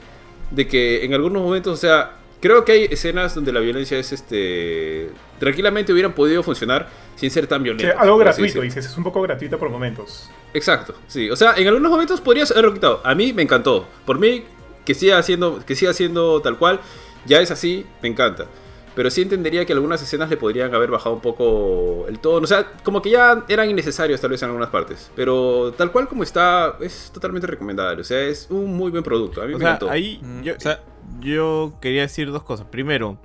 de 0.50 0.66
que 0.66 1.04
en 1.04 1.14
algunos 1.14 1.42
momentos, 1.42 1.74
o 1.74 1.80
sea, 1.80 2.16
creo 2.42 2.64
que 2.66 2.72
hay 2.72 2.84
escenas 2.90 3.34
donde 3.34 3.52
la 3.52 3.60
violencia 3.60 3.98
es 3.98 4.12
este... 4.12 5.08
Tranquilamente 5.38 5.92
hubieran 5.92 6.12
podido 6.12 6.42
funcionar 6.42 6.88
sin 7.16 7.30
ser 7.30 7.46
tan 7.46 7.60
O 7.62 7.64
violenta. 7.64 7.92
sea, 7.92 8.00
algo 8.02 8.18
gratuito, 8.18 8.60
dices. 8.60 8.84
Es 8.84 8.96
un 8.98 9.04
poco 9.04 9.22
gratuita 9.22 9.56
por 9.56 9.70
momentos. 9.70 10.28
Exacto, 10.52 10.94
sí. 11.06 11.30
O 11.30 11.36
sea, 11.36 11.54
en 11.56 11.66
algunos 11.66 11.90
momentos 11.90 12.20
podrías 12.20 12.50
haberlo 12.50 12.74
quitado. 12.74 13.00
A 13.04 13.14
mí 13.14 13.32
me 13.32 13.42
encantó. 13.42 13.86
Por 14.04 14.18
mí, 14.18 14.44
que 14.84 14.94
siga 14.94 15.18
haciendo, 15.18 15.64
que 15.64 15.74
siga 15.74 15.94
siendo 15.94 16.42
tal 16.42 16.58
cual, 16.58 16.80
ya 17.24 17.40
es 17.40 17.50
así, 17.50 17.86
me 18.02 18.08
encanta. 18.08 18.46
Pero 18.94 19.10
sí 19.10 19.22
entendería 19.22 19.64
que 19.64 19.72
algunas 19.72 20.02
escenas 20.02 20.28
le 20.28 20.36
podrían 20.36 20.74
haber 20.74 20.90
bajado 20.90 21.14
un 21.14 21.20
poco 21.22 22.06
el 22.08 22.18
tono. 22.18 22.44
O 22.44 22.46
sea, 22.46 22.72
como 22.84 23.00
que 23.00 23.10
ya 23.10 23.44
eran 23.48 23.70
innecesarios 23.70 24.20
tal 24.20 24.30
vez 24.30 24.42
en 24.42 24.48
algunas 24.48 24.68
partes. 24.70 25.10
Pero 25.16 25.72
tal 25.76 25.90
cual 25.92 26.08
como 26.08 26.22
está, 26.22 26.76
es 26.80 27.10
totalmente 27.12 27.46
recomendable. 27.46 28.02
O 28.02 28.04
sea, 28.04 28.20
es 28.20 28.46
un 28.50 28.74
muy 28.76 28.90
buen 28.90 29.02
producto. 29.02 29.40
A 29.42 29.46
mí 29.46 29.54
O 29.54 29.58
me 29.58 29.62
sea, 29.64 29.70
encantó. 29.76 29.90
ahí 29.90 30.20
Mm, 30.22 30.42
yo, 30.42 30.54
o 30.56 30.60
sea- 30.60 30.84
yo 31.20 31.72
quería 31.80 32.02
decir 32.02 32.30
dos 32.30 32.42
cosas. 32.42 32.66
Primero, 32.66 33.18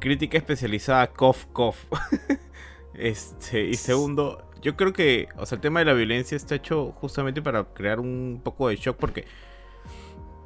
crítica 0.00 0.38
especializada 0.38 1.06
cough 1.08 1.44
cough. 1.52 1.76
este, 2.94 3.64
y 3.64 3.74
segundo, 3.74 4.42
yo 4.62 4.76
creo 4.76 4.92
que, 4.92 5.28
o 5.36 5.44
sea, 5.46 5.56
el 5.56 5.62
tema 5.62 5.80
de 5.80 5.84
la 5.86 5.92
violencia 5.92 6.36
está 6.36 6.54
hecho 6.54 6.92
justamente 6.92 7.42
para 7.42 7.64
crear 7.64 8.00
un 8.00 8.40
poco 8.42 8.68
de 8.68 8.76
shock 8.76 8.96
porque 8.96 9.26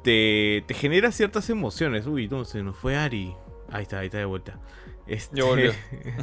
te, 0.03 0.63
te 0.67 0.73
genera 0.73 1.11
ciertas 1.11 1.49
emociones. 1.49 2.07
Uy, 2.07 2.27
no, 2.27 2.45
se 2.45 2.63
nos 2.63 2.75
fue 2.77 2.95
Ari. 2.97 3.33
Ahí 3.71 3.83
está, 3.83 3.99
ahí 3.99 4.07
está 4.07 4.17
de 4.19 4.25
vuelta. 4.25 4.55
Este, 5.07 5.37
Ya 5.37 5.43
volvió. 5.43 5.71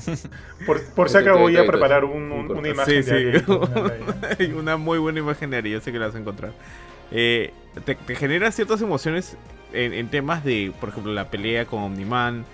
Por, 0.66 0.82
por 0.94 1.08
si 1.08 1.16
Está 1.16 1.30
acá 1.30 1.32
bien, 1.32 1.42
voy 1.42 1.56
a 1.56 1.66
preparar 1.66 2.04
un- 2.04 2.30
un- 2.32 2.50
una 2.56 2.68
imagen 2.68 3.02
Sí, 3.02 3.10
de 3.10 3.38
sí. 3.40 3.44
una- 3.50 4.36
Hay 4.38 4.52
una 4.52 4.76
muy 4.76 4.98
buena 4.98 5.18
imagen 5.20 5.50
de 5.50 5.56
Ari, 5.58 5.70
yo 5.72 5.80
sé 5.80 5.92
que 5.92 5.98
la 5.98 6.06
vas 6.06 6.14
a 6.14 6.18
encontrar. 6.18 6.52
Eh, 7.10 7.52
te, 7.84 7.94
te 7.94 8.14
genera 8.16 8.50
ciertas 8.52 8.80
emociones 8.82 9.36
en, 9.72 9.92
en 9.92 10.08
temas 10.08 10.44
de, 10.44 10.72
por 10.80 10.88
ejemplo, 10.90 11.12
la 11.12 11.30
pelea 11.30 11.66
con 11.66 11.82
Omniman, 11.82 12.44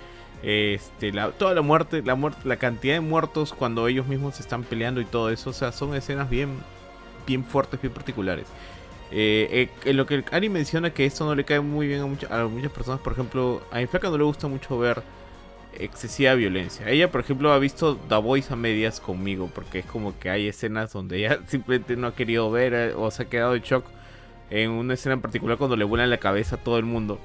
este, 0.42 1.12
la, 1.12 1.30
toda 1.30 1.54
la 1.54 1.62
muerte, 1.62 2.02
la 2.02 2.14
muerte, 2.14 2.40
la 2.44 2.56
cantidad 2.56 2.94
de 2.94 3.00
muertos 3.00 3.52
cuando 3.52 3.86
ellos 3.88 4.06
mismos 4.06 4.36
se 4.36 4.42
están 4.42 4.64
peleando 4.64 5.00
y 5.00 5.04
todo 5.04 5.30
eso, 5.30 5.50
o 5.50 5.52
sea, 5.52 5.70
son 5.72 5.94
escenas 5.94 6.28
bien, 6.28 6.50
bien 7.26 7.44
fuertes, 7.44 7.80
bien 7.80 7.92
particulares. 7.94 8.46
Eh, 9.14 9.68
eh, 9.84 9.90
en 9.90 9.96
lo 9.98 10.06
que 10.06 10.24
Ari 10.30 10.48
menciona 10.48 10.90
que 10.94 11.04
esto 11.04 11.24
no 11.26 11.34
le 11.34 11.44
cae 11.44 11.60
muy 11.60 11.86
bien 11.86 12.00
a, 12.00 12.06
mucha- 12.06 12.28
a 12.42 12.46
muchas 12.48 12.72
personas, 12.72 13.00
por 13.00 13.12
ejemplo, 13.12 13.62
a 13.70 13.78
mi 13.78 13.86
no 14.02 14.18
le 14.18 14.24
gusta 14.24 14.48
mucho 14.48 14.78
ver 14.78 15.02
excesiva 15.78 16.34
violencia. 16.34 16.88
Ella, 16.88 17.10
por 17.10 17.20
ejemplo, 17.20 17.52
ha 17.52 17.58
visto 17.58 17.96
The 18.08 18.16
Voice 18.16 18.52
a 18.52 18.56
medias 18.56 19.00
conmigo, 19.00 19.50
porque 19.54 19.80
es 19.80 19.86
como 19.86 20.18
que 20.18 20.30
hay 20.30 20.48
escenas 20.48 20.92
donde 20.92 21.18
ella 21.18 21.38
simplemente 21.46 21.96
no 21.96 22.06
ha 22.08 22.14
querido 22.14 22.50
ver 22.50 22.72
eh, 22.74 22.94
o 22.94 23.10
se 23.10 23.24
ha 23.24 23.28
quedado 23.28 23.54
en 23.54 23.62
shock 23.62 23.84
en 24.50 24.70
una 24.70 24.94
escena 24.94 25.14
en 25.14 25.20
particular 25.22 25.56
cuando 25.58 25.76
le 25.76 25.84
vuelan 25.84 26.10
la 26.10 26.18
cabeza 26.18 26.56
a 26.56 26.58
todo 26.58 26.78
el 26.78 26.84
mundo. 26.84 27.18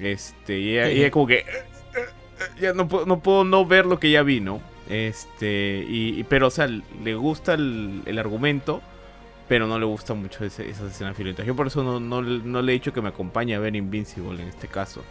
Este, 0.00 0.58
y 0.58 0.72
ella, 0.78 0.90
y 0.90 0.98
ella 1.00 1.10
como 1.10 1.26
que 1.26 1.38
"Eh, 1.38 1.44
eh, 1.48 1.64
eh, 1.96 2.60
ya 2.60 2.72
no 2.72 2.88
puedo, 2.88 3.06
no 3.06 3.20
puedo 3.20 3.44
no 3.44 3.64
ver 3.66 3.86
lo 3.86 3.98
que 4.00 4.10
ya 4.10 4.22
vi, 4.22 4.40
¿no? 4.40 4.60
Este, 4.88 5.84
y, 5.88 6.24
pero 6.24 6.48
o 6.48 6.50
sea, 6.50 6.66
le 6.66 7.14
gusta 7.14 7.54
el 7.54 8.18
argumento, 8.18 8.82
pero 9.48 9.66
no 9.66 9.78
le 9.78 9.84
gusta 9.84 10.14
mucho 10.14 10.44
ese- 10.44 10.68
esas 10.70 10.92
escenas 10.92 11.16
violentas. 11.16 11.46
Yo 11.46 11.54
por 11.54 11.66
eso 11.66 12.00
no, 12.00 12.22
le 12.22 12.72
he 12.72 12.74
dicho 12.74 12.92
que 12.92 13.02
me 13.02 13.08
acompañe 13.10 13.54
a 13.54 13.58
ver 13.58 13.76
Invincible 13.76 14.42
en 14.42 14.48
este 14.48 14.68
caso. 14.68 15.02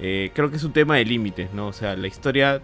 Eh, 0.00 0.30
creo 0.34 0.50
que 0.50 0.56
es 0.56 0.64
un 0.64 0.72
tema 0.72 0.96
de 0.96 1.04
límites, 1.04 1.52
¿no? 1.52 1.68
O 1.68 1.72
sea, 1.72 1.96
la 1.96 2.06
historia 2.06 2.62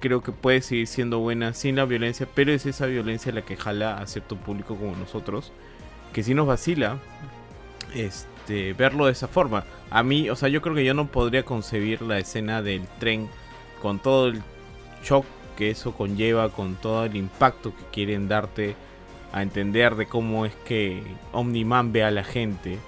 creo 0.00 0.22
que 0.22 0.30
puede 0.30 0.60
seguir 0.62 0.86
siendo 0.86 1.18
buena 1.18 1.52
sin 1.54 1.74
la 1.74 1.84
violencia, 1.84 2.28
pero 2.32 2.52
es 2.52 2.66
esa 2.66 2.86
violencia 2.86 3.32
la 3.32 3.42
que 3.42 3.56
jala 3.56 3.98
a 3.98 4.06
cierto 4.06 4.36
público 4.36 4.76
como 4.76 4.94
nosotros, 4.94 5.50
que 6.12 6.22
si 6.22 6.34
nos 6.34 6.46
vacila 6.46 6.98
este, 7.94 8.72
verlo 8.74 9.06
de 9.06 9.12
esa 9.12 9.28
forma. 9.28 9.64
A 9.90 10.02
mí, 10.02 10.30
o 10.30 10.36
sea, 10.36 10.48
yo 10.48 10.62
creo 10.62 10.74
que 10.74 10.84
yo 10.84 10.94
no 10.94 11.08
podría 11.08 11.44
concebir 11.44 12.02
la 12.02 12.18
escena 12.18 12.62
del 12.62 12.86
tren 12.98 13.28
con 13.82 13.98
todo 13.98 14.28
el 14.28 14.42
shock 15.02 15.24
que 15.56 15.70
eso 15.70 15.92
conlleva, 15.92 16.50
con 16.50 16.76
todo 16.76 17.04
el 17.04 17.16
impacto 17.16 17.74
que 17.74 17.82
quieren 17.92 18.28
darte 18.28 18.76
a 19.32 19.42
entender 19.42 19.94
de 19.96 20.06
cómo 20.06 20.46
es 20.46 20.54
que 20.64 21.02
Omniman 21.32 21.92
ve 21.92 22.04
a 22.04 22.10
la 22.10 22.24
gente, 22.24 22.78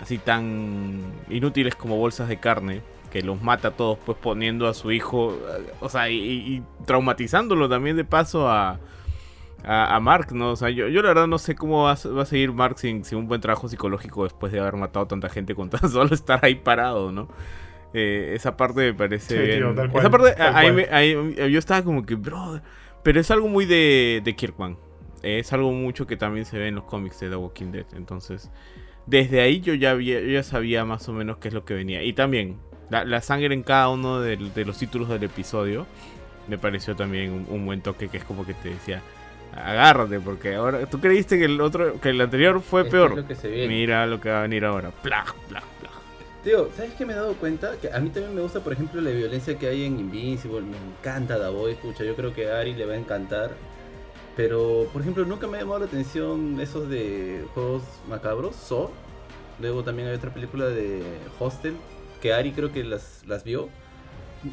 así 0.00 0.18
tan 0.18 1.00
inútiles 1.30 1.74
como 1.74 1.96
bolsas 1.96 2.28
de 2.28 2.38
carne, 2.38 2.82
que 3.10 3.22
los 3.22 3.40
mata 3.42 3.68
a 3.68 3.70
todos, 3.70 3.98
pues 4.04 4.18
poniendo 4.20 4.66
a 4.68 4.74
su 4.74 4.90
hijo, 4.92 5.38
o 5.80 5.88
sea, 5.88 6.10
y, 6.10 6.16
y 6.18 6.62
traumatizándolo 6.84 7.68
también 7.68 7.96
de 7.96 8.04
paso 8.04 8.48
a, 8.48 8.80
a, 9.64 9.94
a 9.96 10.00
Mark, 10.00 10.32
¿no? 10.32 10.50
O 10.50 10.56
sea, 10.56 10.68
yo, 10.70 10.88
yo 10.88 11.00
la 11.00 11.08
verdad 11.08 11.26
no 11.28 11.38
sé 11.38 11.54
cómo 11.54 11.84
va, 11.84 11.92
a- 11.92 12.08
va 12.08 12.22
a 12.22 12.26
seguir 12.26 12.52
Mark 12.52 12.78
sin, 12.78 13.04
sin 13.04 13.18
un 13.18 13.28
buen 13.28 13.40
trabajo 13.40 13.68
psicológico 13.68 14.24
después 14.24 14.52
de 14.52 14.60
haber 14.60 14.74
matado 14.76 15.04
a 15.04 15.08
tanta 15.08 15.28
gente 15.28 15.54
con 15.54 15.70
tan 15.70 15.88
solo 15.90 16.12
estar 16.14 16.40
ahí 16.44 16.56
parado, 16.56 17.12
¿no? 17.12 17.28
Eh, 17.94 18.32
esa 18.34 18.56
parte 18.56 18.80
me 18.80 18.94
parece 18.94 19.36
Sí, 19.36 19.42
bien. 19.46 19.58
tío, 19.60 19.74
tal 19.74 19.90
cual, 19.90 20.02
esa 20.02 20.10
parte, 20.10 20.42
ahí 20.42 20.86
ahí- 20.90 21.52
yo 21.52 21.58
estaba 21.60 21.82
como 21.84 22.04
que, 22.04 22.16
bro, 22.16 22.60
pero 23.04 23.20
es 23.20 23.30
algo 23.30 23.46
muy 23.46 23.64
de, 23.64 24.20
de 24.24 24.34
Kirkman. 24.34 24.76
Es 25.24 25.52
algo 25.52 25.72
mucho 25.72 26.06
que 26.06 26.16
también 26.16 26.44
se 26.44 26.58
ve 26.58 26.68
en 26.68 26.74
los 26.76 26.84
cómics 26.84 27.20
de 27.20 27.30
The 27.30 27.36
Walking 27.36 27.72
Dead. 27.72 27.86
Entonces, 27.96 28.50
desde 29.06 29.40
ahí 29.40 29.60
yo 29.60 29.74
ya, 29.74 29.92
había- 29.92 30.20
yo 30.20 30.28
ya 30.28 30.42
sabía 30.42 30.84
más 30.84 31.08
o 31.08 31.12
menos 31.12 31.38
qué 31.38 31.48
es 31.48 31.54
lo 31.54 31.64
que 31.64 31.74
venía. 31.74 32.02
Y 32.02 32.12
también, 32.12 32.58
la, 32.90 33.04
la 33.04 33.20
sangre 33.20 33.54
en 33.54 33.62
cada 33.62 33.88
uno 33.88 34.20
de, 34.20 34.36
los 34.64 34.78
títulos 34.78 35.08
del 35.08 35.22
episodio 35.24 35.86
me 36.48 36.58
pareció 36.58 36.94
también 36.94 37.32
un, 37.32 37.46
un 37.48 37.64
buen 37.66 37.80
toque 37.80 38.08
que 38.08 38.18
es 38.18 38.24
como 38.24 38.44
que 38.44 38.52
te 38.54 38.68
decía, 38.70 39.02
agárrate, 39.54 40.20
porque 40.20 40.54
ahora 40.54 40.84
tú 40.86 41.00
creíste 41.00 41.38
que 41.38 41.46
el 41.46 41.60
otro, 41.60 42.00
que 42.00 42.10
el 42.10 42.20
anterior 42.20 42.60
fue 42.60 42.84
peor. 42.84 43.16
lo 43.16 43.26
que 43.26 43.34
se. 43.34 43.66
Mira 43.66 44.06
lo 44.06 44.20
que 44.20 44.30
va 44.30 44.40
a 44.40 44.42
venir 44.42 44.64
ahora. 44.64 44.90
Tío, 46.42 46.68
¿sabes 46.76 46.92
qué 46.92 47.06
me 47.06 47.14
he 47.14 47.16
dado 47.16 47.32
cuenta? 47.36 47.72
Que 47.80 47.90
a 47.90 47.98
mí 48.00 48.10
también 48.10 48.34
me 48.34 48.42
gusta, 48.42 48.60
por 48.60 48.74
ejemplo, 48.74 49.00
la 49.00 49.10
violencia 49.10 49.58
que 49.58 49.66
hay 49.66 49.84
en 49.84 49.98
Invincible. 49.98 50.60
Me 50.60 50.76
encanta 50.76 51.38
Da 51.38 51.48
Boy, 51.48 51.72
escucha. 51.72 52.04
Yo 52.04 52.14
creo 52.14 52.34
que 52.34 52.50
a 52.50 52.58
Ari 52.60 52.74
le 52.74 52.84
va 52.84 52.92
a 52.92 52.96
encantar. 52.98 53.52
Pero, 54.36 54.88
por 54.92 55.02
ejemplo, 55.02 55.24
nunca 55.24 55.46
me 55.46 55.58
ha 55.58 55.60
llamado 55.60 55.80
la 55.80 55.86
atención 55.86 56.58
esos 56.60 56.88
de 56.88 57.44
juegos 57.54 57.82
macabros. 58.08 58.56
So. 58.56 58.90
Luego 59.60 59.84
también 59.84 60.08
hay 60.08 60.14
otra 60.14 60.34
película 60.34 60.66
de 60.66 61.02
Hostel. 61.38 61.74
Que 62.20 62.32
Ari 62.32 62.52
creo 62.52 62.72
que 62.72 62.82
las, 62.82 63.22
las 63.26 63.44
vio. 63.44 63.68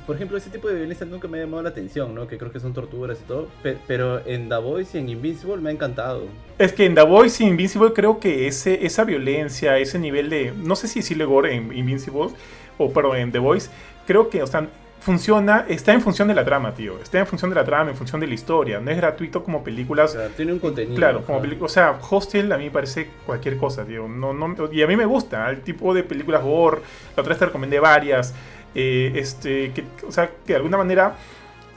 Por 0.06 0.16
ejemplo, 0.16 0.38
ese 0.38 0.50
tipo 0.50 0.68
de 0.70 0.76
violencia 0.76 1.06
nunca 1.06 1.28
me 1.28 1.38
ha 1.38 1.42
llamado 1.42 1.64
la 1.64 1.70
atención, 1.70 2.14
¿no? 2.16 2.28
Que 2.28 2.38
creo 2.38 2.52
que 2.52 2.60
son 2.60 2.74
torturas 2.74 3.18
y 3.22 3.28
todo. 3.28 3.48
Pe- 3.64 3.78
pero 3.88 4.26
en 4.26 4.48
The 4.48 4.58
Voice 4.58 4.98
y 4.98 5.02
en 5.02 5.10
Invincible 5.10 5.58
me 5.58 5.70
ha 5.70 5.74
encantado. 5.74 6.26
Es 6.58 6.72
que 6.72 6.86
en 6.86 6.96
The 6.96 7.04
Voice 7.04 7.44
y 7.44 7.48
Invincible 7.48 7.92
creo 7.92 8.20
que 8.20 8.48
ese, 8.48 8.86
esa 8.86 9.04
violencia, 9.04 9.78
ese 9.80 10.00
nivel 10.00 10.30
de. 10.30 10.54
No 10.56 10.76
sé 10.76 10.88
si 10.88 11.00
decirle 11.00 11.26
gore 11.26 11.56
en 11.56 11.76
Invincible, 11.76 12.30
o 12.78 12.94
pero 12.94 13.16
en 13.16 13.32
The 13.34 13.40
Voice, 13.40 13.70
creo 14.08 14.30
que 14.30 14.42
o 14.44 14.48
sea, 14.48 14.70
funciona, 15.02 15.66
está 15.68 15.92
en 15.94 16.02
función 16.02 16.28
de 16.28 16.34
la 16.34 16.46
trama, 16.46 16.74
tío. 16.74 17.00
Está 17.00 17.20
en 17.20 17.28
función 17.28 17.50
de 17.50 17.56
la 17.56 17.66
trama, 17.66 17.90
en 17.92 17.98
función 17.98 18.22
de 18.22 18.28
la 18.28 18.34
historia. 18.34 18.80
No 18.80 18.90
es 18.92 18.98
gratuito 18.98 19.44
como 19.44 19.60
O 19.60 19.64
películas. 19.64 20.14
sea, 20.14 20.30
tiene 20.30 20.54
un 20.54 20.60
contenido. 20.60 20.96
Claro, 20.96 21.26
como 21.26 21.42
o 21.60 21.68
sea, 21.70 22.00
Hostel 22.10 22.52
a 22.52 22.58
mí 22.58 22.66
me 22.66 22.72
parece 22.72 23.10
cualquier 23.26 23.58
cosa, 23.58 23.84
tío. 23.84 24.08
No, 24.08 24.34
no, 24.34 24.56
y 24.72 24.82
a 24.82 24.88
mí 24.88 24.96
me 24.96 25.06
gusta 25.06 25.50
el 25.50 25.62
tipo 25.62 25.94
de 25.94 26.04
películas 26.04 26.44
gore. 26.44 26.82
La 27.16 27.22
otra 27.22 27.32
vez 27.32 27.40
te 27.40 27.46
recomendé 27.48 27.80
varias. 27.80 28.34
eh, 28.74 29.12
este, 29.16 29.74
que, 29.74 29.84
o 30.08 30.12
sea, 30.12 30.28
que 30.46 30.54
de 30.54 30.56
alguna 30.56 30.78
manera 30.78 31.16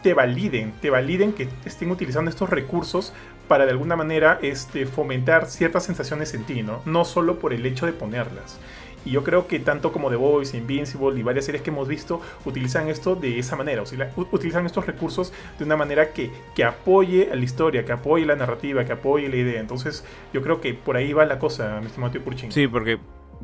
te 0.02 0.14
validen, 0.14 0.72
te 0.80 0.90
validen 0.90 1.32
que 1.32 1.48
estén 1.64 1.90
utilizando 1.90 2.30
estos 2.30 2.50
recursos 2.50 3.12
para 3.48 3.64
de 3.64 3.72
alguna 3.72 3.96
manera 3.96 4.38
este, 4.42 4.86
fomentar 4.86 5.46
ciertas 5.46 5.84
sensaciones 5.84 6.34
en 6.34 6.44
ti, 6.44 6.62
¿no? 6.62 6.82
No 6.84 7.04
solo 7.04 7.38
por 7.38 7.52
el 7.52 7.64
hecho 7.66 7.86
de 7.86 7.92
ponerlas. 7.92 8.58
Y 9.04 9.10
yo 9.10 9.22
creo 9.22 9.46
que 9.46 9.58
tanto 9.58 9.92
como 9.92 10.10
The 10.10 10.16
Voice, 10.16 10.56
Invincible 10.56 11.18
y 11.18 11.22
varias 11.22 11.44
series 11.44 11.62
que 11.62 11.70
hemos 11.70 11.88
visto 11.88 12.20
utilizan 12.44 12.88
esto 12.88 13.14
de 13.16 13.38
esa 13.38 13.56
manera, 13.56 13.82
o 13.82 13.86
sea, 13.86 14.10
utilizan 14.16 14.66
estos 14.66 14.86
recursos 14.86 15.32
de 15.58 15.64
una 15.64 15.76
manera 15.76 16.12
que, 16.12 16.30
que 16.54 16.64
apoye 16.64 17.30
a 17.30 17.36
la 17.36 17.44
historia, 17.44 17.84
que 17.84 17.92
apoye 17.92 18.24
la 18.24 18.36
narrativa, 18.36 18.84
que 18.84 18.92
apoye 18.92 19.28
la 19.28 19.36
idea. 19.36 19.60
Entonces 19.60 20.04
yo 20.32 20.42
creo 20.42 20.60
que 20.60 20.74
por 20.74 20.96
ahí 20.96 21.12
va 21.12 21.24
la 21.26 21.38
cosa, 21.38 21.80
mi 21.80 21.86
estimado 21.86 22.12
tío 22.12 22.24
Kurchin. 22.24 22.50
Sí, 22.52 22.66
porque, 22.66 22.98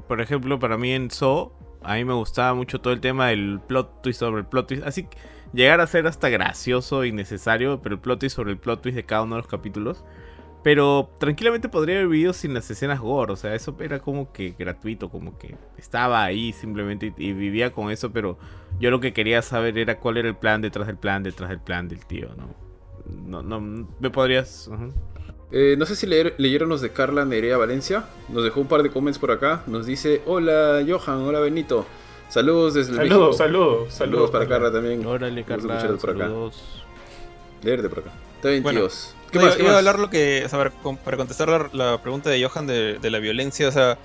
por 0.09 0.21
ejemplo, 0.21 0.59
para 0.59 0.77
mí 0.79 0.93
en 0.93 1.11
So, 1.11 1.53
a 1.83 1.95
mí 1.95 2.05
me 2.05 2.15
gustaba 2.15 2.55
mucho 2.55 2.81
todo 2.81 2.93
el 2.93 3.01
tema 3.01 3.29
del 3.29 3.61
plot 3.67 4.03
twist 4.03 4.21
sobre 4.21 4.41
el 4.41 4.47
plot 4.47 4.69
twist. 4.69 4.87
Así 4.87 5.05
que 5.05 5.17
llegar 5.53 5.81
a 5.81 5.87
ser 5.87 6.07
hasta 6.07 6.29
gracioso 6.29 7.05
y 7.05 7.13
necesario, 7.13 7.81
pero 7.83 7.97
el 7.97 8.01
plot 8.01 8.21
twist 8.21 8.37
sobre 8.37 8.51
el 8.53 8.59
plot 8.59 8.83
twist 8.83 8.97
de 8.97 9.05
cada 9.05 9.23
uno 9.23 9.37
de 9.37 9.43
los 9.43 9.49
capítulos. 9.49 10.05
Pero 10.63 11.09
tranquilamente 11.19 11.69
podría 11.71 11.97
haber 11.97 12.09
vivido 12.09 12.33
sin 12.35 12.53
las 12.53 12.71
escenas 12.71 13.01
gore. 13.01 13.33
O 13.33 13.37
sea, 13.37 13.55
eso 13.55 13.75
era 13.81 14.01
como 14.01 14.33
que 14.33 14.55
gratuito, 14.59 15.09
como 15.09 15.39
que 15.39 15.55
estaba 15.79 16.23
ahí 16.23 16.53
simplemente 16.53 17.15
y, 17.17 17.29
y 17.29 17.33
vivía 17.33 17.73
con 17.73 17.91
eso. 17.91 18.11
Pero 18.13 18.37
yo 18.79 18.91
lo 18.91 19.01
que 19.01 19.13
quería 19.13 19.41
saber 19.43 19.79
era 19.79 19.99
cuál 19.99 20.19
era 20.19 20.29
el 20.29 20.37
plan 20.37 20.61
detrás 20.61 20.87
del 20.87 20.97
plan, 20.99 21.23
detrás 21.23 21.49
del 21.49 21.61
plan 21.61 21.89
del 21.89 22.05
tío, 22.05 22.29
¿no? 22.37 22.55
No, 23.27 23.43
no, 23.43 23.87
me 23.99 24.11
podrías... 24.11 24.71
Eh, 25.53 25.75
no 25.79 25.85
sé 25.87 25.97
si 25.97 26.07
leer- 26.07 26.35
leyeron 26.39 26.69
los 26.69 26.81
de 26.81 26.91
Carla 26.91 27.25
Nerea 27.25 27.57
Valencia. 27.57 28.05
Nos 28.29 28.45
dejó 28.45 28.61
un 28.61 28.69
par 28.69 28.83
de 28.85 28.91
comments 28.91 29.19
por 29.19 29.33
acá. 29.33 29.65
Nos 29.67 29.85
dice: 29.85 30.23
Hola 30.27 30.81
Johan, 30.89 31.23
hola 31.23 31.41
Benito. 31.41 31.87
Saludos 32.29 32.75
desde 32.75 32.95
Saludos, 32.95 33.11
México. 33.19 33.33
saludos, 33.33 33.93
Saludos 33.93 34.31
para 34.31 34.47
Carla 34.47 34.71
también. 34.71 35.05
Órale, 35.05 35.43
Carla, 35.43 35.79
escucharlos 35.85 36.85
saludos. 37.61 37.65
Leerte 37.65 37.89
por 37.89 37.99
acá. 38.01 38.11
Está 38.37 38.49
Bueno. 38.63 38.81
¿Qué 39.31 39.39
más? 39.39 39.47
iba- 39.47 39.57
¿Qué 39.57 39.63
iba 39.63 39.71
a 39.71 39.73
más? 39.73 39.79
hablar 39.79 39.99
lo 39.99 40.11
que. 40.11 40.43
o 40.45 40.49
sea, 40.49 40.59
para, 40.59 40.71
con- 40.71 40.97
para 40.97 41.17
contestar 41.17 41.49
la, 41.49 41.71
la 41.73 42.03
pregunta 42.03 42.31
de 42.31 42.45
Johan 42.45 42.67
de, 42.67 42.99
de 42.99 43.11
la 43.11 43.19
violencia, 43.19 43.69
o 43.69 43.73
sea. 43.73 43.99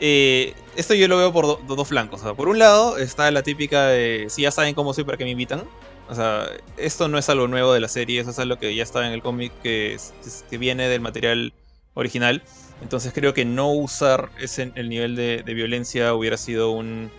eh, 0.00 0.54
esto 0.76 0.94
yo 0.94 1.06
lo 1.08 1.16
veo 1.18 1.32
por 1.32 1.46
do- 1.46 1.60
do- 1.66 1.76
dos 1.76 1.88
flancos. 1.88 2.20
O 2.20 2.24
sea, 2.24 2.34
por 2.34 2.48
un 2.48 2.58
lado 2.58 2.98
está 2.98 3.30
la 3.30 3.42
típica 3.42 3.86
de. 3.88 4.26
Si 4.28 4.42
ya 4.42 4.50
saben 4.50 4.74
cómo 4.74 4.92
soy, 4.92 5.04
¿para 5.04 5.16
qué 5.16 5.24
me 5.24 5.30
invitan? 5.30 5.62
O 6.08 6.14
sea, 6.14 6.46
esto 6.76 7.08
no 7.08 7.16
es 7.16 7.28
algo 7.30 7.48
nuevo 7.48 7.72
de 7.72 7.80
la 7.80 7.88
serie, 7.88 8.20
eso 8.20 8.30
es 8.30 8.38
algo 8.38 8.58
que 8.58 8.74
ya 8.74 8.82
estaba 8.82 9.06
en 9.06 9.12
el 9.12 9.22
cómic 9.22 9.52
que, 9.62 9.96
que 10.50 10.58
viene 10.58 10.88
del 10.88 11.00
material 11.00 11.54
original. 11.94 12.42
Entonces 12.82 13.12
creo 13.14 13.32
que 13.32 13.44
no 13.46 13.72
usar 13.72 14.28
ese, 14.38 14.72
el 14.74 14.88
nivel 14.90 15.16
de, 15.16 15.42
de 15.42 15.54
violencia 15.54 16.12
hubiera 16.12 16.36
sido 16.36 16.72
un. 16.72 17.10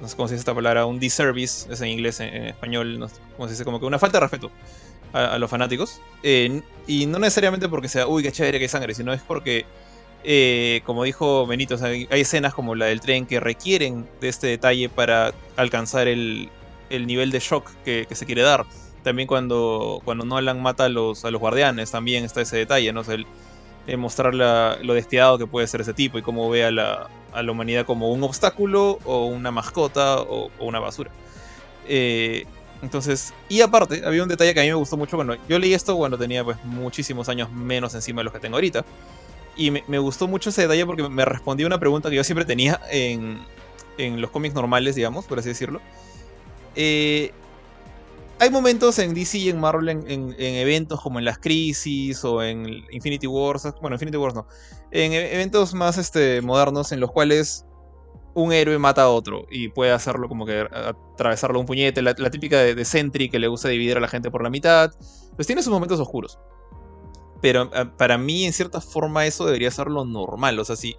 No 0.00 0.08
sé 0.08 0.16
cómo 0.16 0.28
se 0.28 0.34
dice 0.34 0.42
esta 0.42 0.54
palabra, 0.54 0.86
un 0.86 1.00
disservice, 1.00 1.72
es 1.72 1.80
en 1.80 1.88
inglés, 1.88 2.20
en, 2.20 2.46
español, 2.46 2.98
no 2.98 3.08
sé 3.08 3.16
se 3.16 3.48
dice, 3.50 3.64
como 3.64 3.80
que 3.80 3.86
una 3.86 3.98
falta 3.98 4.18
de 4.18 4.22
respeto 4.22 4.50
a, 5.12 5.38
los 5.38 5.50
fanáticos. 5.50 6.00
Eh, 6.22 6.62
y 6.86 7.06
no 7.06 7.18
necesariamente 7.18 7.68
porque 7.68 7.88
sea, 7.88 8.06
uy, 8.06 8.22
qué 8.22 8.32
chévere, 8.32 8.58
qué 8.58 8.68
sangre, 8.68 8.94
sino 8.94 9.12
es 9.12 9.22
porque, 9.22 9.66
eh, 10.24 10.82
como 10.84 11.04
dijo 11.04 11.46
Benito, 11.46 11.76
hay, 11.84 12.06
escenas 12.10 12.54
como 12.54 12.74
la 12.74 12.86
del 12.86 13.00
tren 13.00 13.26
que 13.26 13.40
requieren 13.40 14.08
de 14.20 14.28
este 14.28 14.46
detalle 14.46 14.88
para 14.88 15.32
alcanzar 15.56 16.06
el, 16.08 16.48
el 16.90 17.06
nivel 17.06 17.30
de 17.30 17.40
shock 17.40 17.68
que, 17.84 18.06
se 18.10 18.26
quiere 18.26 18.42
dar. 18.42 18.66
También 19.02 19.26
cuando, 19.26 20.00
cuando 20.04 20.24
Nolan 20.24 20.60
mata 20.60 20.84
a 20.84 20.88
los, 20.88 21.24
a 21.24 21.30
los 21.30 21.40
guardianes, 21.40 21.90
también 21.90 22.24
está 22.24 22.40
ese 22.40 22.56
detalle, 22.56 22.92
¿no? 22.92 23.00
O 23.00 23.12
el- 23.12 23.26
eh, 23.88 23.96
mostrar 23.96 24.34
lo 24.34 24.92
despiadado 24.92 25.38
que 25.38 25.46
puede 25.46 25.66
ser 25.66 25.80
ese 25.80 25.94
tipo 25.94 26.18
y 26.18 26.22
cómo 26.22 26.50
ve 26.50 26.66
a 26.66 26.70
la, 26.70 27.08
a 27.32 27.42
la 27.42 27.52
humanidad 27.52 27.86
como 27.86 28.12
un 28.12 28.22
obstáculo 28.22 28.98
o 29.06 29.24
una 29.24 29.50
mascota 29.50 30.20
o, 30.20 30.50
una 30.60 30.78
basura. 30.78 31.10
Eh, 31.88 32.44
entonces, 32.82 33.32
y 33.48 33.62
aparte, 33.62 34.02
había 34.04 34.22
un 34.22 34.28
detalle 34.28 34.52
que 34.52 34.60
a 34.60 34.62
mí 34.62 34.68
me 34.68 34.74
gustó 34.74 34.98
mucho 34.98 35.16
cuando 35.16 35.36
yo 35.48 35.58
leí 35.58 35.72
esto 35.72 35.96
cuando 35.96 36.18
tenía 36.18 36.44
pues 36.44 36.62
muchísimos 36.64 37.30
años 37.30 37.50
menos 37.50 37.94
encima 37.94 38.20
de 38.20 38.24
los 38.24 38.32
que 38.34 38.40
tengo 38.40 38.56
ahorita. 38.56 38.84
Y 39.56 39.70
me, 39.70 39.82
me 39.88 39.98
gustó 39.98 40.28
mucho 40.28 40.50
ese 40.50 40.62
detalle 40.62 40.84
porque 40.84 41.08
me 41.08 41.24
respondió 41.24 41.66
una 41.66 41.80
pregunta 41.80 42.10
que 42.10 42.16
yo 42.16 42.24
siempre 42.24 42.44
tenía 42.44 42.78
en, 42.90 43.38
en 43.96 44.20
los 44.20 44.30
cómics 44.30 44.54
normales, 44.54 44.96
digamos, 44.96 45.24
por 45.24 45.38
así 45.38 45.48
decirlo. 45.48 45.80
Eh, 46.76 47.32
hay 48.40 48.50
momentos 48.50 48.98
en 48.98 49.14
DC 49.14 49.38
y 49.38 49.48
en 49.48 49.60
Marvel, 49.60 49.88
en, 49.88 50.10
en- 50.10 50.36
en 50.38 50.54
eventos 50.54 51.00
como 51.00 51.18
en 51.18 51.24
las 51.24 51.38
crisis 51.38 52.24
o 52.24 52.42
en 52.42 52.84
Infinity 52.90 53.26
Wars, 53.26 53.66
bueno, 53.80 53.94
Infinity 53.96 54.16
Wars 54.16 54.34
no, 54.34 54.46
en 54.90 55.12
e- 55.12 55.34
eventos 55.34 55.74
más 55.74 55.98
este, 55.98 56.40
modernos 56.42 56.92
en 56.92 57.00
los 57.00 57.10
cuales 57.10 57.64
un 58.34 58.52
héroe 58.52 58.78
mata 58.78 59.02
a 59.02 59.08
otro 59.08 59.46
y 59.50 59.68
puede 59.68 59.90
hacerlo 59.90 60.28
como 60.28 60.46
que 60.46 60.66
atravesarlo 61.14 61.58
un 61.58 61.66
puñete, 61.66 62.02
la, 62.02 62.14
típica 62.14 62.58
de, 62.58 62.84
Sentry 62.84 63.28
que 63.28 63.38
le 63.38 63.48
gusta 63.48 63.68
dividir 63.68 63.96
a 63.96 64.00
la 64.00 64.08
gente 64.08 64.30
por 64.30 64.42
la 64.42 64.50
mitad. 64.50 64.92
Pues 65.34 65.46
tiene 65.46 65.62
sus 65.62 65.72
momentos 65.72 65.98
oscuros. 65.98 66.38
Pero 67.40 67.70
ah, 67.74 67.92
para 67.96 68.16
mí, 68.18 68.44
en 68.44 68.52
cierta 68.52 68.80
forma, 68.80 69.26
eso 69.26 69.44
debería 69.44 69.70
ser 69.70 69.88
lo 69.88 70.04
normal. 70.04 70.58
O 70.60 70.64
sea, 70.64 70.76
si, 70.76 70.96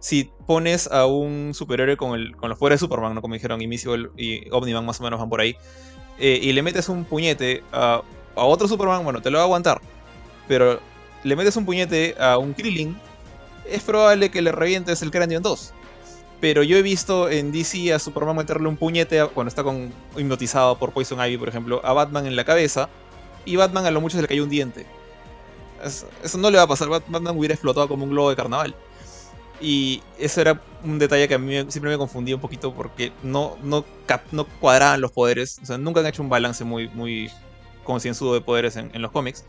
si 0.00 0.30
pones 0.46 0.86
a 0.90 1.06
un 1.06 1.52
superhéroe 1.54 1.96
con, 1.96 2.18
el, 2.18 2.36
con 2.36 2.50
los 2.50 2.58
poderes 2.58 2.80
de 2.80 2.86
Superman, 2.86 3.14
¿no? 3.14 3.22
como 3.22 3.34
dijeron, 3.34 3.62
Invisible 3.62 4.10
y 4.16 4.50
Omniman 4.50 4.84
más 4.84 5.00
o 5.00 5.04
menos 5.04 5.18
van 5.18 5.30
por 5.30 5.40
ahí, 5.40 5.56
eh, 6.22 6.38
y 6.40 6.52
le 6.52 6.62
metes 6.62 6.88
un 6.88 7.04
puñete 7.04 7.64
a, 7.72 8.00
a 8.36 8.44
otro 8.44 8.68
Superman, 8.68 9.02
bueno, 9.02 9.20
te 9.20 9.28
lo 9.28 9.38
va 9.38 9.42
a 9.42 9.46
aguantar. 9.46 9.80
Pero 10.46 10.78
le 11.24 11.34
metes 11.34 11.56
un 11.56 11.66
puñete 11.66 12.14
a 12.16 12.38
un 12.38 12.54
Krillin, 12.54 12.96
es 13.68 13.82
probable 13.82 14.30
que 14.30 14.40
le 14.40 14.52
revientes 14.52 15.02
el 15.02 15.10
cráneo 15.10 15.38
en 15.38 15.42
dos. 15.42 15.72
Pero 16.40 16.62
yo 16.62 16.76
he 16.76 16.82
visto 16.82 17.28
en 17.28 17.50
DC 17.50 17.92
a 17.92 17.98
Superman 17.98 18.36
meterle 18.36 18.68
un 18.68 18.76
puñete 18.76 19.24
cuando 19.34 19.48
está 19.48 19.64
con, 19.64 19.92
hipnotizado 20.16 20.78
por 20.78 20.92
Poison 20.92 21.18
Ivy, 21.18 21.38
por 21.38 21.48
ejemplo, 21.48 21.80
a 21.84 21.92
Batman 21.92 22.26
en 22.26 22.36
la 22.36 22.44
cabeza. 22.44 22.88
Y 23.44 23.56
Batman 23.56 23.86
a 23.86 23.90
lo 23.90 24.00
mucho 24.00 24.16
se 24.16 24.22
le 24.22 24.28
cayó 24.28 24.44
un 24.44 24.50
diente. 24.50 24.86
Eso, 25.84 26.38
no 26.38 26.50
le 26.50 26.58
va 26.58 26.64
a 26.64 26.68
pasar. 26.68 26.88
Batman 26.88 27.36
hubiera 27.36 27.54
explotado 27.54 27.88
como 27.88 28.04
un 28.04 28.10
globo 28.10 28.30
de 28.30 28.36
carnaval. 28.36 28.76
Y 29.62 30.02
eso 30.18 30.40
era 30.40 30.60
un 30.82 30.98
detalle 30.98 31.28
que 31.28 31.34
a 31.34 31.38
mí 31.38 31.54
siempre 31.68 31.92
me 31.92 31.96
confundía 31.96 32.34
un 32.34 32.40
poquito 32.40 32.74
porque 32.74 33.12
no, 33.22 33.56
no, 33.62 33.84
no 34.32 34.44
cuadraban 34.60 35.00
los 35.00 35.12
poderes. 35.12 35.60
O 35.62 35.66
sea, 35.66 35.78
nunca 35.78 36.00
han 36.00 36.06
hecho 36.06 36.22
un 36.22 36.28
balance 36.28 36.64
muy, 36.64 36.88
muy 36.88 37.30
concienzudo 37.84 38.34
de 38.34 38.40
poderes 38.40 38.76
en, 38.76 38.90
los 39.00 39.12
cómics. 39.12 39.44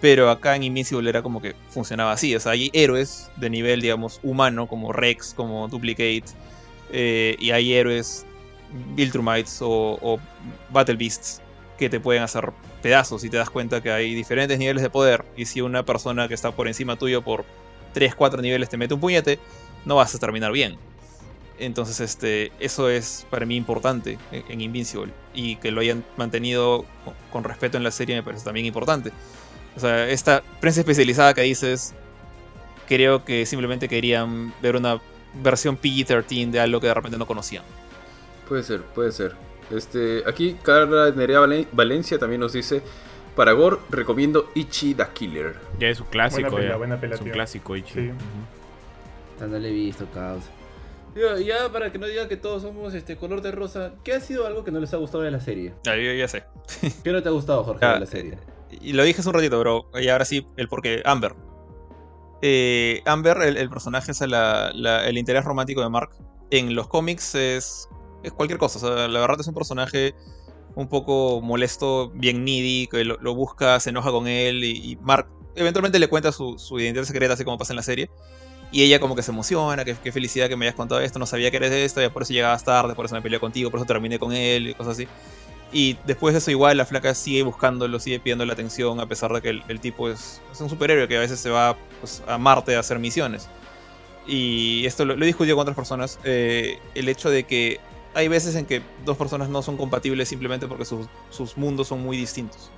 Pero 0.00 0.30
acá 0.30 0.56
en 0.56 0.62
Invincible 0.62 1.10
era 1.10 1.22
como 1.22 1.42
que 1.42 1.54
funcionaba 1.68 2.12
así. 2.12 2.34
O 2.34 2.40
sea, 2.40 2.52
hay 2.52 2.70
héroes 2.72 3.30
de 3.36 3.50
nivel, 3.50 3.82
digamos, 3.82 4.18
humano, 4.22 4.66
como 4.66 4.92
Rex, 4.92 5.34
como 5.34 5.68
Duplicate. 5.68 6.24
Eh, 6.90 7.36
y 7.38 7.50
hay 7.50 7.74
héroes 7.74 8.24
Viltrumites 8.94 9.60
o, 9.60 9.98
o 10.00 10.18
Battle 10.70 10.96
Beasts 10.96 11.42
que 11.76 11.90
te 11.90 12.00
pueden 12.00 12.22
hacer 12.22 12.50
pedazos 12.82 13.24
y 13.24 13.30
te 13.30 13.36
das 13.36 13.50
cuenta 13.50 13.82
que 13.82 13.90
hay 13.90 14.14
diferentes 14.14 14.58
niveles 14.58 14.82
de 14.82 14.90
poder 14.90 15.24
y 15.36 15.46
si 15.46 15.60
una 15.60 15.84
persona 15.84 16.28
que 16.28 16.34
está 16.34 16.52
por 16.52 16.68
encima 16.68 16.96
tuyo 16.96 17.22
por 17.22 17.44
3, 17.94 18.14
4 18.14 18.42
niveles 18.42 18.68
te 18.68 18.76
mete 18.76 18.92
un 18.92 19.00
puñete, 19.00 19.38
no 19.86 19.96
vas 19.96 20.14
a 20.14 20.18
terminar 20.18 20.52
bien. 20.52 20.76
Entonces, 21.58 22.00
este, 22.00 22.52
eso 22.58 22.88
es 22.88 23.26
para 23.30 23.46
mí 23.46 23.56
importante 23.56 24.18
en, 24.32 24.60
Invincible. 24.60 25.12
Y 25.32 25.56
que 25.56 25.70
lo 25.70 25.80
hayan 25.80 26.04
mantenido 26.16 26.84
con, 27.30 27.44
respeto 27.44 27.76
en 27.76 27.84
la 27.84 27.90
serie 27.90 28.16
me 28.16 28.22
parece 28.22 28.44
también 28.44 28.66
importante. 28.66 29.12
O 29.76 29.80
sea, 29.80 30.08
esta 30.08 30.42
prensa 30.60 30.80
especializada 30.80 31.32
que 31.32 31.42
dices, 31.42 31.94
creo 32.88 33.24
que 33.24 33.46
simplemente 33.46 33.88
querían 33.88 34.52
ver 34.60 34.76
una 34.76 35.00
versión 35.42 35.78
PG-13 35.80 36.50
de 36.50 36.60
algo 36.60 36.80
que 36.80 36.88
de 36.88 36.94
repente 36.94 37.18
no 37.18 37.26
conocían. 37.26 37.64
Puede 38.48 38.62
ser, 38.62 38.82
puede 38.82 39.12
ser. 39.12 39.34
Este, 39.70 40.22
aquí 40.26 40.56
Carla 40.62 41.10
Nerea 41.10 41.40
Valencia 41.72 42.18
también 42.18 42.40
nos 42.40 42.52
dice, 42.52 42.82
para 43.34 43.52
Gore 43.52 43.78
recomiendo 43.90 44.50
Ichi 44.54 44.94
the 44.94 45.04
Killer. 45.12 45.56
Ya 45.78 45.88
es 45.88 46.00
un 46.00 46.06
clásico, 46.06 46.60
ya. 46.60 46.76
es 46.76 47.20
un 47.20 47.30
clásico 47.30 47.76
Ichi. 47.76 47.92
Sí. 47.94 48.10
No 49.40 49.58
le 49.58 49.68
he 49.68 49.72
visto, 49.72 50.06
caos. 50.14 50.44
ya 51.44 51.70
para 51.72 51.92
que 51.92 51.98
no 51.98 52.06
digan 52.06 52.28
que 52.28 52.36
todos 52.36 52.62
somos 52.62 52.94
este 52.94 53.16
color 53.16 53.42
de 53.42 53.52
rosa, 53.52 53.92
¿qué 54.04 54.14
ha 54.14 54.20
sido 54.20 54.46
algo 54.46 54.64
que 54.64 54.70
no 54.70 54.80
les 54.80 54.94
ha 54.94 54.96
gustado 54.96 55.22
de 55.22 55.30
la 55.30 55.40
serie? 55.40 55.74
Ya, 55.84 55.96
yo 55.96 56.12
ya 56.12 56.28
sé. 56.28 56.44
¿Qué 57.02 57.12
no 57.12 57.22
te 57.22 57.28
ha 57.28 57.32
gustado, 57.32 57.64
Jorge, 57.64 57.84
de 57.84 58.00
la 58.00 58.06
serie? 58.06 58.38
Y 58.70 58.92
lo 58.92 59.02
dije 59.04 59.20
hace 59.20 59.28
un 59.28 59.34
ratito, 59.34 59.58
pero 59.58 59.90
y 60.00 60.08
ahora 60.08 60.24
sí, 60.24 60.46
el 60.56 60.68
porqué. 60.68 61.02
Amber. 61.04 61.34
Eh, 62.42 63.02
Amber, 63.06 63.38
el, 63.42 63.68
personaje 63.70 64.12
es 64.12 64.20
el 64.20 65.18
interés 65.18 65.44
romántico 65.44 65.82
de 65.82 65.88
Mark. 65.88 66.10
En 66.50 66.74
los 66.74 66.88
cómics 66.88 67.34
es 67.34 67.88
es 68.24 68.32
cualquier 68.32 68.58
cosa. 68.58 68.78
O 68.78 68.80
sea, 68.80 69.06
la 69.06 69.20
verdad 69.20 69.40
es 69.40 69.46
un 69.46 69.54
personaje 69.54 70.14
un 70.74 70.88
poco 70.88 71.40
molesto, 71.40 72.10
bien 72.14 72.44
needy, 72.44 72.86
que 72.88 73.04
lo, 73.04 73.34
busca, 73.34 73.78
se 73.80 73.90
enoja 73.90 74.10
con 74.10 74.26
él 74.26 74.64
y, 74.64 74.96
Mark 75.02 75.28
eventualmente 75.56 75.98
le 75.98 76.08
cuenta 76.08 76.32
su, 76.32 76.56
identidad 76.78 77.04
secreta, 77.04 77.34
así 77.34 77.44
como 77.44 77.58
pasa 77.58 77.72
en 77.72 77.76
la 77.76 77.82
serie. 77.82 78.10
Y 78.72 78.82
ella 78.82 78.98
como 78.98 79.14
que 79.14 79.22
se 79.22 79.30
emociona, 79.30 79.84
que 79.84 79.94
qué 79.94 80.10
felicidad 80.10 80.48
que 80.48 80.56
me 80.56 80.66
hayas 80.66 80.74
contado 80.74 81.00
esto, 81.00 81.20
no 81.20 81.26
sabía 81.26 81.50
que 81.50 81.58
eres 81.58 81.70
esto, 81.70 82.02
y 82.02 82.08
por 82.08 82.22
eso 82.22 82.32
llegabas 82.32 82.64
tarde, 82.64 82.94
por 82.94 83.06
eso 83.06 83.14
me 83.14 83.22
peleé 83.22 83.38
contigo, 83.38 83.70
por 83.70 83.78
eso 83.78 83.86
terminé 83.86 84.18
con 84.18 84.32
él 84.32 84.68
y 84.68 84.74
cosas 84.74 84.94
así. 84.94 85.06
Y 85.72 85.96
después 86.06 86.34
de 86.34 86.38
eso 86.38 86.50
igual 86.50 86.76
la 86.76 86.86
flaca 86.86 87.14
sigue 87.14 87.42
buscándolo, 87.42 87.98
sigue 88.00 88.18
pidiendo 88.20 88.44
la 88.44 88.52
atención, 88.52 89.00
a 89.00 89.06
pesar 89.06 89.32
de 89.32 89.42
que 89.42 89.48
el, 89.50 89.80
tipo 89.80 90.08
es, 90.08 90.40
un 90.58 90.68
superhéroe 90.68 91.06
que 91.08 91.16
a 91.16 91.20
veces 91.20 91.38
se 91.38 91.50
va 91.50 91.76
pues, 92.00 92.22
a 92.26 92.38
Marte 92.38 92.74
a 92.74 92.80
hacer 92.80 92.98
misiones. 92.98 93.48
Y 94.26 94.86
esto 94.86 95.04
lo, 95.04 95.14
he 95.22 95.26
discutido 95.26 95.56
con 95.56 95.62
otras 95.62 95.76
personas, 95.76 96.18
eh, 96.24 96.78
el 96.94 97.08
hecho 97.08 97.30
de 97.30 97.44
que 97.44 97.80
hay 98.14 98.28
veces 98.28 98.54
en 98.54 98.66
que 98.66 98.82
dos 99.04 99.16
personas 99.16 99.48
no 99.48 99.62
son 99.62 99.76
compatibles 99.76 100.28
simplemente 100.28 100.66
porque 100.66 100.84
sus, 100.84 101.56
mundos 101.56 101.88
son 101.88 102.02
muy 102.02 102.16
distintos. 102.16 102.70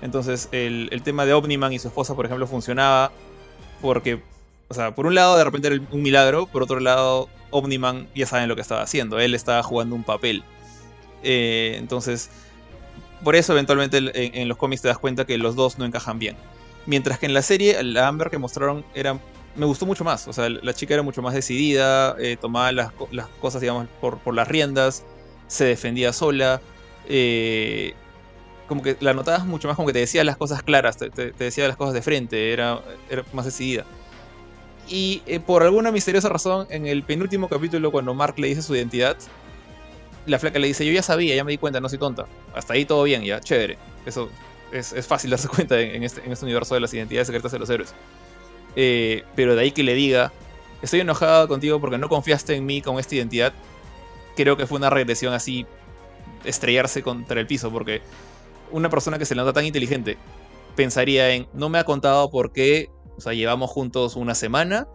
Entonces, 0.00 0.48
el, 0.52 1.02
tema 1.04 1.24
de 1.24 1.32
Omniman 1.32 1.72
y 1.72 1.78
su 1.78 1.88
esposa, 1.88 2.14
por 2.14 2.26
ejemplo, 2.26 2.46
funcionaba 2.46 3.12
porque, 3.80 4.20
o 4.68 4.74
sea, 4.74 4.94
por 4.94 5.06
un 5.06 5.14
lado 5.14 5.36
de 5.36 5.44
repente 5.44 5.68
era 5.68 5.80
un 5.90 6.02
milagro, 6.02 6.46
por 6.46 6.62
otro 6.62 6.80
lado, 6.80 7.28
Omniman 7.50 8.08
ya 8.14 8.26
saben 8.26 8.48
lo 8.48 8.56
que 8.56 8.62
estaba 8.62 8.82
haciendo, 8.82 9.20
él 9.20 9.34
estaba 9.34 9.62
jugando 9.62 9.94
un 9.94 10.02
papel. 10.02 10.42
Eh, 11.22 11.76
entonces, 11.78 12.30
por 13.22 13.36
eso 13.36 13.52
eventualmente 13.52 13.98
en, 14.14 14.48
los 14.48 14.58
cómics 14.58 14.82
te 14.82 14.88
das 14.88 14.98
cuenta 14.98 15.24
que 15.24 15.38
los 15.38 15.54
dos 15.54 15.78
no 15.78 15.84
encajan 15.84 16.18
bien. 16.18 16.36
Mientras 16.86 17.20
que 17.20 17.26
en 17.26 17.34
la 17.34 17.42
serie, 17.42 17.80
la 17.84 18.08
Amber 18.08 18.30
que 18.30 18.38
mostraron 18.38 18.84
era 18.94 19.20
me 19.56 19.66
gustó 19.66 19.86
mucho 19.86 20.04
más. 20.04 20.28
O 20.28 20.32
sea, 20.32 20.48
la 20.48 20.74
chica 20.74 20.94
era 20.94 21.02
mucho 21.02 21.22
más 21.22 21.34
decidida, 21.34 22.16
eh, 22.18 22.36
tomaba 22.40 22.72
las, 22.72 22.92
cosas, 23.40 23.60
digamos, 23.60 23.86
por, 24.00 24.34
las 24.34 24.48
riendas, 24.48 25.04
se 25.46 25.64
defendía 25.64 26.12
sola. 26.12 26.60
Eh, 27.08 27.94
como 28.66 28.82
que 28.82 28.96
la 29.00 29.12
notabas 29.12 29.44
mucho 29.44 29.68
más, 29.68 29.76
como 29.76 29.86
que 29.86 29.92
te 29.92 29.98
decía 29.98 30.24
las 30.24 30.36
cosas 30.36 30.62
claras, 30.62 30.96
te, 30.96 31.10
decía 31.32 31.68
las 31.68 31.76
cosas 31.76 31.94
de 31.94 32.02
frente, 32.02 32.52
era, 32.52 32.80
más 33.32 33.44
decidida. 33.44 33.84
Y 34.88 35.22
eh, 35.26 35.40
por 35.40 35.62
alguna 35.62 35.92
misteriosa 35.92 36.28
razón, 36.28 36.66
en 36.70 36.86
el 36.86 37.02
penúltimo 37.02 37.48
capítulo, 37.48 37.90
cuando 37.92 38.14
Mark 38.14 38.38
le 38.38 38.48
dice 38.48 38.62
su 38.62 38.74
identidad, 38.74 39.16
la 40.26 40.38
flaca 40.38 40.58
le 40.58 40.68
dice: 40.68 40.86
Yo 40.86 40.92
ya 40.92 41.02
sabía, 41.02 41.34
ya 41.34 41.44
me 41.44 41.52
di 41.52 41.58
cuenta, 41.58 41.80
no 41.80 41.88
soy 41.88 41.98
tonta. 41.98 42.26
Hasta 42.54 42.74
ahí 42.74 42.84
todo 42.84 43.02
bien, 43.02 43.22
ya, 43.22 43.40
chévere. 43.40 43.78
Eso 44.06 44.30
es, 44.72 45.06
fácil 45.06 45.30
darse 45.30 45.48
cuenta 45.48 45.78
en 45.80 46.02
este, 46.02 46.24
en 46.24 46.32
este 46.32 46.44
universo 46.44 46.74
de 46.74 46.80
las 46.80 46.94
identidades 46.94 47.26
secretas 47.26 47.52
de 47.52 47.58
los 47.58 47.70
héroes. 47.70 47.94
Eh, 48.76 49.24
pero 49.34 49.54
de 49.54 49.62
ahí 49.62 49.72
que 49.72 49.82
le 49.82 49.94
diga, 49.94 50.32
estoy 50.82 51.00
enojado 51.00 51.48
contigo 51.48 51.80
porque 51.80 51.98
no 51.98 52.08
confiaste 52.08 52.56
en 52.56 52.66
mí 52.66 52.82
con 52.82 52.98
esta 52.98 53.14
identidad, 53.14 53.52
creo 54.36 54.56
que 54.56 54.66
fue 54.66 54.78
una 54.78 54.90
regresión 54.90 55.34
así, 55.34 55.66
estrellarse 56.44 57.02
contra 57.02 57.40
el 57.40 57.46
piso, 57.46 57.70
porque 57.70 58.02
una 58.70 58.88
persona 58.88 59.18
que 59.18 59.26
se 59.26 59.34
le 59.34 59.42
nota 59.42 59.52
tan 59.52 59.66
inteligente 59.66 60.16
pensaría 60.74 61.30
en, 61.30 61.46
no 61.52 61.68
me 61.68 61.78
ha 61.78 61.84
contado 61.84 62.30
por 62.30 62.52
qué, 62.52 62.90
o 63.16 63.20
sea, 63.20 63.34
llevamos 63.34 63.70
juntos 63.70 64.16
una 64.16 64.34
semana, 64.34 64.88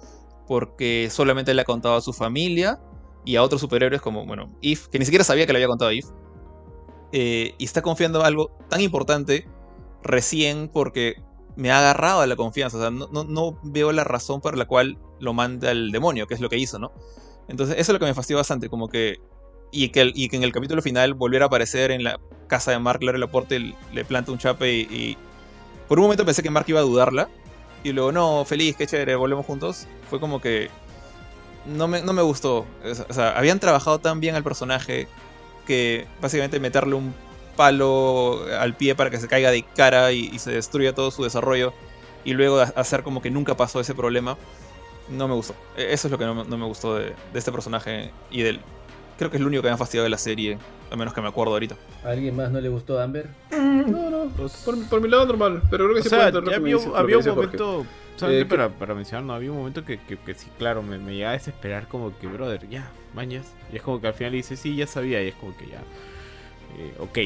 porque 0.47 1.09
solamente 1.11 1.53
le 1.53 1.61
ha 1.61 1.65
contado 1.65 1.95
a 1.95 2.01
su 2.01 2.13
familia 2.13 2.79
y 3.25 3.35
a 3.35 3.43
otros 3.43 3.61
superhéroes 3.61 4.01
como, 4.01 4.25
bueno, 4.25 4.55
If, 4.61 4.87
que 4.87 4.99
ni 4.99 5.05
siquiera 5.05 5.23
sabía 5.23 5.45
que 5.45 5.53
le 5.53 5.59
había 5.59 5.67
contado 5.67 5.91
a 5.91 5.93
If, 5.93 6.05
eh, 7.11 7.53
y 7.57 7.63
está 7.63 7.81
confiando 7.81 8.19
en 8.21 8.25
algo 8.25 8.51
tan 8.69 8.81
importante 8.81 9.47
recién 10.03 10.69
porque 10.69 11.15
me 11.57 11.71
ha 11.71 11.79
agarrado 11.79 12.21
a 12.21 12.27
la 12.27 12.35
confianza. 12.37 12.77
O 12.77 12.79
sea, 12.79 12.91
no, 12.91 13.59
veo 13.63 13.91
la 13.91 14.05
razón 14.05 14.39
por 14.39 14.57
la 14.57 14.65
cual 14.65 14.97
lo 15.19 15.33
manda 15.33 15.71
el 15.71 15.91
demonio, 15.91 16.27
que 16.27 16.35
es 16.35 16.39
lo 16.39 16.49
que 16.49 16.57
hizo, 16.57 16.79
¿no? 16.79 16.93
Entonces, 17.49 17.75
eso 17.79 17.91
es 17.91 17.93
lo 17.93 17.99
que 17.99 18.05
me 18.05 18.13
fastidió 18.13 18.37
bastante, 18.37 18.69
como 18.69 18.87
que. 18.87 19.19
Y 19.69 19.89
que, 19.89 20.11
y 20.15 20.29
que 20.29 20.37
en 20.37 20.43
el 20.43 20.53
capítulo 20.53 20.81
final 20.81 21.13
volviera 21.13 21.45
a 21.45 21.47
aparecer 21.47 21.91
en 21.91 22.01
la 22.01 22.17
casa 22.47 22.71
de 22.71 22.79
Mark, 22.79 23.03
la 23.03 23.27
puerta 23.27 23.55
y 23.55 23.75
le 23.91 24.05
planta 24.05 24.31
un 24.31 24.37
chape 24.37 24.71
y, 24.73 25.17
Por 25.89 25.99
un 25.99 26.03
momento 26.03 26.23
pensé 26.23 26.41
que 26.41 26.49
Mark 26.49 26.65
iba 26.69 26.79
a 26.79 26.83
dudarla. 26.83 27.27
Y 27.83 27.91
luego, 27.91 28.11
no, 28.11 28.45
feliz, 28.45 28.75
qué 28.77 28.87
chévere, 28.87 29.15
volvemos 29.15 29.45
juntos. 29.45 29.87
Fue 30.09 30.19
como 30.19 30.39
que. 30.39 30.69
No 31.65 31.87
me, 31.87 32.01
no 32.01 32.13
me 32.13 32.21
gustó. 32.21 32.65
O 33.09 33.13
sea, 33.13 33.37
habían 33.37 33.59
trabajado 33.59 33.99
tan 33.99 34.19
bien 34.21 34.35
al 34.35 34.43
personaje 34.43 35.07
que 35.65 36.07
básicamente 36.21 36.61
meterle 36.61 36.95
un 36.95 37.13
palo 37.57 38.45
al 38.57 38.75
pie 38.75 38.95
para 38.95 39.09
que 39.09 39.17
se 39.17 39.27
caiga 39.27 39.51
de 39.51 39.63
cara 39.63 40.13
y, 40.13 40.39
se 40.39 40.51
destruya 40.51 40.93
todo 40.93 41.11
su 41.11 41.23
desarrollo 41.23 41.73
y 42.23 42.33
luego 42.33 42.61
hacer 42.61 43.03
como 43.03 43.21
que 43.21 43.29
nunca 43.29 43.57
pasó 43.57 43.81
ese 43.81 43.93
problema, 43.93 44.37
no 45.09 45.27
me 45.27 45.33
gustó. 45.33 45.55
E, 45.75 45.91
eso 45.91 46.07
es 46.07 46.11
lo 46.11 46.17
que 46.17 46.25
no, 46.25 46.45
me 46.45 46.65
gustó 46.65 46.95
de, 46.95 47.13
este 47.33 47.51
personaje 47.51 48.11
y 48.31 48.43
del... 48.43 48.61
Creo 49.17 49.31
que 49.31 49.37
es 49.37 49.41
lo 49.41 49.47
único 49.47 49.63
que 49.63 49.69
me 49.69 49.73
ha 49.73 49.77
fastidiado 49.77 50.03
de 50.03 50.11
la 50.11 50.19
serie, 50.19 50.59
al 50.91 50.97
menos 50.97 51.11
que 51.11 51.21
me 51.21 51.27
acuerdo 51.27 51.53
ahorita. 51.53 51.75
¿A 52.05 52.09
alguien 52.09 52.35
más 52.35 52.51
no 52.51 52.61
le 52.61 52.69
gustó 52.69 52.99
Amber? 52.99 53.27
Mm, 53.49 53.89
no, 53.89 54.09
no, 54.11 54.29
pues, 54.37 54.63
por, 54.63 55.01
mi 55.01 55.09
lado 55.09 55.25
normal, 55.25 55.63
pero 55.71 55.85
creo 55.85 55.95
que 55.95 56.03
se 56.03 56.09
puede 56.09 56.23
había, 56.55 56.77
había 56.95 57.17
un 57.17 57.25
momento, 57.25 57.85
eh, 58.21 58.45
para, 58.47 58.69
para, 58.69 58.93
mencionar, 58.93 59.23
no, 59.23 59.33
había 59.33 59.51
un 59.51 59.57
momento 59.57 59.83
que, 59.83 59.97
que, 59.99 60.33
sí, 60.35 60.47
claro, 60.59 60.83
me, 60.83 60.99
me 60.99 61.15
llegaba 61.15 61.31
a 61.31 61.37
desesperar 61.37 61.87
como 61.87 62.15
que, 62.19 62.27
brother, 62.27 62.69
ya, 62.69 62.91
bañas. 63.15 63.47
Y 63.73 63.77
es 63.77 63.81
como 63.81 63.99
que 63.99 64.07
al 64.07 64.13
final 64.13 64.33
dice, 64.33 64.55
sí, 64.55 64.75
ya 64.75 64.85
sabía, 64.85 65.23
y 65.23 65.29
es 65.29 65.35
como 65.35 65.57
que 65.57 65.65
ya, 65.65 65.81
eh, 66.77 66.95
ok. 66.99 67.19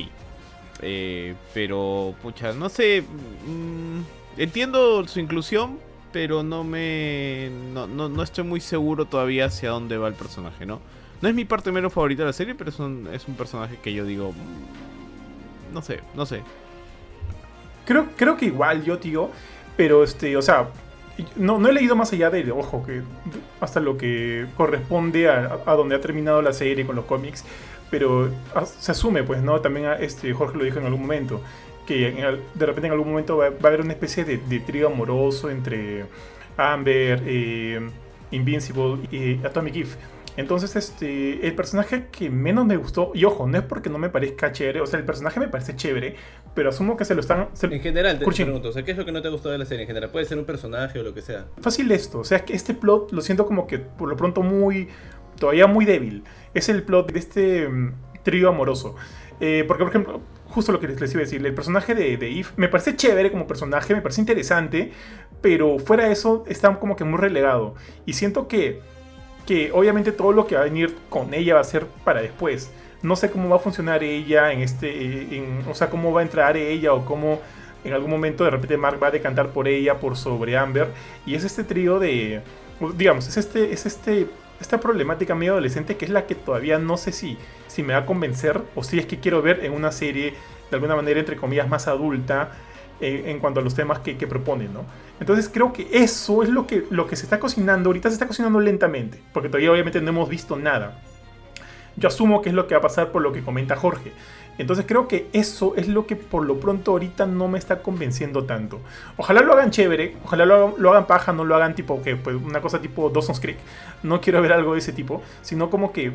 Eh, 0.81 1.35
pero, 1.53 2.15
pucha, 2.21 2.53
no 2.53 2.69
sé. 2.69 3.03
Mm, 3.03 4.01
entiendo 4.37 5.07
su 5.07 5.19
inclusión, 5.19 5.79
pero 6.11 6.43
no 6.43 6.63
me. 6.63 7.49
No, 7.73 7.87
no, 7.87 8.23
estoy 8.23 8.43
muy 8.45 8.61
seguro 8.61 9.07
todavía 9.07 9.45
hacia 9.45 9.69
dónde 9.71 9.97
va 9.97 10.07
el 10.07 10.15
personaje, 10.15 10.65
¿no? 10.65 10.81
No 11.21 11.29
es 11.29 11.35
mi 11.35 11.45
parte 11.45 11.71
menos 11.71 11.93
favorita 11.93 12.23
de 12.23 12.27
la 12.29 12.33
serie, 12.33 12.55
pero 12.55 12.69
es 12.71 12.79
un, 12.79 13.07
es 13.13 13.27
un 13.27 13.35
personaje 13.37 13.79
que 13.81 13.93
yo 13.93 14.05
digo. 14.05 14.33
mm, 14.33 15.73
No 15.73 15.81
sé, 15.81 16.03
no 16.13 16.25
sé. 16.25 16.43
Creo, 17.85 18.07
creo 18.15 18.37
que 18.37 18.45
igual 18.45 18.83
yo, 18.83 18.99
tío. 18.99 19.31
Pero 19.75 20.03
este, 20.03 20.35
o 20.37 20.41
sea, 20.41 20.69
no, 21.35 21.57
no 21.59 21.69
he 21.69 21.73
leído 21.73 21.95
más 21.95 22.11
allá 22.13 22.29
de, 22.29 22.51
ojo, 22.51 22.83
que 22.85 23.03
hasta 23.59 23.79
lo 23.79 23.97
que 23.97 24.47
corresponde 24.55 25.29
a, 25.29 25.61
a 25.65 25.75
donde 25.75 25.95
ha 25.95 26.01
terminado 26.01 26.41
la 26.41 26.53
serie 26.53 26.85
con 26.85 26.95
los 26.95 27.05
cómics. 27.05 27.45
Pero 27.91 28.31
ah, 28.55 28.65
se 28.65 28.91
asume, 28.91 29.23
pues, 29.23 29.43
¿no? 29.43 29.61
También 29.61 29.85
ah, 29.85 29.95
este, 29.99 30.33
Jorge 30.33 30.57
lo 30.57 30.63
dijo 30.63 30.79
en 30.79 30.85
algún 30.85 31.01
momento. 31.01 31.41
Que 31.85 32.11
de 32.53 32.65
repente 32.65 32.87
en 32.87 32.93
algún 32.93 33.09
momento 33.09 33.37
va, 33.37 33.49
va 33.49 33.55
a 33.63 33.67
haber 33.67 33.81
una 33.81 33.91
especie 33.93 34.23
de, 34.23 34.37
de 34.37 34.59
trío 34.61 34.87
amoroso 34.87 35.49
entre 35.49 36.05
Amber, 36.57 37.21
eh, 37.25 37.81
Invincible 38.31 38.97
y 39.11 39.45
Atomic 39.45 39.75
Eve. 39.75 39.89
Entonces, 40.37 40.77
este, 40.77 41.45
el 41.45 41.53
personaje 41.55 42.05
que 42.09 42.29
menos 42.29 42.65
me 42.65 42.77
gustó, 42.77 43.11
y 43.13 43.25
ojo, 43.25 43.47
no 43.47 43.57
es 43.57 43.63
porque 43.65 43.89
no 43.89 43.97
me 43.97 44.07
parezca 44.09 44.53
chévere, 44.53 44.79
o 44.79 44.85
sea, 44.87 44.97
el 44.97 45.05
personaje 45.05 45.41
me 45.41 45.49
parece 45.49 45.75
chévere, 45.75 46.15
pero 46.55 46.69
asumo 46.69 46.95
que 46.95 47.03
se 47.03 47.13
lo 47.15 47.19
están... 47.19 47.49
se- 47.51 47.67
En 47.67 47.81
general, 47.81 48.17
te 48.17 48.23
Kurchin. 48.23 48.45
pregunto, 48.45 48.69
o 48.69 48.71
sea, 48.71 48.83
¿qué 48.83 48.91
es 48.91 48.97
lo 48.97 49.03
que 49.03 49.11
no 49.11 49.21
te 49.21 49.27
gustado 49.27 49.51
de 49.51 49.57
la 49.57 49.65
serie 49.65 49.81
en 49.83 49.87
general? 49.87 50.09
Puede 50.09 50.25
ser 50.25 50.37
un 50.37 50.45
personaje 50.45 50.97
o 50.99 51.03
lo 51.03 51.13
que 51.13 51.21
sea. 51.21 51.47
fácil 51.61 51.91
esto. 51.91 52.19
O 52.19 52.23
sea, 52.23 52.37
es 52.37 52.43
que 52.43 52.53
este 52.53 52.73
plot 52.73 53.11
lo 53.11 53.21
siento 53.21 53.45
como 53.45 53.67
que 53.67 53.79
por 53.79 54.07
lo 54.07 54.15
pronto 54.15 54.41
muy. 54.41 54.87
todavía 55.37 55.67
muy 55.67 55.83
débil. 55.83 56.23
Es 56.53 56.69
el 56.69 56.83
plot 56.83 57.11
de 57.11 57.19
este 57.19 57.67
mm, 57.67 57.93
trío 58.23 58.49
amoroso. 58.49 58.95
Eh, 59.39 59.63
porque, 59.67 59.83
por 59.83 59.89
ejemplo, 59.89 60.21
justo 60.47 60.71
lo 60.71 60.79
que 60.79 60.87
les, 60.87 61.11
iba 61.11 61.21
a 61.21 61.23
decir, 61.23 61.45
el 61.45 61.53
personaje 61.53 61.95
de, 61.95 62.17
de 62.17 62.31
Eve 62.31 62.49
me 62.57 62.67
parece 62.67 62.95
chévere 62.95 63.31
como 63.31 63.47
personaje, 63.47 63.95
me 63.95 64.01
parece 64.01 64.21
interesante, 64.21 64.91
pero 65.41 65.79
fuera 65.79 66.05
de 66.05 66.11
eso 66.11 66.43
está 66.47 66.79
como 66.79 66.95
que 66.95 67.03
muy 67.03 67.19
relegado. 67.19 67.75
Y 68.05 68.13
siento 68.13 68.47
que, 68.47 68.81
que 69.45 69.71
obviamente 69.71 70.11
todo 70.11 70.31
lo 70.31 70.45
que 70.45 70.55
va 70.55 70.61
a 70.61 70.65
venir 70.65 70.95
con 71.09 71.33
ella 71.33 71.55
va 71.55 71.61
a 71.61 71.65
ser 71.65 71.87
para 72.03 72.21
después. 72.21 72.71
No 73.01 73.15
sé 73.15 73.31
cómo 73.31 73.49
va 73.49 73.55
a 73.55 73.59
funcionar 73.59 74.03
ella 74.03 74.51
en 74.51 74.61
este. 74.61 74.87
eh, 74.91 75.63
o 75.67 75.73
sea, 75.73 75.89
cómo 75.89 76.13
va 76.13 76.21
a 76.21 76.23
entrar 76.23 76.55
ella 76.55 76.93
o 76.93 77.03
cómo 77.03 77.39
en 77.83 77.93
algún 77.93 78.11
momento 78.11 78.43
de 78.43 78.51
repente 78.51 78.77
Mark 78.77 79.01
va 79.01 79.07
a 79.07 79.11
decantar 79.11 79.49
por 79.49 79.67
ella, 79.67 79.99
por 79.99 80.15
sobre 80.15 80.57
Amber. 80.57 80.89
Y 81.25 81.35
es 81.35 81.43
este 81.43 81.63
trío 81.63 81.99
de. 81.99 82.41
Digamos, 82.95 83.27
es 83.27 83.37
este. 83.37 83.73
Es 83.73 83.85
este. 83.85 84.27
Esta 84.61 84.79
problemática 84.79 85.35
medio 85.35 85.53
adolescente 85.53 85.97
que 85.97 86.05
es 86.05 86.11
la 86.11 86.27
que 86.27 86.35
todavía 86.35 86.77
no 86.77 86.95
sé 86.95 87.11
si, 87.11 87.37
si 87.67 87.83
me 87.83 87.93
va 87.93 87.99
a 87.99 88.05
convencer 88.05 88.61
o 88.75 88.83
si 88.83 88.99
es 88.99 89.05
que 89.05 89.19
quiero 89.19 89.41
ver 89.41 89.65
en 89.65 89.73
una 89.73 89.91
serie 89.91 90.35
de 90.69 90.75
alguna 90.75 90.95
manera, 90.95 91.19
entre 91.19 91.35
comillas, 91.35 91.67
más 91.67 91.87
adulta 91.87 92.51
eh, 93.01 93.23
en 93.25 93.39
cuanto 93.39 93.59
a 93.59 93.63
los 93.63 93.75
temas 93.75 93.99
que, 93.99 94.17
que 94.17 94.27
proponen, 94.27 94.73
¿no? 94.73 94.85
Entonces 95.19 95.49
creo 95.51 95.73
que 95.73 95.87
eso 95.91 96.43
es 96.43 96.49
lo 96.49 96.65
que, 96.67 96.85
lo 96.89 97.07
que 97.07 97.15
se 97.15 97.23
está 97.23 97.39
cocinando. 97.39 97.89
Ahorita 97.89 98.09
se 98.09 98.13
está 98.13 98.27
cocinando 98.27 98.59
lentamente, 98.59 99.21
porque 99.33 99.49
todavía 99.49 99.71
obviamente 99.71 99.99
no 99.99 100.09
hemos 100.09 100.29
visto 100.29 100.55
nada. 100.55 101.01
Yo 101.97 102.07
asumo 102.07 102.41
que 102.41 102.49
es 102.49 102.55
lo 102.55 102.67
que 102.67 102.75
va 102.75 102.79
a 102.79 102.81
pasar 102.81 103.11
por 103.11 103.21
lo 103.21 103.33
que 103.33 103.41
comenta 103.41 103.75
Jorge. 103.75 104.11
Entonces 104.57 104.85
creo 104.87 105.07
que 105.07 105.27
eso 105.33 105.73
es 105.75 105.87
lo 105.87 106.05
que 106.05 106.15
por 106.15 106.45
lo 106.45 106.59
pronto 106.59 106.91
ahorita 106.91 107.25
no 107.25 107.47
me 107.47 107.57
está 107.57 107.81
convenciendo 107.81 108.43
tanto. 108.43 108.79
Ojalá 109.17 109.41
lo 109.41 109.53
hagan 109.53 109.71
chévere, 109.71 110.17
ojalá 110.23 110.45
lo 110.45 110.77
lo 110.77 110.91
hagan 110.91 111.07
paja, 111.07 111.33
no 111.33 111.45
lo 111.45 111.55
hagan 111.55 111.73
tipo 111.75 112.01
que 112.03 112.15
pues, 112.15 112.35
una 112.35 112.61
cosa 112.61 112.79
tipo 112.79 113.09
Dawson's 113.09 113.39
Creek. 113.39 113.57
No 114.03 114.21
quiero 114.21 114.41
ver 114.41 114.53
algo 114.53 114.73
de 114.73 114.79
ese 114.79 114.93
tipo, 114.93 115.21
sino 115.41 115.69
como 115.69 115.91
que 115.91 116.13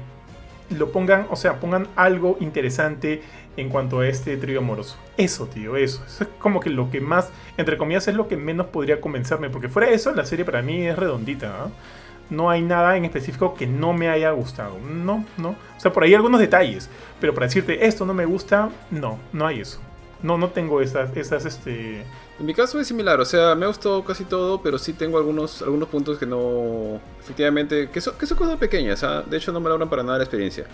lo 0.70 0.90
pongan, 0.90 1.26
o 1.30 1.36
sea, 1.36 1.60
pongan 1.60 1.86
algo 1.96 2.36
interesante 2.40 3.22
en 3.56 3.68
cuanto 3.68 4.00
a 4.00 4.08
este 4.08 4.36
trío 4.36 4.58
amoroso. 4.58 4.96
Eso, 5.16 5.46
tío, 5.46 5.76
eso. 5.76 6.02
Eso 6.06 6.24
es 6.24 6.30
como 6.38 6.60
que 6.60 6.70
lo 6.70 6.90
que 6.90 7.00
más, 7.00 7.30
entre 7.56 7.76
comillas, 7.76 8.06
es 8.08 8.14
lo 8.14 8.28
que 8.28 8.36
menos 8.36 8.66
podría 8.66 9.00
convencerme, 9.00 9.50
porque 9.50 9.68
fuera 9.68 9.88
de 9.88 9.94
eso, 9.94 10.12
la 10.14 10.24
serie 10.24 10.44
para 10.44 10.62
mí 10.62 10.86
es 10.86 10.96
redondita. 10.96 11.64
¿ah? 11.64 11.68
No 12.30 12.50
hay 12.50 12.62
nada 12.62 12.96
en 12.96 13.04
específico 13.04 13.54
que 13.54 13.66
no 13.66 13.92
me 13.92 14.08
haya 14.08 14.30
gustado. 14.32 14.78
No, 14.78 15.24
no. 15.36 15.50
O 15.50 15.80
sea, 15.80 15.92
por 15.92 16.02
ahí 16.02 16.14
algunos 16.14 16.40
detalles, 16.40 16.90
pero 17.20 17.34
para 17.34 17.46
decirte 17.46 17.86
esto 17.86 18.04
no 18.04 18.14
me 18.14 18.24
gusta, 18.24 18.70
no, 18.90 19.18
no 19.32 19.46
hay 19.46 19.60
eso. 19.60 19.80
No, 20.22 20.38
no 20.38 20.48
tengo 20.50 20.80
esas, 20.80 21.16
esas, 21.16 21.44
este... 21.44 22.02
En 22.38 22.44
mi 22.44 22.52
caso 22.52 22.78
es 22.78 22.86
similar, 22.86 23.18
o 23.20 23.24
sea, 23.24 23.54
me 23.54 23.64
ha 23.64 23.70
casi 24.06 24.24
todo, 24.24 24.60
pero 24.60 24.78
sí 24.78 24.92
tengo 24.92 25.16
algunos, 25.16 25.62
algunos 25.62 25.88
puntos 25.88 26.18
que 26.18 26.26
no. 26.26 27.00
Efectivamente, 27.18 27.88
que 27.88 28.00
son, 28.00 28.14
que 28.18 28.26
son 28.26 28.36
cosas 28.36 28.58
pequeñas, 28.58 29.02
¿ah? 29.04 29.22
de 29.22 29.36
hecho 29.38 29.52
no 29.52 29.60
me 29.60 29.70
logran 29.70 29.88
para 29.88 30.02
nada 30.02 30.18
la 30.18 30.24
experiencia. 30.24 30.66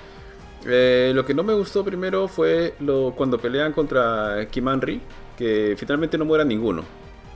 Eh, 0.64 1.12
lo 1.14 1.24
que 1.24 1.34
no 1.34 1.42
me 1.42 1.54
gustó 1.54 1.84
primero 1.84 2.28
fue 2.28 2.74
lo, 2.80 3.12
cuando 3.16 3.38
pelean 3.38 3.72
contra 3.72 4.46
Kimanri, 4.50 5.00
que 5.36 5.74
finalmente 5.76 6.18
no 6.18 6.24
muera 6.24 6.44
ninguno. 6.44 6.84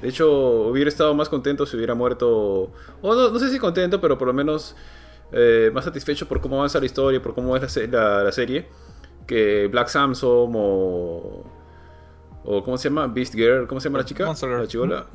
De 0.03 0.09
hecho, 0.09 0.31
hubiera 0.69 0.89
estado 0.89 1.15
más 1.15 1.29
contento 1.29 1.65
si 1.67 1.77
hubiera 1.77 1.95
muerto. 1.95 2.71
O 3.03 3.15
no, 3.15 3.31
no 3.31 3.39
sé 3.39 3.51
si 3.51 3.59
contento, 3.59 4.01
pero 4.01 4.19
por 4.19 4.29
lo 4.29 4.35
menos 4.35 4.77
eh, 5.33 5.71
más 5.75 5.85
satisfecho 5.85 6.27
por 6.29 6.41
cómo 6.41 6.57
avanza 6.59 6.79
la 6.81 6.87
historia, 6.87 7.21
por 7.23 7.35
cómo 7.35 7.57
es 7.57 7.63
la, 7.63 7.69
se- 7.69 7.89
la- 7.89 8.23
la 8.23 8.33
serie, 8.33 8.67
que 9.27 9.69
Black 9.69 9.89
Samson 9.89 10.53
o. 10.55 11.45
O 12.49 12.63
¿cómo 12.63 12.79
se 12.79 12.89
llama? 12.89 13.09
Beast 13.09 13.35
Girl, 13.35 13.67
¿cómo 13.67 13.81
se 13.81 13.89
llama 13.89 13.99
la 13.99 14.05
chica? 14.05 14.25
Monster 14.27 14.49
Girl. 14.49 14.61
La 14.63 14.69
chivola. 14.69 15.07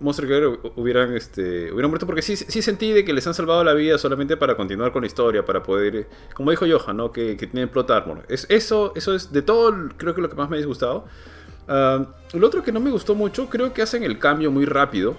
Monster 0.00 0.26
Girl 0.26 0.58
hu- 0.62 0.72
hubieran, 0.76 1.14
este, 1.16 1.72
hubieran 1.72 1.88
muerto 1.88 2.04
porque 2.04 2.20
sí, 2.20 2.36
sí 2.36 2.60
sentí 2.60 2.92
de 2.92 3.04
que 3.06 3.12
les 3.14 3.26
han 3.26 3.32
salvado 3.32 3.64
la 3.64 3.72
vida 3.72 3.96
solamente 3.96 4.36
para 4.36 4.54
continuar 4.56 4.92
con 4.92 5.00
la 5.02 5.06
historia, 5.06 5.44
para 5.46 5.62
poder, 5.62 6.08
como 6.34 6.50
dijo 6.50 6.66
Johan, 6.68 6.96
¿no? 6.98 7.10
que, 7.12 7.36
que 7.38 7.46
tienen 7.46 7.70
plot 7.70 7.90
armor. 7.92 8.24
Es, 8.28 8.44
eso, 8.50 8.92
eso 8.96 9.14
es 9.14 9.32
de 9.32 9.40
todo, 9.40 9.72
creo 9.96 10.14
que 10.14 10.20
lo 10.20 10.28
que 10.28 10.34
más 10.36 10.50
me 10.50 10.56
ha 10.56 10.58
disgustado. 10.58 11.06
Ah, 11.68 12.04
lo 12.32 12.46
otro 12.46 12.62
que 12.62 12.72
no 12.72 12.80
me 12.80 12.90
gustó 12.90 13.14
mucho, 13.14 13.48
creo 13.48 13.72
que 13.72 13.82
hacen 13.82 14.02
el 14.02 14.18
cambio 14.18 14.50
muy 14.50 14.64
rápido. 14.64 15.16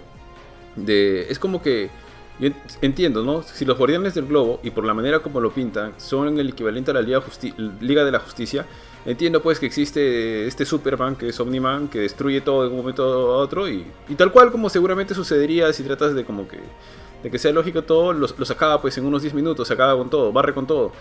Es 0.85 1.39
como 1.39 1.61
que, 1.61 1.89
entiendo, 2.81 3.23
¿no? 3.23 3.43
Si 3.43 3.63
los 3.63 3.77
guardianes 3.77 4.13
del 4.13 4.25
globo, 4.25 4.59
y 4.63 4.71
por 4.71 4.85
la 4.85 4.93
manera 4.93 5.19
como 5.19 5.39
lo 5.39 5.51
pintan, 5.51 5.93
son 5.97 6.37
el 6.37 6.49
equivalente 6.49 6.91
a 6.91 6.93
la 6.93 7.01
Liga, 7.01 8.03
de 8.03 8.11
la 8.11 8.19
Justicia, 8.19 8.65
entiendo 9.05 9.41
pues 9.41 9.59
que 9.59 9.65
existe 9.67 10.45
este 10.47 10.65
Superman, 10.65 11.15
que 11.15 11.29
es 11.29 11.39
Omniman, 11.39 11.87
que 11.87 11.99
destruye 11.99 12.41
todo 12.41 12.63
de 12.63 12.69
un 12.69 12.77
momento 12.77 13.03
a 13.03 13.37
otro, 13.37 13.69
y, 13.69 13.85
y 14.09 14.15
tal 14.15 14.31
cual 14.31 14.51
como 14.51 14.69
seguramente 14.69 15.13
sucedería 15.15 15.71
si 15.71 15.83
tratas 15.83 16.13
de 16.13 16.25
como 16.25 16.47
que, 16.47 16.59
de 17.23 17.31
que 17.31 17.39
sea 17.39 17.53
lógico 17.53 17.83
todo, 17.83 18.11
los, 18.11 18.37
los 18.37 18.51
acaba 18.51 18.81
pues 18.81 18.97
en 18.97 19.05
unos 19.05 19.21
10 19.21 19.33
minutos, 19.33 19.69
se 19.69 19.73
acaba 19.73 19.95
con 19.97 20.09
todo, 20.09 20.33
barre 20.33 20.53
con 20.53 20.67
todo. 20.67 20.91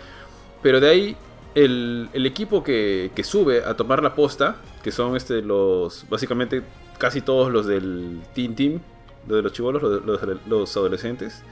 Pero 0.62 0.80
de 0.80 0.88
ahí 0.88 1.16
el, 1.54 2.26
equipo 2.26 2.62
que, 2.64 3.10
sube 3.22 3.64
a 3.64 3.74
tomar 3.74 4.02
la 4.02 4.14
posta, 4.14 4.56
que 4.82 4.90
son 4.90 5.16
este, 5.16 5.42
los 5.42 6.04
básicamente 6.08 6.62
casi 6.98 7.20
todos 7.20 7.52
los 7.52 7.66
del 7.66 8.20
Team 8.34 8.54
Team, 8.54 8.80
los 9.28 9.36
de 9.36 9.42
los 9.42 9.52
chivolos, 9.52 9.82
los, 10.04 10.76
adolescentes, 10.76 11.42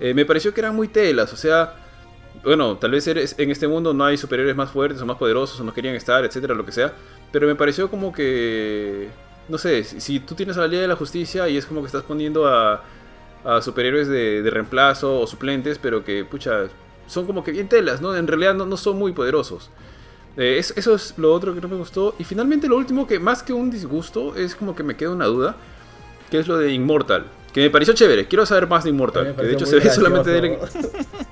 eh, 0.00 0.14
me 0.14 0.24
pareció 0.24 0.52
que 0.52 0.60
eran 0.60 0.76
muy 0.76 0.88
telas, 0.88 1.32
o 1.32 1.36
sea, 1.36 1.74
bueno, 2.44 2.76
tal 2.76 2.90
vez 2.90 3.06
en 3.08 3.50
este 3.50 3.66
mundo 3.66 3.94
no 3.94 4.04
hay 4.04 4.18
superiores 4.18 4.54
más 4.54 4.70
fuertes 4.70 5.00
o 5.00 5.06
más 5.06 5.16
poderosos 5.16 5.58
o 5.58 5.64
no 5.64 5.72
querían 5.72 5.94
estar, 5.94 6.24
etcétera, 6.24 6.54
lo 6.54 6.66
que 6.66 6.72
sea, 6.72 6.92
pero 7.32 7.46
me 7.46 7.54
pareció 7.54 7.90
como 7.90 8.12
que, 8.12 9.08
no 9.48 9.56
sé, 9.58 9.84
si, 9.84 10.00
si 10.00 10.20
tú 10.20 10.34
tienes 10.34 10.56
a 10.58 10.60
la 10.60 10.68
Liga 10.68 10.82
de 10.82 10.88
la 10.88 10.96
Justicia 10.96 11.48
y 11.48 11.56
es 11.56 11.64
como 11.64 11.80
que 11.80 11.86
estás 11.86 12.02
poniendo 12.02 12.46
a, 12.46 12.84
a 13.44 13.62
superhéroes 13.62 14.08
de, 14.08 14.42
de 14.42 14.50
reemplazo 14.50 15.20
o 15.20 15.26
suplentes, 15.26 15.78
pero 15.78 16.04
que, 16.04 16.24
pucha, 16.24 16.68
son 17.06 17.26
como 17.26 17.42
que 17.44 17.52
bien 17.52 17.68
telas, 17.68 18.00
¿no? 18.00 18.14
En 18.16 18.26
realidad 18.26 18.54
no, 18.54 18.66
no 18.66 18.76
son 18.76 18.98
muy 18.98 19.12
poderosos. 19.12 19.70
Eh, 20.36 20.56
es- 20.58 20.74
eso 20.76 20.94
es 20.94 21.14
lo 21.16 21.32
otro 21.32 21.54
que 21.54 21.60
no 21.60 21.68
me 21.68 21.76
gustó. 21.76 22.14
Y 22.18 22.24
finalmente 22.24 22.68
lo 22.68 22.76
último 22.76 23.06
que 23.06 23.18
más 23.18 23.42
que 23.42 23.52
un 23.52 23.70
disgusto 23.70 24.34
es 24.36 24.54
como 24.54 24.74
que 24.76 24.82
me 24.82 24.96
queda 24.96 25.10
una 25.10 25.26
duda, 25.26 25.56
que 26.30 26.38
es 26.38 26.46
lo 26.48 26.58
de 26.58 26.72
Immortal. 26.72 27.24
Que 27.54 27.60
me 27.62 27.70
pareció 27.70 27.94
chévere, 27.94 28.26
quiero 28.26 28.44
saber 28.44 28.68
más 28.68 28.84
de 28.84 28.92
me 28.92 29.06
Que 29.06 29.42
de 29.42 29.52
hecho 29.54 29.64
se 29.64 29.76
ve 29.78 29.88
solamente 29.90 30.28
de 30.30 30.38
él 30.40 30.44
en, 30.44 30.58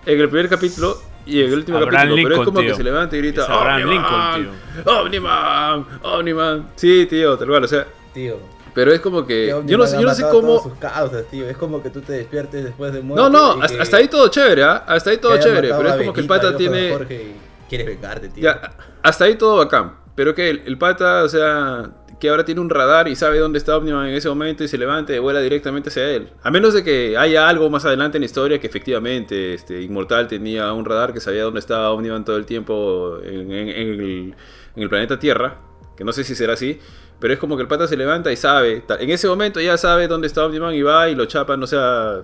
en 0.07 0.21
el 0.21 0.29
primer 0.31 0.49
capítulo 0.49 0.97
y 1.27 1.41
en 1.43 1.49
el 1.49 1.55
último 1.59 1.77
Abraham 1.79 2.09
capítulo. 2.09 2.15
pero 2.15 2.23
es 2.25 2.29
Lincoln, 2.31 2.45
como 2.47 2.61
tío. 2.61 2.71
que 2.71 2.77
se 2.77 2.83
levanta 2.85 3.17
y 3.17 3.19
grita: 3.19 3.45
¡Omniman! 3.61 4.41
Lincoln, 4.43 4.49
¡Omniman! 4.87 5.87
¡Omniman! 6.03 6.69
Sí, 6.77 7.07
tío, 7.11 7.37
tal 7.37 7.49
cual, 7.49 7.65
o 7.65 7.69
sea. 7.69 7.87
Tío. 8.15 8.39
Pero 8.75 8.93
es 8.93 9.01
como 9.01 9.25
que. 9.27 9.47
Yo 9.67 9.79
no, 9.79 9.87
sé- 9.87 9.97
yo 10.01 10.03
no 10.09 10.15
sé 10.15 10.23
cómo. 10.31 10.59
todas 10.59 10.63
sus 10.65 10.75
causas, 10.79 11.25
tío. 11.31 11.49
Es 11.49 11.57
como 11.57 11.83
que 11.83 11.91
tú 11.91 12.01
te 12.01 12.13
despiertes 12.15 12.65
después 12.65 12.93
de. 12.93 13.03
No, 13.03 13.31
no, 13.31 13.53
hasta, 13.63 13.77
que- 13.77 13.83
hasta 13.83 13.97
ahí 13.99 14.09
todo 14.09 14.29
chévere, 14.29 14.65
¿ah? 14.65 14.85
Hasta 14.87 15.11
ahí 15.11 15.19
todo 15.19 15.39
chévere. 15.39 15.69
Pero 15.77 15.89
es 15.91 15.97
como 15.97 16.13
que 16.13 16.21
el 16.21 16.27
pata 16.27 16.57
tiene. 16.57 16.91
Jorge, 16.93 17.15
y 17.15 17.37
quieres 17.69 17.87
vengarte, 17.87 18.29
tío. 18.29 18.43
Ya, 18.45 18.73
hasta 19.03 19.25
ahí 19.25 19.37
todo 19.37 19.57
bacán. 19.59 19.95
Pero 20.17 20.35
que 20.35 20.51
el, 20.51 20.63
el 20.67 20.79
pata, 20.79 21.25
o 21.25 21.29
sea, 21.29 21.91
que 22.21 22.29
ahora 22.29 22.45
tiene 22.45 22.61
un 22.61 22.71
radar 22.71 23.09
y 23.09 23.17
sabe 23.17 23.39
dónde 23.41 23.59
está 23.59 23.77
Omniman 23.77 24.07
en 24.09 24.15
ese 24.15 24.29
momento 24.29 24.63
y 24.65 24.69
se 24.69 24.79
levanta 24.79 25.13
y 25.13 25.19
vuela 25.19 25.41
directamente 25.41 25.89
hacia 25.89 26.09
él. 26.11 26.31
A 26.43 26.51
menos 26.53 26.73
de 26.75 26.85
que 26.85 27.17
haya 27.19 27.49
algo 27.49 27.69
más 27.71 27.85
adelante 27.85 28.17
en 28.19 28.23
la 28.23 28.27
historia 28.27 28.61
que 28.61 28.67
efectivamente 28.69 29.55
este, 29.55 29.83
Inmortal 29.83 30.29
tenía 30.29 30.73
un 30.73 30.85
radar 30.85 31.13
que 31.13 31.21
sabía 31.21 31.43
dónde 31.43 31.59
estaba 31.61 31.91
Omniman 31.91 32.25
todo 32.25 32.37
el 32.37 32.47
tiempo 32.47 33.19
en, 33.25 33.51
en- 33.53 33.69
en 33.69 33.89
el, 33.89 34.35
en 34.77 34.83
el 34.83 34.89
planeta 34.89 35.19
Tierra. 35.19 35.59
Que 35.97 36.03
no 36.05 36.13
sé 36.13 36.23
si 36.25 36.35
será 36.37 36.55
así. 36.55 36.81
Pero 37.25 37.33
es 37.33 37.41
como 37.41 37.57
que 37.57 37.63
el 37.63 37.69
pata 37.69 37.89
se 37.89 37.97
levanta 37.97 38.31
y 38.31 38.37
sabe. 38.37 38.83
En 39.01 39.09
ese 39.11 39.27
momento 39.29 39.59
ya 39.59 39.79
sabe 39.79 40.09
dónde 40.09 40.27
está 40.27 40.45
Omniman 40.45 40.75
y 40.75 40.83
va 40.83 41.09
y 41.09 41.15
lo 41.15 41.25
chapan, 41.25 41.63
o 41.63 41.67
sea. 41.67 42.21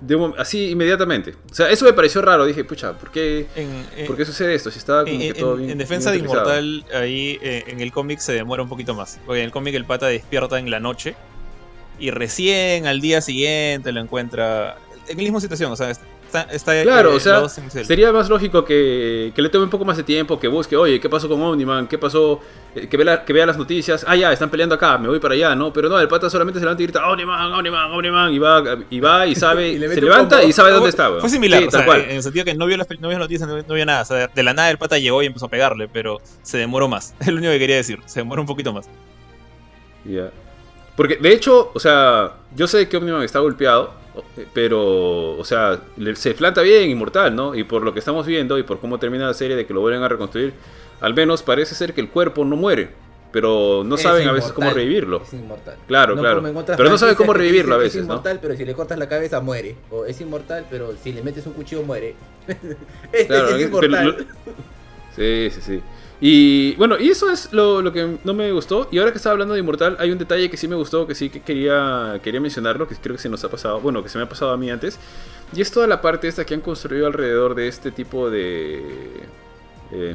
de 0.00 0.14
un 0.14 0.32
así 0.38 0.70
inmediatamente. 0.70 1.34
O 1.50 1.52
sea, 1.54 1.68
eso 1.68 1.84
me 1.84 1.92
pareció 1.92 2.22
raro. 2.22 2.46
Dije, 2.46 2.62
pucha, 2.62 2.92
¿por 2.96 3.10
qué, 3.10 3.48
En, 3.56 3.84
en- 3.96 4.06
¿por 4.06 4.16
qué 4.16 4.24
sucede 4.24 4.54
esto? 4.54 4.70
Si 4.70 4.78
estaba 4.78 5.02
como 5.02 5.16
en- 5.16 5.20
que 5.20 5.34
todo 5.34 5.56
bien. 5.56 5.70
en 5.70 5.78
defensa 5.78 6.12
de 6.12 6.18
bien 6.18 6.30
aterrizado. 6.30 6.62
Inmortal, 6.64 7.02
ahí 7.02 7.40
eh, 7.42 7.64
en 7.66 7.80
el 7.80 7.90
cómic 7.90 8.20
se 8.20 8.32
demora 8.32 8.62
un 8.62 8.68
poquito 8.68 8.94
más. 8.94 9.18
Porque 9.26 9.40
en 9.40 9.46
el 9.46 9.50
cómic 9.50 9.74
el 9.74 9.84
pata 9.84 10.06
despierta 10.06 10.60
en 10.60 10.70
la 10.70 10.78
noche 10.78 11.16
y 11.98 12.12
recién 12.12 12.86
al 12.86 13.00
día 13.00 13.20
siguiente 13.20 13.90
lo 13.90 14.00
encuentra. 14.00 14.76
En 15.08 15.16
la 15.16 15.22
misma 15.24 15.40
situación, 15.40 15.72
o 15.72 15.76
sea, 15.76 15.90
está, 16.38 16.42
está 16.54 16.82
Claro, 16.82 17.12
eh, 17.12 17.16
o 17.16 17.20
sea, 17.20 17.48
sería 17.48 18.12
más 18.12 18.28
lógico 18.28 18.64
que, 18.64 19.32
que 19.34 19.42
le 19.42 19.48
tome 19.48 19.64
un 19.64 19.70
poco 19.70 19.84
más 19.84 19.96
de 19.96 20.02
tiempo, 20.04 20.38
que 20.38 20.48
busque, 20.48 20.76
oye, 20.76 21.00
¿qué 21.00 21.08
pasó 21.08 21.28
con 21.28 21.40
Omniman? 21.42 21.86
¿Qué 21.88 21.98
pasó? 21.98 22.40
Eh, 22.74 22.88
Que 22.88 22.96
vea, 22.96 23.24
que 23.24 23.32
vea 23.32 23.46
las 23.46 23.56
noticias, 23.58 24.04
ah, 24.06 24.14
ya, 24.16 24.32
están 24.32 24.48
peleando 24.48 24.74
acá, 24.76 24.96
me 24.98 25.08
voy 25.08 25.18
para 25.18 25.34
allá, 25.34 25.54
¿no? 25.54 25.72
Pero 25.72 25.88
no, 25.88 25.98
el 25.98 26.06
pata 26.08 26.30
solamente 26.30 26.60
se 26.60 26.64
levanta 26.64 26.82
y 26.82 26.86
grita, 26.86 27.08
Omniman, 27.08 27.52
Omniman, 27.52 27.90
Omniman, 27.92 28.32
y 28.32 28.38
va, 28.38 28.62
y 28.88 29.00
va 29.00 29.26
y 29.26 29.34
sabe, 29.34 29.68
Y 29.72 29.78
le 29.78 29.88
se 29.92 30.00
levanta 30.00 30.36
combo. 30.36 30.48
y 30.48 30.52
sabe 30.52 30.70
dónde 30.70 30.88
está. 30.90 31.10
Fue 31.20 31.28
similar, 31.28 31.60
Sí, 31.60 31.66
o 31.66 31.70
tal 31.70 31.80
sea, 31.80 31.86
cual. 31.86 32.00
en 32.02 32.10
el 32.16 32.22
sentido 32.22 32.44
que 32.44 32.54
no 32.54 32.66
vio 32.66 32.76
las, 32.76 32.88
no 33.00 33.08
vio 33.08 33.18
las 33.18 33.26
noticias, 33.28 33.48
no, 33.48 33.56
no 33.56 33.74
vio 33.74 33.84
nada. 33.86 34.02
O 34.02 34.04
sea, 34.04 34.28
de 34.28 34.42
la 34.42 34.54
nada 34.54 34.70
el 34.70 34.78
pata 34.78 34.98
llegó 34.98 35.22
y 35.22 35.26
empezó 35.26 35.46
a 35.46 35.48
pegarle, 35.50 35.88
pero 35.88 36.18
se 36.42 36.58
demoró 36.58 36.86
más. 36.88 37.14
Es 37.20 37.26
lo 37.28 37.34
único 37.38 37.52
que 37.52 37.58
quería 37.58 37.76
decir, 37.76 37.98
se 38.06 38.20
demoró 38.20 38.40
un 38.42 38.46
poquito 38.46 38.72
más. 38.72 38.88
Ya. 40.04 40.30
Porque, 40.96 41.16
de 41.16 41.32
hecho, 41.32 41.70
o 41.74 41.80
sea, 41.80 42.32
yo 42.54 42.66
sé 42.66 42.88
que 42.88 42.96
Omniman 42.96 43.22
está 43.22 43.38
golpeado, 43.38 43.94
eh, 44.09 44.09
pero, 44.52 45.36
o 45.36 45.44
sea, 45.44 45.80
se 46.14 46.34
planta 46.34 46.62
bien, 46.62 46.90
inmortal, 46.90 47.34
¿no? 47.34 47.54
Y 47.54 47.64
por 47.64 47.82
lo 47.82 47.92
que 47.92 47.98
estamos 47.98 48.26
viendo 48.26 48.58
y 48.58 48.62
por 48.62 48.80
cómo 48.80 48.98
termina 48.98 49.26
la 49.26 49.34
serie 49.34 49.56
de 49.56 49.66
que 49.66 49.74
lo 49.74 49.80
vuelven 49.80 50.02
a 50.02 50.08
reconstruir, 50.08 50.52
al 51.00 51.14
menos 51.14 51.42
parece 51.42 51.74
ser 51.74 51.94
que 51.94 52.00
el 52.00 52.08
cuerpo 52.08 52.44
no 52.44 52.56
muere, 52.56 52.90
pero 53.32 53.82
no 53.84 53.94
Es 53.94 54.02
saben 54.02 54.28
a 54.28 54.32
veces 54.32 54.52
cómo 54.52 54.70
revivirlo. 54.70 55.22
Es 55.22 55.32
inmortal. 55.32 55.76
Claro, 55.86 56.16
claro. 56.16 56.42
Pero 56.66 56.90
no 56.90 56.98
saben 56.98 57.14
cómo 57.14 57.32
revivirlo 57.32 57.74
a 57.74 57.78
veces, 57.78 57.96
Es 57.96 58.06
¿no? 58.06 58.14
inmortal, 58.14 58.38
pero 58.42 58.56
si 58.56 58.64
le 58.64 58.74
cortas 58.74 58.98
la 58.98 59.08
cabeza 59.08 59.40
muere. 59.40 59.76
O 59.90 60.04
es 60.04 60.20
inmortal, 60.20 60.66
pero 60.70 60.94
si 61.02 61.12
le 61.12 61.22
metes 61.22 61.46
un 61.46 61.52
cuchillo 61.52 61.82
muere. 61.82 62.14
este 63.12 63.26
Claro, 63.26 63.48
es 63.56 63.66
inmortal. 63.66 64.26
Sí, 65.16 65.50
sí, 65.50 65.60
sí. 65.60 65.82
Y 66.22 66.74
bueno, 66.76 66.98
y 66.98 67.08
eso 67.08 67.30
es 67.30 67.50
lo, 67.52 67.80
lo 67.80 67.92
que 67.92 68.18
no 68.24 68.34
me 68.34 68.52
gustó. 68.52 68.88
Y 68.92 68.98
ahora 68.98 69.10
que 69.10 69.16
estaba 69.16 69.32
hablando 69.32 69.54
de 69.54 69.60
Inmortal, 69.60 69.96
hay 69.98 70.10
un 70.10 70.18
detalle 70.18 70.50
que 70.50 70.56
sí 70.56 70.68
me 70.68 70.76
gustó, 70.76 71.06
que 71.06 71.14
sí 71.14 71.30
que 71.30 71.40
quería, 71.40 72.20
quería 72.22 72.40
mencionarlo, 72.40 72.86
que 72.86 72.94
creo 72.96 73.16
que 73.16 73.22
se 73.22 73.30
nos 73.30 73.42
ha 73.44 73.50
pasado, 73.50 73.80
bueno, 73.80 74.02
que 74.02 74.10
se 74.10 74.18
me 74.18 74.24
ha 74.24 74.28
pasado 74.28 74.50
a 74.50 74.56
mí 74.58 74.70
antes. 74.70 74.98
Y 75.56 75.62
es 75.62 75.70
toda 75.70 75.86
la 75.86 76.02
parte 76.02 76.28
esta 76.28 76.44
que 76.44 76.54
han 76.54 76.60
construido 76.60 77.06
alrededor 77.06 77.54
de 77.54 77.68
este 77.68 77.90
tipo 77.90 78.30
de... 78.30 78.82
Eh, 79.92 80.14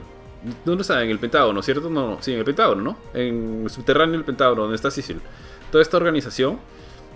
¿Dónde 0.64 0.84
está? 0.84 1.04
En 1.04 1.10
el 1.10 1.18
Pentágono, 1.18 1.64
¿cierto? 1.64 1.90
No, 1.90 2.08
no, 2.08 2.22
sí, 2.22 2.34
en 2.34 2.40
el 2.40 2.46
Pentágono, 2.46 2.84
¿no? 2.84 2.98
En 3.16 3.64
el 3.64 3.70
subterráneo 3.72 4.14
del 4.14 4.24
Pentágono, 4.24 4.62
donde 4.62 4.76
está 4.76 4.92
Cecil. 4.92 5.20
Toda 5.72 5.82
esta 5.82 5.98
organización. 5.98 6.60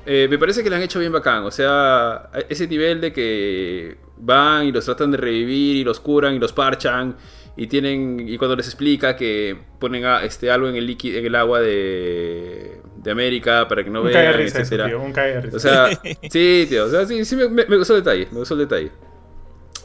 Eh, 0.05 0.27
me 0.27 0.39
parece 0.39 0.63
que 0.63 0.69
la 0.71 0.77
han 0.77 0.81
hecho 0.81 0.99
bien 0.99 1.11
bacán. 1.11 1.43
O 1.43 1.51
sea, 1.51 2.29
ese 2.49 2.67
nivel 2.67 2.99
de 3.01 3.13
que 3.13 3.97
van 4.17 4.65
y 4.65 4.71
los 4.71 4.85
tratan 4.85 5.11
de 5.11 5.17
revivir 5.17 5.75
y 5.75 5.83
los 5.83 5.99
curan 5.99 6.33
y 6.33 6.39
los 6.39 6.51
parchan. 6.51 7.15
Y 7.57 7.67
tienen. 7.67 8.25
Y 8.27 8.37
cuando 8.37 8.55
les 8.55 8.67
explica 8.67 9.15
que 9.15 9.57
ponen 9.79 10.05
a- 10.05 10.23
este, 10.23 10.49
algo 10.51 10.67
en 10.69 10.75
el 10.75 10.85
líquido, 10.87 11.19
en 11.19 11.25
el 11.25 11.35
agua 11.35 11.59
de, 11.59 12.79
de 12.97 13.11
América 13.11 13.67
para 13.67 13.83
que 13.83 13.89
no 13.89 14.01
un 14.01 14.07
de 14.07 14.13
vean, 14.13 14.33
risa 14.35 14.47
eso, 14.49 14.59
etcétera. 14.75 14.87
tío, 14.87 15.01
un 15.01 15.11
de 15.13 15.41
risa. 15.41 15.57
O 15.57 15.59
sea, 15.59 15.89
sí, 16.29 16.65
tío. 16.69 16.85
O 16.85 16.89
sea, 16.89 17.05
sí, 17.05 17.25
sí 17.25 17.35
me, 17.35 17.49
me- 17.49 17.65
me 17.65 17.77
gustó 17.77 17.95
el 17.97 18.03
detalle. 18.03 18.27
Me 18.31 18.39
gustó 18.39 18.53
el 18.53 18.61
detalle. 18.61 18.91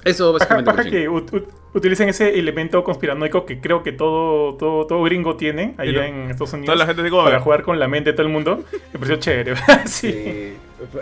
Eso 0.05 0.32
Paja, 0.35 0.55
básicamente. 0.57 0.70
paja 0.70 0.82
Cochín. 0.85 0.93
que 0.93 1.09
ut- 1.09 1.31
ut- 1.31 1.49
utilicen 1.73 2.09
ese 2.11 2.39
elemento 2.39 2.85
conspiranoico 2.85 3.47
que 3.47 3.59
creo 3.61 3.82
que 3.82 3.91
todo, 3.93 4.55
todo, 4.57 4.86
todo 4.86 5.03
gringo 5.03 5.36
tiene 5.36 5.74
allá 5.78 5.93
no- 5.93 6.03
en 6.03 6.31
Estados 6.31 6.53
Unidos. 6.53 6.66
Toda 6.74 6.86
la 6.86 6.95
gente 6.95 7.11
come. 7.11 7.24
para 7.24 7.41
jugar 7.41 7.62
con 7.62 7.78
la 7.78 7.89
mente 7.89 8.11
de 8.11 8.16
todo 8.16 8.27
el 8.27 8.32
mundo. 8.32 8.62
Me 8.93 8.99
pareció 8.99 9.16
chévere. 9.16 9.55
sí. 9.86 10.12
Sí. 10.12 10.53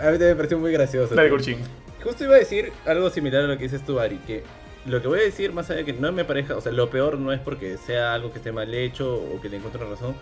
A 0.01 0.05
mí 0.05 0.11
también 0.13 0.29
me 0.29 0.35
pareció 0.35 0.57
muy 0.57 0.71
gracioso. 0.71 1.13
Dale, 1.13 1.27
tío. 1.27 1.35
Kurchin. 1.37 1.57
Justo 2.01 2.23
iba 2.23 2.35
a 2.35 2.39
decir 2.39 2.71
algo 2.85 3.09
similar 3.09 3.43
a 3.43 3.47
lo 3.47 3.57
que 3.57 3.63
dices 3.63 3.85
tú, 3.85 3.99
Ari, 3.99 4.17
que 4.25 4.43
lo 4.85 5.01
que 5.01 5.07
voy 5.07 5.19
a 5.19 5.23
decir, 5.23 5.51
más 5.53 5.69
allá 5.69 5.79
de 5.79 5.85
que 5.85 5.93
no 5.93 6.11
me 6.11 6.25
parezca, 6.25 6.55
o 6.57 6.61
sea, 6.61 6.71
lo 6.71 6.89
peor 6.89 7.17
no 7.17 7.31
es 7.31 7.39
porque 7.39 7.77
sea 7.77 8.13
algo 8.13 8.31
que 8.31 8.37
esté 8.39 8.51
mal 8.51 8.73
hecho 8.73 9.15
o 9.15 9.39
que 9.41 9.49
le 9.49 9.57
encuentre 9.57 9.83
razón, 9.85 10.15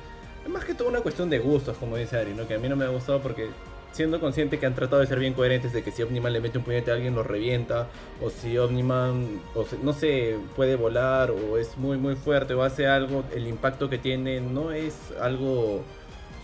es 0.43 0.49
más 0.49 0.65
que 0.65 0.73
todo 0.73 0.87
una 0.89 1.01
cuestión 1.01 1.29
de 1.29 1.39
gustos, 1.39 1.77
como 1.77 1.97
dice 1.97 2.17
Ari, 2.17 2.33
¿no? 2.33 2.47
Que 2.47 2.55
a 2.55 2.59
mí 2.59 2.67
no 2.69 2.75
me 2.75 2.85
ha 2.85 2.89
gustado 2.89 3.19
porque 3.21 3.49
siendo 3.91 4.19
consciente 4.21 4.57
que 4.57 4.65
han 4.65 4.73
tratado 4.73 5.01
de 5.01 5.07
ser 5.07 5.19
bien 5.19 5.33
coherentes 5.33 5.73
de 5.73 5.83
que 5.83 5.91
si 5.91 6.01
Omniman 6.01 6.31
le 6.31 6.39
mete 6.39 6.57
un 6.57 6.63
puñete 6.63 6.91
a 6.91 6.93
alguien 6.93 7.13
lo 7.13 7.23
revienta, 7.23 7.87
o 8.21 8.29
si 8.29 8.57
Omniman, 8.57 9.41
o 9.53 9.65
se- 9.65 9.77
no 9.79 9.91
sé, 9.93 10.37
puede 10.55 10.75
volar 10.77 11.29
o 11.31 11.57
es 11.57 11.77
muy 11.77 11.97
muy 11.97 12.15
fuerte 12.15 12.53
o 12.53 12.63
hace 12.63 12.87
algo, 12.87 13.23
el 13.35 13.47
impacto 13.47 13.89
que 13.89 13.97
tiene 13.97 14.39
no 14.41 14.71
es 14.71 14.95
algo 15.19 15.83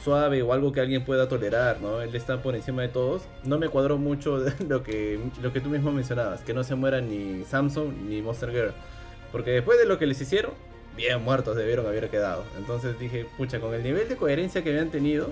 suave 0.08 0.42
o 0.42 0.54
algo 0.54 0.72
que 0.72 0.80
alguien 0.80 1.04
pueda 1.04 1.28
tolerar, 1.28 1.82
¿no? 1.82 2.02
Él 2.02 2.16
está 2.16 2.42
por 2.42 2.56
encima 2.56 2.82
de 2.82 2.88
todos. 2.88 3.24
No 3.44 3.60
me 3.60 3.68
cuadró 3.68 3.98
mucho 3.98 4.38
lo 4.70 4.82
que, 4.82 5.20
lo 5.42 5.52
que 5.52 5.60
tú 5.60 5.68
mismo 5.68 5.92
mencionabas, 5.92 6.40
que 6.42 6.54
no 6.54 6.64
se 6.64 6.76
mueran 6.76 7.10
ni 7.10 7.44
Samsung 7.44 7.92
ni 8.08 8.22
Monster 8.22 8.52
Girl. 8.52 8.72
Porque 9.34 9.52
después 9.52 9.78
de 9.78 9.86
lo 9.86 10.00
que 10.00 10.06
les 10.06 10.22
hicieron, 10.22 10.54
bien 10.96 11.22
muertos 11.22 11.58
debieron 11.58 11.86
haber 11.86 12.10
quedado. 12.10 12.46
Entonces 12.58 12.98
dije, 12.98 13.26
pucha, 13.36 13.60
con 13.60 13.74
el 13.74 13.84
nivel 13.84 14.08
de 14.08 14.16
coherencia 14.16 14.64
que 14.64 14.70
habían 14.70 14.92
tenido, 14.92 15.30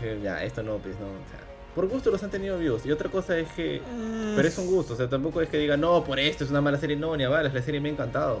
que 0.00 0.20
ya, 0.22 0.42
esto 0.42 0.62
no, 0.62 0.78
pues 0.78 0.98
no. 0.98 1.06
o 1.08 1.28
sea, 1.30 1.40
por 1.74 1.86
gusto 1.86 2.10
los 2.10 2.22
han 2.22 2.30
tenido 2.30 2.58
vivos. 2.58 2.86
Y 2.86 2.92
otra 2.92 3.10
cosa 3.10 3.36
es 3.36 3.48
que 3.52 3.82
pero 4.34 4.48
es 4.48 4.56
un 4.56 4.68
gusto, 4.68 4.94
o 4.94 4.96
sea, 4.96 5.06
tampoco 5.06 5.42
es 5.42 5.50
que 5.50 5.58
diga, 5.58 5.76
no, 5.76 6.02
por 6.02 6.18
esto 6.18 6.44
es 6.44 6.50
una 6.50 6.62
mala 6.62 6.78
serie, 6.78 6.96
no, 6.96 7.14
ni 7.14 7.24
a 7.24 7.28
balas, 7.28 7.52
la 7.52 7.60
serie 7.60 7.78
me 7.78 7.90
ha 7.90 7.92
encantado. 7.92 8.40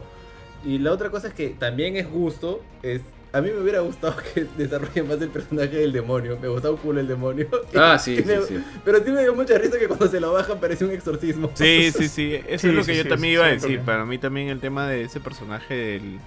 Y 0.64 0.78
la 0.78 0.92
otra 0.92 1.10
cosa 1.10 1.28
es 1.28 1.34
que 1.34 1.50
también 1.50 1.94
es 1.98 2.10
gusto, 2.10 2.62
es... 2.82 3.02
A 3.36 3.40
mí 3.42 3.50
me 3.50 3.60
hubiera 3.60 3.80
gustado 3.80 4.16
que 4.34 4.46
desarrollen 4.56 5.08
más 5.08 5.20
el 5.20 5.28
personaje 5.28 5.76
del 5.76 5.92
demonio, 5.92 6.38
me 6.40 6.48
gustaba 6.48 6.74
un 6.74 6.80
culo 6.80 7.00
el 7.00 7.08
demonio. 7.08 7.48
Ah, 7.74 7.98
sí, 8.02 8.16
sí, 8.16 8.24
me- 8.24 8.40
sí. 8.42 8.58
Pero 8.84 9.04
sí 9.04 9.10
me 9.10 9.20
dio 9.22 9.34
mucha 9.34 9.58
risa 9.58 9.78
que 9.78 9.86
cuando 9.88 10.08
se 10.08 10.20
lo 10.20 10.32
bajan 10.32 10.58
parece 10.58 10.84
un 10.84 10.92
exorcismo. 10.92 11.50
Sí, 11.54 11.90
sí, 11.92 12.08
sí. 12.08 12.34
Eso 12.46 12.62
Sí, 12.62 12.68
es 12.68 12.74
lo 12.74 12.82
sí, 12.84 12.90
que 12.92 12.96
yo 12.98 13.02
sí, 13.02 13.08
también 13.08 13.32
sí, 13.32 13.34
iba 13.34 13.44
a 13.46 13.48
decir. 13.50 13.80
Para 13.80 14.04
mí 14.04 14.18
también 14.18 14.48
el 14.48 14.60
tema 14.60 14.86
de 14.88 15.02
ese 15.02 15.20
personaje 15.20 15.74
del, 15.74 16.18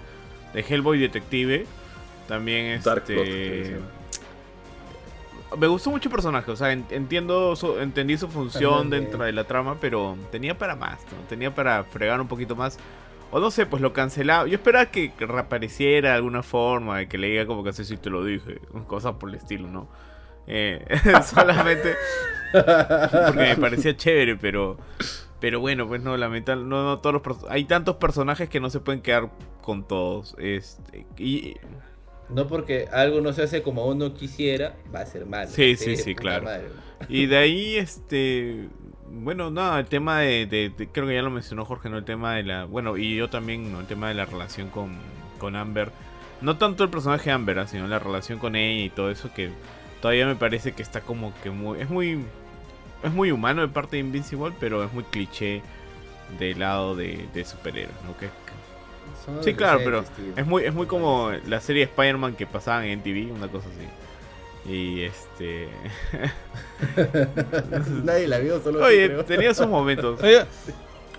de 0.54 0.60
Hellboy 0.62 1.00
Detective 1.00 1.66
también 2.28 2.80
Dark 2.84 3.04
este, 3.08 3.72
llama. 3.72 3.86
me 5.58 5.66
gustó 5.68 5.90
mucho 5.90 6.10
el 6.10 6.14
personaje, 6.14 6.52
o 6.52 6.56
sea, 6.56 6.72
en- 6.72 6.86
entiendo 6.92 7.56
su- 7.56 7.80
entendí 7.80 8.18
su 8.18 8.28
función 8.28 8.82
También, 8.82 9.04
dentro 9.06 9.24
de 9.26 9.32
la 9.32 9.46
trama, 9.46 9.78
pero 9.82 10.16
tenía 10.32 10.56
para 10.58 10.76
más, 10.76 11.00
¿no? 11.12 11.28
Tenía 11.28 11.54
para 11.56 11.84
fregar 11.86 12.22
un 12.22 12.28
poquito 12.28 12.56
más. 12.56 12.78
O 13.32 13.40
no 13.40 13.52
sé, 13.52 13.66
pues 13.66 13.82
lo 13.82 13.94
cancelaba. 13.94 14.48
Yo 14.48 14.56
esperaba 14.56 14.88
que 14.88 15.12
reapareciera 15.20 16.10
de 16.10 16.16
alguna 16.16 16.44
forma, 16.44 16.98
de 16.98 17.08
que 17.08 17.18
le 17.18 17.28
diga 17.28 17.46
como 17.46 17.64
que 17.64 17.70
así 17.70 17.86
sí 17.86 17.98
te 17.98 18.10
lo 18.10 18.24
dije, 18.24 18.60
cosas 18.88 19.16
por 19.16 19.30
el 19.30 19.36
estilo, 19.36 19.68
¿no? 19.68 19.88
Eh, 20.48 20.86
solamente 21.24 21.96
porque 22.52 23.38
me 23.38 23.56
parecía 23.56 23.96
chévere, 23.96 24.36
pero 24.36 24.78
pero 25.40 25.60
bueno, 25.60 25.88
pues 25.88 26.02
no, 26.02 26.18
lamentable, 26.18 26.66
no, 26.66 26.84
no 26.84 27.00
todos 27.00 27.22
los 27.26 27.46
hay 27.50 27.64
tantos 27.66 27.96
personajes 27.96 28.50
que 28.50 28.60
no 28.60 28.70
se 28.70 28.80
pueden 28.80 29.02
quedar 29.02 29.30
con 29.62 29.88
todos. 29.88 30.36
Este, 30.38 31.06
y 31.18 31.56
No 32.30 32.48
porque 32.48 32.88
algo 32.92 33.22
no 33.22 33.32
se 33.32 33.44
hace 33.44 33.62
como 33.62 33.86
uno 33.86 34.14
quisiera, 34.14 34.76
va 34.94 35.02
a 35.02 35.06
ser 35.06 35.26
malo. 35.26 35.50
Sí, 35.50 35.76
sí, 35.76 35.96
sí, 35.96 36.16
claro. 36.16 36.44
madre. 36.46 36.68
Y 37.08 37.28
de 37.28 37.38
ahí, 37.38 37.76
este. 37.78 38.68
Bueno, 39.12 39.50
nada, 39.52 39.80
el 39.80 39.86
tema 39.86 40.20
de, 40.20 40.46
de- 40.46 40.70
de- 40.70 40.88
Creo 40.88 41.08
que 41.08 41.16
ya 41.16 41.22
lo 41.22 41.30
mencionó 41.32 41.66
Jorge, 41.66 41.90
¿no? 41.90 41.98
El 41.98 42.06
tema 42.06 42.36
de 42.36 42.44
la. 42.44 42.66
Bueno, 42.66 42.98
y 42.98 43.16
yo 43.16 43.30
también, 43.30 43.72
¿no? 43.72 43.80
El 43.82 43.86
tema 43.88 44.08
de 44.10 44.14
la 44.16 44.26
relación 44.26 44.70
con, 44.70 44.92
con 45.40 45.56
Amber. 45.56 45.92
No 46.42 46.58
tanto 46.58 46.84
el 46.84 46.90
personaje 46.90 47.32
Amber, 47.32 47.60
¿ah? 47.60 47.68
sino 47.68 47.88
la 47.88 48.00
relación 48.00 48.40
con 48.40 48.56
ella 48.56 48.86
y 48.86 48.90
todo 48.90 49.12
eso 49.12 49.30
que 49.34 49.50
todavía 50.02 50.26
me 50.26 50.36
parece 50.36 50.72
que 50.74 50.82
está 50.84 51.02
como 51.02 51.34
que 51.44 51.50
muy. 51.50 51.80
Es 51.82 51.90
muy. 51.90 52.24
Es 53.04 53.12
muy 53.14 53.32
humano 53.32 53.62
de 53.62 53.70
parte 53.70 53.96
de 53.96 54.02
Invincible, 54.02 54.54
pero 54.60 54.84
es 54.84 54.92
muy 54.94 55.04
cliché 55.06 55.62
del 56.38 56.60
lado 56.60 56.96
de, 56.96 57.28
de 57.34 57.46
superhéroes, 57.46 57.96
¿no? 58.06 58.16
Que, 58.18 58.28
Sí, 59.44 59.54
claro, 59.54 59.80
pero 59.86 60.04
es 60.38 60.46
muy, 60.46 60.64
es 60.64 60.74
muy 60.74 60.86
como 60.88 61.32
la 61.48 61.60
serie 61.62 61.86
de 61.86 61.92
Spider-Man 61.92 62.36
que 62.36 62.46
pasaban 62.46 62.86
en 62.86 63.02
TV, 63.02 63.32
una 63.32 63.48
cosa 63.48 63.68
así. 63.70 63.88
Y 64.70 65.02
este. 65.02 65.68
Nadie 68.04 68.28
la 68.28 68.40
vio, 68.40 68.62
solo 68.62 68.84
Oye, 68.84 69.08
creo. 69.08 69.26
tenía 69.26 69.54
sus 69.54 69.68
momentos. 69.68 70.22
Oye, 70.22 70.46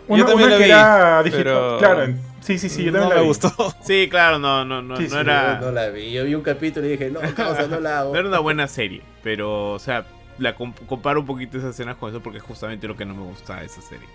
Una, 0.08 0.26
también 0.26 0.48
una 0.48 0.48
la 0.50 0.56
que 0.58 0.64
vi, 0.64 0.70
era 0.70 1.22
digital. 1.22 1.44
pero- 1.44 1.78
Claro, 1.78 2.14
sí, 2.40 2.58
sí, 2.58 2.68
sí, 2.68 2.84
yo 2.84 2.92
también 2.92 3.08
no 3.08 3.08
la 3.10 3.14
me 3.16 3.20
vi. 3.22 3.26
gustó. 3.28 3.52
Sí, 3.82 4.08
claro, 4.10 4.38
no, 4.38 4.64
no, 4.64 4.82
no, 4.82 4.96
Sí, 4.96 5.04
no 5.04 5.08
sí, 5.10 5.16
era. 5.16 5.60
No 5.60 5.72
la 5.72 5.88
vi. 5.88 6.12
Yo 6.12 6.24
vi 6.24 6.34
un 6.34 6.42
capítulo 6.42 6.86
y 6.86 6.90
dije, 6.90 7.10
no, 7.10 7.20
causa, 7.34 7.66
no 7.66 7.80
la 7.80 8.00
hago. 8.00 8.12
No 8.14 8.18
era 8.18 8.28
una 8.28 8.38
buena 8.40 8.66
serie, 8.68 9.02
pero, 9.22 9.72
o 9.72 9.78
sea, 9.78 10.04
la 10.38 10.54
com- 10.54 10.72
comparo 10.86 11.20
un 11.20 11.26
poquito 11.26 11.58
esas 11.58 11.70
escenas 11.74 11.96
con 11.96 12.10
eso 12.10 12.20
porque 12.20 12.38
es 12.38 12.44
justamente 12.44 12.86
lo 12.88 12.96
que 12.96 13.04
no 13.04 13.14
me 13.14 13.22
gusta 13.22 13.60
de 13.60 13.66
esa 13.66 13.82
serie. 13.82 14.06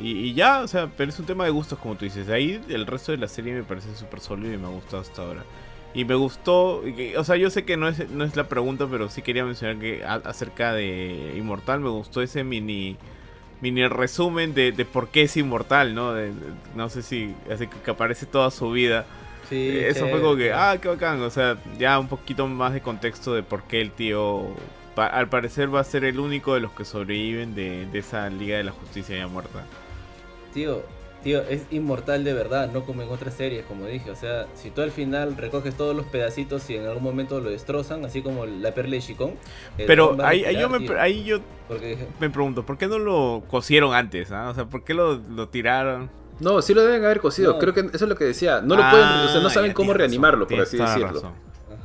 Y, 0.00 0.10
y 0.10 0.34
ya, 0.34 0.60
o 0.60 0.68
sea, 0.68 0.88
pero 0.94 1.08
es 1.10 1.18
un 1.18 1.24
tema 1.24 1.44
de 1.44 1.50
gustos, 1.50 1.78
como 1.78 1.94
tú 1.94 2.04
dices. 2.04 2.28
Ahí 2.28 2.60
el 2.68 2.86
resto 2.86 3.12
de 3.12 3.18
la 3.18 3.28
serie 3.28 3.54
me 3.54 3.62
parece 3.62 3.94
súper 3.96 4.20
sólido 4.20 4.52
y 4.52 4.58
me 4.58 4.66
ha 4.66 4.70
gustado 4.70 5.00
hasta 5.02 5.22
ahora. 5.22 5.42
Y 5.96 6.04
me 6.04 6.14
gustó, 6.14 6.82
o 7.16 7.24
sea, 7.24 7.36
yo 7.36 7.48
sé 7.48 7.64
que 7.64 7.76
no 7.78 7.88
es, 7.88 8.10
no 8.10 8.24
es 8.24 8.36
la 8.36 8.44
pregunta, 8.48 8.86
pero 8.90 9.08
sí 9.08 9.22
quería 9.22 9.44
mencionar 9.46 9.78
que 9.78 10.04
a- 10.04 10.16
acerca 10.24 10.72
de 10.74 11.32
Inmortal 11.36 11.80
me 11.80 11.88
gustó 11.88 12.20
ese 12.22 12.44
mini 12.44 12.96
mini 13.62 13.88
resumen 13.88 14.52
de, 14.52 14.72
de 14.72 14.84
por 14.84 15.08
qué 15.08 15.22
es 15.22 15.36
inmortal, 15.38 15.94
¿no? 15.94 16.12
De- 16.12 16.26
de- 16.28 16.34
no 16.74 16.90
sé 16.90 17.00
si, 17.02 17.34
así 17.50 17.66
que, 17.66 17.78
que 17.80 17.90
aparece 17.90 18.26
toda 18.26 18.50
su 18.50 18.70
vida. 18.70 19.06
Sí, 19.48 19.56
Eh, 19.56 19.88
Eso 19.88 20.06
fue 20.08 20.20
como 20.20 20.36
que, 20.36 20.52
ah, 20.52 20.76
qué 20.80 20.88
bacán. 20.88 21.22
O 21.22 21.30
sea, 21.30 21.56
ya 21.78 21.98
un 21.98 22.08
poquito 22.08 22.46
más 22.46 22.74
de 22.74 22.82
contexto 22.82 23.32
de 23.34 23.42
por 23.42 23.62
qué 23.62 23.80
el 23.80 23.92
tío, 23.92 24.42
pa- 24.94 25.06
al 25.06 25.28
parecer, 25.30 25.74
va 25.74 25.80
a 25.80 25.84
ser 25.84 26.04
el 26.04 26.20
único 26.20 26.52
de 26.52 26.60
los 26.60 26.72
que 26.72 26.84
sobreviven 26.84 27.54
de, 27.54 27.86
de 27.86 27.98
esa 28.00 28.28
Liga 28.28 28.58
de 28.58 28.64
la 28.64 28.72
Justicia 28.72 29.16
ya 29.16 29.26
muerta. 29.28 29.64
Tío, 30.52 30.82
tío, 31.26 31.42
es 31.42 31.62
inmortal 31.72 32.22
de 32.22 32.32
verdad, 32.32 32.70
no 32.72 32.84
como 32.84 33.02
en 33.02 33.08
otras 33.08 33.34
series, 33.34 33.64
como 33.66 33.84
dije. 33.86 34.10
O 34.10 34.16
sea, 34.16 34.46
si 34.54 34.70
tú 34.70 34.80
al 34.82 34.92
final 34.92 35.36
recoges 35.36 35.74
todos 35.76 35.94
los 35.96 36.06
pedacitos 36.06 36.70
y 36.70 36.76
en 36.76 36.86
algún 36.86 37.02
momento 37.02 37.40
lo 37.40 37.50
destrozan, 37.50 38.04
así 38.04 38.22
como 38.22 38.46
la 38.46 38.72
perla 38.72 38.92
de 38.92 39.00
Chicón. 39.00 39.32
Pero 39.76 40.16
ahí, 40.22 40.44
ahí 40.44 40.58
yo 40.58 40.68
me, 40.68 40.78
tío. 40.78 41.00
ahí 41.00 41.24
yo 41.24 41.38
Porque 41.68 41.98
Me 42.20 42.30
pregunto, 42.30 42.64
¿por 42.64 42.78
qué 42.78 42.86
no 42.86 42.98
lo 42.98 43.42
cosieron 43.48 43.92
antes? 43.94 44.30
ah? 44.30 44.48
O 44.50 44.54
sea, 44.54 44.66
¿por 44.66 44.84
qué 44.84 44.94
lo, 44.94 45.16
lo 45.16 45.48
tiraron? 45.48 46.08
No, 46.38 46.62
sí 46.62 46.74
lo 46.74 46.82
deben 46.84 47.04
haber 47.04 47.20
cocido. 47.20 47.54
No. 47.54 47.58
Creo 47.58 47.74
que 47.74 47.80
eso 47.80 48.04
es 48.04 48.08
lo 48.08 48.14
que 48.14 48.24
decía. 48.24 48.60
No 48.60 48.76
lo 48.76 48.82
Ah, 48.84 48.90
pueden, 48.90 49.08
o 49.08 49.28
sea, 49.28 49.40
no 49.40 49.50
saben 49.50 49.70
ya, 49.70 49.74
cómo 49.74 49.94
reanimarlo, 49.94 50.46
por 50.46 50.60
así 50.60 50.76
decirlo. 50.76 51.22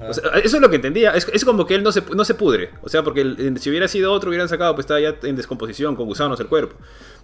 O 0.07 0.13
sea, 0.13 0.31
eso 0.43 0.57
es 0.57 0.61
lo 0.61 0.69
que 0.69 0.77
entendía. 0.77 1.11
Es, 1.11 1.27
es 1.31 1.45
como 1.45 1.65
que 1.67 1.75
él 1.75 1.83
no 1.83 1.91
se, 1.91 2.01
no 2.15 2.25
se 2.25 2.33
pudre. 2.33 2.71
O 2.81 2.89
sea, 2.89 3.03
porque 3.03 3.21
el- 3.21 3.57
si 3.59 3.69
hubiera 3.69 3.87
sido 3.87 4.11
otro, 4.11 4.29
hubieran 4.29 4.49
sacado, 4.49 4.73
pues 4.75 4.85
estaba 4.85 4.99
ya 4.99 5.15
en 5.23 5.35
descomposición, 5.35 5.95
con 5.95 6.05
gusanos 6.07 6.39
el 6.39 6.47
cuerpo. 6.47 6.75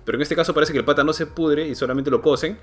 Pero 0.07 0.17
en 0.17 0.21
este 0.23 0.35
caso 0.37 0.53
parece 0.53 0.71
que 0.71 0.79
el 0.79 0.85
pata 0.85 1.03
no 1.03 1.11
se 1.13 1.25
pudre 1.27 1.67
y 1.67 1.75
solamente 1.75 2.09
lo 2.09 2.21
cosen. 2.21 2.57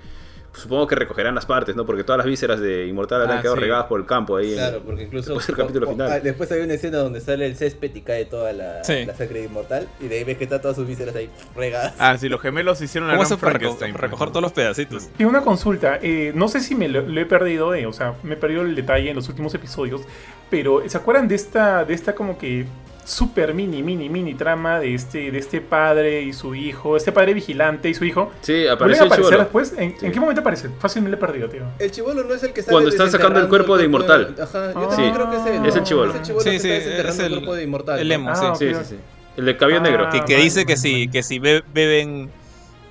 Supongo 0.53 0.87
que 0.87 0.95
recogerán 0.95 1.35
las 1.35 1.45
partes, 1.45 1.75
¿no? 1.75 1.85
Porque 1.85 2.03
todas 2.05 2.17
las 2.17 2.25
vísceras 2.25 2.61
de 2.61 2.87
Inmortal 2.87 3.21
Ah, 3.29 3.33
han 3.35 3.41
quedado 3.41 3.55
sí. 3.57 3.61
regadas 3.61 3.85
por 3.87 3.99
el 3.99 4.05
campo 4.05 4.37
ahí. 4.37 4.51
en- 4.51 4.57
Claro, 4.57 4.81
porque 4.85 5.03
incluso 5.03 5.33
Después 5.33 5.47
del 5.47 5.55
capítulo 5.57 5.87
o- 5.89 5.91
final. 5.91 6.09
ah, 6.11 6.19
después 6.21 6.49
hay 6.51 6.61
una 6.61 6.73
escena 6.73 6.97
donde 6.99 7.19
sale 7.21 7.45
el 7.45 7.55
césped 7.57 7.93
y 7.93 8.01
cae 8.01 8.23
toda 8.25 8.53
la, 8.53 8.81
Sí. 8.83 9.05
la 9.05 9.13
sangre 9.15 9.39
de 9.41 9.45
inmortal 9.47 9.87
y 9.99 10.07
de 10.07 10.17
ahí 10.17 10.23
ves 10.23 10.37
que 10.37 10.45
está 10.45 10.61
todas 10.61 10.77
sus 10.77 10.87
vísceras 10.87 11.13
ahí 11.15 11.29
regadas. 11.57 11.93
Ah, 11.99 12.17
sí, 12.17 12.29
los 12.29 12.39
gemelos 12.41 12.81
hicieron 12.81 13.09
la 13.09 13.15
¿Cómo 13.17 13.27
gran 13.27 13.37
reco- 13.37 13.41
Frankenstein, 13.49 13.93
recoger 13.95 14.29
todos 14.29 14.41
los 14.41 14.53
pedacitos? 14.53 15.09
Y 15.19 15.25
una 15.25 15.41
consulta, 15.41 15.99
eh, 16.01 16.31
no 16.33 16.47
sé 16.47 16.61
si 16.61 16.73
me 16.73 16.87
lo, 16.87 17.01
lo 17.01 17.19
he 17.21 17.25
perdido, 17.25 17.75
eh, 17.75 17.85
o 17.85 17.91
sea, 17.93 18.15
me 18.23 18.35
he 18.35 18.37
perdido 18.37 18.61
el 18.61 18.73
detalle 18.75 19.09
en 19.09 19.15
los 19.17 19.27
últimos 19.27 19.53
episodios, 19.53 20.01
pero 20.49 20.81
¿se 20.87 20.97
acuerdan 20.97 21.27
de 21.27 21.35
esta, 21.35 21.83
de 21.83 21.93
esta 21.93 22.15
como 22.15 22.37
que 22.37 22.65
super 23.05 23.53
mini, 23.53 23.83
mini, 23.83 24.09
mini 24.09 24.33
trama 24.33 24.79
de 24.79 24.93
este, 24.95 25.29
de 25.31 25.37
este 25.37 25.61
padre 25.61 26.23
y 26.23 26.33
su 26.33 26.55
hijo, 26.55 26.97
este 26.97 27.11
padre 27.11 27.33
vigilante 27.33 27.87
y 27.87 27.93
su 27.93 28.03
hijo? 28.03 28.31
Sí, 28.41 28.53
¿Vuelven 28.53 28.71
apareció 28.73 29.03
a 29.03 29.05
el 29.05 29.11
aparecer 29.13 29.29
chivolo. 29.31 29.43
después? 29.43 29.73
¿En, 29.77 29.99
Sí. 29.99 30.05
¿en 30.07 30.11
qué 30.11 30.19
momento 30.19 30.41
aparece? 30.41 30.69
Fácil 30.79 31.03
me 31.03 31.09
lo 31.09 31.15
he 31.15 31.19
perdido, 31.19 31.47
tío. 31.47 31.61
El 31.79 31.91
chivolo 31.91 32.23
no 32.23 32.33
es 32.33 32.43
el 32.43 32.51
que 32.51 32.61
sale 32.63 32.71
Cuando 32.73 32.89
están 32.89 33.11
sacando 33.11 33.39
el 33.39 33.47
cuerpo 33.47 33.77
de 33.77 33.85
Inmortal. 33.85 34.35
Ajá, 34.41 34.73
yo 34.73 34.79
Ah. 34.81 34.87
también 34.89 35.13
creo 35.13 35.29
que 35.29 35.37
es 35.37 35.45
él. 35.45 35.65
Es 35.65 35.75
el 35.75 35.83
chibolo. 35.83 36.09
Es 36.11 36.17
el 36.17 36.21
chibolo 36.23 36.43
Sí, 36.43 36.49
que 36.51 36.59
sí, 36.59 36.67
está 36.69 36.79
desenterrando 36.89 37.23
el, 37.25 37.31
el- 37.31 37.37
cuerpo 37.39 37.55
de 37.55 37.63
inmortal. 37.63 37.99
el 37.99 38.07
¿no? 38.09 38.13
emo, 38.15 38.29
Ah, 38.31 38.53
sí. 38.57 38.67
Sí, 38.67 38.73
sí, 38.75 38.81
sí. 38.89 38.95
El 39.37 39.45
de 39.45 39.57
cabello 39.57 39.79
Ah, 39.79 39.83
negro. 39.83 40.09
Que, 40.09 40.19
que 40.25 40.33
vale, 40.33 40.43
dice 40.43 40.65
que 40.65 40.75
si, 40.77 40.91
vale. 40.93 41.11
que 41.11 41.23
si 41.23 41.39
be- 41.39 41.63
beben, 41.73 42.29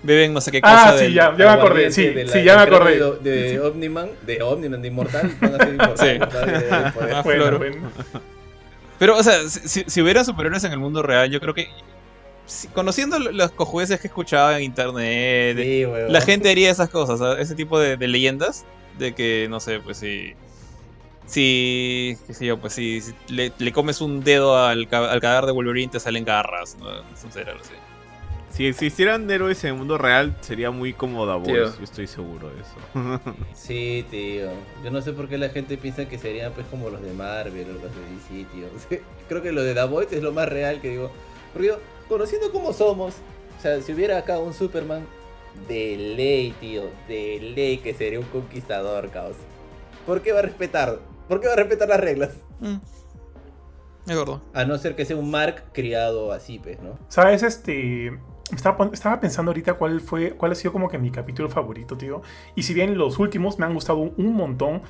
beben 0.03 0.33
no 0.35 0.41
sé 0.41 0.53
qué 0.53 0.61
cosa 0.61 0.91
Ah, 0.91 0.93
sí, 0.97 1.05
del- 1.07 1.15
ya, 1.15 1.35
ya 1.37 1.45
me 1.47 1.61
acordé, 1.61 1.91
sí, 1.91 2.13
la- 2.15 2.31
sí, 2.33 2.43
ya 2.45 2.57
me 2.57 2.63
acordé. 2.63 3.01
De, 3.23 3.31
de 3.31 3.61
Omniman, 3.61 4.11
de 4.23 4.43
Omniman, 4.43 4.81
de 4.83 4.89
Inmortal, 4.89 5.35
van 5.41 5.55
a 5.55 5.59
ser 5.59 5.69
Inmortal. 5.71 5.97
Sí. 6.07 6.15
Inmortal 6.15 6.47
de- 6.47 6.53
de 6.53 6.93
poder. 6.93 7.15
Ah, 7.15 7.23
Bueno, 7.25 7.59
bueno. 7.59 7.77
Pero, 8.99 9.17
o 9.19 9.23
sea, 9.23 9.49
si, 9.49 9.85
si- 9.87 10.01
hubiera 10.03 10.25
superhéroes 10.25 10.65
en 10.65 10.73
el 10.73 10.79
mundo 10.79 11.03
real, 11.03 11.31
yo 11.31 11.41
creo 11.41 11.55
que. 11.55 11.69
si- 12.47 12.69
conociendo 12.69 13.19
lo- 13.19 13.33
los 13.33 13.51
cojudeces 13.53 14.01
que 14.01 14.07
he 14.07 14.11
escuchado 14.11 14.53
en 14.57 14.63
internet, 14.63 15.57
Sí, 15.59 15.85
la 16.13 16.21
gente 16.21 16.51
haría 16.51 16.71
esas 16.71 16.89
cosas, 16.91 17.39
ese 17.39 17.55
tipo 17.55 17.79
de, 17.79 17.97
de 17.97 18.09
leyendas. 18.09 18.65
De 18.99 19.13
que, 19.15 19.47
no 19.51 19.59
sé, 19.61 19.81
pues 19.81 19.99
si. 19.99 20.35
Si. 21.27 22.17
qué 22.27 22.35
sé 22.35 22.47
yo, 22.47 22.61
pues 22.61 22.75
si, 22.75 23.01
si 23.01 23.13
le, 23.29 23.53
le 23.59 23.73
comes 23.73 24.01
un 24.01 24.23
dedo 24.23 24.57
al, 24.57 24.87
al 24.93 25.21
cadáver 25.21 25.47
de 25.47 25.53
Wolverine, 25.53 25.91
te 25.91 25.99
salen 26.01 26.25
garras. 26.25 26.77
¿no? 26.79 26.91
Es 27.13 27.25
un 27.25 27.33
cerebro, 27.33 27.61
sí. 27.65 27.73
Si 28.55 28.69
existieran 28.69 29.29
héroes 29.29 29.65
en 29.65 29.71
el 29.71 29.77
mundo 29.77 29.99
real, 29.99 30.37
sería 30.41 30.71
muy 30.71 30.93
como 30.93 31.27
Davos. 31.27 31.49
Tío. 31.49 31.77
Yo 31.77 31.83
estoy 31.83 32.07
seguro 32.07 32.51
de 32.51 32.61
eso. 32.61 33.21
Sí, 33.55 34.07
tío. 34.09 34.47
Yo 34.85 34.93
no 34.93 35.03
sé 35.03 35.13
por 35.13 35.29
qué 35.29 35.39
la 35.39 35.49
gente 35.49 35.77
piensa 35.77 36.09
que 36.09 36.19
serían 36.19 36.53
pues 36.53 36.65
como 36.69 36.89
los 36.89 37.03
de 37.03 37.13
Marvel 37.15 37.69
o 37.71 37.73
los 37.73 37.83
de 37.83 38.39
DC, 38.39 38.47
tío. 38.53 39.01
Creo 39.29 39.43
que 39.43 39.51
lo 39.51 39.65
de 39.65 39.75
The 39.75 39.85
Voice 39.87 40.17
es 40.17 40.23
lo 40.23 40.31
más 40.31 40.49
real 40.49 40.81
que 40.81 40.91
digo. 40.91 41.11
Porque 41.53 41.67
yo, 41.67 41.79
conociendo 42.09 42.53
cómo 42.53 42.73
somos, 42.73 43.15
o 43.59 43.61
sea, 43.61 43.81
si 43.81 43.93
hubiera 43.93 44.19
acá 44.19 44.39
un 44.39 44.55
Superman, 44.55 45.05
de 45.69 46.15
ley, 46.17 46.55
tío, 46.61 46.85
de 47.09 47.41
ley 47.57 47.79
que 47.79 47.93
sería 47.93 48.21
un 48.21 48.27
conquistador, 48.27 49.11
caos. 49.11 49.37
¿Por 50.07 50.23
qué 50.23 50.31
va 50.33 50.39
a 50.39 50.43
respetar? 50.43 51.01
¿Por 51.29 51.41
qué 51.41 51.49
va 51.49 51.55
a 51.55 51.57
respetar 51.57 51.89
las 51.89 52.01
reglas? 52.01 52.31
Mm. 52.61 52.77
Es 54.07 54.17
gordo. 54.17 54.43
A 54.53 54.65
no 54.65 54.79
ser 54.79 54.95
que 54.95 55.05
sea 55.05 55.17
un 55.17 55.31
Mark 55.31 55.65
criado 55.73 56.31
así, 56.31 56.61
pues, 56.61 56.81
¿no? 56.81 57.01
¿Sabes? 57.09 57.43
Este. 57.43 58.13
Estaba, 58.53 58.91
estaba 58.93 59.21
pensando 59.21 59.51
ahorita 59.51 59.75
cuál 59.75 60.01
fue. 60.01 60.33
cuál 60.33 60.53
ha 60.53 60.55
sido 60.55 60.73
como 60.73 60.89
que 60.89 60.99
mi 60.99 61.11
capítulo 61.11 61.49
favorito, 61.49 61.97
tío. 61.97 62.23
Y 62.55 62.63
si 62.63 62.75
bien 62.75 62.99
los 62.99 63.19
últimos 63.19 63.59
me 63.59 63.67
han 63.67 63.75
gustado 63.75 63.99
un, 63.99 64.15
un 64.17 64.35
montón, 64.35 64.83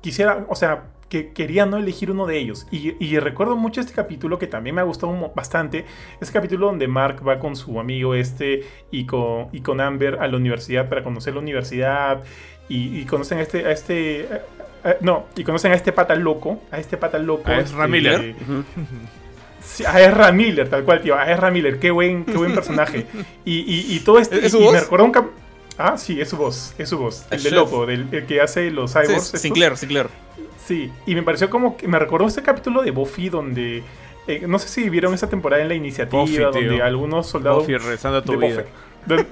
quisiera, 0.00 0.44
o 0.48 0.54
sea, 0.54 0.90
que 1.08 1.32
quería 1.32 1.66
no 1.66 1.76
elegir 1.76 2.10
uno 2.10 2.26
de 2.26 2.38
ellos. 2.38 2.66
Y, 2.70 2.96
y 3.04 3.18
recuerdo 3.20 3.56
mucho 3.56 3.80
este 3.80 3.92
capítulo 3.92 4.38
que 4.38 4.46
también 4.48 4.74
me 4.74 4.80
ha 4.80 4.84
gustado 4.84 5.32
bastante. 5.34 5.84
Ese 6.20 6.32
capítulo 6.32 6.66
donde 6.66 6.88
Mark 6.88 7.26
va 7.26 7.38
con 7.38 7.54
su 7.54 7.78
amigo 7.78 8.14
este 8.14 8.64
y 8.90 9.06
con, 9.06 9.48
y 9.52 9.60
con 9.60 9.80
Amber 9.80 10.18
a 10.20 10.26
la 10.26 10.36
universidad 10.36 10.88
para 10.88 11.04
conocer 11.04 11.34
la 11.34 11.40
universidad. 11.40 12.24
Y, 12.68 12.98
y 12.98 13.04
conocen 13.04 13.38
a 13.38 13.42
este. 13.42 13.66
A 13.66 13.70
este 13.70 14.20
eh, 14.22 14.28
eh, 14.84 14.96
no, 15.00 15.26
y 15.36 15.44
conocen 15.44 15.72
a 15.72 15.74
este 15.76 15.92
pata 15.92 16.14
loco. 16.16 16.60
A 16.72 16.78
este 16.78 16.96
pata 16.96 17.18
loco. 17.18 17.48
A 17.50 17.60
este, 17.60 17.86
Miller. 17.86 18.34
Ujú. 18.42 18.64
Sí, 19.74 19.84
a 19.84 20.00
Ezra 20.00 20.30
Miller, 20.30 20.68
tal 20.68 20.84
cual, 20.84 21.02
tío. 21.02 21.16
A 21.16 21.30
Ezra 21.32 21.50
Miller, 21.50 21.78
qué 21.80 21.90
buen, 21.90 22.24
qué 22.24 22.36
buen 22.36 22.54
personaje. 22.54 23.06
Y, 23.44 23.58
y, 23.60 23.96
y 23.96 24.00
todo 24.00 24.18
esto. 24.20 24.36
¿Es 24.36 24.52
su 24.52 24.60
y 24.60 24.64
voz? 24.64 24.72
me 24.72 24.80
recordó 24.80 25.04
un 25.04 25.12
cap- 25.12 25.26
Ah, 25.76 25.98
sí, 25.98 26.20
es 26.20 26.28
su 26.28 26.36
voz. 26.36 26.74
Es 26.78 26.88
su 26.88 26.98
voz. 26.98 27.24
El 27.30 27.38
de 27.42 27.48
Chef. 27.50 27.52
loco, 27.52 27.84
del, 27.84 28.06
el 28.12 28.24
que 28.26 28.40
hace 28.40 28.70
los 28.70 28.92
Sí, 28.92 28.98
cyborgs. 29.02 29.24
estos. 29.24 29.40
Sinclair, 29.40 29.76
Sinclair. 29.76 30.06
Sí, 30.64 30.92
y 31.06 31.14
me 31.16 31.22
pareció 31.24 31.50
como 31.50 31.76
que 31.76 31.88
me 31.88 31.98
recordó 31.98 32.26
este 32.28 32.42
capítulo 32.42 32.82
de 32.82 32.92
Buffy 32.92 33.28
donde. 33.28 33.82
eh, 34.28 34.44
no 34.46 34.58
sé 34.60 34.68
si 34.68 34.88
vieron 34.88 35.12
esa 35.12 35.28
temporada 35.28 35.60
en 35.62 35.68
la 35.68 35.74
iniciativa 35.74 36.22
Buffy, 36.22 36.36
donde 36.38 36.80
algunos 36.80 37.26
soldados. 37.26 37.58
Buffy 37.64 37.76
rezando 37.76 38.18
a 38.18 38.22
tu 38.22 38.38
vida. 38.38 38.64
Buffy. 39.06 39.24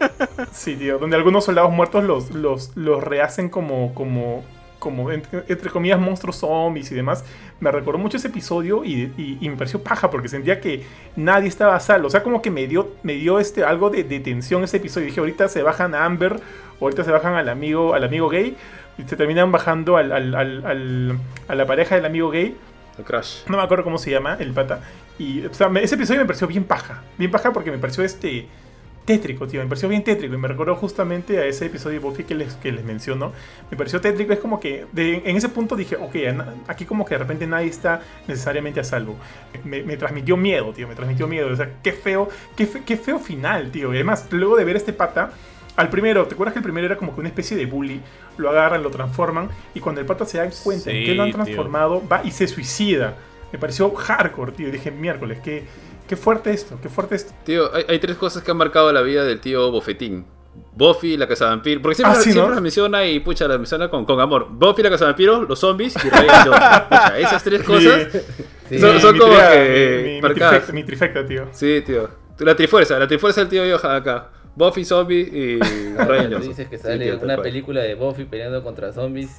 Sí, 0.52 0.74
tío. 0.76 0.98
Donde 0.98 1.14
algunos 1.16 1.44
soldados 1.44 1.70
muertos 1.70 2.02
los, 2.04 2.30
los, 2.32 2.72
los 2.76 3.02
rehacen 3.04 3.48
como. 3.48 3.94
como 3.94 4.44
como 4.82 5.12
entre, 5.12 5.44
entre 5.46 5.70
comillas 5.70 6.00
monstruos 6.00 6.36
zombies 6.38 6.90
y 6.90 6.96
demás, 6.96 7.24
me 7.60 7.70
recordó 7.70 7.98
mucho 7.98 8.16
ese 8.16 8.26
episodio 8.26 8.84
y, 8.84 9.12
y- 9.16 9.38
y 9.40 9.48
me 9.48 9.56
pareció 9.56 9.80
paja 9.80 10.10
porque 10.10 10.26
sentía 10.28 10.60
que 10.60 10.82
nadie 11.14 11.46
estaba 11.48 11.76
a 11.76 11.80
salvo. 11.80 12.08
O 12.08 12.10
sea, 12.10 12.24
como 12.24 12.42
que 12.42 12.50
me 12.50 12.66
dio, 12.66 12.90
me 13.04 13.12
dio 13.14 13.38
este, 13.38 13.62
algo 13.62 13.90
de, 13.90 14.02
de 14.02 14.18
tensión 14.18 14.64
ese 14.64 14.78
episodio. 14.78 15.06
Dije, 15.06 15.20
ahorita 15.20 15.46
se 15.48 15.62
bajan 15.62 15.94
a 15.94 16.04
Amber, 16.04 16.40
ahorita 16.80 17.04
se 17.04 17.12
bajan 17.12 17.34
al 17.34 17.48
amigo, 17.48 17.94
al 17.94 18.02
amigo 18.02 18.28
gay, 18.28 18.56
y 18.98 19.04
se 19.04 19.14
terminan 19.16 19.52
bajando 19.52 19.96
al, 19.96 20.10
al- 20.10 20.34
al- 20.34 21.18
a 21.46 21.54
la 21.54 21.64
pareja 21.66 21.94
del 21.94 22.04
amigo 22.06 22.30
gay. 22.30 22.56
El 22.98 23.04
Crash. 23.04 23.44
No 23.48 23.56
me 23.58 23.62
acuerdo 23.62 23.84
cómo 23.84 23.98
se 23.98 24.10
llama, 24.10 24.36
el 24.40 24.52
pata. 24.52 24.80
Y 25.16 25.46
o 25.46 25.54
sea, 25.54 25.68
me- 25.68 25.82
ese 25.84 25.94
episodio 25.94 26.20
me 26.20 26.26
pareció 26.26 26.48
bien 26.48 26.64
paja. 26.64 27.02
Bien 27.16 27.30
paja 27.30 27.52
porque 27.52 27.70
me 27.70 27.78
pareció 27.78 28.02
este 28.02 28.48
tétrico, 29.04 29.46
tío. 29.48 29.60
Me 29.62 29.66
pareció 29.68 29.88
bien 29.88 30.04
tétrico. 30.04 30.34
Y 30.34 30.38
me 30.38 30.48
recordó 30.48 30.74
justamente 30.76 31.38
a 31.38 31.44
ese 31.46 31.66
episodio 31.66 32.00
de 32.00 32.04
Buffy 32.06 32.24
que 32.24 32.34
les, 32.34 32.54
que 32.54 32.70
les 32.72 32.84
menciono. 32.84 33.32
Me 33.70 33.76
pareció 33.76 34.00
tétrico. 34.00 34.32
Es 34.32 34.38
como 34.38 34.60
que 34.60 34.86
de- 34.92 35.22
en 35.24 35.36
ese 35.36 35.48
punto 35.48 35.76
dije, 35.76 35.96
ok, 35.96 36.14
aquí 36.68 36.84
como 36.84 37.04
que 37.04 37.14
de 37.14 37.18
repente 37.18 37.46
nadie 37.46 37.68
está 37.68 38.00
necesariamente 38.28 38.80
a 38.80 38.84
salvo. 38.84 39.16
Me, 39.64 39.82
me 39.82 39.96
transmitió 39.96 40.36
miedo, 40.36 40.72
tío. 40.72 40.86
Me 40.88 40.94
transmitió 40.94 41.26
miedo. 41.26 41.48
O 41.52 41.56
sea, 41.56 41.70
qué 41.82 41.92
feo, 41.92 42.28
qué, 42.56 42.66
fe- 42.66 42.82
qué 42.86 42.96
feo 42.96 43.18
final, 43.18 43.70
tío. 43.70 43.92
Y 43.92 43.96
además, 43.96 44.26
luego 44.30 44.56
de 44.56 44.64
ver 44.64 44.76
este 44.76 44.92
pata. 44.92 45.32
Al 45.74 45.88
primero, 45.88 46.26
¿te 46.26 46.34
acuerdas 46.34 46.52
que 46.52 46.58
el 46.58 46.64
primero 46.64 46.84
era 46.86 46.96
como 46.96 47.14
que 47.14 47.20
una 47.20 47.30
especie 47.30 47.56
de 47.56 47.64
bully? 47.64 48.00
Lo 48.36 48.50
agarran, 48.50 48.82
lo 48.82 48.90
transforman 48.90 49.48
y 49.74 49.80
cuando 49.80 50.02
el 50.02 50.06
pata 50.06 50.26
se 50.26 50.36
da 50.36 50.48
cuenta 50.62 50.90
en 50.90 50.96
Sí, 50.98 51.04
que 51.06 51.14
lo 51.14 51.22
han 51.22 51.30
tío. 51.32 51.42
transformado, 51.42 52.02
va 52.06 52.20
y 52.24 52.30
se 52.30 52.46
suicida. 52.46 53.16
Me 53.52 53.58
pareció 53.58 53.90
hardcore, 53.94 54.52
tío. 54.52 54.68
Y 54.68 54.70
dije, 54.70 54.90
miércoles, 54.90 55.38
qué, 55.42 55.64
qué 56.12 56.16
fuerte 56.16 56.50
esto, 56.50 56.78
qué 56.82 56.90
fuerte 56.90 57.14
esto. 57.14 57.32
Tío, 57.42 57.74
hay, 57.74 57.86
hay 57.88 57.98
tres 57.98 58.18
cosas 58.18 58.42
que 58.42 58.50
han 58.50 58.58
marcado 58.58 58.92
la 58.92 59.00
vida 59.00 59.24
del 59.24 59.40
tío 59.40 59.70
Bofetín. 59.70 60.26
Buffy, 60.74 61.16
la 61.16 61.26
casa 61.26 61.46
vampiro. 61.46 61.80
Porque 61.80 61.94
siempre, 61.94 62.18
Ah, 62.18 62.20
sí, 62.22 62.32
siempre 62.32 62.50
¿no? 62.50 62.54
la 62.54 62.60
menciona 62.60 63.06
y 63.06 63.20
pucha, 63.20 63.48
la 63.48 63.56
menciona 63.56 63.88
con, 63.88 64.04
con 64.04 64.20
amor. 64.20 64.48
Buffy, 64.50 64.82
la 64.82 64.90
casa 64.90 65.06
vampiro, 65.06 65.42
los 65.44 65.58
zombies 65.58 65.94
y 66.04 66.10
Ryan 66.10 66.26
Johnson. 66.44 66.52
Pucha, 66.90 67.18
esas 67.18 67.42
tres 67.44 67.62
cosas. 67.62 68.08
Sí. 68.68 68.78
Son- 68.78 69.00
son 69.00 69.14
mi 69.14 69.18
como 69.20 69.32
tria- 69.32 69.50
que 69.52 70.20
mi, 70.22 70.28
trifecta, 70.34 70.72
mi 70.74 70.84
trifecta, 70.84 71.26
tío. 71.26 71.46
Sí, 71.52 71.80
tío. 71.86 72.10
La 72.40 72.54
trifuerza, 72.54 72.98
la 72.98 73.08
trifuerza 73.08 73.40
del 73.40 73.48
tío 73.48 73.62
Johan 73.78 73.96
acá. 73.96 74.28
Buffy, 74.54 74.84
zombie 74.84 75.20
y 75.20 75.58
Ah, 75.98 76.04
Ryan 76.04 76.32
Johnson. 76.32 76.48
dices 76.50 76.68
que 76.68 76.76
Sí, 76.76 76.82
sale 76.82 77.04
tío, 77.06 77.18
una 77.22 77.38
película 77.38 77.80
de 77.80 77.94
Buffy 77.94 78.24
peleando 78.26 78.62
contra 78.62 78.92
zombies 78.92 79.30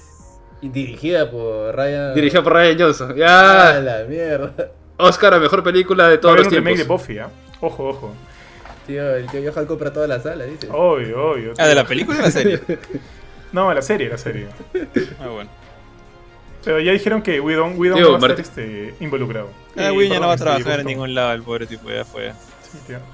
y 0.64 0.70
dirigida 0.70 1.30
por 1.30 1.76
Ryan. 1.76 2.16
Dirigida 2.16 2.42
por 2.42 2.54
Ryan 2.54 2.80
Johnson. 2.80 3.12
¡Ah, 3.12 3.74
Ya. 3.76 3.80
la 3.82 4.04
mierda! 4.10 4.72
Oscar 4.98 5.34
a 5.34 5.40
mejor 5.40 5.64
película 5.64 6.08
de 6.10 6.18
todos 6.18 6.38
los 6.38 6.48
remake 6.48 6.78
de 6.78 6.84
tiempos. 6.84 7.02
Buffy, 7.02 7.18
¿ah? 7.20 7.30
Ojo, 7.62 7.90
ojo. 7.90 8.14
Tío, 8.88 9.16
el 9.16 9.28
tío 9.28 9.52
Johan 9.52 9.66
compra 9.66 9.92
toda 9.94 10.08
la 10.08 10.20
sala, 10.20 10.46
dice. 10.46 10.68
Obvio, 10.72 11.32
obvio. 11.32 11.54
Ah, 11.58 11.68
de 11.68 11.76
la 11.76 11.86
película 11.86 12.18
o 12.18 12.22
de 12.22 12.26
la 12.28 12.32
serie. 12.32 12.60
No, 13.54 13.72
la 13.72 13.84
serie, 13.84 14.10
la 14.10 14.18
serie. 14.18 14.48
Ah, 15.20 15.28
bueno. 15.28 15.48
Pero 16.64 16.80
ya 16.80 16.92
dijeron 16.92 17.22
que 17.22 17.40
Whedon, 17.40 17.78
Whedon 17.78 17.98
Tío, 18.00 18.06
no 18.14 18.20
va 18.20 18.28
a 18.28 18.32
estar 18.32 18.40
este, 18.40 18.96
involucrado. 19.00 19.50
Ah, 19.78 19.90
Eh, 19.90 19.92
Win 19.92 20.12
ya 20.12 20.20
no 20.20 20.26
va 20.26 20.32
a 20.32 20.36
este, 20.36 20.46
trabajar 20.46 20.80
en 20.80 20.88
ningún 20.88 21.14
lado, 21.14 21.34
el 21.34 21.44
pobre 21.44 21.68
tipo, 21.68 21.88
ya 21.90 22.04
fue. 22.04 22.34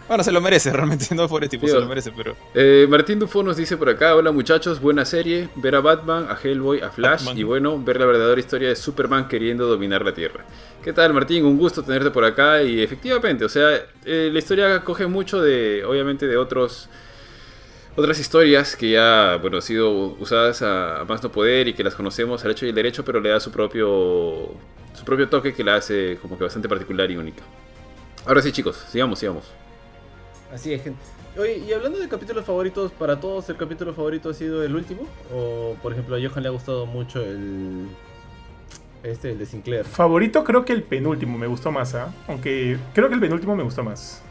Bueno, 0.08 0.24
se 0.24 0.32
lo 0.32 0.42
merece, 0.42 0.72
realmente, 0.74 1.14
no 1.16 1.28
pobre 1.28 1.48
tipo, 1.48 1.66
Tío. 1.66 1.76
se 1.76 1.82
lo 1.82 1.88
merece, 1.88 2.12
pero. 2.16 2.36
Eh, 2.54 2.88
Martín 2.90 3.20
Dufo 3.20 3.44
nos 3.44 3.58
dice 3.58 3.78
por 3.78 3.90
acá, 3.90 4.16
hola 4.16 4.32
muchachos, 4.32 4.80
buena 4.82 5.06
serie, 5.06 5.50
ver 5.56 5.76
a 5.76 5.82
Batman, 5.82 6.28
a 6.30 6.38
Hellboy, 6.42 6.82
a 6.82 6.90
Flash 6.90 7.20
Batman. 7.26 7.38
y 7.38 7.44
bueno, 7.44 7.82
ver 7.84 8.00
la 8.00 8.06
verdadera 8.06 8.40
historia 8.40 8.70
de 8.70 8.76
Superman 8.76 9.28
queriendo 9.28 9.68
dominar 9.68 10.04
la 10.04 10.14
Tierra. 10.14 10.46
¿Qué 10.84 10.94
tal 10.94 11.14
Martín? 11.14 11.46
Un 11.46 11.58
gusto 11.58 11.84
tenerte 11.84 12.12
por 12.12 12.24
acá 12.24 12.62
y 12.64 12.82
efectivamente, 12.82 13.46
o 13.46 13.50
sea, 13.50 13.70
eh, 14.06 14.30
la 14.32 14.40
historia 14.40 14.82
coge 14.84 15.08
mucho 15.08 15.42
de, 15.42 15.84
obviamente, 15.86 16.28
de 16.28 16.38
otros... 16.38 16.90
Otras 17.96 18.18
historias 18.20 18.78
que 18.78 18.92
ya, 18.92 19.38
bueno, 19.42 19.58
han 19.58 19.62
sido 19.62 19.92
usadas 19.92 20.62
a, 20.62 21.02
a 21.02 21.06
más 21.06 21.22
no 21.22 21.32
poder 21.32 21.68
y 21.68 21.74
que 21.74 21.84
las 21.84 21.96
conocemos 21.96 22.46
al 22.46 22.52
hecho 22.52 22.66
y 22.66 22.70
el 22.70 22.76
derecho, 22.76 23.04
pero 23.04 23.20
le 23.20 23.30
da 23.30 23.42
su 23.42 23.52
propio, 23.52 24.54
su 24.94 25.04
propio 25.04 25.28
toque 25.28 25.54
que 25.54 25.66
la 25.66 25.76
hace 25.76 26.18
como 26.22 26.38
que 26.38 26.46
bastante 26.46 26.70
particular 26.70 27.12
y 27.12 27.18
única. 27.18 27.44
Ahora 28.26 28.42
sí, 28.42 28.52
chicos, 28.52 28.86
sigamos, 28.90 29.20
sigamos. 29.20 29.46
Así 30.54 30.74
es, 30.74 30.84
gente. 30.84 31.00
Oye, 31.38 31.58
y 31.60 31.72
hablando 31.74 32.00
de 32.00 32.08
capítulos 32.10 32.44
favoritos, 32.46 32.92
¿para 32.92 33.20
todos 33.20 33.48
el 33.50 33.56
capítulo 33.58 33.94
favorito 33.94 34.30
ha 34.30 34.34
sido 34.34 34.64
el 34.64 34.76
último? 34.76 35.04
O, 35.34 35.76
por 35.82 35.94
ejemplo, 35.94 36.16
a 36.16 36.20
Johan 36.20 36.44
le 36.44 36.50
ha 36.50 36.52
gustado 36.52 36.86
mucho 36.86 37.22
el. 37.24 37.88
Este, 39.04 39.32
el 39.32 39.40
de 39.40 39.46
Sinclair. 39.46 39.86
Favorito 39.86 40.44
creo 40.44 40.66
que 40.66 40.74
el 40.74 40.84
penúltimo 40.84 41.38
me 41.38 41.48
gustó 41.48 41.72
más, 41.72 41.96
¿ah? 41.96 42.14
Aunque 42.28 42.78
creo 42.94 43.08
que 43.08 43.14
el 43.16 43.22
penúltimo 43.22 43.56
me 43.56 43.64
gustó 43.64 43.84
más. 43.84 44.22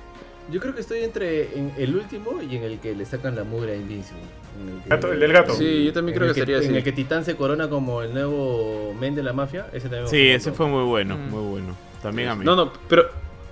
Yo 0.51 0.61
creo 0.61 0.75
que 0.75 0.81
estoy 0.81 1.01
entre 1.05 1.57
en 1.59 1.73
el 1.79 1.95
último 1.97 2.43
y 2.43 2.57
en 2.57 2.63
el 2.65 2.79
que 2.79 2.95
le 2.95 3.05
sacan 3.07 3.35
la 3.37 3.45
mugre 3.45 3.73
a 3.73 3.77
Invincible. 3.77 4.23
En 4.61 4.69
el, 4.77 4.83
que- 4.83 4.89
Gato- 4.91 5.13
el 5.13 5.21
del 5.21 5.33
gato. 5.33 5.55
Sí, 5.55 5.85
yo 5.85 5.93
también 5.95 6.15
en 6.15 6.21
creo 6.21 6.35
que 6.35 6.41
sería 6.41 6.57
En 6.59 6.65
así. 6.65 6.77
el 6.77 6.85
que 6.85 6.93
Titán 6.93 7.25
se 7.25 7.37
corona 7.37 7.69
como 7.71 8.03
el 8.03 8.13
nuevo 8.13 8.93
men 8.99 9.15
de 9.15 9.23
la 9.23 9.33
mafia. 9.33 9.67
Ese 9.73 9.83
también 9.89 10.05
me 10.05 10.11
Sí, 10.11 10.29
ese 10.29 10.53
fue 10.53 10.67
muy 10.67 10.85
bueno, 10.85 11.17
Mm. 11.17 11.31
muy 11.31 11.43
bueno. 11.51 11.75
También 12.03 12.29
a 12.29 12.35
mí. 12.35 12.45
No, 12.45 12.55
no, 12.57 12.73
pero. 12.89 13.09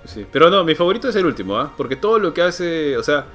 Sí, 0.07 0.25
pero 0.31 0.49
no, 0.49 0.63
mi 0.63 0.73
favorito 0.73 1.07
es 1.09 1.15
el 1.15 1.25
último, 1.25 1.57
¿ah? 1.57 1.71
Porque 1.77 1.95
todo 1.95 2.17
lo 2.17 2.33
que 2.33 2.41
hace. 2.41 2.97
O 2.97 3.03
sea. 3.03 3.25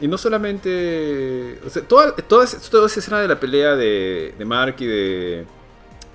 Y 0.00 0.06
no 0.08 0.16
solamente. 0.18 1.58
Toda, 1.88 2.14
toda, 2.14 2.46
toda 2.70 2.86
esa 2.86 3.00
escena 3.00 3.20
de 3.20 3.28
la 3.28 3.38
pelea 3.40 3.74
de, 3.76 4.34
de 4.38 4.44
Mark 4.44 4.76
y 4.78 4.86
de. 4.86 5.46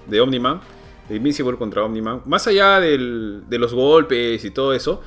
De 0.07 0.22
Omniman. 0.22 0.61
De 1.10 1.15
Invincible 1.18 1.57
contra 1.57 1.84
Omniman. 1.84 2.22
Más 2.26 2.48
allá 2.48 2.80
del- 2.80 3.44
de 3.48 3.60
los 3.60 3.73
golpes 3.73 4.44
y 4.45 4.52
todo 4.52 4.73
eso. 4.73 5.02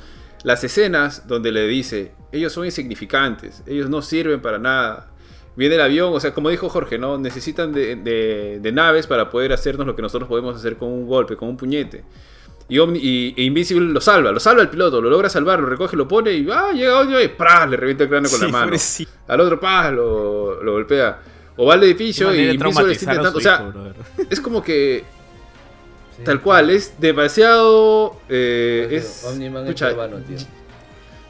Las 0.44 0.62
escenas 0.64 1.26
donde 1.26 1.50
le 1.52 1.66
dice. 1.66 2.12
Ellos 2.30 2.52
son 2.52 2.64
insignificantes. 2.66 3.62
Ellos 3.66 3.88
no 3.88 4.02
sirven 4.02 4.40
para 4.40 4.58
nada. 4.58 5.10
Viene 5.56 5.74
el 5.74 5.80
avión, 5.80 6.12
o 6.14 6.20
sea, 6.20 6.32
como 6.34 6.50
dijo 6.50 6.68
Jorge, 6.68 6.98
¿no? 6.98 7.18
Necesitan 7.18 7.72
de- 7.72 7.96
de 8.60 8.72
naves 8.72 9.08
para 9.08 9.28
poder 9.30 9.52
hacernos 9.52 9.86
lo 9.88 9.96
que 9.96 10.02
nosotros 10.02 10.28
podemos 10.28 10.54
hacer 10.56 10.76
con 10.76 10.88
un 10.88 11.06
golpe, 11.08 11.36
con 11.36 11.48
un 11.48 11.56
puñete. 11.56 12.04
Y, 12.70 12.76
Omni- 12.78 13.00
y- 13.02 13.34
e 13.36 13.44
Invincible 13.44 13.86
lo 13.92 14.00
salva, 14.00 14.30
lo 14.30 14.40
salva 14.40 14.60
el 14.62 14.68
piloto, 14.68 15.00
lo 15.00 15.08
logra 15.08 15.28
salvar, 15.30 15.58
lo 15.60 15.66
recoge, 15.66 15.96
lo 15.96 16.06
pone 16.06 16.32
y 16.34 16.46
ah, 16.52 16.70
llega 16.74 17.00
Omni 17.00 17.16
y 17.22 17.28
¡prá! 17.28 17.66
le 17.66 17.76
revienta 17.78 18.04
el 18.04 18.10
cráneo 18.10 18.30
con 18.30 18.40
la 18.40 18.48
mano. 18.48 18.76
Al 19.26 19.40
otro 19.40 19.58
¡pah! 19.58 19.90
lo, 19.90 20.62
lo 20.62 20.72
golpea. 20.72 21.18
O 21.56 21.66
va 21.66 21.74
al 21.74 21.82
edificio 21.84 22.34
y 22.34 22.50
Invincible 22.50 22.92
está 22.92 23.12
intentando. 23.14 23.38
O 23.38 23.40
sea, 23.40 23.58
brother. 23.62 23.94
es 24.30 24.40
como 24.40 24.62
que 24.62 25.04
Sí. 26.18 26.24
tal 26.24 26.40
cual, 26.40 26.68
es 26.70 26.94
demasiado. 27.00 28.16
eh, 28.28 28.86
Pero 28.88 29.00
es, 29.00 29.24
Omniman 29.24 29.72
tío. 29.74 30.36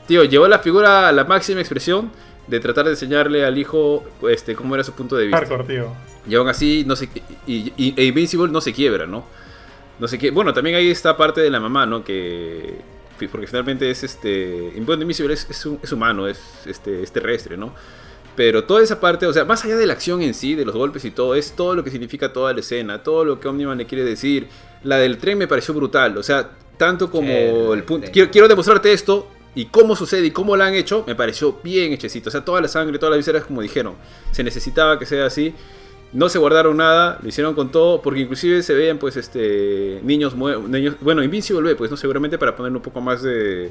Tío, 0.06 0.24
llevó 0.24 0.48
la 0.48 0.58
figura 0.60 1.08
a 1.08 1.12
la 1.12 1.24
máxima 1.24 1.60
expresión 1.60 2.10
de 2.46 2.58
tratar 2.60 2.86
de 2.86 2.92
enseñarle 2.92 3.44
al 3.44 3.58
hijo 3.58 4.02
este, 4.30 4.54
cómo 4.54 4.74
era 4.74 4.82
su 4.84 4.92
punto 4.92 5.14
de 5.16 5.26
vista. 5.26 5.38
Hardcore, 5.40 5.64
tío. 5.64 5.92
Y 6.26 6.34
aún 6.34 6.48
así, 6.48 6.84
no 6.86 6.96
se, 6.96 7.08
y, 7.46 7.72
y- 7.76 7.94
e 7.96 8.04
Invincible 8.04 8.50
no 8.50 8.60
se 8.62 8.72
quiebra, 8.72 9.06
¿no? 9.06 9.26
No 9.98 10.08
sé 10.08 10.18
qué. 10.18 10.30
Bueno, 10.30 10.52
también 10.52 10.76
hay 10.76 10.90
esta 10.90 11.16
parte 11.16 11.40
de 11.40 11.50
la 11.50 11.60
mamá, 11.60 11.86
¿no? 11.86 12.04
Que. 12.04 12.76
Porque 13.30 13.46
finalmente 13.46 13.90
es 13.90 14.04
este. 14.04 14.72
Bueno, 14.80 15.02
Invincible 15.02 15.34
es, 15.34 15.46
es, 15.50 15.68
es 15.82 15.92
humano, 15.92 16.28
es, 16.28 16.40
este, 16.66 17.02
es 17.02 17.10
terrestre, 17.10 17.56
¿no? 17.56 17.74
Pero 18.36 18.62
toda 18.62 18.82
esa 18.84 19.00
parte, 19.00 19.26
o 19.26 19.32
sea, 19.32 19.44
más 19.44 19.64
allá 19.64 19.76
de 19.76 19.84
la 19.84 19.94
acción 19.94 20.22
en 20.22 20.32
sí, 20.32 20.54
de 20.54 20.64
los 20.64 20.76
golpes 20.76 21.04
y 21.04 21.10
todo, 21.10 21.34
es 21.34 21.52
todo 21.56 21.74
lo 21.74 21.82
que 21.82 21.90
significa 21.90 22.32
toda 22.32 22.52
la 22.52 22.60
escena, 22.60 23.02
todo 23.02 23.24
lo 23.24 23.40
que 23.40 23.48
Omniman 23.48 23.76
le 23.76 23.86
quiere 23.86 24.04
decir. 24.04 24.46
La 24.84 24.98
del 24.98 25.18
tren 25.18 25.36
me 25.36 25.48
pareció 25.48 25.74
brutal, 25.74 26.16
o 26.16 26.22
sea, 26.22 26.50
tanto 26.76 27.10
como 27.10 27.28
la 27.28 27.38
el 27.40 27.70
del 27.70 27.82
punto. 27.82 28.08
Quiero, 28.12 28.30
quiero 28.30 28.46
demostrarte 28.46 28.92
esto 28.92 29.28
y 29.56 29.66
cómo 29.66 29.96
sucede 29.96 30.26
y 30.26 30.30
cómo 30.30 30.56
lo 30.56 30.62
han 30.62 30.74
hecho, 30.74 31.02
me 31.04 31.16
pareció 31.16 31.58
bien 31.64 31.92
hechecito. 31.92 32.28
O 32.28 32.30
sea, 32.30 32.44
toda 32.44 32.60
la 32.60 32.68
sangre, 32.68 32.96
todas 33.00 33.10
las 33.10 33.18
vísceras, 33.18 33.44
como 33.44 33.60
dijeron, 33.60 33.94
se 34.30 34.44
necesitaba 34.44 35.00
que 35.00 35.06
sea 35.06 35.26
así. 35.26 35.52
No 36.12 36.28
se 36.30 36.38
guardaron 36.38 36.78
nada, 36.78 37.18
lo 37.22 37.28
hicieron 37.28 37.54
con 37.54 37.70
todo, 37.70 38.00
porque 38.00 38.20
inclusive 38.20 38.62
se 38.62 38.72
veían 38.74 38.96
pues 38.98 39.16
este 39.18 40.00
niños, 40.02 40.34
niños 40.34 40.94
bueno, 41.00 41.22
Invincible 41.22 41.74
pues 41.76 41.90
no 41.90 41.96
seguramente 41.98 42.38
para 42.38 42.56
ponerle 42.56 42.76
un 42.78 42.82
poco 42.82 43.00
más 43.00 43.22
de 43.22 43.70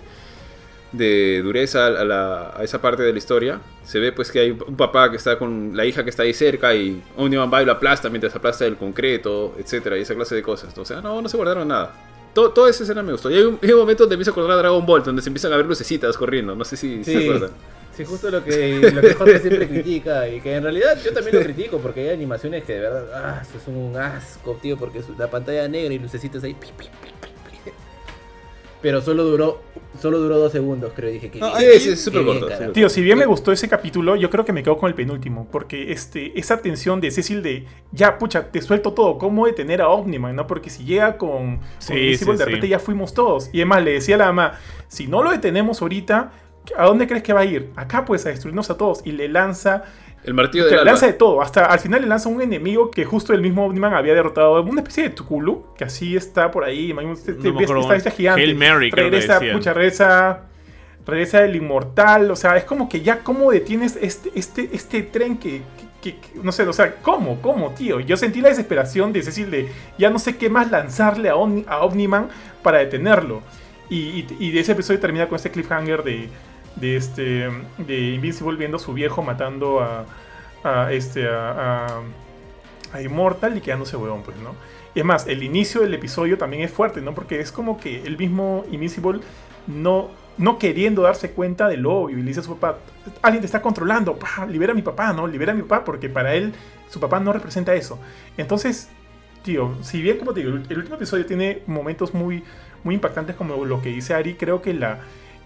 de 0.92 1.42
dureza 1.44 1.88
a, 1.88 2.06
la- 2.06 2.54
a 2.56 2.64
esa 2.64 2.80
parte 2.82 3.04
de 3.04 3.12
la 3.12 3.18
historia. 3.18 3.60
Se 3.84 4.00
ve 4.00 4.12
pues 4.14 4.32
que 4.32 4.40
hay 4.40 4.52
un 4.52 4.78
papá 4.78 5.10
que 5.12 5.18
está 5.18 5.38
con 5.38 5.76
la 5.76 5.86
hija 5.86 6.04
que 6.04 6.10
está 6.10 6.24
ahí 6.24 6.34
cerca 6.34 6.74
y 6.74 7.02
Omniman 7.18 7.52
va 7.54 7.62
y 7.62 7.66
lo 7.66 7.74
aplasta 7.74 8.10
mientras 8.10 8.34
aplasta 8.36 8.66
el 8.66 8.78
concreto, 8.78 9.54
etcétera, 9.60 9.98
y 9.98 10.02
esa 10.02 10.16
clase 10.16 10.36
de 10.36 10.42
cosas. 10.44 10.78
O 10.78 10.86
sea, 10.86 11.02
no, 11.02 11.22
no 11.22 11.28
se 11.28 11.36
guardaron 11.38 11.68
nada. 11.68 11.94
Todo, 12.34 12.52
toda 12.52 12.70
esa 12.70 12.84
escena 12.84 13.02
me 13.04 13.12
gustó. 13.12 13.30
Y 13.32 13.36
hay 13.36 13.44
un, 13.44 13.60
hay 13.62 13.72
un 13.72 13.80
momento 13.80 14.04
donde 14.04 14.14
empieza 14.16 14.32
a 14.32 14.34
acordar 14.34 14.52
a 14.52 14.56
Dragon 14.58 14.86
Ball, 14.86 15.04
donde 15.04 15.22
se 15.22 15.30
empiezan 15.30 15.52
a 15.54 15.58
ver 15.58 15.66
lucecitas 15.66 16.16
corriendo. 16.18 16.56
No 16.56 16.64
sé 16.64 16.78
si 16.78 17.04
se 17.04 17.18
acuerdan. 17.24 17.50
Sí, 17.98 18.06
justo 18.06 18.30
lo 18.30 18.44
que, 18.44 18.92
lo 18.94 19.02
que 19.02 19.14
Jorge 19.16 19.40
siempre 19.40 19.68
critica 19.68 20.30
y 20.30 20.40
que 20.40 20.56
en 20.56 20.64
realidad 20.64 20.98
yo 21.04 21.12
también 21.14 21.36
lo 21.36 21.42
critico 21.44 21.80
porque 21.80 22.02
hay 22.02 22.10
animaciones 22.16 22.64
que 22.64 22.74
de 22.74 22.80
verdad 22.82 23.06
ah, 23.14 23.42
eso 23.42 23.58
es 23.58 23.68
un 23.68 23.98
asco, 23.98 24.54
tío, 24.62 24.78
porque 24.78 25.00
es 25.00 25.10
la 25.18 25.30
pantalla 25.32 25.68
negra 25.68 25.94
y 25.94 25.98
lucecitas 26.00 26.44
ahí. 26.44 26.54
pi, 26.54 26.68
pi, 26.78 26.84
pi, 26.84 26.90
pi, 26.92 27.10
pi. 27.66 27.72
Pero 28.82 29.02
solo 29.02 29.24
duró 29.24 29.62
solo 30.00 30.20
duró 30.20 30.38
dos 30.38 30.52
segundos, 30.52 30.92
creo. 30.96 31.10
Dije 31.10 31.32
que 31.32 31.40
No, 31.40 31.48
bien, 31.58 31.60
Sí, 31.60 31.66
ahí- 31.66 31.80
sí, 31.80 31.90
es 31.90 32.02
súper 32.04 32.24
bien, 32.24 32.40
corto. 32.40 32.54
súper 32.56 32.74
Tío, 32.74 32.88
si 32.90 33.02
bien 33.02 33.18
me 33.18 33.26
gustó 33.26 33.52
ese 33.52 33.68
capítulo, 33.68 34.16
yo 34.16 34.30
creo 34.30 34.46
que 34.46 34.54
me 34.54 34.62
quedo 34.62 34.78
con 34.78 34.88
el 34.90 34.94
penúltimo. 34.94 35.48
Porque 35.52 35.92
este, 35.92 36.38
esa 36.40 36.62
tensión 36.62 37.02
de 37.02 37.10
Cecil 37.10 37.42
de 37.42 37.66
ya, 37.92 38.20
pucha, 38.20 38.52
te 38.52 38.62
suelto 38.62 38.94
todo. 38.94 39.18
¿Cómo 39.18 39.48
detener 39.48 39.82
a 39.82 39.90
Omniman? 39.90 40.36
¿no? 40.36 40.46
Porque 40.46 40.70
si 40.70 40.84
llega 40.86 41.18
con, 41.18 41.58
con 41.58 41.66
Sí, 41.80 42.16
sí, 42.16 42.26
de 42.26 42.38
sí. 42.38 42.44
repente 42.44 42.68
ya 42.68 42.78
fuimos 42.78 43.16
todos. 43.16 43.50
Y 43.52 43.58
además 43.62 43.84
le 43.84 43.94
decía 43.94 44.14
a 44.14 44.20
la 44.20 44.26
mamá: 44.28 44.60
si 44.88 45.08
no 45.08 45.24
lo 45.24 45.32
detenemos 45.32 45.82
ahorita, 45.82 46.32
¿a 46.76 46.86
dónde 46.86 47.08
crees 47.08 47.24
que 47.24 47.34
va 47.34 47.42
a 47.42 47.46
ir? 47.46 47.72
Acá, 47.76 48.04
pues, 48.06 48.26
a 48.26 48.30
destruirnos 48.30 48.70
a 48.70 48.78
todos. 48.78 49.02
Y 49.06 49.12
le 49.12 49.28
lanza 49.30 49.84
El 50.24 50.34
martillo 50.34 50.66
del 50.66 50.76
le 50.78 50.84
lanza 50.86 51.06
de 51.08 51.14
todo. 51.14 51.42
Hasta 51.42 51.66
al 51.66 51.80
final 51.80 52.02
le 52.02 52.08
lanza 52.08 52.28
un 52.30 52.42
enemigo 52.42 52.92
que 52.92 53.06
justo 53.06 53.34
el 53.34 53.42
mismo 53.42 53.66
Omniman 53.66 53.94
había 53.94 54.14
derrotado. 54.14 54.62
Una 54.64 54.82
especie 54.82 55.04
de 55.04 55.10
Tukulu, 55.12 55.68
que 55.78 55.84
así 55.86 56.16
está 56.18 56.52
por 56.52 56.64
ahí. 56.64 56.94
Este, 57.14 57.34
No 57.34 57.54
me 57.54 57.64
acuerdo. 57.64 57.82
está 57.84 57.96
esta 57.96 58.12
gigante. 58.12 58.42
Hail 58.42 58.56
Mary, 58.56 58.90
regresa, 58.92 59.36
decían. 59.40 59.58
pucha, 59.58 59.74
regresa. 59.74 60.42
Regresa 61.06 61.46
el 61.46 61.56
inmortal. 61.56 62.30
O 62.32 62.36
sea, 62.36 62.58
es 62.58 62.66
como 62.66 62.90
que 62.90 63.02
ya, 63.02 63.20
¿cómo 63.20 63.50
detienes 63.52 63.98
este, 64.02 64.32
este, 64.36 64.70
este 64.74 65.04
tren 65.04 65.38
que. 65.38 65.62
que- 66.02 66.16
que- 66.18 66.40
no 66.44 66.52
sé, 66.52 66.64
o 66.68 66.74
sea, 66.74 66.96
¿cómo? 67.02 67.42
¿Cómo, 67.42 67.72
tío? 67.72 68.00
Yo 68.02 68.18
sentí 68.18 68.40
la 68.42 68.50
desesperación 68.50 69.12
de 69.14 69.24
Cecil 69.24 69.50
de 69.50 69.68
ya 69.98 70.10
no 70.10 70.20
sé 70.20 70.38
qué 70.38 70.50
más 70.50 70.70
lanzarle 70.70 71.30
a, 71.30 71.36
Omni- 71.36 71.66
a 71.68 71.80
Omniman 71.84 72.28
para 72.62 72.78
detenerlo. 72.80 73.42
Y, 73.90 73.98
y- 74.00 74.28
y 74.40 74.52
de 74.52 74.60
ese 74.60 74.74
episodio 74.74 75.00
termina 75.00 75.28
con 75.28 75.38
este 75.38 75.50
cliffhanger 75.50 76.04
de, 76.04 76.30
de 76.80 76.96
este 76.96 77.50
de 77.78 78.00
Invincible 78.14 78.58
viendo 78.58 78.78
a 78.78 78.80
su 78.80 78.94
viejo 78.94 79.22
matando 79.22 79.82
a, 79.82 80.06
a 80.64 80.92
este 80.92 81.28
a, 81.28 82.02
a, 82.94 83.02
Immortal 83.02 83.58
y 83.58 83.62
quedándose 83.62 83.98
huevón, 83.98 84.24
pues, 84.24 84.38
¿no? 84.38 84.56
Es 84.96 85.06
más, 85.06 85.28
el 85.28 85.44
inicio 85.44 85.82
del 85.82 85.94
episodio 85.94 86.38
también 86.38 86.64
es 86.64 86.72
fuerte, 86.72 87.02
¿no? 87.02 87.14
Porque 87.14 87.40
es 87.40 87.52
como 87.52 87.80
que 87.80 88.04
el 88.04 88.18
mismo 88.18 88.66
Invincible 88.72 89.20
no, 89.68 90.10
no 90.38 90.58
queriendo 90.58 91.04
darse 91.04 91.32
cuenta 91.32 91.68
del 91.68 91.86
obvio 91.86 92.18
y 92.18 92.22
le 92.22 92.30
dice 92.30 92.40
a 92.40 92.44
su 92.44 92.58
papá, 92.58 92.80
alguien 93.22 93.42
te 93.42 93.46
está 93.46 93.62
controlando, 93.62 94.18
libera 94.50 94.72
a 94.72 94.76
mi 94.76 94.82
papá, 94.82 95.14
¿no? 95.14 95.28
Libera 95.28 95.52
a 95.52 95.56
mi 95.56 95.62
papá 95.62 95.86
porque 95.86 96.10
para 96.10 96.34
él 96.34 96.54
su 96.90 97.00
papá 97.00 97.20
no 97.20 97.34
representa 97.34 97.76
eso. 97.76 98.00
Entonces, 98.38 98.90
tío, 99.44 99.76
si 99.82 100.02
bien 100.02 100.18
como 100.18 100.34
te 100.34 100.40
digo, 100.40 100.58
el 100.58 100.78
último 100.78 100.96
episodio 100.96 101.26
tiene 101.26 101.62
momentos 101.68 102.14
muy, 102.14 102.44
muy 102.84 102.96
impactantes 102.96 103.36
como 103.36 103.66
lo 103.66 103.82
que 103.82 103.90
dice 103.90 104.14
Ari, 104.14 104.36
creo 104.36 104.62
que 104.62 104.74
la, 104.74 105.00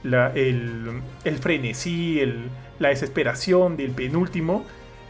la- 0.04 0.32
el, 0.34 1.02
el 1.24 1.38
frenesí, 1.38 2.20
el- 2.20 2.50
la 2.80 2.90
desesperación 2.90 3.78
del 3.78 3.92
penúltimo 3.92 4.66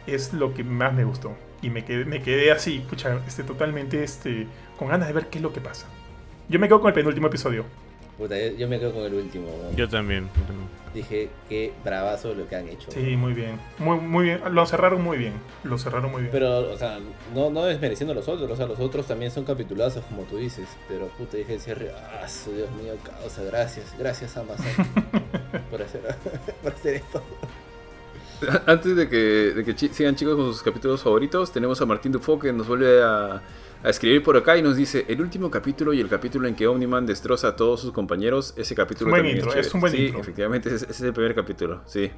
es 0.07 0.33
lo 0.33 0.53
que 0.53 0.63
más 0.63 0.93
me 0.93 1.03
gustó. 1.03 1.35
Y 1.61 1.69
me 1.69 1.85
quedé, 1.85 2.05
me 2.05 2.21
quedé 2.21 2.51
así, 2.51 2.83
pucha, 2.89 3.19
este, 3.27 3.43
totalmente 3.43 4.03
este, 4.03 4.47
con 4.77 4.87
ganas 4.89 5.07
de 5.07 5.13
ver 5.13 5.27
qué 5.27 5.37
es 5.37 5.41
lo 5.43 5.53
que 5.53 5.61
pasa. 5.61 5.87
Yo 6.49 6.59
me 6.59 6.67
quedo 6.67 6.81
con 6.81 6.89
el 6.89 6.93
penúltimo 6.95 7.27
episodio. 7.27 7.65
Puta, 8.17 8.37
yo, 8.37 8.55
yo 8.57 8.67
me 8.67 8.79
quedo 8.79 8.93
con 8.93 9.03
el 9.03 9.13
último. 9.13 9.47
Yo 9.75 9.87
también. 9.89 10.29
yo 10.35 10.43
también. 10.43 10.69
Dije 10.93 11.29
qué 11.47 11.71
bravazo 11.85 12.33
lo 12.33 12.47
que 12.47 12.55
han 12.55 12.67
hecho. 12.67 12.91
Sí, 12.91 13.15
muy 13.15 13.33
bien. 13.33 13.57
Muy, 13.79 13.97
muy 13.97 14.25
bien. 14.25 14.41
Lo 14.51 14.65
cerraron 14.65 15.01
muy 15.01 15.17
bien. 15.17 15.33
Lo 15.63 15.77
cerraron 15.77 16.11
muy 16.11 16.23
bien. 16.23 16.31
Pero, 16.33 16.71
o 16.71 16.77
sea, 16.77 16.99
no, 17.33 17.49
no 17.49 17.63
desmereciendo 17.63 18.11
a 18.11 18.15
los 18.15 18.27
otros, 18.27 18.49
o 18.51 18.55
sea, 18.55 18.67
los 18.67 18.79
otros 18.79 19.07
también 19.07 19.31
son 19.31 19.45
capitulazos, 19.45 20.03
como 20.05 20.23
tú 20.23 20.37
dices. 20.37 20.67
Pero, 20.89 21.07
puta, 21.07 21.37
dije 21.37 21.53
el 21.53 21.61
cierre, 21.61 21.91
ah, 21.93 22.27
su 22.27 22.51
Dios 22.51 22.69
mío, 22.71 22.93
causa, 23.03 23.43
gracias, 23.43 23.95
gracias 23.97 24.35
Amazon 24.35 24.65
por 25.71 25.81
hacer, 25.81 26.01
por 26.61 26.73
hacer 26.73 26.95
esto. 26.95 27.23
Antes 28.65 28.95
de 28.95 29.07
que, 29.07 29.15
de 29.15 29.63
que 29.63 29.77
sigan 29.77 30.15
chicos 30.15 30.35
con 30.35 30.45
sus 30.45 30.63
capítulos 30.63 31.03
favoritos, 31.03 31.51
tenemos 31.51 31.79
a 31.79 31.85
Martín 31.85 32.11
Dufo 32.11 32.39
que 32.39 32.51
nos 32.51 32.67
vuelve 32.67 33.01
a, 33.01 33.41
a 33.83 33.89
escribir 33.89 34.21
por 34.23 34.37
acá 34.37 34.57
y 34.57 34.61
nos 34.61 34.75
dice, 34.75 35.05
el 35.07 35.21
último 35.21 35.49
capítulo 35.49 35.93
y 35.93 35.99
el 35.99 36.07
capítulo 36.07 36.47
en 36.47 36.55
que 36.55 36.67
Omniman 36.67 37.05
destroza 37.05 37.49
a 37.49 37.55
todos 37.55 37.79
sus 37.81 37.91
compañeros, 37.91 38.53
ese 38.57 38.75
capítulo 38.75 39.09
Es 39.09 39.11
un 39.11 39.11
buen 39.11 39.19
también 39.21 39.37
intro, 39.37 39.51
chévere". 39.51 39.67
es 39.67 39.73
un 39.73 39.81
buen 39.81 39.93
Sí, 39.93 40.05
intro. 40.05 40.21
efectivamente, 40.21 40.69
ese, 40.69 40.85
ese 40.85 40.91
es 40.91 41.01
el 41.01 41.13
primer 41.13 41.33
capítulo, 41.35 41.81
sí. 41.85 42.11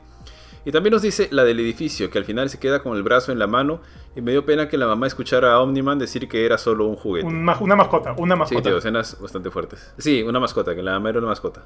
Y 0.66 0.72
también 0.72 0.94
nos 0.94 1.02
dice 1.02 1.28
la 1.32 1.44
del 1.44 1.60
edificio, 1.60 2.10
que 2.10 2.18
al 2.18 2.24
final 2.26 2.50
se 2.50 2.58
queda 2.58 2.82
con 2.82 2.96
el 2.96 3.04
brazo 3.04 3.32
en 3.34 3.40
la 3.40 3.48
mano 3.48 3.82
y 4.16 4.22
me 4.22 4.32
dio 4.32 4.46
pena 4.46 4.70
que 4.70 4.78
la 4.78 4.88
mamá 4.88 5.08
escuchara 5.08 5.54
a 5.54 5.60
Omniman 5.60 6.00
decir 6.00 6.30
que 6.30 6.46
era 6.46 6.58
solo 6.58 6.86
un 6.86 6.96
juguete. 6.96 7.28
Un 7.28 7.44
ma- 7.44 7.58
una 7.60 7.76
mascota, 7.76 8.14
una 8.18 8.36
Sí, 8.36 8.40
mascota. 8.40 8.62
tío, 8.70 8.78
escenas 8.78 9.20
bastante 9.20 9.52
fuertes. 9.52 9.94
Sí, 9.98 10.24
una 10.24 10.40
mascota, 10.40 10.74
que 10.74 10.82
la 10.82 10.92
mamá 10.94 11.10
era 11.10 11.20
una 11.20 11.28
mascota. 11.28 11.66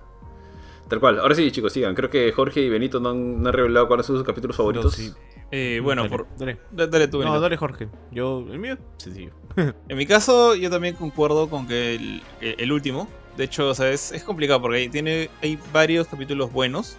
Tal 0.88 1.00
cual. 1.00 1.20
Ahora 1.20 1.36
sí, 1.36 1.52
chicos, 1.52 1.74
sigan. 1.74 1.94
Creo 1.94 2.10
que 2.10 2.32
Jorge 2.32 2.62
y 2.62 2.70
Benito 2.70 3.00
no 3.00 3.10
han, 3.10 3.44
no 3.44 3.50
han 3.50 3.54
revelado 3.54 3.88
cuáles 3.88 4.06
son 4.06 4.16
sus 4.16 4.26
capítulos 4.26 4.56
favoritos. 4.56 4.94
Sí. 4.94 5.12
Eh, 5.52 5.80
bueno, 5.82 6.04
Dale, 6.04 6.10
por... 6.18 6.28
dale. 6.38 6.58
da- 6.72 6.88
Dale 6.88 7.08
tú, 7.08 7.24
No, 7.24 7.40
dale 7.40 7.56
Jorge. 7.58 7.88
Yo, 8.12 8.46
el 8.52 8.60
mío, 8.60 8.78
sencillo. 8.98 9.32
En 9.88 9.98
mi 9.98 10.06
caso, 10.06 10.56
yo 10.56 10.70
también 10.70 10.96
concuerdo 10.96 11.50
con 11.50 11.68
que 11.68 11.96
el, 11.96 12.22
el 12.42 12.72
último, 12.72 13.08
De 13.38 13.46
hecho, 13.46 13.70
o 13.70 13.74
sea, 13.76 13.90
es, 13.92 14.12
es 14.12 14.24
complicado 14.24 14.62
porque 14.62 14.78
hay- 14.80 14.90
tiene, 14.90 15.30
hay 15.42 15.58
varios 15.72 16.08
capítulos 16.08 16.52
buenos. 16.52 16.98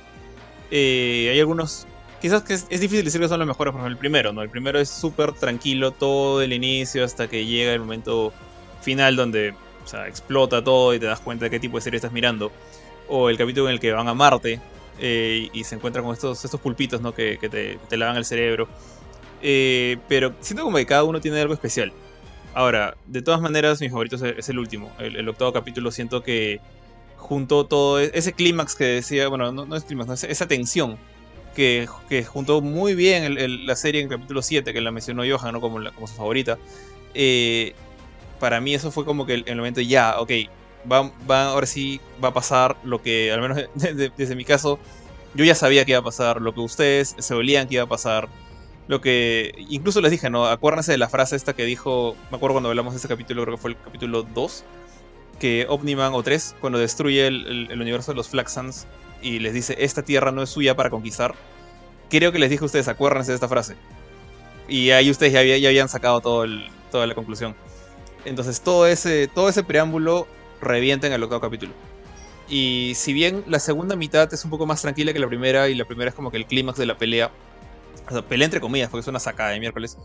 Eh, 0.71 1.29
hay 1.33 1.41
algunos. 1.41 1.87
Quizás 2.21 2.43
que 2.43 2.55
es, 2.55 2.67
es 2.71 2.81
difícil 2.81 3.05
decir 3.05 3.21
que 3.21 3.29
son 3.29 3.39
los 3.39 3.47
mejores, 3.49 3.73
por 3.73 3.81
ejemplo, 3.81 3.93
el 3.93 3.97
primero, 3.99 4.33
¿no? 4.33 4.43
El 4.43 4.51
primero 4.51 4.79
es 4.81 4.89
súper 4.89 5.33
tranquilo 5.33 5.93
todo 5.93 6.43
el 6.43 6.53
inicio 6.53 7.05
hasta 7.05 7.29
que 7.29 7.45
llega 7.47 7.73
el 7.73 7.81
momento 7.81 8.33
final 8.81 9.15
donde 9.17 9.55
o 9.85 9.87
sea, 9.87 10.07
explota 10.09 10.63
todo 10.63 10.95
y 10.95 10.99
te 10.99 11.07
das 11.07 11.21
cuenta 11.21 11.45
de 11.47 11.51
qué 11.51 11.61
tipo 11.61 11.77
de 11.79 11.83
serie 11.83 11.97
estás 11.97 12.13
mirando. 12.13 12.51
O 13.09 13.31
el 13.31 13.39
capítulo 13.39 13.69
en 13.69 13.75
el 13.75 13.81
que 13.81 13.93
van 13.93 14.09
a 14.09 14.15
Marte 14.15 14.61
eh, 14.99 15.49
y 15.53 15.65
se 15.65 15.75
encuentran 15.75 16.05
con 16.05 16.15
estos, 16.15 16.45
estos 16.45 16.61
pulpitos, 16.61 17.01
¿no? 17.01 17.13
Que, 17.13 17.39
que 17.39 17.49
te, 17.49 17.97
lavan 17.97 18.17
el 18.17 18.25
cerebro. 18.25 18.69
Eh, 19.43 19.99
pero 20.09 20.35
siento 20.41 20.65
como 20.65 20.77
que 20.79 20.87
cada 20.87 21.05
uno 21.05 21.21
tiene 21.21 21.41
algo 21.41 21.55
especial. 21.55 21.93
Ahora, 22.55 22.97
de 23.07 23.23
todas 23.23 23.41
maneras, 23.41 23.81
mi 23.81 23.89
favorito 23.89 24.17
es 24.17 24.49
el, 24.49 24.59
último. 24.59 24.93
El, 24.99 25.29
octavo 25.29 25.53
capítulo 25.53 25.91
siento 25.91 26.23
que 26.23 26.61
juntó 27.17 27.67
todo 27.67 28.01
e- 28.01 28.11
ese 28.15 28.33
clímax 28.33 28.75
que 28.75 28.85
decía, 28.85 29.29
bueno, 29.29 29.53
no, 29.53 29.67
no 29.67 29.77
es 29.77 29.85
clímax, 29.85 30.11
es- 30.11 30.25
esa 30.25 30.49
tensión 30.49 30.99
que, 31.55 31.89
que 32.09 32.25
juntó 32.25 32.61
muy 32.61 32.95
bien 32.95 33.67
la 33.67 33.77
serie 33.77 34.01
en 34.01 34.11
el 34.11 34.17
capítulo 34.17 34.43
7, 34.43 34.73
que 34.73 34.81
la 34.81 34.91
mencionó 34.91 35.23
Johan, 35.29 35.53
¿no? 35.53 35.61
como, 35.61 35.79
como 35.95 36.07
su 36.07 36.15
favorita. 36.15 36.59
Eh, 37.15 37.75
para 38.41 38.61
mí 38.61 38.75
eso 38.75 38.91
fue 38.91 39.05
como 39.05 39.27
que 39.27 39.35
el, 39.35 39.45
el 39.47 39.57
momento 39.57 39.81
ya, 39.81 40.21
ok, 40.21 40.31
va, 40.91 41.11
ahora 41.51 41.67
sí 41.67 42.01
va 42.23 42.29
a 42.29 42.35
pasar 42.35 42.77
lo 42.85 43.03
que, 43.03 43.33
al 43.33 43.41
menos 43.41 43.57
de- 43.75 43.95
de- 43.95 44.13
desde 44.17 44.35
mi 44.37 44.45
caso, 44.45 44.79
yo 45.35 45.45
ya 45.45 45.55
sabía 45.55 45.85
que 45.85 45.93
iba 45.93 46.01
a 46.01 46.05
pasar, 46.05 46.41
lo 46.41 46.55
que 46.55 46.61
ustedes 46.61 47.15
se 47.19 47.35
olían 47.35 47.69
que 47.69 47.75
iba 47.75 47.85
a 47.85 47.89
pasar. 47.89 48.29
Lo 48.87 49.03
que 49.03 49.53
incluso 49.69 50.01
les 50.01 50.11
dije, 50.11 50.31
¿no? 50.31 50.47
Acuérdense 50.47 50.93
de 50.93 50.99
la 50.99 51.11
frase 51.11 51.37
esta 51.37 51.53
que 51.55 51.65
dijo, 51.67 52.17
me 52.31 52.37
acuerdo 52.39 52.55
cuando 52.55 52.71
hablamos 52.71 52.95
de 52.95 52.97
este 52.97 53.09
capítulo, 53.09 53.43
creo 53.45 53.57
que 53.57 53.61
fue 53.61 53.71
el 53.73 53.77
capítulo 53.79 54.23
2, 54.23 54.65
que 55.39 55.67
Omniman 55.69 56.15
o 56.15 56.23
3, 56.23 56.57
cuando 56.61 56.79
destruye 56.79 57.27
el, 57.27 57.69
el- 57.71 57.81
universo 57.83 58.13
de 58.13 58.17
los 58.17 58.29
Flaxans 58.29 58.87
y 59.21 59.41
les 59.41 59.53
dice, 59.53 59.77
esta 59.79 60.03
tierra 60.03 60.33
no 60.33 60.43
es 60.43 60.49
suya 60.51 60.75
para 60.75 60.89
conquistar, 60.89 61.35
creo 62.09 62.33
que 62.33 62.39
les 62.39 62.49
dije 62.51 62.65
a 62.65 62.67
ustedes, 62.67 62.89
acuérdense 62.89 63.33
de 63.33 63.35
esta 63.35 63.49
frase. 63.49 63.77
Y 64.69 64.91
ahí 64.91 65.11
ustedes 65.11 65.33
ya, 65.33 65.43
ya 65.45 65.69
habían 65.69 65.89
sacado 65.89 66.21
todo 66.21 66.47
toda 66.91 67.07
la 67.07 67.15
conclusión. 67.15 67.55
Entonces 68.25 68.61
todo 68.61 68.87
ese, 68.87 69.29
todo 69.29 69.49
ese 69.49 69.63
preámbulo 69.65 70.27
revienta 70.61 71.07
en 71.07 71.13
el 71.13 71.23
octavo 71.23 71.41
capítulo. 71.41 71.73
Y 72.49 72.93
si 72.97 73.13
bien 73.13 73.45
la 73.47 73.59
segunda 73.59 73.95
mitad 73.95 74.33
es 74.33 74.45
un 74.45 74.51
poco 74.51 74.65
más 74.67 74.81
tranquila 74.81 75.13
que 75.13 75.19
la 75.19 75.29
primera, 75.29 75.69
y 75.69 75.75
la 75.75 75.85
primera 75.85 76.09
es 76.11 76.15
como 76.15 76.31
que 76.31 76.39
el 76.39 76.47
clímax 76.47 76.79
de 76.79 76.87
la 76.87 76.97
pelea, 76.97 77.31
o 78.09 78.13
sea, 78.13 78.23
pelea 78.23 78.47
entre 78.47 78.61
comillas, 78.61 78.89
porque 78.89 79.03
es 79.03 79.09
una 79.09 79.21
sacada 79.21 79.51
de 79.51 79.61
miércoles, 79.61 79.99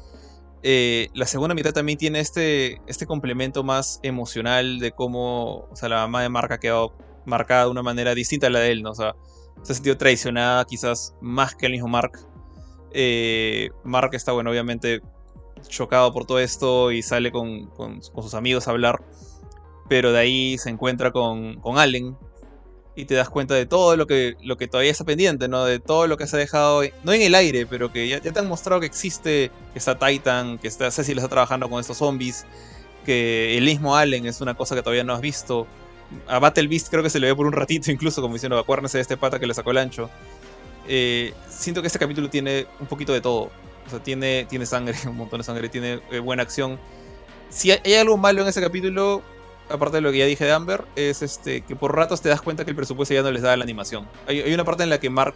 eh, 0.61 1.09
la 1.13 1.25
segunda 1.25 1.55
mitad 1.55 1.71
también 1.73 1.97
tiene 1.97 2.19
este, 2.19 2.81
este 2.87 3.05
complemento 3.05 3.63
más 3.63 3.99
emocional 4.01 4.79
de 4.79 4.91
cómo 4.91 5.67
o 5.69 5.75
sea, 5.75 5.89
la 5.89 5.97
mamá 5.97 6.21
de 6.21 6.29
Mark 6.29 6.51
ha 6.53 6.57
quedado 6.59 6.93
marcada 7.25 7.65
de 7.65 7.71
una 7.71 7.83
manera 7.83 8.13
distinta 8.15 8.47
a 8.47 8.49
la 8.49 8.59
de 8.59 8.71
él, 8.71 8.81
¿no? 8.81 8.91
O 8.91 8.95
sea, 8.95 9.13
se 9.61 9.71
ha 9.71 9.75
sentido 9.75 9.97
traicionada 9.97 10.65
quizás 10.65 11.15
más 11.21 11.55
que 11.55 11.65
el 11.67 11.73
mismo 11.73 11.87
Mark. 11.87 12.19
Eh, 12.91 13.69
Mark 13.83 14.11
está, 14.13 14.31
bueno, 14.33 14.51
obviamente 14.51 15.01
chocado 15.67 16.11
por 16.13 16.25
todo 16.25 16.39
esto 16.39 16.91
y 16.91 17.01
sale 17.01 17.31
con, 17.31 17.67
con- 17.67 18.01
con 18.01 18.23
sus 18.23 18.33
amigos 18.33 18.67
a 18.67 18.71
hablar, 18.71 19.01
pero 19.87 20.11
de 20.11 20.19
ahí 20.19 20.57
se 20.57 20.69
encuentra 20.69 21.11
con, 21.11 21.55
con 21.55 21.77
Allen 21.77 22.15
y 22.95 23.05
te 23.05 23.15
das 23.15 23.29
cuenta 23.29 23.55
de 23.55 23.65
todo 23.65 23.95
lo 23.95 24.05
que, 24.05 24.35
lo 24.43 24.57
que 24.57 24.67
todavía 24.67 24.91
está 24.91 25.03
pendiente, 25.03 25.47
¿no? 25.47 25.65
De 25.65 25.79
todo 25.79 26.05
lo 26.07 26.17
que 26.17 26.27
se 26.27 26.35
ha 26.35 26.39
dejado, 26.39 26.83
no 27.03 27.11
en 27.11 27.21
el 27.23 27.33
aire, 27.35 27.65
pero 27.65 27.91
que 27.91 28.07
ya, 28.07 28.21
ya 28.21 28.31
te 28.31 28.39
han 28.39 28.47
mostrado 28.47 28.79
que 28.79 28.85
existe, 28.85 29.51
que 29.73 29.79
está 29.79 29.97
Titan, 29.97 30.59
que 30.59 30.67
está 30.67 30.91
Cecil 30.91 31.17
está 31.17 31.29
trabajando 31.29 31.69
con 31.69 31.79
estos 31.79 31.97
zombies, 31.97 32.45
que 33.05 33.57
el 33.57 33.65
mismo 33.65 33.95
Allen 33.95 34.27
es 34.27 34.41
una 34.41 34.53
cosa 34.53 34.75
que 34.75 34.81
todavía 34.81 35.03
no 35.03 35.13
has 35.13 35.21
visto. 35.21 35.65
A 36.27 36.37
Battle 36.37 36.67
Beast 36.67 36.89
creo 36.89 37.01
que 37.01 37.09
se 37.09 37.19
le 37.19 37.27
ve 37.27 37.35
por 37.35 37.47
un 37.47 37.53
ratito 37.53 37.89
incluso, 37.91 38.21
como 38.21 38.35
diciendo, 38.35 38.57
acuérdense 38.59 38.97
de 38.97 39.01
este 39.01 39.17
pata 39.17 39.39
que 39.39 39.47
le 39.47 39.53
sacó 39.53 39.71
el 39.71 39.77
ancho. 39.77 40.09
Eh, 40.87 41.33
siento 41.49 41.81
que 41.81 41.87
este 41.87 41.97
capítulo 41.97 42.29
tiene 42.29 42.67
un 42.79 42.87
poquito 42.87 43.13
de 43.13 43.21
todo. 43.21 43.49
O 43.85 43.89
sea, 43.89 43.99
tiene, 44.01 44.45
tiene 44.45 44.65
sangre, 44.67 44.95
un 45.07 45.17
montón 45.17 45.39
de 45.39 45.43
sangre, 45.43 45.67
tiene 45.69 45.99
eh, 46.11 46.19
buena 46.19 46.43
acción. 46.43 46.79
Si 47.49 47.71
hay, 47.71 47.79
hay 47.83 47.95
algo 47.95 48.17
malo 48.17 48.41
en 48.43 48.47
ese 48.47 48.61
capítulo, 48.61 49.23
aparte 49.69 49.97
de 49.97 50.01
lo 50.01 50.11
que 50.11 50.19
ya 50.19 50.25
dije 50.25 50.45
de 50.45 50.51
Amber, 50.51 50.85
es 50.95 51.21
este 51.21 51.61
que 51.61 51.75
por 51.75 51.95
ratos 51.95 52.21
te 52.21 52.29
das 52.29 52.41
cuenta 52.41 52.63
que 52.65 52.71
el 52.71 52.75
presupuesto 52.75 53.13
ya 53.13 53.21
no 53.21 53.31
les 53.31 53.41
da 53.41 53.55
la 53.57 53.63
animación. 53.63 54.07
Hay, 54.27 54.41
hay 54.41 54.53
una 54.53 54.63
parte 54.65 54.83
en 54.83 54.89
la 54.89 54.99
que 54.99 55.09
Mark 55.09 55.35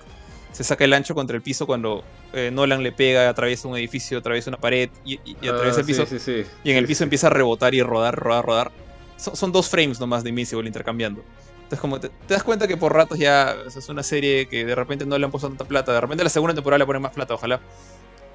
se 0.52 0.64
saca 0.64 0.86
el 0.86 0.94
ancho 0.94 1.14
contra 1.14 1.36
el 1.36 1.42
piso 1.44 1.66
cuando 1.68 2.04
eh, 2.34 2.50
Nolan 2.52 2.82
le 2.82 2.92
pega, 2.92 3.30
atraviesa 3.30 3.68
un 3.68 3.78
edificio, 3.78 4.18
atraviesa 4.18 4.50
una 4.50 4.58
pared 4.58 4.90
y, 5.06 5.16
y- 5.24 5.38
y 5.42 5.48
atraviesa 5.48 5.80
Ah, 5.80 5.82
el 5.82 5.86
piso. 5.86 6.06
Sí, 6.06 6.20
sí, 6.20 6.44
sí. 6.44 6.50
Y 6.64 6.72
en 6.72 6.78
el 6.78 6.86
piso 6.86 7.04
empieza 7.04 7.28
a 7.28 7.30
rebotar 7.30 7.76
y 7.76 7.82
rodar, 7.84 8.16
rodar, 8.16 8.46
rodar. 8.46 8.72
Son, 9.18 9.36
son 9.36 9.52
dos 9.52 9.70
frames 9.70 10.00
nomás 10.00 10.24
de 10.24 10.30
Invincible 10.30 10.68
intercambiando. 10.68 11.24
Entonces, 11.58 11.80
como 11.80 12.00
te, 12.00 12.10
te 12.10 12.34
das 12.34 12.44
cuenta 12.44 12.68
que 12.68 12.78
por 12.78 12.94
ratos 12.94 13.20
ya 13.20 13.54
o 13.66 13.70
sea, 13.70 13.80
es 13.80 13.90
una 13.90 14.02
serie 14.04 14.48
que 14.48 14.64
de 14.66 14.74
repente 14.74 15.06
no 15.06 15.18
le 15.18 15.26
han 15.26 15.32
puesto 15.32 15.50
tanta 15.50 15.66
plata. 15.66 15.92
De 15.94 16.00
repente 16.02 16.24
la 16.24 16.30
segunda 16.30 16.56
temporada 16.56 16.78
le 16.80 16.86
ponen 16.86 17.02
más 17.02 17.12
plata, 17.14 17.34
ojalá. 17.34 17.60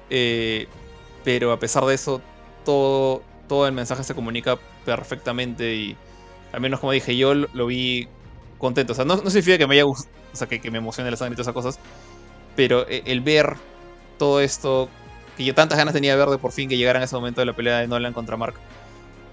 Eh, 0.09 0.67
pero 1.23 1.51
a 1.51 1.59
pesar 1.59 1.83
de 1.85 1.95
eso, 1.95 2.21
todo, 2.63 3.23
todo 3.53 3.67
el 3.67 3.73
mensaje 3.73 4.03
se 4.03 4.15
comunica 4.15 4.57
perfectamente 4.83 5.75
y 5.75 5.95
al 6.53 6.59
menos 6.59 6.79
como 6.79 6.91
dije, 6.91 7.15
yo 7.15 7.35
lo, 7.35 7.67
vi 7.67 8.07
contento. 8.57 8.93
O 8.93 8.95
sea, 8.95 9.05
no, 9.05 9.17
no 9.17 9.29
significa 9.29 9.59
que 9.59 9.67
me 9.67 9.75
haya 9.75 9.83
gustado, 9.83 10.09
o 10.33 10.35
sea, 10.35 10.47
que, 10.47 10.59
que 10.59 10.71
me 10.71 10.79
emocione 10.79 11.11
la 11.11 11.17
sangre 11.17 11.33
y 11.33 11.35
todas 11.35 11.45
esas 11.45 11.53
cosas, 11.53 11.79
pero 12.55 12.87
eh, 12.89 13.03
el 13.05 13.21
ver 13.21 13.53
todo 14.17 14.41
esto 14.41 14.89
que 15.37 15.45
yo 15.45 15.53
tantas 15.53 15.77
ganas 15.77 15.93
tenía 15.93 16.13
de 16.13 16.17
ver 16.17 16.29
de 16.29 16.39
por 16.39 16.51
fin 16.51 16.67
que 16.67 16.77
llegaran 16.77 17.03
ese 17.03 17.15
momento 17.15 17.41
de 17.41 17.45
la 17.45 17.53
pelea 17.55 17.77
de 17.77 17.87
Nolan 17.87 18.11
contra 18.11 18.37
Mark. 18.37 18.55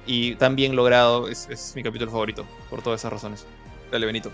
Y 0.05 0.35
tan 0.35 0.55
bien 0.55 0.77
logrado, 0.77 1.27
es, 1.27 1.49
es 1.49 1.73
mi 1.75 1.83
capítulo 1.83 2.11
favorito, 2.11 2.45
por 2.69 2.83
todas 2.83 3.01
esas 3.01 3.15
razones. 3.15 3.47
Dale, 3.91 4.05
Benito. 4.05 4.31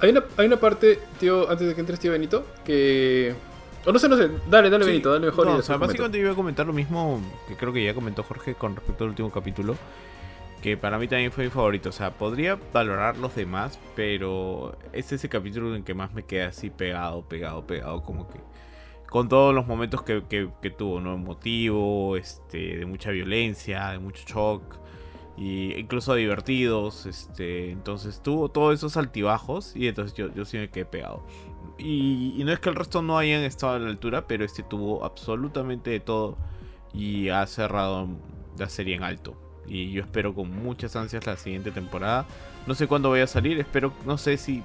Hay 0.00 0.08
una, 0.08 0.24
hay 0.38 0.46
una 0.46 0.58
parte, 0.58 0.98
tío, 1.20 1.50
antes 1.50 1.68
de 1.68 1.74
que 1.74 1.80
entres, 1.80 2.00
tío 2.00 2.12
Benito, 2.12 2.46
que. 2.64 3.34
O 3.84 3.92
no 3.92 3.98
sé, 3.98 4.08
no 4.08 4.16
sé. 4.16 4.30
Dale, 4.48 4.70
dale, 4.70 4.84
Sí, 4.84 4.90
Benito, 4.90 5.12
dale 5.12 5.26
mejor. 5.26 5.46
no, 5.46 5.56
y 5.56 5.58
o 5.58 5.62
sea, 5.62 5.76
básicamente 5.76 6.18
yo 6.18 6.24
iba 6.24 6.32
a 6.32 6.36
comentar 6.36 6.64
lo 6.66 6.72
mismo 6.72 7.20
que 7.48 7.56
creo 7.56 7.72
que 7.72 7.84
ya 7.84 7.94
comentó 7.94 8.22
Jorge 8.22 8.54
con 8.54 8.76
respecto 8.76 9.04
al 9.04 9.10
último 9.10 9.30
capítulo. 9.30 9.76
Que 10.62 10.76
para 10.76 10.96
mí 10.98 11.08
también 11.08 11.32
fue 11.32 11.44
mi 11.44 11.50
favorito. 11.50 11.88
O 11.88 11.92
sea, 11.92 12.12
podría 12.12 12.56
valorar 12.72 13.16
los 13.18 13.34
demás, 13.34 13.80
pero 13.96 14.78
es 14.92 15.10
ese 15.10 15.28
capítulo 15.28 15.74
en 15.74 15.82
que 15.82 15.92
más 15.94 16.12
me 16.14 16.22
queda 16.22 16.48
así 16.48 16.70
pegado, 16.70 17.22
pegado, 17.22 17.66
pegado. 17.66 18.02
Como 18.04 18.28
que 18.28 18.38
con 19.10 19.28
todos 19.28 19.52
los 19.52 19.66
momentos 19.66 20.02
que, 20.04 20.22
que- 20.28 20.48
que 20.62 20.70
tuvo, 20.70 21.00
¿no? 21.00 21.14
Emotivo, 21.14 22.16
este, 22.16 22.76
de 22.78 22.86
mucha 22.86 23.10
violencia, 23.10 23.88
de 23.88 23.98
mucho 23.98 24.22
shock. 24.26 24.76
Y 25.42 25.74
incluso 25.74 26.14
divertidos. 26.14 27.06
Este, 27.06 27.72
entonces 27.72 28.22
tuvo 28.22 28.48
todos 28.48 28.74
esos 28.74 28.96
altibajos. 28.96 29.74
Y 29.74 29.88
entonces 29.88 30.16
yo, 30.16 30.32
yo 30.32 30.44
sí 30.44 30.56
me 30.56 30.70
quedé 30.70 30.84
pegado. 30.84 31.24
Y, 31.78 32.40
no 32.44 32.52
es 32.52 32.60
que 32.60 32.68
el 32.68 32.76
resto 32.76 33.02
no 33.02 33.18
hayan 33.18 33.42
estado 33.42 33.74
a 33.74 33.78
la 33.80 33.88
altura, 33.88 34.26
pero 34.28 34.44
este 34.44 34.62
tuvo 34.62 35.04
absolutamente 35.04 35.90
de 35.90 36.00
todo 36.00 36.36
y 36.94 37.28
ha 37.30 37.44
cerrado 37.46 38.08
la 38.56 38.68
serie 38.68 38.94
en 38.94 39.02
alto. 39.02 39.34
Y 39.66 39.90
yo 39.90 40.02
espero 40.02 40.34
con 40.34 40.50
muchas 40.50 40.94
ansias 40.94 41.26
la 41.26 41.36
siguiente 41.36 41.72
temporada. 41.72 42.26
No 42.66 42.74
sé 42.74 42.86
cuándo 42.86 43.10
vaya 43.10 43.24
a 43.24 43.28
salir, 43.28 43.58
espero, 43.58 43.92
no 44.06 44.18
sé 44.18 44.36
si 44.36 44.62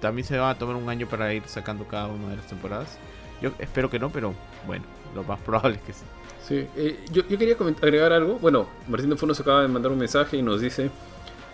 también 0.00 0.26
se 0.26 0.38
va 0.38 0.50
a 0.50 0.58
tomar 0.58 0.76
un 0.76 0.88
año 0.88 1.06
para 1.06 1.32
ir 1.32 1.44
sacando 1.46 1.86
cada 1.86 2.08
una 2.08 2.30
de 2.30 2.36
las 2.36 2.46
temporadas. 2.46 2.98
Yo 3.40 3.52
espero 3.58 3.90
que 3.90 3.98
no, 3.98 4.10
pero 4.10 4.34
bueno, 4.66 4.84
lo 5.14 5.22
más 5.22 5.38
probable 5.40 5.76
es 5.76 5.82
que 5.82 5.92
sí. 5.92 6.04
Sí, 6.46 6.66
eh, 6.76 6.98
yo, 7.10 7.22
yo 7.28 7.38
quería 7.38 7.56
agregar 7.80 8.12
algo. 8.12 8.38
Bueno, 8.38 8.68
Martín 8.86 9.08
de 9.10 9.16
nos 9.26 9.40
acaba 9.40 9.62
de 9.62 9.68
mandar 9.68 9.90
un 9.92 9.98
mensaje 9.98 10.36
y 10.36 10.42
nos 10.42 10.60
dice: 10.60 10.90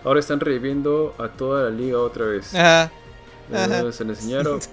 Ahora 0.04 0.20
están 0.20 0.40
reviviendo 0.40 1.14
a 1.18 1.28
toda 1.28 1.64
la 1.64 1.70
liga 1.70 1.98
otra 1.98 2.24
vez. 2.26 2.54
Ajá. 2.54 2.90
Eh, 3.52 3.56
ajá. 3.56 3.92
se 3.92 4.04
le 4.04 4.10
enseñaron. 4.10 4.60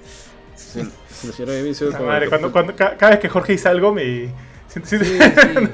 Se, 0.57 0.83
se 0.83 0.85
le 1.23 1.29
enseñaron 1.29 1.55
a 1.55 1.99
madre, 2.07 2.25
el 2.25 2.29
cuando, 2.31 2.51
cada 2.75 3.11
vez 3.11 3.19
que 3.19 3.29
Jorge 3.29 3.51
dice 3.53 3.69
algo 3.69 3.93
me. 3.93 4.33
siento- 4.67 4.89
siento- 4.89 5.05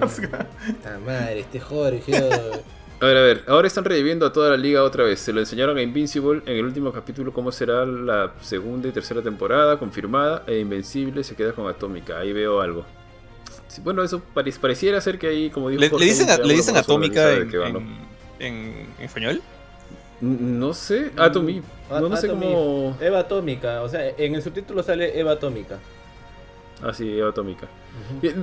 Sí, 0.09 0.21
madre, 1.05 1.39
este 1.39 1.59
Jorge. 1.61 2.15
A 2.17 3.05
ver, 3.05 3.17
a 3.17 3.21
ver, 3.21 3.43
ahora 3.47 3.67
están 3.67 3.85
reviviendo 3.85 4.25
a 4.25 4.33
toda 4.33 4.49
la 4.49 4.57
liga 4.57 4.83
otra 4.83 5.05
vez. 5.05 5.19
Se 5.21 5.31
lo 5.31 5.39
enseñaron 5.39 5.77
a 5.77 5.81
Invincible 5.81 6.41
en 6.45 6.57
el 6.57 6.65
último 6.65 6.91
capítulo 6.91 7.31
cómo 7.31 7.51
será 7.53 7.85
la 7.85 8.33
segunda 8.41 8.89
y 8.89 8.91
tercera 8.91 9.21
temporada, 9.21 9.79
confirmada, 9.79 10.43
e 10.47 10.59
Invencible 10.59 11.23
se 11.23 11.33
queda 11.35 11.53
con 11.53 11.67
Atómica. 11.67 12.19
Ahí 12.19 12.33
veo 12.33 12.59
algo. 12.61 12.85
Sí, 13.73 13.81
bueno, 13.83 14.03
eso 14.03 14.21
pare- 14.33 14.51
pareciera 14.61 15.01
ser 15.01 15.17
que 15.17 15.27
ahí, 15.27 15.49
como 15.49 15.69
dijo 15.69 15.81
¿Le, 15.81 15.89
Jorge, 15.89 16.05
le 16.05 16.11
dicen, 16.11 16.29
a- 16.29 16.37
le 16.37 16.53
dicen 16.53 16.77
atómica 16.77 17.31
en, 17.33 17.51
en, 17.53 17.75
en- 18.39 18.87
en 18.99 19.03
español? 19.03 19.41
No 20.21 20.73
sé, 20.73 21.11
Atomy. 21.17 21.61
No, 21.89 22.07
no 22.09 22.15
sé 22.15 22.27
Atomy. 22.27 22.45
cómo. 22.45 22.97
Eva 23.01 23.19
Atómica, 23.19 23.81
o 23.81 23.89
sea, 23.89 24.07
en 24.17 24.35
el 24.35 24.41
subtítulo 24.41 24.81
sale 24.83 25.19
Eva 25.19 25.31
Atómica. 25.33 25.79
Ah, 26.81 26.93
sí, 26.93 27.19
Atómica. 27.21 27.67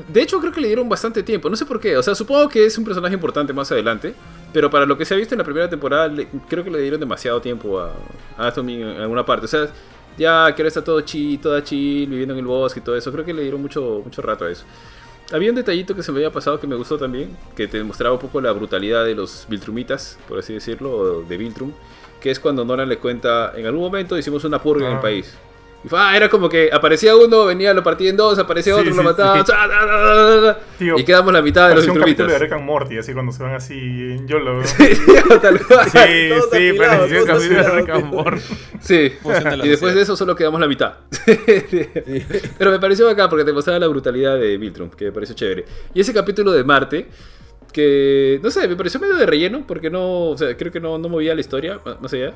De 0.09 0.23
hecho, 0.23 0.41
creo 0.41 0.53
que 0.53 0.61
le 0.61 0.67
dieron 0.69 0.89
bastante 0.89 1.23
tiempo. 1.23 1.49
No 1.51 1.57
sé 1.57 1.67
por 1.67 1.79
qué. 1.81 1.97
O 1.97 2.03
sea, 2.03 2.15
supongo 2.15 2.49
que 2.49 2.65
es 2.67 2.77
un 2.79 2.85
personaje 2.85 3.15
importante 3.15 3.53
más 3.53 3.71
adelante. 3.73 4.15
Pero 4.53 4.71
para 4.71 4.87
lo 4.87 4.97
que 4.97 5.05
se 5.05 5.15
ha 5.15 5.17
visto 5.17 5.35
en 5.35 5.39
la 5.39 5.45
primera 5.45 5.69
temporada, 5.69 6.09
le- 6.09 6.27
creo 6.49 6.65
que 6.65 6.71
le 6.71 6.81
dieron 6.81 7.01
demasiado 7.01 7.41
tiempo 7.41 7.79
a, 7.81 7.93
a 8.39 8.47
Atomy 8.49 8.83
en 8.83 8.89
alguna 9.01 9.25
parte. 9.25 9.45
O 9.47 9.49
sea, 9.49 9.69
ya 10.19 10.55
que 10.55 10.63
ahora 10.63 10.69
está 10.69 10.83
todo 10.85 11.01
chill, 11.03 11.41
toda 11.41 11.63
chill, 11.65 12.09
viviendo 12.09 12.35
en 12.35 12.41
el 12.41 12.47
bosque 12.47 12.81
y 12.81 12.83
todo 12.83 12.97
eso. 12.97 13.11
Creo 13.13 13.25
que 13.25 13.33
le 13.35 13.43
dieron 13.43 13.61
mucho, 13.61 14.01
mucho 14.05 14.23
rato 14.23 14.45
a 14.45 14.51
eso. 14.51 14.65
Había 15.33 15.51
un 15.51 15.57
detallito 15.57 15.95
que 15.95 16.03
se 16.03 16.11
me 16.11 16.19
había 16.19 16.33
pasado 16.33 16.59
que 16.59 16.67
me 16.67 16.75
gustó 16.75 16.99
también, 16.99 17.37
que 17.55 17.69
te 17.69 17.79
demostraba 17.79 18.15
un 18.15 18.21
poco 18.21 18.41
la 18.41 18.51
brutalidad 18.51 19.05
de 19.05 19.15
los 19.15 19.47
Viltrumitas, 19.49 20.19
por 20.29 20.39
así 20.41 20.55
decirlo, 20.55 20.91
o 20.91 21.23
de 21.23 21.37
Viltrum. 21.37 21.73
que 22.21 22.31
es 22.31 22.41
cuando 22.41 22.65
Nolan 22.65 22.89
le 22.89 22.99
cuenta, 22.99 23.53
en 23.57 23.65
algún 23.65 23.81
momento 23.81 24.19
hicimos 24.19 24.45
una 24.45 24.61
purga 24.61 24.89
en 24.89 24.97
el 24.97 25.01
país. 25.01 25.39
Y 25.83 25.89
fue, 25.89 25.99
ah, 25.99 26.15
era 26.15 26.29
como 26.29 26.49
que 26.49 26.69
aparecía 26.71 27.17
uno, 27.17 27.47
venía, 27.47 27.73
lo 27.73 27.83
partía 27.83 28.11
en 28.11 28.17
dos, 28.17 28.39
aparecía 28.39 28.75
Sí, 28.75 28.81
otro, 28.81 28.93
sí, 28.93 28.97
lo 28.99 29.03
mataba, 29.03 29.45
sí. 29.45 30.61
Tío, 30.79 30.99
y 30.99 31.05
quedamos 31.05 31.33
la 31.33 31.41
mitad 31.41 31.71
de 31.71 31.77
los 31.77 31.89
un 31.89 31.99
capítulo 31.99 32.31
de. 32.31 32.39
Rick 32.39 32.53
and 32.53 32.65
Morty, 32.65 32.99
así 32.99 33.15
cuando 33.15 33.33
se 33.33 33.43
van 33.43 33.55
así 33.55 33.75
en 33.79 34.29
YOLO. 34.29 34.61
Tal 35.41 35.59
cual. 35.67 35.91
Sí, 35.91 36.29
Todos 36.29 36.49
sí, 36.53 36.69
apilados, 36.69 36.99
pareció 36.99 37.25
todos 37.25 37.39
casi 37.39 37.49
de 37.55 37.63
Rick 37.63 37.89
and. 37.89 38.05
Morty. 38.13 38.41
Sí. 38.81 39.13
Y 39.63 39.69
después 39.69 39.95
de 39.95 40.03
eso 40.03 40.17
solo 40.17 40.37
quedamos 40.37 40.61
la 40.61 40.69
mitad. 40.69 40.95
Pero 42.59 42.71
me 42.71 42.79
pareció 42.79 43.09
acá 43.09 43.31
porque 43.31 43.45
te 43.47 43.53
mostraba 43.53 43.79
la 43.79 43.89
brutalidad 43.89 44.39
de 44.39 44.59
Viltrum, 44.59 44.91
que 44.91 45.07
me 45.07 45.13
pareció 45.13 45.35
chévere. 45.35 45.65
Y 45.95 46.01
ese 46.01 46.13
capítulo 46.13 46.53
de 46.53 46.63
Marte, 46.63 47.09
que 47.73 48.39
no 48.43 48.51
sé, 48.51 48.69
me 48.69 48.77
pareció 48.77 49.01
medio 49.01 49.17
de 49.17 49.25
relleno, 49.25 49.65
porque 49.67 49.89
no, 49.89 50.29
o 50.31 50.37
sea, 50.37 50.55
creo 50.59 50.71
que 50.71 50.81
no, 50.81 50.99
no 50.99 51.09
movía 51.09 51.35
la 51.35 51.41
historia, 51.41 51.81
más 52.03 52.13
allá. 52.13 52.35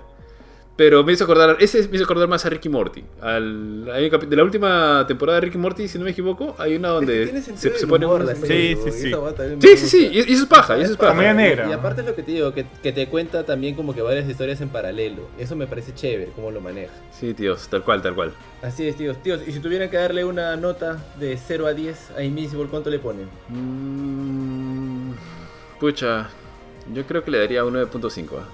Pero 0.76 1.04
me 1.04 1.12
hizo 1.12 1.22
acordar, 1.22 1.56
ese 1.60 1.86
me 1.88 1.94
hizo 1.94 2.02
acordar 2.04 2.26
más 2.26 2.44
a 2.44 2.50
Ricky 2.50 2.68
Morty. 2.68 3.04
Al, 3.20 3.88
hay 3.92 4.06
un 4.06 4.10
capi- 4.10 4.26
de 4.26 4.34
la 4.34 4.42
última 4.42 5.04
temporada 5.06 5.36
de 5.38 5.46
Ricky 5.46 5.56
Morty, 5.56 5.86
si 5.86 5.98
no 5.98 6.04
me 6.04 6.10
equivoco, 6.10 6.56
hay 6.58 6.74
una 6.74 6.88
donde 6.88 7.42
se, 7.42 7.78
se 7.78 7.86
pone 7.86 8.06
humor 8.06 8.22
un- 8.22 8.34
Sí, 8.44 8.76
sí, 8.84 8.90
sí. 8.90 9.12
Sí, 9.60 9.76
sí, 9.76 9.86
sí, 9.88 10.10
y, 10.12 10.18
eso 10.18 10.42
es 10.42 10.46
paja, 10.46 10.76
y 10.76 10.82
eso 10.82 10.90
es 10.92 10.96
paja. 10.98 11.12
Comedia 11.12 11.32
negra. 11.32 11.68
Y 11.70 11.72
aparte 11.72 12.00
es 12.00 12.06
lo 12.08 12.16
que 12.16 12.24
te 12.24 12.32
digo, 12.32 12.52
que, 12.52 12.66
que 12.82 12.90
te 12.90 13.06
cuenta 13.06 13.44
también 13.46 13.76
como 13.76 13.94
que 13.94 14.02
varias 14.02 14.28
historias 14.28 14.60
en 14.62 14.68
paralelo. 14.68 15.28
Eso 15.38 15.54
me 15.54 15.68
parece 15.68 15.94
chévere, 15.94 16.32
cómo 16.34 16.50
lo 16.50 16.60
maneja. 16.60 16.92
Sí, 17.12 17.34
tíos, 17.34 17.68
tal 17.68 17.84
cual, 17.84 18.02
tal 18.02 18.16
cual. 18.16 18.32
Así 18.60 18.88
es, 18.88 18.96
tíos. 18.96 19.16
Tíos, 19.22 19.42
y 19.46 19.52
si 19.52 19.60
tuvieran 19.60 19.88
que 19.90 19.96
darle 19.96 20.24
una 20.24 20.56
nota 20.56 20.98
de 21.20 21.36
0 21.36 21.68
a 21.68 21.72
10 21.72 22.10
a 22.16 22.22
Invincible, 22.24 22.66
¿cuánto 22.68 22.90
le 22.90 22.98
ponen? 22.98 23.28
Mm, 23.48 25.12
pucha, 25.78 26.28
yo 26.92 27.06
creo 27.06 27.22
que 27.22 27.30
le 27.30 27.38
daría 27.38 27.64
un 27.64 27.74
9.5. 27.74 28.28
¿ah? 28.40 28.48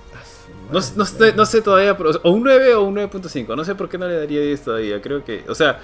No, 0.72 0.80
no, 0.96 1.04
sé, 1.06 1.32
no 1.34 1.46
sé 1.46 1.62
todavía, 1.62 1.96
pero, 1.96 2.10
o 2.22 2.30
un 2.30 2.42
9 2.44 2.74
o 2.74 2.82
un 2.82 2.96
9.5. 2.96 3.56
No 3.56 3.64
sé 3.64 3.74
por 3.74 3.88
qué 3.88 3.98
no 3.98 4.06
le 4.08 4.16
daría 4.16 4.40
10 4.40 4.62
todavía. 4.62 5.00
Creo 5.00 5.24
que, 5.24 5.44
o 5.48 5.54
sea, 5.54 5.78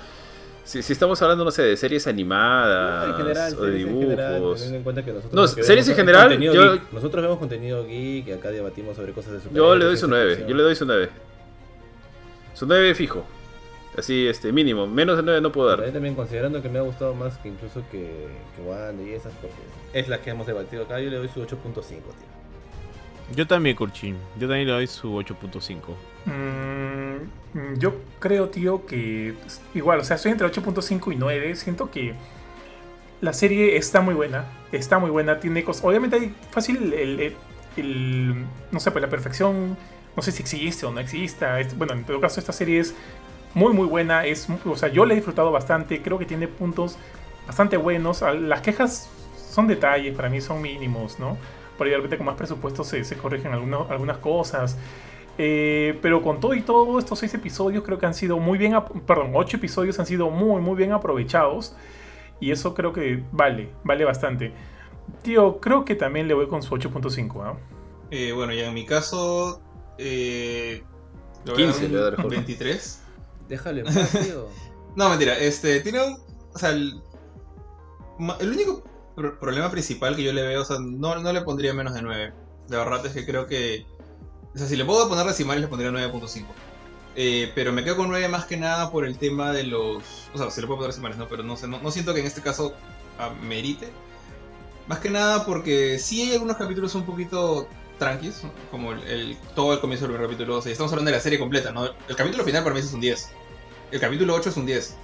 si, 0.65 0.83
si 0.83 0.93
estamos 0.93 1.21
hablando, 1.23 1.45
no 1.45 1.51
sé, 1.51 1.63
de 1.63 1.77
series 1.77 2.07
animadas 2.07 3.09
en 3.11 3.15
general, 3.17 3.55
o 3.59 3.63
de 3.63 3.73
series 3.73 3.89
en 3.89 4.01
general, 4.01 4.35
dibujos. 4.35 4.63
en 4.63 4.83
cuenta 4.83 5.05
que 5.05 5.13
nosotros 5.13 5.57
No, 5.57 5.63
series 5.65 5.89
en 5.89 5.95
general, 5.95 6.39
yo- 6.41 6.73
geek. 6.73 6.93
Nosotros 6.93 7.23
vemos 7.23 7.39
contenido 7.39 7.87
geek 7.87 8.27
y 8.29 8.33
acá 8.33 8.51
debatimos 8.51 8.97
sobre 8.97 9.13
cosas 9.13 9.33
de 9.33 9.41
super 9.41 9.57
yo 9.57 9.77
le 9.77 9.85
doy 9.85 9.97
su 9.97 10.09
9. 10.09 10.45
Yo 10.49 10.55
le 10.57 10.63
doy 10.63 10.75
su 10.75 10.85
9. 10.85 11.09
Su 12.55 12.67
9 12.67 12.95
fijo. 12.95 13.25
Así, 13.97 14.27
este, 14.27 14.53
mínimo. 14.53 14.87
Menos 14.87 15.17
de 15.17 15.23
9 15.23 15.41
no 15.41 15.53
puedo 15.53 15.69
dar. 15.69 15.91
también 15.93 16.15
considerando 16.15 16.61
que 16.61 16.69
me 16.69 16.79
ha 16.79 16.83
gustado 16.83 17.15
más 17.15 17.39
que 17.39 17.49
incluso 17.49 17.83
que, 17.91 18.27
que 18.57 18.63
Wanda 18.63 19.03
y 19.03 19.13
esas, 19.15 19.33
porque 19.41 19.55
es 19.93 20.09
la 20.09 20.21
que 20.21 20.31
hemos 20.31 20.47
debatido 20.47 20.83
acá, 20.85 21.01
yo 21.01 21.11
le 21.11 21.17
doy 21.17 21.29
su 21.29 21.41
8.5, 21.41 21.85
tío. 21.87 22.36
Yo 23.35 23.47
también, 23.47 23.77
Kurchin. 23.77 24.17
Yo 24.39 24.47
también 24.49 24.67
le 24.69 24.73
doy 24.73 24.87
su 24.87 25.13
8.5. 25.15 25.97
Mm, 26.27 27.79
yo 27.79 27.95
creo, 28.21 28.49
tío, 28.51 28.87
que 28.87 29.35
igual, 29.75 30.01
o 30.01 30.05
sea, 30.05 30.17
estoy 30.17 30.33
entre 30.33 30.47
8.5 30.47 31.13
y 31.13 31.17
9. 31.17 31.57
Siento 31.57 31.91
que 31.91 32.15
la 33.21 33.33
serie 33.33 33.77
está 33.77 34.01
muy 34.01 34.15
buena. 34.15 34.45
Está 34.73 34.99
muy 34.99 35.11
buena. 35.11 35.41
Tiene 35.41 35.65
cosas. 35.65 35.85
Obviamente 35.85 36.17
hay 36.17 36.35
fácil 36.51 36.93
el, 36.93 37.35
el- 37.77 38.45
no 38.71 38.81
sé, 38.81 38.91
pues 38.91 39.03
la 39.03 39.11
perfección. 39.11 39.77
No 40.17 40.23
sé 40.23 40.33
si 40.33 40.43
existe 40.43 40.87
o 40.87 40.93
no 40.93 41.01
exista. 41.01 41.61
Es- 41.61 41.77
bueno, 41.77 41.95
en 41.95 42.05
todo 42.05 42.21
caso, 42.21 42.41
esta 42.41 42.53
serie 42.53 42.81
es 42.81 42.95
muy, 43.55 43.73
muy 43.73 43.87
buena. 43.87 44.25
Es, 44.27 44.47
o 44.65 44.77
sea, 44.77 44.89
yo 44.89 45.05
la 45.05 45.15
he 45.15 45.17
disfrutado 45.17 45.51
bastante. 45.51 46.01
Creo 46.03 46.19
que 46.19 46.27
tiene 46.27 46.49
puntos 46.49 46.97
bastante 47.47 47.77
buenos. 47.77 48.23
Las 48.23 48.61
quejas 48.61 49.09
son 49.51 49.67
detalles, 49.67 50.15
para 50.15 50.29
mí 50.29 50.41
son 50.41 50.61
mínimos, 50.63 51.19
¿no? 51.19 51.37
Por 51.77 51.87
ahí 51.87 51.91
de 51.91 51.97
repente 51.97 52.17
con 52.17 52.27
más 52.27 52.37
presupuesto 52.37 52.85
se, 52.85 53.05
se 53.05 53.17
corrigen 53.17 53.53
algunas 53.53 53.91
algunas 53.91 54.19
cosas. 54.19 54.77
Eh, 55.39 55.99
pero 56.01 56.23
con 56.23 56.41
todo 56.41 56.55
y 56.55 56.63
todo, 56.63 56.99
estos 56.99 57.19
seis 57.19 57.35
episodios 57.35 57.85
creo 57.85 57.99
que 57.99 58.07
han 58.07 58.15
sido 58.15 58.39
muy 58.39 58.57
bien, 58.57 58.75
perdón, 59.07 59.33
ocho 59.35 59.59
episodios 59.59 59.99
han 59.99 60.07
sido 60.07 60.31
muy, 60.31 60.63
muy 60.63 60.77
bien 60.77 60.93
aprovechados. 60.93 61.75
Y 62.41 62.51
eso 62.51 62.75
creo 62.75 62.93
que 62.93 63.23
vale, 63.33 63.71
vale 63.85 64.05
bastante. 64.05 64.53
Tío, 65.23 65.61
creo 65.61 65.85
que 65.85 65.95
también 65.95 66.29
le 66.29 66.35
voy 66.35 66.49
con 66.49 66.63
su 66.63 66.75
8.5, 66.75 67.43
¿ah? 67.45 67.57
Eh, 68.11 68.33
bueno, 68.33 68.53
ya 68.53 68.69
en 68.69 68.75
mi 68.75 68.85
caso. 68.85 69.61
Eh, 69.99 70.83
le 71.45 71.53
voy 71.53 71.63
a 71.63 71.67
15 71.67 71.81
dar 71.81 71.91
le 71.91 71.97
voy 71.97 71.99
a 71.99 72.05
dar 72.05 72.15
un 72.15 72.23
Jorge. 72.23 72.37
23. 72.37 73.03
Déjale 73.49 73.81
en 73.81 73.87
paz, 73.87 74.11
tío. 74.25 74.49
No, 74.97 75.11
mentira. 75.11 75.39
Este, 75.39 75.81
tiene 75.81 76.03
un. 76.03 76.19
O 76.55 76.59
sea, 76.59 76.71
el, 76.71 77.03
el 78.41 78.51
único 78.51 78.83
pro- 79.17 79.39
problema 79.41 79.71
principal 79.71 80.15
que 80.15 80.23
yo 80.23 80.33
le 80.33 80.43
veo, 80.43 80.63
o 80.63 80.65
sea, 80.65 80.77
no, 80.81 81.17
no 81.17 81.33
le 81.33 81.41
pondría 81.43 81.75
menos 81.75 81.95
de 81.95 82.03
9. 82.03 82.33
La 82.69 82.79
verdad 82.79 83.05
es 83.07 83.13
que 83.13 83.27
creo 83.27 83.47
que. 83.47 83.85
O 84.55 84.59
sea, 84.59 84.67
si 84.69 84.77
le 84.77 84.85
puedo 84.85 85.09
poner 85.09 85.27
decimales, 85.27 85.63
le 85.63 85.69
pondría 85.69 85.91
9.5. 85.91 86.45
Eh, 87.17 87.51
pero 87.55 87.73
me 87.73 87.83
quedo 87.83 87.97
con 87.97 88.09
9 88.09 88.29
más 88.29 88.45
que 88.45 88.57
nada 88.57 88.91
por 88.93 89.05
el 89.07 89.19
tema 89.19 89.53
de 89.53 89.65
los. 89.65 90.03
O 90.35 90.39
sea, 90.39 90.51
si 90.51 90.61
le 90.61 90.67
puedo 90.67 90.79
poner 90.79 90.91
decimales, 90.93 91.19
¿no? 91.19 91.27
Pero 91.29 91.43
no 91.43 91.57
sé, 91.57 91.67
no, 91.67 91.81
no 91.81 91.91
siento 91.91 92.15
que 92.15 92.21
en 92.21 92.27
este 92.27 92.43
caso 92.43 92.75
amerite. 93.19 93.91
Más 94.87 95.01
que 95.01 95.11
nada 95.11 95.45
porque 95.45 95.99
sí 95.99 96.23
hay 96.23 96.33
algunos 96.35 96.57
capítulos 96.57 96.95
un 96.95 97.05
poquito 97.05 97.67
tranquis, 97.99 98.43
como 98.71 98.93
el, 98.93 99.37
todo 99.55 99.73
el 99.73 99.81
comienzo 99.81 100.05
del 100.07 100.13
primer 100.15 100.31
capítulo. 100.31 100.59
O 100.59 100.63
sea, 100.63 100.71
estamos 100.71 100.93
hablando 100.93 101.11
de 101.11 101.17
la 101.17 101.23
serie 101.23 101.39
completa, 101.39 101.73
¿no? 101.73 101.87
El 102.09 102.17
capítulo 102.17 102.45
final 102.45 102.63
para 102.63 102.75
mí 102.75 102.81
es 102.81 102.93
un 102.93 103.01
10. 103.01 103.31
El 103.91 104.01
capítulo 104.01 104.35
8 104.35 104.51
es 104.51 104.57
un 104.57 104.67
10. 104.67 104.97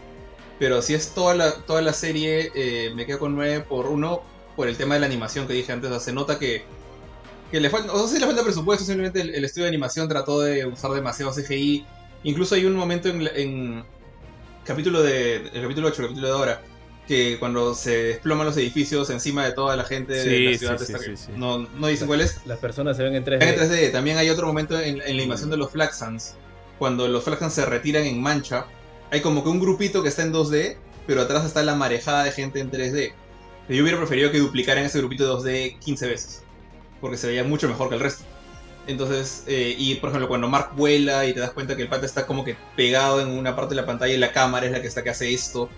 Pero 0.63 0.81
si 0.81 0.95
es 0.95 1.09
toda 1.13 1.35
la, 1.35 1.53
toda 1.55 1.83
la 1.83 1.93
serie, 1.93 2.53
eh, 2.55 2.93
me 2.95 3.05
quedo 3.05 3.19
con 3.19 3.35
9 3.35 3.65
por 3.69 3.87
uno, 3.87 4.23
por 4.55 4.69
el 4.69 4.77
tema 4.77 4.95
de 4.95 5.01
la 5.01 5.07
animación 5.07 5.49
que 5.49 5.55
dije 5.55 5.73
antes. 5.73 5.91
O 5.91 5.95
sea, 5.95 5.99
se 6.01 6.13
nota 6.13 6.39
que, 6.39 6.63
que 7.51 7.59
le 7.59 7.69
falta, 7.69 7.93
o 7.93 7.97
no 7.99 8.07
sé 8.07 8.15
si 8.15 8.21
le 8.21 8.27
falta 8.27 8.45
presupuesto, 8.45 8.85
simplemente 8.85 9.23
el, 9.23 9.35
el 9.35 9.45
estudio 9.45 9.65
de 9.65 9.71
animación 9.71 10.09
trató 10.09 10.39
de 10.41 10.65
usar 10.67 10.93
demasiado 10.93 11.33
CGI. 11.33 11.85
Incluso 12.23 12.55
hay 12.55 12.65
un 12.65 12.77
momento 12.77 13.09
en, 13.09 13.25
la- 13.25 13.31
en 13.35 13.83
capítulo 14.65 15.03
de, 15.03 15.39
el 15.53 15.63
capítulo 15.63 15.89
8, 15.89 16.03
el 16.03 16.09
capítulo 16.09 16.29
de 16.29 16.33
ahora, 16.35 16.63
que 17.09 17.39
cuando 17.41 17.75
se 17.75 17.97
desploman 18.05 18.47
los 18.47 18.57
edificios 18.57 19.11
encima 19.11 19.45
de 19.45 19.55
toda 19.55 19.75
la 19.75 19.83
gente 19.83 20.13
de 20.13 20.51
la 20.53 20.59
ciudad, 20.59 20.79
sí, 20.79 20.87
sí, 20.87 20.93
que 20.93 21.17
sí. 21.17 21.33
No, 21.35 21.59
no 21.59 21.89
dicen 21.89 22.07
cuál 22.07 22.21
es. 22.21 22.39
Las 22.47 22.61
personas 22.61 22.97
se 22.97 23.03
ven 23.03 23.17
en 23.17 23.25
3D. 23.25 23.43
En 23.43 23.57
3D. 23.59 23.91
También 23.91 24.17
hay 24.17 24.31
otro 24.31 24.47
momento 24.47 24.79
en, 24.79 25.03
en 25.03 25.17
la 25.17 25.23
animación 25.25 25.51
de 25.51 25.57
los 25.57 25.73
Flaxans. 25.73 26.37
Cuando 26.79 27.09
los 27.09 27.25
Flaxans 27.25 27.53
se 27.53 27.67
retiran 27.67 28.05
en 28.05 28.23
mancha. 28.23 28.67
Hay 29.13 29.21
como 29.21 29.45
que 29.45 29.51
un 29.51 29.61
grupito 29.61 30.03
que 30.03 30.09
está 30.09 30.23
en 30.23 30.33
2D. 30.33 30.77
Pero 31.07 31.21
atrás 31.23 31.45
está 31.45 31.63
la 31.63 31.75
marejada 31.75 32.25
de 32.25 32.33
gente 32.33 32.61
en 32.61 32.71
3D. 32.71 33.13
Yo 33.69 33.83
hubiera 33.83 33.99
preferido 33.99 34.31
que 34.31 34.39
duplicaran 34.39 34.85
ese 34.85 34.99
grupito 34.99 35.25
de 35.25 35.75
2D 35.75 35.79
15 35.81 36.07
veces. 36.07 36.43
Porque 37.01 37.17
se 37.17 37.27
veía 37.27 37.43
mucho 37.45 37.69
mejor 37.69 37.89
que 37.89 37.97
el 37.97 38.01
resto. 38.01 38.25
Entonces, 38.87 39.45
eh, 39.47 39.75
y 39.77 39.97
por 39.97 40.11
ejemplo, 40.11 40.29
cuando 40.29 40.49
Mark 40.49 40.71
vuela 40.77 41.27
y 41.27 41.33
te 41.33 41.41
das 41.41 41.51
cuenta 41.53 41.77
que 41.77 41.83
el 41.83 41.89
pata 41.89 42.07
está 42.07 42.27
como 42.27 42.45
que 42.45 42.57
pegado 42.77 43.21
en 43.21 43.29
una 43.31 43.55
parte 43.55 43.75
de 43.75 43.81
la 43.81 43.87
pantalla 43.87 44.15
y 44.15 44.19
la 44.19 44.33
cámara 44.33 44.67
es 44.67 44.73
la 44.73 44.81
que 44.81 44.89
está 44.89 45.03
que 45.03 45.11
hace 45.11 45.33
esto. 45.33 45.69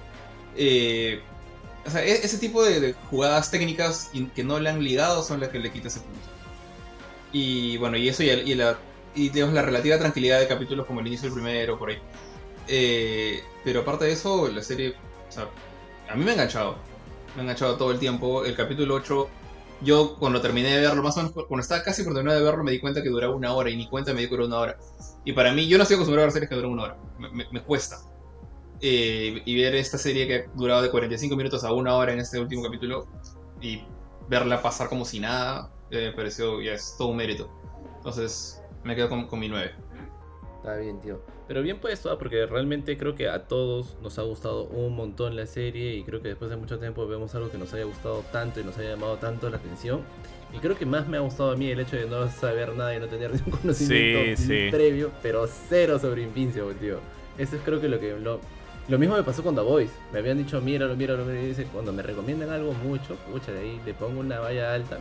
Eh, 0.56 1.20
o 1.86 1.90
sea, 1.90 2.04
e- 2.04 2.24
ese 2.24 2.38
tipo 2.38 2.62
de, 2.62 2.94
jugadas 3.10 3.50
técnicas 3.50 4.10
que 4.34 4.44
no 4.44 4.58
le 4.58 4.70
han 4.70 4.82
ligado 4.82 5.22
son 5.22 5.40
las 5.40 5.50
que 5.50 5.58
le 5.58 5.70
quita 5.70 5.88
ese 5.88 6.00
punto. 6.00 6.18
Y 7.32 7.76
bueno, 7.78 7.96
y 7.96 8.08
eso 8.08 8.22
y, 8.22 8.28
el- 8.30 8.58
la, 8.58 8.78
y 9.14 9.28
digamos, 9.30 9.54
la 9.54 9.62
relativa 9.62 9.98
tranquilidad 9.98 10.40
de 10.40 10.46
capítulos 10.48 10.86
como 10.86 11.00
el 11.00 11.06
inicio 11.06 11.28
del 11.28 11.34
primero, 11.34 11.78
por 11.78 11.90
ahí. 11.90 11.98
Eh, 12.68 13.42
pero 13.64 13.80
aparte 13.80 14.06
de 14.06 14.12
eso, 14.12 14.48
la 14.48 14.62
serie, 14.62 14.94
o 15.28 15.32
sea, 15.32 15.48
a 16.08 16.14
mí 16.16 16.24
me 16.24 16.30
ha 16.30 16.34
enganchado. 16.34 16.76
Me 17.34 17.40
ha 17.40 17.42
enganchado 17.44 17.76
todo 17.76 17.90
el 17.92 17.98
tiempo. 17.98 18.44
El 18.44 18.54
capítulo 18.56 18.94
8, 18.94 19.28
yo 19.82 20.16
cuando 20.18 20.40
terminé 20.40 20.70
de 20.76 20.80
verlo, 20.80 21.02
más 21.02 21.16
o 21.16 21.20
menos 21.22 21.32
cuando 21.32 21.60
estaba 21.60 21.82
casi 21.82 22.02
por 22.04 22.14
terminar 22.14 22.38
de 22.38 22.44
verlo, 22.44 22.64
me 22.64 22.72
di 22.72 22.80
cuenta 22.80 23.02
que 23.02 23.08
duraba 23.08 23.34
una 23.34 23.52
hora 23.54 23.70
y 23.70 23.76
ni 23.76 23.88
cuenta 23.88 24.12
me 24.14 24.20
di 24.20 24.26
que 24.26 24.30
duraba 24.36 24.48
una 24.48 24.58
hora. 24.58 24.76
Y 25.24 25.32
para 25.32 25.52
mí, 25.52 25.66
yo 25.66 25.76
no 25.78 25.82
estoy 25.82 25.96
acostumbrado 25.96 26.24
a 26.24 26.26
ver 26.26 26.32
series 26.32 26.48
que 26.50 26.56
duran 26.56 26.70
una 26.72 26.82
hora. 26.84 26.96
Me, 27.18 27.30
me- 27.30 27.46
me 27.50 27.62
cuesta. 27.62 27.98
Eh, 28.80 29.40
y 29.44 29.62
ver 29.62 29.74
esta 29.76 29.96
serie 29.98 30.26
que 30.26 30.34
ha 30.36 30.44
durado 30.54 30.82
de 30.82 30.90
45 30.90 31.36
minutos 31.36 31.64
a 31.64 31.72
una 31.72 31.94
hora 31.94 32.12
en 32.12 32.18
este 32.20 32.38
último 32.38 32.62
capítulo 32.62 33.06
y 33.60 33.82
verla 34.28 34.60
pasar 34.60 34.88
como 34.88 35.04
si 35.04 35.20
nada, 35.20 35.70
eh, 35.90 36.08
me 36.10 36.12
pareció 36.12 36.60
ya 36.60 36.72
es 36.72 36.94
todo 36.98 37.08
un 37.08 37.16
mérito. 37.16 37.48
Entonces, 37.98 38.60
me 38.82 38.94
quedo 38.94 39.08
con, 39.08 39.26
con 39.26 39.38
mi 39.38 39.48
9. 39.48 39.72
Está 40.64 40.78
bien, 40.78 40.98
tío. 41.02 41.20
Pero 41.46 41.60
bien 41.60 41.78
puesto, 41.78 42.10
¿ah? 42.10 42.18
porque 42.18 42.46
realmente 42.46 42.96
creo 42.96 43.14
que 43.14 43.28
a 43.28 43.46
todos 43.46 43.98
nos 44.02 44.18
ha 44.18 44.22
gustado 44.22 44.64
un 44.64 44.96
montón 44.96 45.36
la 45.36 45.44
serie 45.44 45.94
y 45.94 46.02
creo 46.04 46.22
que 46.22 46.28
después 46.28 46.50
de 46.50 46.56
mucho 46.56 46.78
tiempo 46.78 47.06
vemos 47.06 47.34
algo 47.34 47.50
que 47.50 47.58
nos 47.58 47.74
haya 47.74 47.84
gustado 47.84 48.24
tanto 48.32 48.60
y 48.60 48.64
nos 48.64 48.78
haya 48.78 48.90
llamado 48.90 49.16
tanto 49.18 49.50
la 49.50 49.58
atención. 49.58 50.00
Y 50.54 50.58
creo 50.60 50.74
que 50.78 50.86
más 50.86 51.06
me 51.06 51.18
ha 51.18 51.20
gustado 51.20 51.50
a 51.50 51.56
mí 51.56 51.68
el 51.70 51.80
hecho 51.80 51.96
de 51.96 52.06
no 52.06 52.30
saber 52.30 52.74
nada 52.74 52.96
y 52.96 52.98
no 53.00 53.08
tener 53.08 53.30
ningún 53.34 53.50
conocimiento 53.60 54.40
Sí, 54.40 54.46
sí. 54.46 54.68
previo, 54.70 55.10
pero 55.22 55.46
cero 55.68 55.98
sobre 55.98 56.22
Invincible, 56.22 56.72
tío. 56.76 56.96
Eso 57.36 57.56
es 57.56 57.62
creo 57.62 57.78
que 57.78 57.88
lo 57.90 58.00
que... 58.00 58.18
Lo, 58.18 58.40
lo 58.88 58.98
mismo 58.98 59.14
me 59.16 59.22
pasó 59.22 59.42
con 59.42 59.54
The 59.54 59.60
Voice. 59.60 59.92
Me 60.14 60.20
habían 60.20 60.38
dicho, 60.38 60.62
míralo, 60.62 60.96
míralo, 60.96 61.26
míralo. 61.26 61.42
Y 61.44 61.48
dice, 61.48 61.66
cuando 61.70 61.92
me 61.92 62.02
recomiendan 62.02 62.48
algo 62.48 62.72
mucho, 62.72 63.16
pucha, 63.30 63.52
de 63.52 63.60
ahí 63.60 63.80
le 63.84 63.92
pongo 63.92 64.20
una 64.20 64.40
valla 64.40 64.72
alta. 64.72 64.98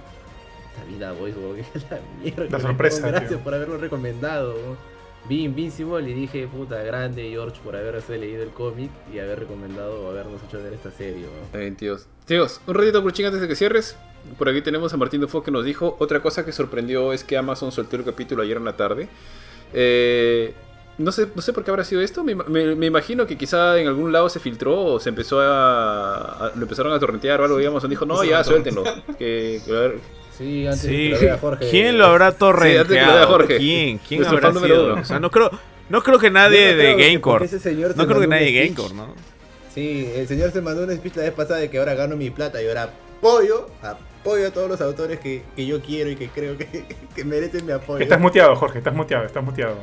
Esta 0.73 0.83
vida 0.91 1.11
Voice, 1.13 1.37
la 1.89 1.99
mierda. 2.21 2.47
La 2.49 2.59
sorpresa, 2.59 3.07
Gracias 3.07 3.29
tío. 3.29 3.39
por 3.39 3.53
haberlo 3.53 3.77
recomendado. 3.77 4.55
weón. 4.55 4.92
Vi 5.29 5.43
Invincible 5.43 6.09
y 6.09 6.13
dije, 6.13 6.47
puta, 6.47 6.83
grande 6.83 7.29
George 7.29 7.57
por 7.63 7.75
haberse 7.75 8.17
leído 8.17 8.43
el 8.43 8.49
cómic 8.49 8.91
y 9.13 9.19
haber 9.19 9.39
recomendado 9.39 10.01
o 10.05 10.09
habernos 10.09 10.41
hecho 10.43 10.61
ver 10.61 10.73
esta 10.73 10.91
serie. 10.91 11.25
tíos. 11.77 12.07
Tíos, 12.25 12.59
un 12.67 12.75
ratito 12.75 13.01
Cruchín 13.01 13.25
antes 13.27 13.39
de 13.41 13.47
que 13.47 13.55
cierres. 13.55 13.95
Por 14.37 14.47
aquí 14.49 14.61
tenemos 14.61 14.93
a 14.93 14.97
Martín 14.97 15.27
Fo 15.27 15.41
que 15.43 15.51
nos 15.51 15.63
dijo 15.65 15.95
otra 15.99 16.21
cosa 16.21 16.45
que 16.45 16.51
sorprendió 16.51 17.13
es 17.13 17.23
que 17.23 17.37
Amazon 17.37 17.71
soltó 17.71 17.95
el 17.95 18.03
capítulo 18.05 18.41
ayer 18.43 18.57
en 18.57 18.65
la 18.65 18.75
tarde. 18.77 19.07
Eh, 19.73 20.53
no 20.97 21.11
sé, 21.11 21.27
no 21.35 21.41
sé 21.41 21.53
por 21.53 21.63
qué 21.63 21.71
habrá 21.71 21.83
sido 21.83 22.01
esto. 22.01 22.23
Me, 22.23 22.35
me- 22.35 22.75
me 22.75 22.85
imagino 22.85 23.25
que 23.25 23.37
quizá 23.37 23.79
en 23.79 23.87
algún 23.87 24.11
lado 24.11 24.29
se 24.29 24.39
filtró 24.39 24.79
o 24.85 24.99
se 24.99 25.09
empezó 25.09 25.41
a, 25.41 26.47
a- 26.47 26.51
lo 26.55 26.61
empezaron 26.63 26.93
a 26.93 26.99
torrentear 26.99 27.41
o 27.41 27.45
algo, 27.45 27.57
digamos. 27.57 27.83
y 27.83 27.87
dijo, 27.87 28.05
no, 28.05 28.23
ya, 28.23 28.43
suéltenlo. 28.43 28.83
Que, 29.17 29.61
que- 29.65 29.99
Sí, 30.37 30.65
antes 30.65 30.83
de 30.83 30.89
Sí. 30.89 30.97
que 30.97 31.09
lo 31.15 31.19
vea 31.19 31.37
Jorge. 31.37 31.69
¿Quién 31.69 31.97
lo 31.97 32.05
habrá 32.05 32.27
antes 32.27 32.39
de 32.39 32.45
que 32.47 32.53
lo 32.53 32.59
vea 32.63 32.83
torrenteado? 32.85 33.27
Jorge. 33.27 33.57
¿Quién? 33.57 33.97
¿Quién 33.99 34.21
Nuestro 34.21 34.47
habrá 34.47 34.59
sido? 34.61 34.95
O 34.95 35.05
sea, 35.05 35.19
no 35.19 35.29
creo, 35.31 35.51
no 35.89 36.01
creo 36.01 36.19
que 36.19 36.31
nadie 36.31 36.71
no 36.71 36.77
de 36.77 36.95
Gamecore. 36.95 37.49
No 37.95 38.07
creo 38.07 38.19
que 38.21 38.27
nadie 38.27 38.45
de. 38.51 38.63
Gamecore, 38.63 38.93
¿no? 38.95 39.13
Sí, 39.73 40.09
el 40.15 40.27
señor 40.27 40.51
se 40.51 40.61
mandó 40.61 40.83
un 40.83 40.95
speech 40.95 41.15
la 41.15 41.23
vez 41.23 41.33
pasada 41.33 41.59
de 41.59 41.69
que 41.69 41.79
ahora 41.79 41.95
gano 41.95 42.15
mi 42.15 42.29
plata 42.29 42.61
y 42.61 42.67
ahora 42.67 42.89
apoyo, 43.17 43.67
apoyo 43.81 44.47
a 44.47 44.51
todos 44.51 44.69
los 44.69 44.81
autores 44.81 45.19
que, 45.19 45.41
que 45.55 45.65
yo 45.65 45.81
quiero 45.81 46.09
y 46.11 46.15
que 46.15 46.27
creo 46.29 46.57
que, 46.57 46.85
que 47.15 47.23
merecen 47.23 47.65
mi 47.65 47.71
apoyo. 47.71 48.03
Estás 48.03 48.19
muteado, 48.19 48.55
Jorge, 48.55 48.77
estás 48.79 48.93
muteado, 48.93 49.25
estás 49.25 49.43
muteado. 49.43 49.75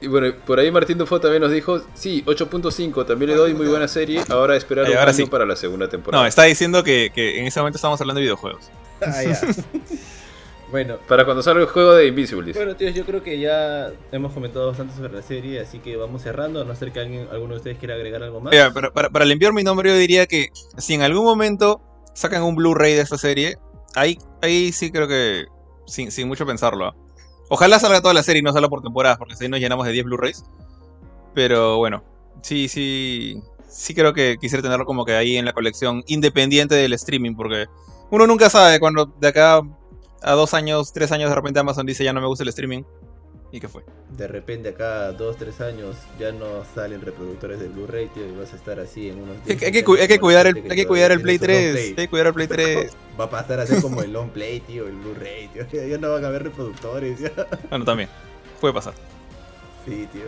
Y 0.00 0.08
bueno, 0.08 0.34
por 0.46 0.58
ahí 0.58 0.70
Martín 0.70 0.98
Dufo 0.98 1.18
también 1.20 1.42
nos 1.42 1.50
dijo, 1.50 1.82
sí, 1.94 2.22
8.5, 2.26 3.06
también 3.06 3.30
le 3.30 3.36
doy 3.36 3.54
muy 3.54 3.66
buena 3.66 3.88
serie, 3.88 4.20
ahora 4.28 4.54
esperar 4.54 4.84
Ay, 4.86 4.92
un 4.92 4.98
ahora 4.98 5.10
año 5.10 5.16
sí. 5.16 5.26
para 5.26 5.46
la 5.46 5.56
segunda 5.56 5.88
temporada. 5.88 6.22
No, 6.22 6.28
está 6.28 6.42
diciendo 6.44 6.84
que, 6.84 7.10
que 7.14 7.40
en 7.40 7.46
ese 7.46 7.60
momento 7.60 7.76
estamos 7.76 7.98
hablando 8.00 8.18
de 8.20 8.24
videojuegos. 8.24 8.70
Ah, 9.02 9.22
ya. 9.22 9.40
bueno, 10.70 10.96
Para 11.06 11.24
cuando 11.24 11.42
salga 11.42 11.60
el 11.60 11.68
juego 11.68 11.94
de 11.94 12.06
Invisible. 12.06 12.46
dice. 12.46 12.58
bueno, 12.58 12.76
tíos, 12.76 12.94
yo 12.94 13.04
creo 13.04 13.22
que 13.22 13.38
ya 13.38 13.92
hemos 14.12 14.32
comentado 14.32 14.66
bastante 14.68 14.94
sobre 14.94 15.12
la 15.12 15.22
serie, 15.22 15.60
así 15.60 15.78
que 15.78 15.96
vamos 15.96 16.22
cerrando, 16.22 16.62
a 16.62 16.64
no 16.64 16.74
ser 16.74 16.92
que 16.92 17.00
alguien, 17.00 17.28
alguno 17.30 17.54
de 17.54 17.58
ustedes 17.58 17.78
quiera 17.78 17.94
agregar 17.94 18.22
algo 18.22 18.40
más. 18.40 18.54
Pero 18.72 18.92
para, 18.92 19.10
para 19.10 19.24
limpiar 19.24 19.52
mi 19.52 19.62
nombre, 19.62 19.90
yo 19.90 19.96
diría 19.96 20.26
que 20.26 20.48
si 20.78 20.94
en 20.94 21.02
algún 21.02 21.24
momento 21.24 21.80
sacan 22.14 22.42
un 22.42 22.56
Blu-ray 22.56 22.94
de 22.94 23.02
esta 23.02 23.18
serie, 23.18 23.58
ahí, 23.94 24.18
ahí 24.42 24.72
sí 24.72 24.90
creo 24.90 25.06
que, 25.06 25.44
sin, 25.86 26.10
sin 26.10 26.26
mucho 26.28 26.46
pensarlo. 26.46 26.94
Ojalá 27.48 27.78
salga 27.78 28.00
toda 28.00 28.14
la 28.14 28.22
serie 28.22 28.40
y 28.40 28.42
no 28.42 28.52
salga 28.52 28.68
por 28.68 28.82
temporadas, 28.82 29.18
porque 29.18 29.36
si 29.36 29.48
nos 29.48 29.60
llenamos 29.60 29.86
de 29.86 29.92
10 29.92 30.04
Blu-rays. 30.06 30.44
Pero 31.34 31.76
bueno, 31.76 32.02
sí, 32.42 32.68
sí, 32.68 33.40
sí 33.68 33.94
creo 33.94 34.14
que 34.14 34.36
quisiera 34.40 34.62
tenerlo 34.62 34.84
como 34.86 35.04
que 35.04 35.12
ahí 35.12 35.36
en 35.36 35.44
la 35.44 35.52
colección 35.52 36.02
independiente 36.06 36.74
del 36.74 36.92
streaming, 36.94 37.34
porque 37.36 37.66
uno 38.10 38.26
nunca 38.26 38.50
sabe 38.50 38.80
cuando 38.80 39.06
de 39.06 39.28
acá 39.28 39.60
a 40.22 40.32
dos 40.32 40.54
años, 40.54 40.92
tres 40.92 41.12
años 41.12 41.30
de 41.30 41.36
repente 41.36 41.60
Amazon 41.60 41.86
dice 41.86 42.04
ya 42.04 42.12
no 42.12 42.20
me 42.20 42.26
gusta 42.26 42.42
el 42.44 42.48
streaming. 42.48 42.82
¿Y 43.52 43.60
qué 43.60 43.68
fue? 43.68 43.84
De 44.10 44.26
repente 44.26 44.70
acá, 44.70 45.12
dos, 45.12 45.36
tres 45.36 45.60
años, 45.60 45.96
ya 46.18 46.32
no 46.32 46.64
salen 46.74 47.00
reproductores 47.00 47.60
de 47.60 47.68
Blu-ray, 47.68 48.08
tío, 48.08 48.26
y 48.26 48.32
vas 48.32 48.52
a 48.52 48.56
estar 48.56 48.80
así 48.80 49.08
en 49.08 49.22
unos... 49.22 49.36
Hay, 49.46 49.52
hay 49.52 49.72
que, 49.72 49.84
hay 50.12 50.18
cuidar 50.18 50.48
el, 50.48 50.56
hay 50.68 50.76
que 50.76 50.86
cuidar 50.86 51.12
el 51.12 51.22
Play 51.22 51.38
tiene 51.38 51.68
su 51.68 51.72
3. 51.74 51.74
long 51.74 51.88
Hay 51.98 52.04
que 52.04 52.08
cuidar 52.08 52.26
el 52.26 52.34
Play 52.34 52.48
3. 52.48 52.96
Va 53.18 53.24
a 53.24 53.30
pasar 53.30 53.60
a 53.60 53.66
ser 53.66 53.80
como 53.80 54.02
el 54.02 54.12
long 54.12 54.30
play, 54.30 54.60
tío, 54.60 54.86
el 54.88 54.96
Blu-ray, 54.96 55.48
tío. 55.48 55.66
Ya, 55.88 55.96
no 55.96 56.12
van 56.12 56.24
a 56.24 56.28
haber 56.28 56.42
reproductores, 56.42 57.20
ya. 57.20 57.30
Bueno, 57.70 57.84
también. 57.84 58.08
Puede 58.60 58.74
pasar. 58.74 58.94
Sí, 59.86 60.08
tío. 60.12 60.26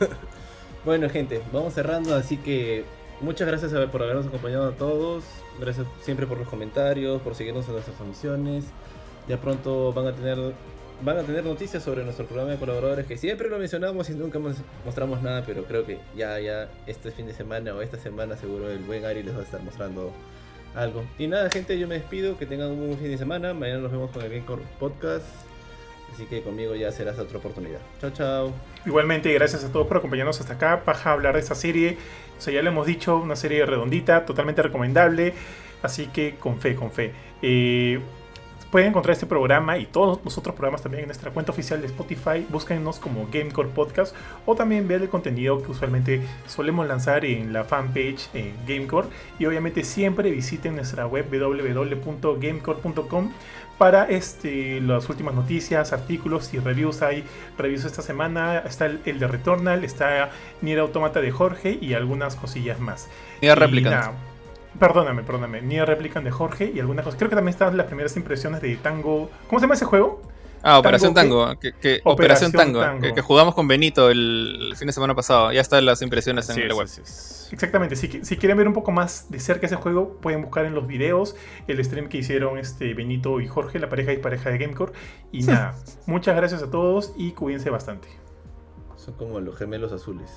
bueno, 0.84 1.08
gente, 1.08 1.40
vamos 1.52 1.72
cerrando, 1.72 2.16
así 2.16 2.36
que 2.36 2.84
muchas 3.20 3.46
gracias 3.46 3.72
a- 3.72 3.90
por 3.90 4.02
habernos 4.02 4.26
acompañado 4.26 4.68
a 4.68 4.72
todos. 4.72 5.22
Gracias 5.60 5.86
siempre 6.02 6.26
por 6.26 6.38
los 6.38 6.48
comentarios, 6.48 7.20
por 7.22 7.34
seguirnos 7.34 7.66
en 7.66 7.72
nuestras 7.72 7.96
transmisiones. 7.96 8.64
Ya 9.28 9.40
pronto 9.40 9.92
van 9.92 10.06
a 10.06 10.12
tener 10.14 10.38
van 11.02 11.16
a 11.16 11.22
tener 11.22 11.42
noticias 11.44 11.82
sobre 11.82 12.04
nuestro 12.04 12.26
programa 12.26 12.50
de 12.50 12.58
colaboradores 12.58 13.06
que 13.06 13.16
siempre 13.16 13.48
lo 13.48 13.58
mencionamos 13.58 14.10
y 14.10 14.12
nunca 14.14 14.38
mos- 14.38 14.58
mostramos 14.84 15.22
nada, 15.22 15.42
pero 15.46 15.64
creo 15.64 15.86
que 15.86 15.98
ya 16.14 16.38
ya 16.40 16.68
este 16.86 17.10
fin 17.10 17.26
de 17.26 17.32
semana 17.32 17.74
o 17.74 17.80
esta 17.80 17.96
semana 17.98 18.36
seguro 18.36 18.68
el 18.70 18.80
buen 18.80 19.06
Ari 19.06 19.22
les 19.22 19.34
va 19.34 19.40
a 19.40 19.44
estar 19.44 19.62
mostrando 19.62 20.12
algo. 20.74 21.02
Y 21.18 21.26
nada, 21.26 21.48
gente, 21.48 21.78
yo 21.78 21.88
me 21.88 21.94
despido, 21.94 22.36
que 22.36 22.44
tengan 22.44 22.68
un 22.72 22.78
buen 22.86 22.98
fin 22.98 23.08
de 23.10 23.16
semana. 23.18 23.54
Mañana 23.54 23.80
nos 23.80 23.92
vemos 23.92 24.10
con 24.10 24.22
el 24.22 24.30
Gamecore 24.30 24.62
Podcast. 24.78 25.24
Así 26.12 26.26
que 26.26 26.42
conmigo 26.42 26.74
ya 26.74 26.90
será 26.92 27.12
hasta 27.12 27.22
otra 27.22 27.38
oportunidad. 27.38 27.80
Chao, 28.00 28.10
chao. 28.10 28.52
Igualmente, 28.84 29.32
gracias 29.32 29.64
a 29.64 29.72
todos 29.72 29.86
por 29.86 29.98
acompañarnos 29.98 30.40
hasta 30.40 30.54
acá. 30.54 30.84
Paja 30.84 31.12
hablar 31.12 31.34
de 31.34 31.40
esta 31.40 31.54
serie. 31.54 31.98
O 32.38 32.40
sea, 32.40 32.52
ya 32.52 32.62
lo 32.62 32.70
hemos 32.70 32.86
dicho, 32.86 33.16
una 33.16 33.36
serie 33.36 33.64
redondita, 33.66 34.24
totalmente 34.24 34.62
recomendable. 34.62 35.34
Así 35.82 36.06
que 36.06 36.36
con 36.36 36.60
fe, 36.60 36.74
con 36.74 36.90
fe. 36.90 37.12
Eh, 37.42 38.00
pueden 38.70 38.90
encontrar 38.90 39.12
este 39.12 39.26
programa 39.26 39.78
y 39.78 39.86
todos 39.86 40.20
los 40.24 40.38
otros 40.38 40.54
programas 40.54 40.82
también 40.82 41.02
en 41.02 41.08
nuestra 41.08 41.32
cuenta 41.32 41.52
oficial 41.52 41.80
de 41.80 41.88
Spotify. 41.88 42.46
Búsquennos 42.48 42.98
como 42.98 43.28
Gamecore 43.30 43.68
Podcast 43.68 44.14
o 44.46 44.54
también 44.54 44.86
vean 44.86 45.02
el 45.02 45.08
contenido 45.08 45.62
que 45.62 45.72
usualmente 45.72 46.22
solemos 46.46 46.86
lanzar 46.86 47.24
en 47.24 47.52
la 47.52 47.64
fanpage 47.64 48.28
en 48.34 48.54
Gamecore. 48.66 49.08
Y 49.38 49.46
obviamente 49.46 49.84
siempre 49.84 50.30
visiten 50.30 50.76
nuestra 50.76 51.06
web 51.06 51.26
www.gamecore.com 51.30 53.32
para 53.80 54.04
este, 54.04 54.78
las 54.82 55.08
últimas 55.08 55.34
noticias, 55.34 55.94
artículos 55.94 56.52
y 56.52 56.58
reviews. 56.58 57.00
Hay 57.00 57.24
reviews 57.56 57.86
esta 57.86 58.02
semana. 58.02 58.58
Está 58.58 58.84
el, 58.84 59.00
el 59.06 59.18
de 59.18 59.26
Returnal, 59.26 59.84
está 59.84 60.28
Nier 60.60 60.80
Automata 60.80 61.22
de 61.22 61.30
Jorge 61.30 61.78
y 61.80 61.94
algunas 61.94 62.36
cosillas 62.36 62.78
más. 62.78 63.08
Nier 63.40 63.58
Replicant. 63.58 64.16
Perdóname, 64.78 65.22
perdóname. 65.22 65.62
Nier 65.62 65.88
Replicant 65.88 66.26
de 66.26 66.30
Jorge 66.30 66.70
y 66.74 66.78
algunas 66.78 67.06
cosas. 67.06 67.16
Creo 67.18 67.30
que 67.30 67.36
también 67.36 67.54
están 67.54 67.74
las 67.74 67.86
primeras 67.86 68.14
impresiones 68.18 68.60
de 68.60 68.76
Tango. 68.76 69.30
¿Cómo 69.48 69.60
se 69.60 69.64
llama 69.64 69.76
ese 69.76 69.86
juego? 69.86 70.20
Ah, 70.62 70.78
Operación 70.78 71.14
Tango, 71.14 71.46
Tango. 71.46 71.60
Que, 71.60 71.72
que- 71.72 72.00
Operación 72.04 72.50
Operación 72.50 72.52
Tango. 72.52 72.80
Tango. 72.80 73.00
Que, 73.02 73.14
que 73.14 73.20
jugamos 73.22 73.54
con 73.54 73.66
Benito 73.68 74.10
el, 74.10 74.74
fin 74.76 74.86
de 74.86 74.92
semana 74.92 75.14
pasado. 75.14 75.52
Ya 75.52 75.60
están 75.60 75.84
las 75.86 76.02
impresiones 76.02 76.48
en 76.48 76.52
Así 76.52 76.62
la 76.62 76.74
web. 76.74 76.88
Exactamente. 77.52 77.96
Si, 77.96 78.24
si 78.24 78.36
quieren 78.36 78.58
ver 78.58 78.68
un 78.68 78.74
poco 78.74 78.92
más 78.92 79.30
de 79.30 79.40
cerca 79.40 79.66
ese 79.66 79.76
juego, 79.76 80.18
pueden 80.20 80.42
buscar 80.42 80.66
en 80.66 80.74
los 80.74 80.86
videos 80.86 81.36
el 81.66 81.82
stream 81.84 82.08
que 82.08 82.18
hicieron 82.18 82.58
este 82.58 82.94
Benito 82.94 83.40
y 83.40 83.48
Jorge, 83.48 83.78
la 83.78 83.88
pareja 83.88 84.12
y 84.12 84.18
pareja 84.18 84.50
de 84.50 84.58
Gamecore. 84.58 84.92
Y 85.32 85.42
nada, 85.44 85.74
muchas 86.06 86.36
gracias 86.36 86.62
a 86.62 86.70
todos 86.70 87.12
y 87.16 87.32
cuídense 87.32 87.70
bastante. 87.70 88.08
Son 88.96 89.14
como 89.14 89.40
los 89.40 89.56
gemelos 89.56 89.92
azules. 89.92 90.30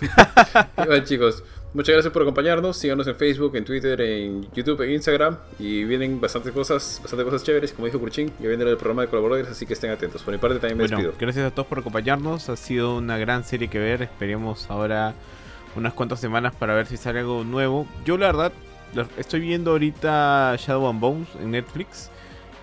Bueno, 0.76 1.04
chicos, 1.04 1.42
muchas 1.74 1.92
gracias 1.94 2.12
por 2.12 2.22
acompañarnos. 2.22 2.76
Síganos 2.76 3.06
en 3.06 3.16
Facebook, 3.16 3.54
en 3.56 3.64
Twitter, 3.64 4.00
en 4.00 4.50
YouTube, 4.52 4.80
en 4.82 4.92
Instagram. 4.92 5.36
Y 5.58 5.84
vienen 5.84 6.20
bastantes 6.20 6.52
cosas, 6.52 6.98
bastantes 7.02 7.24
cosas 7.24 7.42
chéveres, 7.44 7.72
como 7.72 7.86
dijo 7.86 7.98
Kurchin. 7.98 8.32
Ya 8.40 8.48
viene 8.48 8.64
el 8.64 8.76
programa 8.76 9.02
de 9.02 9.08
colaboradores, 9.08 9.48
así 9.50 9.66
que 9.66 9.74
estén 9.74 9.90
atentos. 9.90 10.22
Por 10.22 10.32
mi 10.32 10.38
parte 10.38 10.58
también 10.58 10.78
me 10.78 10.84
Bueno, 10.84 10.96
despido. 10.98 11.14
gracias 11.20 11.46
a 11.46 11.50
todos 11.50 11.66
por 11.68 11.78
acompañarnos. 11.78 12.48
Ha 12.48 12.56
sido 12.56 12.96
una 12.96 13.18
gran 13.18 13.44
serie 13.44 13.68
que 13.68 13.78
ver. 13.78 14.02
Esperemos 14.02 14.70
ahora 14.70 15.14
unas 15.76 15.92
cuantas 15.92 16.20
semanas 16.20 16.54
para 16.54 16.74
ver 16.74 16.86
si 16.86 16.96
sale 16.96 17.20
algo 17.20 17.44
nuevo. 17.44 17.86
Yo 18.04 18.16
la 18.16 18.26
verdad 18.26 18.52
estoy 19.18 19.40
viendo 19.40 19.72
ahorita 19.72 20.56
Shadow 20.58 20.88
and 20.88 21.00
Bones 21.00 21.28
en 21.40 21.50
Netflix. 21.50 22.10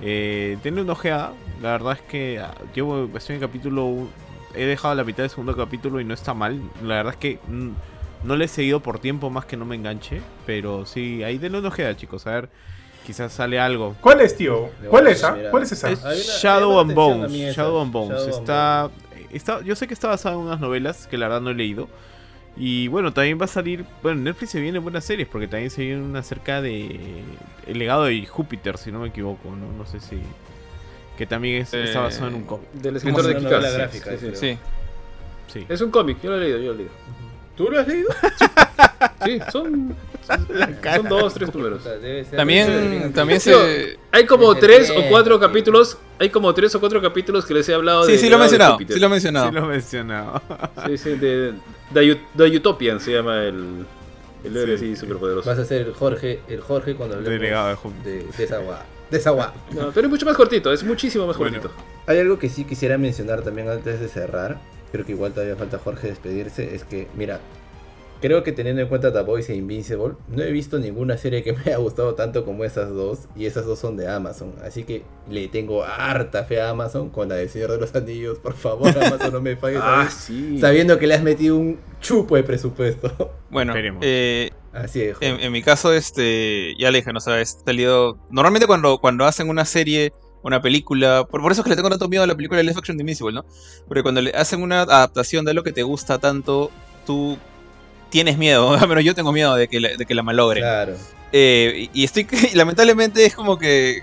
Eh, 0.01 0.57
denle 0.63 0.81
una 0.81 0.93
ojeada. 0.93 1.33
La 1.61 1.71
verdad 1.73 1.93
es 1.93 2.01
que 2.01 2.39
ah, 2.39 2.55
llevo 2.73 3.07
estoy 3.15 3.35
en 3.35 3.41
capítulo 3.41 3.85
u- 3.85 4.09
he 4.55 4.65
dejado 4.65 4.93
la 4.95 5.03
mitad 5.03 5.23
del 5.23 5.29
segundo 5.29 5.55
capítulo 5.55 5.99
y 6.01 6.03
no 6.05 6.13
está 6.13 6.33
mal. 6.33 6.59
La 6.83 6.95
verdad 6.95 7.13
es 7.13 7.19
que 7.19 7.39
mm, 7.47 7.69
no 8.23 8.35
le 8.35 8.45
he 8.45 8.47
seguido 8.47 8.79
por 8.79 8.99
tiempo 8.99 9.29
más 9.29 9.45
que 9.45 9.57
no 9.57 9.65
me 9.65 9.75
enganche, 9.75 10.21
pero 10.45 10.85
sí, 10.85 11.23
ahí 11.23 11.37
denle 11.37 11.59
una 11.59 11.67
ojeada, 11.69 11.95
chicos, 11.95 12.25
a 12.27 12.31
ver 12.31 12.49
quizás 13.05 13.33
sale 13.33 13.59
algo. 13.59 13.95
¿Cuál 13.99 14.21
es, 14.21 14.37
tío? 14.37 14.69
Le 14.81 14.87
¿Cuál 14.87 15.07
es 15.07 15.17
esa? 15.17 15.33
mirar. 15.33 15.51
¿Cuál 15.51 15.63
es 15.63 15.71
esa? 15.73 15.91
Es 15.91 16.01
una- 16.01 16.13
Shadow 16.15 16.79
and 16.79 16.93
Bones. 16.93 17.31
Shadow 17.33 17.81
and 17.81 17.91
Bones. 17.91 18.09
Shadow 18.17 18.25
and 18.33 18.39
está, 18.39 18.91
está. 19.33 19.61
Yo 19.61 19.75
sé 19.75 19.87
que 19.87 19.93
está 19.93 20.07
basado 20.07 20.39
en 20.39 20.47
unas 20.47 20.61
novelas 20.61 21.05
que 21.07 21.17
la 21.17 21.27
verdad 21.27 21.41
no 21.41 21.49
he 21.49 21.53
leído. 21.53 21.89
Y 22.55 22.87
bueno, 22.87 23.11
también 23.11 23.37
va 23.41 23.45
a 23.45 23.47
salir. 23.49 23.83
Bueno, 24.01 24.19
en 24.19 24.23
Netflix 24.25 24.51
se 24.51 24.61
vienen 24.61 24.81
buenas 24.83 25.03
series 25.03 25.27
porque 25.27 25.47
también 25.49 25.69
se 25.69 25.81
viene 25.83 26.01
una 26.01 26.19
acerca 26.19 26.61
de. 26.61 27.23
El 27.67 27.77
legado 27.79 28.05
de 28.05 28.25
Júpiter, 28.25 28.77
si 28.77 28.89
no 28.91 28.99
me 28.99 29.09
equivoco, 29.09 29.49
¿no? 29.53 29.69
No 29.77 29.85
sé 29.85 29.99
si. 29.99 30.21
Que 31.17 31.25
también 31.25 31.61
es- 31.63 31.73
está 31.73 31.99
Eh, 31.99 32.03
basado 32.03 32.27
en 32.29 32.35
un 32.35 32.43
cómic. 32.43 32.71
Del 32.71 32.95
escritor 32.95 33.25
de 33.25 33.89
Sí, 33.91 33.99
sí, 33.99 34.17
sí. 34.17 34.35
Sí. 34.35 34.57
Sí. 35.47 35.65
Es 35.67 35.81
un 35.81 35.91
cómic, 35.91 36.19
yo 36.23 36.29
lo 36.29 36.37
he 36.37 36.39
leído, 36.39 36.57
yo 36.59 36.65
lo 36.67 36.73
he 36.73 36.77
leído. 36.77 36.91
¿Tú 37.55 37.69
lo 37.69 37.79
has 37.79 37.87
leído? 37.87 38.09
Sí, 39.25 39.39
son, 39.51 39.95
son 40.25 41.09
dos, 41.09 41.33
tres 41.33 41.53
números. 41.53 41.83
También, 42.35 43.13
también 43.13 43.39
se. 43.39 43.97
Hay 44.11 44.25
como 44.25 44.55
tres 44.55 44.91
o 44.91 45.03
cuatro 45.09 45.39
capítulos. 45.39 45.97
Hay 46.19 46.29
como 46.29 46.53
tres 46.53 46.73
o 46.75 46.79
cuatro 46.79 47.01
capítulos 47.01 47.45
que 47.45 47.53
les 47.53 47.67
he 47.69 47.73
hablado 47.73 48.05
de. 48.05 48.13
Sí, 48.17 48.23
sí 48.25 48.29
lo 48.29 48.35
he 48.35 48.39
de 48.39 48.43
mencionado. 48.43 48.77
Sí 48.79 48.99
lo 48.99 49.05
he 49.05 49.09
mencionado. 49.09 49.47
Sí 49.49 49.53
lo 49.55 49.63
he 49.63 49.67
mencionado. 49.67 50.41
Sí, 50.87 50.97
sí, 50.97 51.09
de 51.15 51.53
The 51.93 52.57
Utopian 52.57 52.99
se 52.99 53.11
llama 53.13 53.43
el. 53.43 53.85
El 54.43 54.57
héroe 54.57 54.77
Sí, 54.77 54.85
así 54.85 54.95
sí. 54.95 55.01
súper 55.01 55.17
poderoso. 55.17 55.49
Vas 55.49 55.59
a 55.59 55.63
ser 55.63 55.83
el 55.87 55.93
Jorge, 55.93 56.41
el 56.49 56.59
Jorge 56.59 56.95
cuando 56.95 57.15
hablemos 57.15 57.39
Delegado 57.39 57.77
de 58.03 58.11
de, 58.11 58.23
de 58.25 58.43
esa 58.43 58.55
agua. 58.57 58.83
De 59.09 59.17
esa 59.17 59.29
agua. 59.29 59.53
No, 59.71 59.91
pero 59.91 60.07
es 60.07 60.11
mucho 60.11 60.25
más 60.25 60.35
cortito, 60.35 60.73
es 60.73 60.83
muchísimo 60.83 61.25
más 61.27 61.37
Bueno. 61.37 61.61
cortito. 61.61 61.81
Hay 62.07 62.19
algo 62.19 62.37
que 62.37 62.49
sí 62.49 62.65
quisiera 62.65 62.97
mencionar 62.97 63.41
también 63.41 63.69
antes 63.69 64.01
de 64.01 64.09
cerrar. 64.09 64.57
Creo 64.93 65.07
que 65.07 65.13
igual 65.13 65.33
todavía 65.33 65.55
falta 65.55 65.79
Jorge 65.79 66.07
despedirse. 66.07 66.75
Es 66.75 66.83
que, 66.83 67.07
mira, 67.15 67.39
creo 68.21 68.43
que 68.43 68.51
teniendo 68.51 68.79
en 68.83 68.87
cuenta 68.87 69.11
The 69.11 69.23
Voice 69.23 69.51
e 69.51 69.55
Invincible, 69.55 70.13
no 70.27 70.43
he 70.43 70.51
visto 70.51 70.77
ninguna 70.77 71.17
serie 71.17 71.41
que 71.41 71.51
me 71.53 71.61
haya 71.61 71.77
gustado 71.77 72.13
tanto 72.13 72.45
como 72.45 72.63
esas 72.63 72.91
dos. 72.91 73.21
Y 73.35 73.47
esas 73.47 73.65
dos 73.65 73.79
son 73.79 73.97
de 73.97 74.07
Amazon. 74.07 74.53
Así 74.63 74.83
que 74.83 75.01
le 75.27 75.47
tengo 75.47 75.83
harta 75.83 76.43
fe 76.43 76.61
a 76.61 76.69
Amazon 76.69 77.09
con 77.09 77.27
la 77.27 77.35
de 77.35 77.49
Señor 77.49 77.71
de 77.71 77.79
los 77.79 77.95
Anillos. 77.95 78.37
Por 78.37 78.53
favor, 78.53 78.95
Amazon, 79.03 79.33
no 79.33 79.41
me 79.41 79.55
falles. 79.55 79.81
Ah, 79.81 80.07
sí. 80.11 80.59
Sabiendo 80.59 80.99
que 80.99 81.07
le 81.07 81.15
has 81.15 81.23
metido 81.23 81.57
un 81.57 81.79
chupo 81.99 82.35
de 82.35 82.43
presupuesto. 82.43 83.33
Bueno, 83.49 83.71
eh, 84.01 84.49
Así 84.71 85.01
es. 85.03 85.17
En, 85.21 85.39
en 85.39 85.51
mi 85.51 85.61
caso, 85.61 85.93
este, 85.93 86.73
ya 86.79 86.89
le 86.89 86.97
dije, 86.97 87.13
no 87.13 87.19
sé, 87.19 87.39
he 87.39 87.45
salido. 87.45 88.17
Normalmente 88.31 88.65
cuando, 88.65 88.97
cuando 88.97 89.25
hacen 89.25 89.47
una 89.47 89.63
serie 89.63 90.11
una 90.43 90.61
película. 90.61 91.25
Por, 91.29 91.41
por 91.41 91.51
eso 91.51 91.61
es 91.61 91.63
que 91.63 91.69
le 91.71 91.75
tengo 91.75 91.89
tanto 91.89 92.07
miedo 92.07 92.23
a 92.23 92.27
la 92.27 92.35
película 92.35 92.57
de 92.59 92.63
Live 92.63 92.75
Action 92.77 92.95
de 92.97 93.01
Invincible, 93.01 93.33
¿no? 93.33 93.45
Porque 93.87 94.03
cuando 94.03 94.21
le 94.21 94.31
hacen 94.31 94.61
una 94.61 94.81
adaptación 94.81 95.45
de 95.45 95.53
lo 95.53 95.63
que 95.63 95.71
te 95.71 95.83
gusta 95.83 96.19
tanto, 96.19 96.69
tú 97.05 97.37
tienes 98.09 98.37
miedo. 98.37 98.73
Al 98.75 98.87
menos 98.87 99.03
yo 99.03 99.15
tengo 99.15 99.31
miedo 99.31 99.55
de 99.55 99.67
que 99.67 99.79
la, 99.79 99.89
de 99.97 100.05
que 100.05 100.13
la 100.13 100.23
malogren. 100.23 100.61
Claro. 100.63 100.95
Eh, 101.31 101.89
y 101.93 102.01
y 102.01 102.03
estoy. 102.03 102.27
y 102.53 102.55
lamentablemente 102.55 103.25
es 103.25 103.33
como 103.35 103.57
que. 103.57 104.01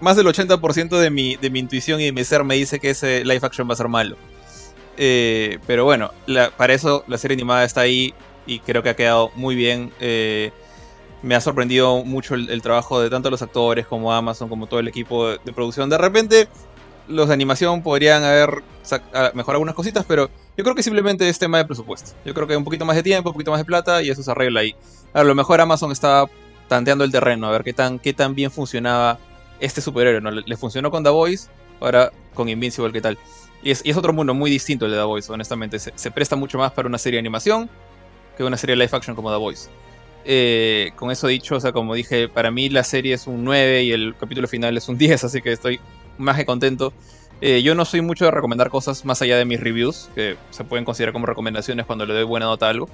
Más 0.00 0.16
del 0.16 0.26
80% 0.28 0.98
de 0.98 1.10
mi, 1.10 1.36
de 1.36 1.50
mi 1.50 1.58
intuición 1.58 2.00
y 2.00 2.06
de 2.06 2.12
mi 2.12 2.24
ser 2.24 2.42
me 2.42 2.54
dice 2.54 2.80
que 2.80 2.88
ese 2.88 3.22
live 3.22 3.40
action 3.42 3.68
va 3.68 3.74
a 3.74 3.76
ser 3.76 3.88
malo. 3.88 4.16
Eh, 4.96 5.58
pero 5.66 5.84
bueno, 5.84 6.10
la- 6.26 6.50
para 6.50 6.72
eso 6.74 7.04
la 7.06 7.18
serie 7.18 7.34
animada 7.34 7.64
está 7.64 7.82
ahí 7.82 8.14
y 8.46 8.60
creo 8.60 8.82
que 8.82 8.88
ha 8.88 8.96
quedado 8.96 9.30
muy 9.34 9.54
bien. 9.54 9.92
Eh, 10.00 10.52
me 11.22 11.34
ha 11.34 11.40
sorprendido 11.40 12.04
mucho 12.04 12.34
el, 12.34 12.62
trabajo 12.62 13.00
de 13.00 13.10
tanto 13.10 13.30
los 13.30 13.42
actores 13.42 13.86
como 13.86 14.12
Amazon, 14.12 14.48
como 14.48 14.66
todo 14.66 14.80
el 14.80 14.88
equipo 14.88 15.28
de, 15.28 15.52
producción. 15.52 15.90
De 15.90 15.98
repente, 15.98 16.48
los 17.08 17.28
de 17.28 17.34
animación 17.34 17.82
podrían 17.82 18.24
haber 18.24 18.62
mejorado 19.34 19.52
algunas 19.52 19.74
cositas, 19.74 20.04
pero 20.08 20.30
yo 20.56 20.64
creo 20.64 20.74
que 20.74 20.82
simplemente 20.82 21.28
es 21.28 21.38
tema 21.38 21.58
de 21.58 21.66
presupuesto. 21.66 22.12
Yo 22.24 22.32
creo 22.32 22.46
que 22.46 22.56
un 22.56 22.64
poquito 22.64 22.84
más 22.84 22.96
de 22.96 23.02
tiempo, 23.02 23.30
un 23.30 23.34
poquito 23.34 23.50
más 23.50 23.60
de 23.60 23.64
plata 23.64 24.02
y 24.02 24.10
eso 24.10 24.22
se 24.22 24.30
arregla 24.30 24.60
ahí. 24.60 24.74
A 25.12 25.22
lo 25.22 25.34
mejor 25.34 25.60
Amazon 25.60 25.92
estaba 25.92 26.30
tanteando 26.68 27.04
el 27.04 27.12
terreno, 27.12 27.48
a 27.48 27.50
ver 27.50 27.64
qué 27.64 27.72
tan, 27.72 27.98
qué 27.98 28.12
tan 28.14 28.34
bien 28.34 28.50
funcionaba 28.50 29.18
este 29.58 29.80
superhéroe. 29.80 30.20
¿no? 30.20 30.30
Le, 30.30 30.56
funcionó 30.56 30.90
con 30.90 31.04
The 31.04 31.10
Voice, 31.10 31.48
ahora 31.80 32.12
con 32.32 32.48
Invincible, 32.48 32.92
¿qué 32.92 33.00
tal? 33.00 33.18
Y 33.62 33.70
es, 33.70 33.82
otro 33.94 34.14
mundo 34.14 34.32
muy 34.32 34.50
distinto 34.50 34.86
el 34.86 34.92
de 34.92 34.96
The 34.96 35.04
Voice, 35.04 35.30
honestamente. 35.30 35.78
Se, 35.78 35.92
se 35.94 36.10
presta 36.10 36.36
mucho 36.36 36.56
más 36.56 36.72
para 36.72 36.88
una 36.88 36.96
serie 36.96 37.16
de 37.16 37.20
animación 37.20 37.68
que 38.36 38.44
una 38.44 38.56
serie 38.56 38.74
de 38.74 38.84
live 38.84 38.96
action 38.96 39.14
como 39.14 39.30
The 39.30 39.36
Voice. 39.36 39.68
Eh, 40.24 40.92
con 40.96 41.10
eso 41.10 41.26
dicho, 41.28 41.56
o 41.56 41.60
sea, 41.60 41.72
como 41.72 41.94
dije, 41.94 42.28
para 42.28 42.50
mí 42.50 42.68
la 42.68 42.84
serie 42.84 43.14
es 43.14 43.26
un 43.26 43.42
9 43.44 43.84
y 43.84 43.92
el 43.92 44.14
capítulo 44.18 44.48
final 44.48 44.76
es 44.76 44.88
un 44.88 44.98
10, 44.98 45.24
así 45.24 45.40
que 45.42 45.52
estoy 45.52 45.80
más 46.18 46.36
que 46.36 46.44
contento. 46.44 46.92
Eh, 47.40 47.62
yo 47.62 47.74
no 47.74 47.86
soy 47.86 48.02
mucho 48.02 48.26
de 48.26 48.30
recomendar 48.30 48.68
cosas 48.68 49.04
más 49.06 49.22
allá 49.22 49.38
de 49.38 49.46
mis 49.46 49.58
reviews, 49.60 50.10
que 50.14 50.36
se 50.50 50.62
pueden 50.64 50.84
considerar 50.84 51.14
como 51.14 51.24
recomendaciones 51.24 51.86
cuando 51.86 52.04
le 52.04 52.12
doy 52.12 52.24
buena 52.24 52.46
nota 52.46 52.66
a 52.66 52.70
algo. 52.70 52.88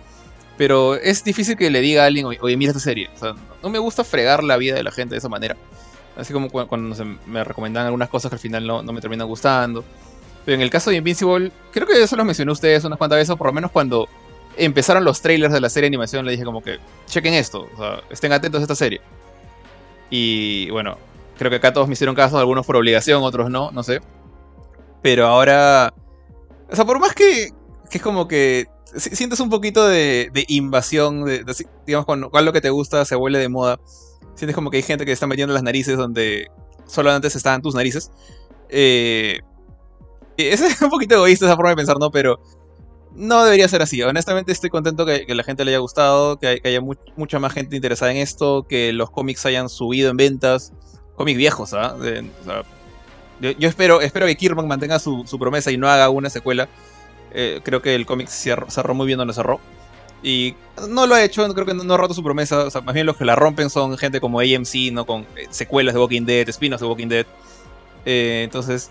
Pero 0.57 0.95
es 0.95 1.25
difícil 1.25 1.57
que 1.57 1.69
le 1.69 1.81
diga 1.81 2.05
a 2.05 2.07
alguien, 2.07 2.27
oye, 2.27 2.57
mira 2.57 2.71
esta 2.71 2.81
serie. 2.81 3.11
O 3.15 3.19
sea, 3.19 3.35
no 3.63 3.69
me 3.69 3.79
gusta 3.79 4.05
fregar 4.05 4.43
la 4.45 4.57
vida 4.57 4.75
de 4.77 4.85
la 4.85 4.93
gente 4.93 5.15
de 5.15 5.19
esa 5.19 5.29
manera. 5.29 5.57
Así 6.17 6.33
como 6.33 6.49
cu- 6.49 6.67
cuando 6.67 6.95
se 6.95 7.05
me 7.27 7.45
recomendan 7.45 7.85
algunas 7.87 8.09
cosas 8.09 8.31
que 8.31 8.37
al 8.37 8.41
final 8.41 8.67
no, 8.67 8.83
no 8.83 8.93
me 8.93 9.01
terminan 9.01 9.27
gustando. 9.27 9.85
Pero 10.47 10.55
en 10.55 10.63
el 10.63 10.71
caso 10.71 10.91
de 10.91 10.97
Invincible, 10.97 11.51
creo 11.73 11.87
que 11.87 12.01
eso 12.03 12.17
lo 12.17 12.25
mencioné 12.25 12.51
a 12.51 12.53
ustedes 12.53 12.85
unas 12.85 12.97
cuantas 12.99 13.19
veces, 13.19 13.35
por 13.37 13.49
lo 13.49 13.53
menos 13.53 13.71
cuando 13.73 14.09
empezaron 14.57 15.05
los 15.05 15.21
trailers 15.21 15.53
de 15.53 15.61
la 15.61 15.69
serie 15.69 15.85
de 15.85 15.97
animación, 15.97 16.25
le 16.25 16.33
dije 16.33 16.45
como 16.45 16.63
que, 16.63 16.79
chequen 17.07 17.35
esto, 17.35 17.69
o 17.75 17.77
sea, 17.77 18.01
estén 18.11 18.33
atentos 18.33 18.61
a 18.61 18.63
esta 18.63 18.75
serie. 18.75 19.01
Y 20.11 20.71
bueno, 20.71 20.99
creo 21.39 21.51
que 21.51 21.57
acá 21.57 21.73
todos 21.73 21.89
me 21.89 21.95
hicieron 21.95 22.15
caso, 22.15 22.39
algunos 22.39 22.67
por 22.67 22.77
obligación, 22.77 23.23
otros 23.23 23.51
no, 23.51 23.71
no 23.73 23.83
sé. 23.83 24.01
Pero 25.03 25.27
ahora, 25.27 25.93
o 26.71 26.77
sea, 26.77 26.85
por 26.85 26.99
más 27.01 27.15
que, 27.15 27.51
que 27.91 27.99
es 27.99 28.03
como 28.03 28.29
que 28.29 28.67
si- 28.97 29.15
sientes 29.15 29.41
un 29.41 29.51
poquito 29.51 29.87
de, 29.87 30.31
de 30.33 30.45
invasión, 30.49 31.25
digamos, 31.87 32.07
cuando, 32.07 32.31
cuando 32.31 32.51
lo 32.51 32.53
que 32.53 32.61
te 32.61 32.71
gusta 32.71 33.05
se 33.05 33.15
vuelve 33.17 33.39
de 33.39 33.49
moda, 33.49 33.79
sientes 34.35 34.55
como 34.55 34.71
que 34.71 34.79
hay 34.79 34.83
gente 34.83 35.05
que 35.05 35.13
está 35.13 35.27
metiendo 35.27 35.55
las 35.55 35.63
narices 35.63 35.97
donde 35.97 36.49
solo 36.87 37.11
antes 37.11 37.35
estaban 37.37 37.63
tus 37.63 37.75
narices. 37.75 38.11
Eh, 38.69 39.41
y 40.37 40.45
es 40.45 40.83
un 40.83 40.91
poquito 40.91 41.15
egoísta 41.17 41.47
esa 41.47 41.57
forma 41.57 41.71
de 41.71 41.77
pensar, 41.77 41.99
¿no? 41.99 42.11
Pero 42.11 42.41
no 43.17 43.45
debería 43.45 43.69
ser 43.69 43.83
así. 43.83 44.03
Honestamente 44.03 44.53
estoy 44.53 44.71
contento 44.71 45.05
que, 45.07 45.27
que 45.27 45.35
la 45.35 45.43
gente 45.43 45.65
le 45.65 45.73
haya 45.73 45.79
gustado, 45.79 46.39
que, 46.39 46.47
hay- 46.47 46.61
que 46.61 46.69
haya 46.69 46.81
mu- 46.81 46.95
mucha 47.17 47.39
más 47.39 47.53
gente 47.53 47.75
interesada 47.77 48.13
en 48.13 48.19
esto, 48.19 48.67
que 48.69 48.93
los 48.93 49.11
cómics 49.11 49.45
hayan 49.47 49.69
subido 49.69 50.11
en 50.11 50.17
ventas. 50.17 50.73
Cómics 51.17 51.39
viejos, 51.39 51.73
¿ah? 51.73 51.97
Yo, 53.41 53.69
espero, 53.69 54.01
espero 54.01 54.27
que 54.27 54.37
Kirman 54.37 54.67
mantenga 54.67 54.99
su, 54.99 55.25
promesa 55.39 55.71
y 55.71 55.77
no 55.77 55.89
haga 55.89 56.09
una 56.09 56.31
secuela. 56.31 56.69
Eh, 57.33 57.61
creo 57.63 57.83
que 57.83 57.95
el 57.95 58.07
cómic 58.07 58.29
cierr- 58.29 58.69
cerró 58.71 58.95
muy 58.95 59.07
bien 59.07 59.19
donde 59.19 59.35
cerró. 59.35 59.61
Y 60.23 60.55
no 60.89 61.07
lo 61.07 61.15
ha 61.15 61.23
hecho, 61.23 61.47
creo 61.53 61.67
que 61.67 61.75
no, 61.75 61.95
ha 61.95 61.97
roto 61.99 62.15
su 62.15 62.23
promesa. 62.23 62.69
Más 62.85 62.95
bien 62.95 63.05
los 63.07 63.17
que 63.17 63.25
la 63.27 63.35
rompen 63.37 63.69
son 63.69 63.97
gente 63.99 64.21
como 64.21 64.41
AMC, 64.41 64.91
¿no? 64.93 65.05
Con 65.07 65.23
eh, 65.37 65.47
secuelas 65.51 65.95
de 65.95 66.01
Walking 66.01 66.23
Dead, 66.25 66.49
spin-offs 66.49 66.81
de 66.81 66.87
Walking 66.87 67.09
Dead. 67.09 67.27
Eh, 68.07 68.41
entonces, 68.45 68.91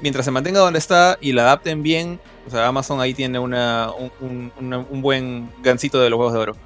mientras 0.00 0.24
se 0.24 0.30
mantenga 0.30 0.60
donde 0.60 0.78
está 0.78 1.18
y 1.20 1.32
la 1.32 1.42
adapten 1.42 1.82
bien, 1.82 2.18
o 2.48 2.50
sea, 2.50 2.66
Amazon 2.66 3.00
ahí 3.00 3.14
tiene 3.14 3.38
una, 3.38 3.90
un, 4.20 4.50
un- 4.58 4.86
un 4.90 5.02
buen 5.02 5.50
gancito 5.62 6.00
de 6.00 6.10
los 6.10 6.18
huevos 6.18 6.32
de 6.34 6.38
oro. 6.40 6.56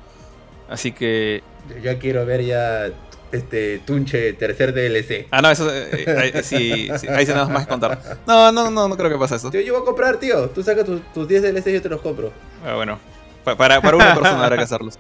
Así 0.69 0.93
que. 0.93 1.43
Yo 1.69 1.77
ya 1.79 1.99
quiero 1.99 2.25
ver 2.25 2.43
ya 2.45 2.91
este 3.31 3.79
Tunche 3.81 4.33
tercer 4.35 4.73
DLC. 4.75 5.27
Ah, 5.31 5.41
no, 5.43 5.51
eso 5.51 5.69
eh, 5.73 6.05
ahí- 6.19 6.43
sí, 6.43 6.89
sí, 6.99 7.09
ahí 7.09 7.27
se 7.27 7.35
nada 7.35 7.47
más 7.49 7.65
que 7.65 7.71
contar. 7.71 7.99
No, 8.27 8.51
no, 8.53 8.71
no, 8.71 8.89
no 8.89 8.97
creo 8.97 9.11
que 9.11 9.19
pase 9.19 9.37
eso. 9.37 9.51
Tío, 9.51 9.61
yo 9.61 9.75
voy 9.75 9.83
a 9.83 9.85
comprar, 9.85 10.17
tío. 10.19 10.49
Tú 10.51 10.63
sacas 10.63 10.85
tus, 10.85 11.01
tus 11.13 11.29
10 11.29 11.43
DLC 11.43 11.67
y 11.71 11.73
yo 11.75 11.83
te 11.83 11.89
los 11.89 12.01
compro. 12.01 12.33
Ah, 12.65 12.75
bueno, 12.75 12.99
pa- 13.45 13.57
para, 13.57 13.81
para 13.81 13.97
una 13.97 14.15
persona 14.15 14.45
habrá 14.45 14.57
que 14.57 14.63
hacerlos. 14.65 14.99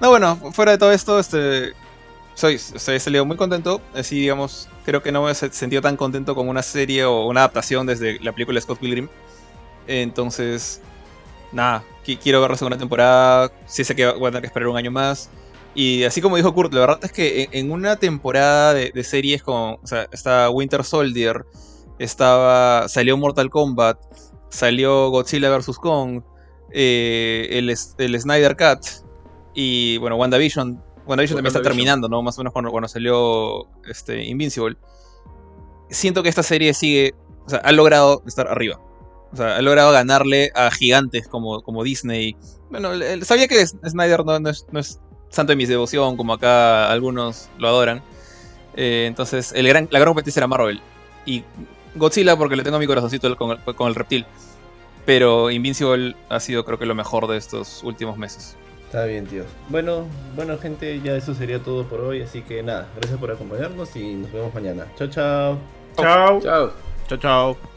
No, 0.00 0.10
bueno, 0.10 0.36
fuera 0.52 0.72
de 0.72 0.78
todo 0.78 0.92
esto, 0.92 1.18
este. 1.18 1.72
Soy, 2.34 2.58
soy 2.58 2.96
he 2.96 3.00
salido 3.00 3.24
muy 3.24 3.38
contento. 3.38 3.80
Así, 3.94 4.20
digamos, 4.20 4.68
creo 4.84 5.02
que 5.02 5.10
no 5.10 5.22
me 5.24 5.30
he 5.30 5.34
se- 5.34 5.50
sentido 5.52 5.80
tan 5.80 5.96
contento 5.96 6.34
con 6.34 6.48
una 6.48 6.62
serie 6.62 7.04
o 7.06 7.24
una 7.26 7.40
adaptación 7.40 7.86
desde 7.86 8.20
la 8.20 8.32
película 8.32 8.60
Scott 8.60 8.78
Pilgrim. 8.78 9.08
Entonces, 9.86 10.80
nada, 11.52 11.82
qui- 12.04 12.18
quiero 12.18 12.40
ver 12.40 12.50
la 12.50 12.56
segunda 12.56 12.78
temporada. 12.78 13.52
Sí 13.66 13.84
sé 13.84 13.94
que 13.94 14.06
voy 14.06 14.26
a 14.28 14.30
tener 14.30 14.42
que 14.42 14.46
esperar 14.48 14.68
un 14.68 14.76
año 14.76 14.90
más. 14.90 15.30
Y 15.74 16.04
así 16.04 16.20
como 16.22 16.36
dijo 16.36 16.54
Kurt, 16.54 16.72
la 16.72 16.80
verdad 16.80 16.98
es 17.02 17.12
que 17.12 17.48
en, 17.52 17.70
una 17.70 17.96
temporada 17.96 18.72
de, 18.74 18.90
de 18.94 19.04
series 19.04 19.42
como. 19.42 19.74
O 19.82 19.86
sea, 19.86 20.08
está 20.12 20.48
Winter 20.50 20.82
Soldier, 20.84 21.44
estaba. 21.98 22.88
salió 22.88 23.16
Mortal 23.16 23.50
Kombat, 23.50 23.98
salió 24.48 25.10
Godzilla 25.10 25.54
vs. 25.56 25.76
Kong, 25.78 26.22
eh, 26.72 27.48
el, 27.50 27.68
el 27.98 28.20
Snyder 28.20 28.56
Cut 28.56 28.86
y 29.54 29.98
bueno, 29.98 30.16
WandaVision. 30.16 30.82
WandaVision 31.06 31.36
también 31.36 31.54
está 31.54 31.62
terminando, 31.62 32.08
¿no? 32.08 32.22
Más 32.22 32.36
o 32.36 32.40
menos 32.40 32.52
cuando, 32.52 32.70
cuando 32.70 32.88
salió 32.88 33.68
este, 33.88 34.24
Invincible. 34.24 34.76
Siento 35.88 36.22
que 36.22 36.28
esta 36.28 36.42
serie 36.42 36.74
sigue, 36.74 37.14
o 37.46 37.50
sea, 37.50 37.60
ha 37.60 37.70
logrado 37.72 38.22
estar 38.26 38.48
arriba. 38.48 38.80
O 39.32 39.36
sea, 39.36 39.56
ha 39.56 39.62
logrado 39.62 39.92
ganarle 39.92 40.50
a 40.54 40.70
gigantes 40.70 41.28
como, 41.28 41.62
como 41.62 41.82
Disney. 41.82 42.36
Bueno, 42.70 42.90
sabía 43.22 43.48
que 43.48 43.66
Snyder 43.66 44.24
no, 44.24 44.38
no 44.38 44.50
es, 44.50 44.66
no 44.70 44.80
es 44.80 45.00
santo 45.28 45.52
de 45.52 45.56
mi 45.56 45.66
devoción, 45.66 46.16
como 46.16 46.32
acá 46.32 46.90
algunos 46.90 47.48
lo 47.58 47.68
adoran. 47.68 48.02
Eh, 48.76 49.04
entonces, 49.06 49.52
el 49.54 49.66
gran, 49.68 49.88
la 49.90 49.98
gran 49.98 50.10
competencia 50.10 50.40
era 50.40 50.46
Marvel. 50.46 50.80
Y 51.24 51.42
Godzilla 51.94 52.36
porque 52.36 52.56
le 52.56 52.62
tengo 52.62 52.78
mi 52.78 52.86
corazoncito 52.86 53.34
con 53.36 53.52
el, 53.52 53.74
con 53.74 53.88
el 53.88 53.94
reptil. 53.94 54.26
Pero 55.04 55.50
Invincible 55.50 56.16
ha 56.28 56.40
sido 56.40 56.64
creo 56.64 56.78
que 56.78 56.86
lo 56.86 56.94
mejor 56.94 57.26
de 57.28 57.36
estos 57.36 57.82
últimos 57.84 58.18
meses. 58.18 58.56
Está 58.86 59.04
bien, 59.04 59.26
tío. 59.26 59.44
Bueno, 59.68 60.06
bueno, 60.34 60.58
gente, 60.58 61.00
ya 61.00 61.16
eso 61.16 61.34
sería 61.34 61.58
todo 61.60 61.84
por 61.84 62.00
hoy. 62.00 62.22
Así 62.22 62.42
que 62.42 62.62
nada, 62.62 62.88
gracias 62.96 63.18
por 63.18 63.30
acompañarnos 63.30 63.94
y 63.96 64.14
nos 64.14 64.32
vemos 64.32 64.54
mañana. 64.54 64.86
Chao, 64.96 65.08
chao. 65.08 65.58
Chao. 65.96 66.40
Chao. 66.40 66.72
Chao, 67.08 67.18
chao. 67.18 67.75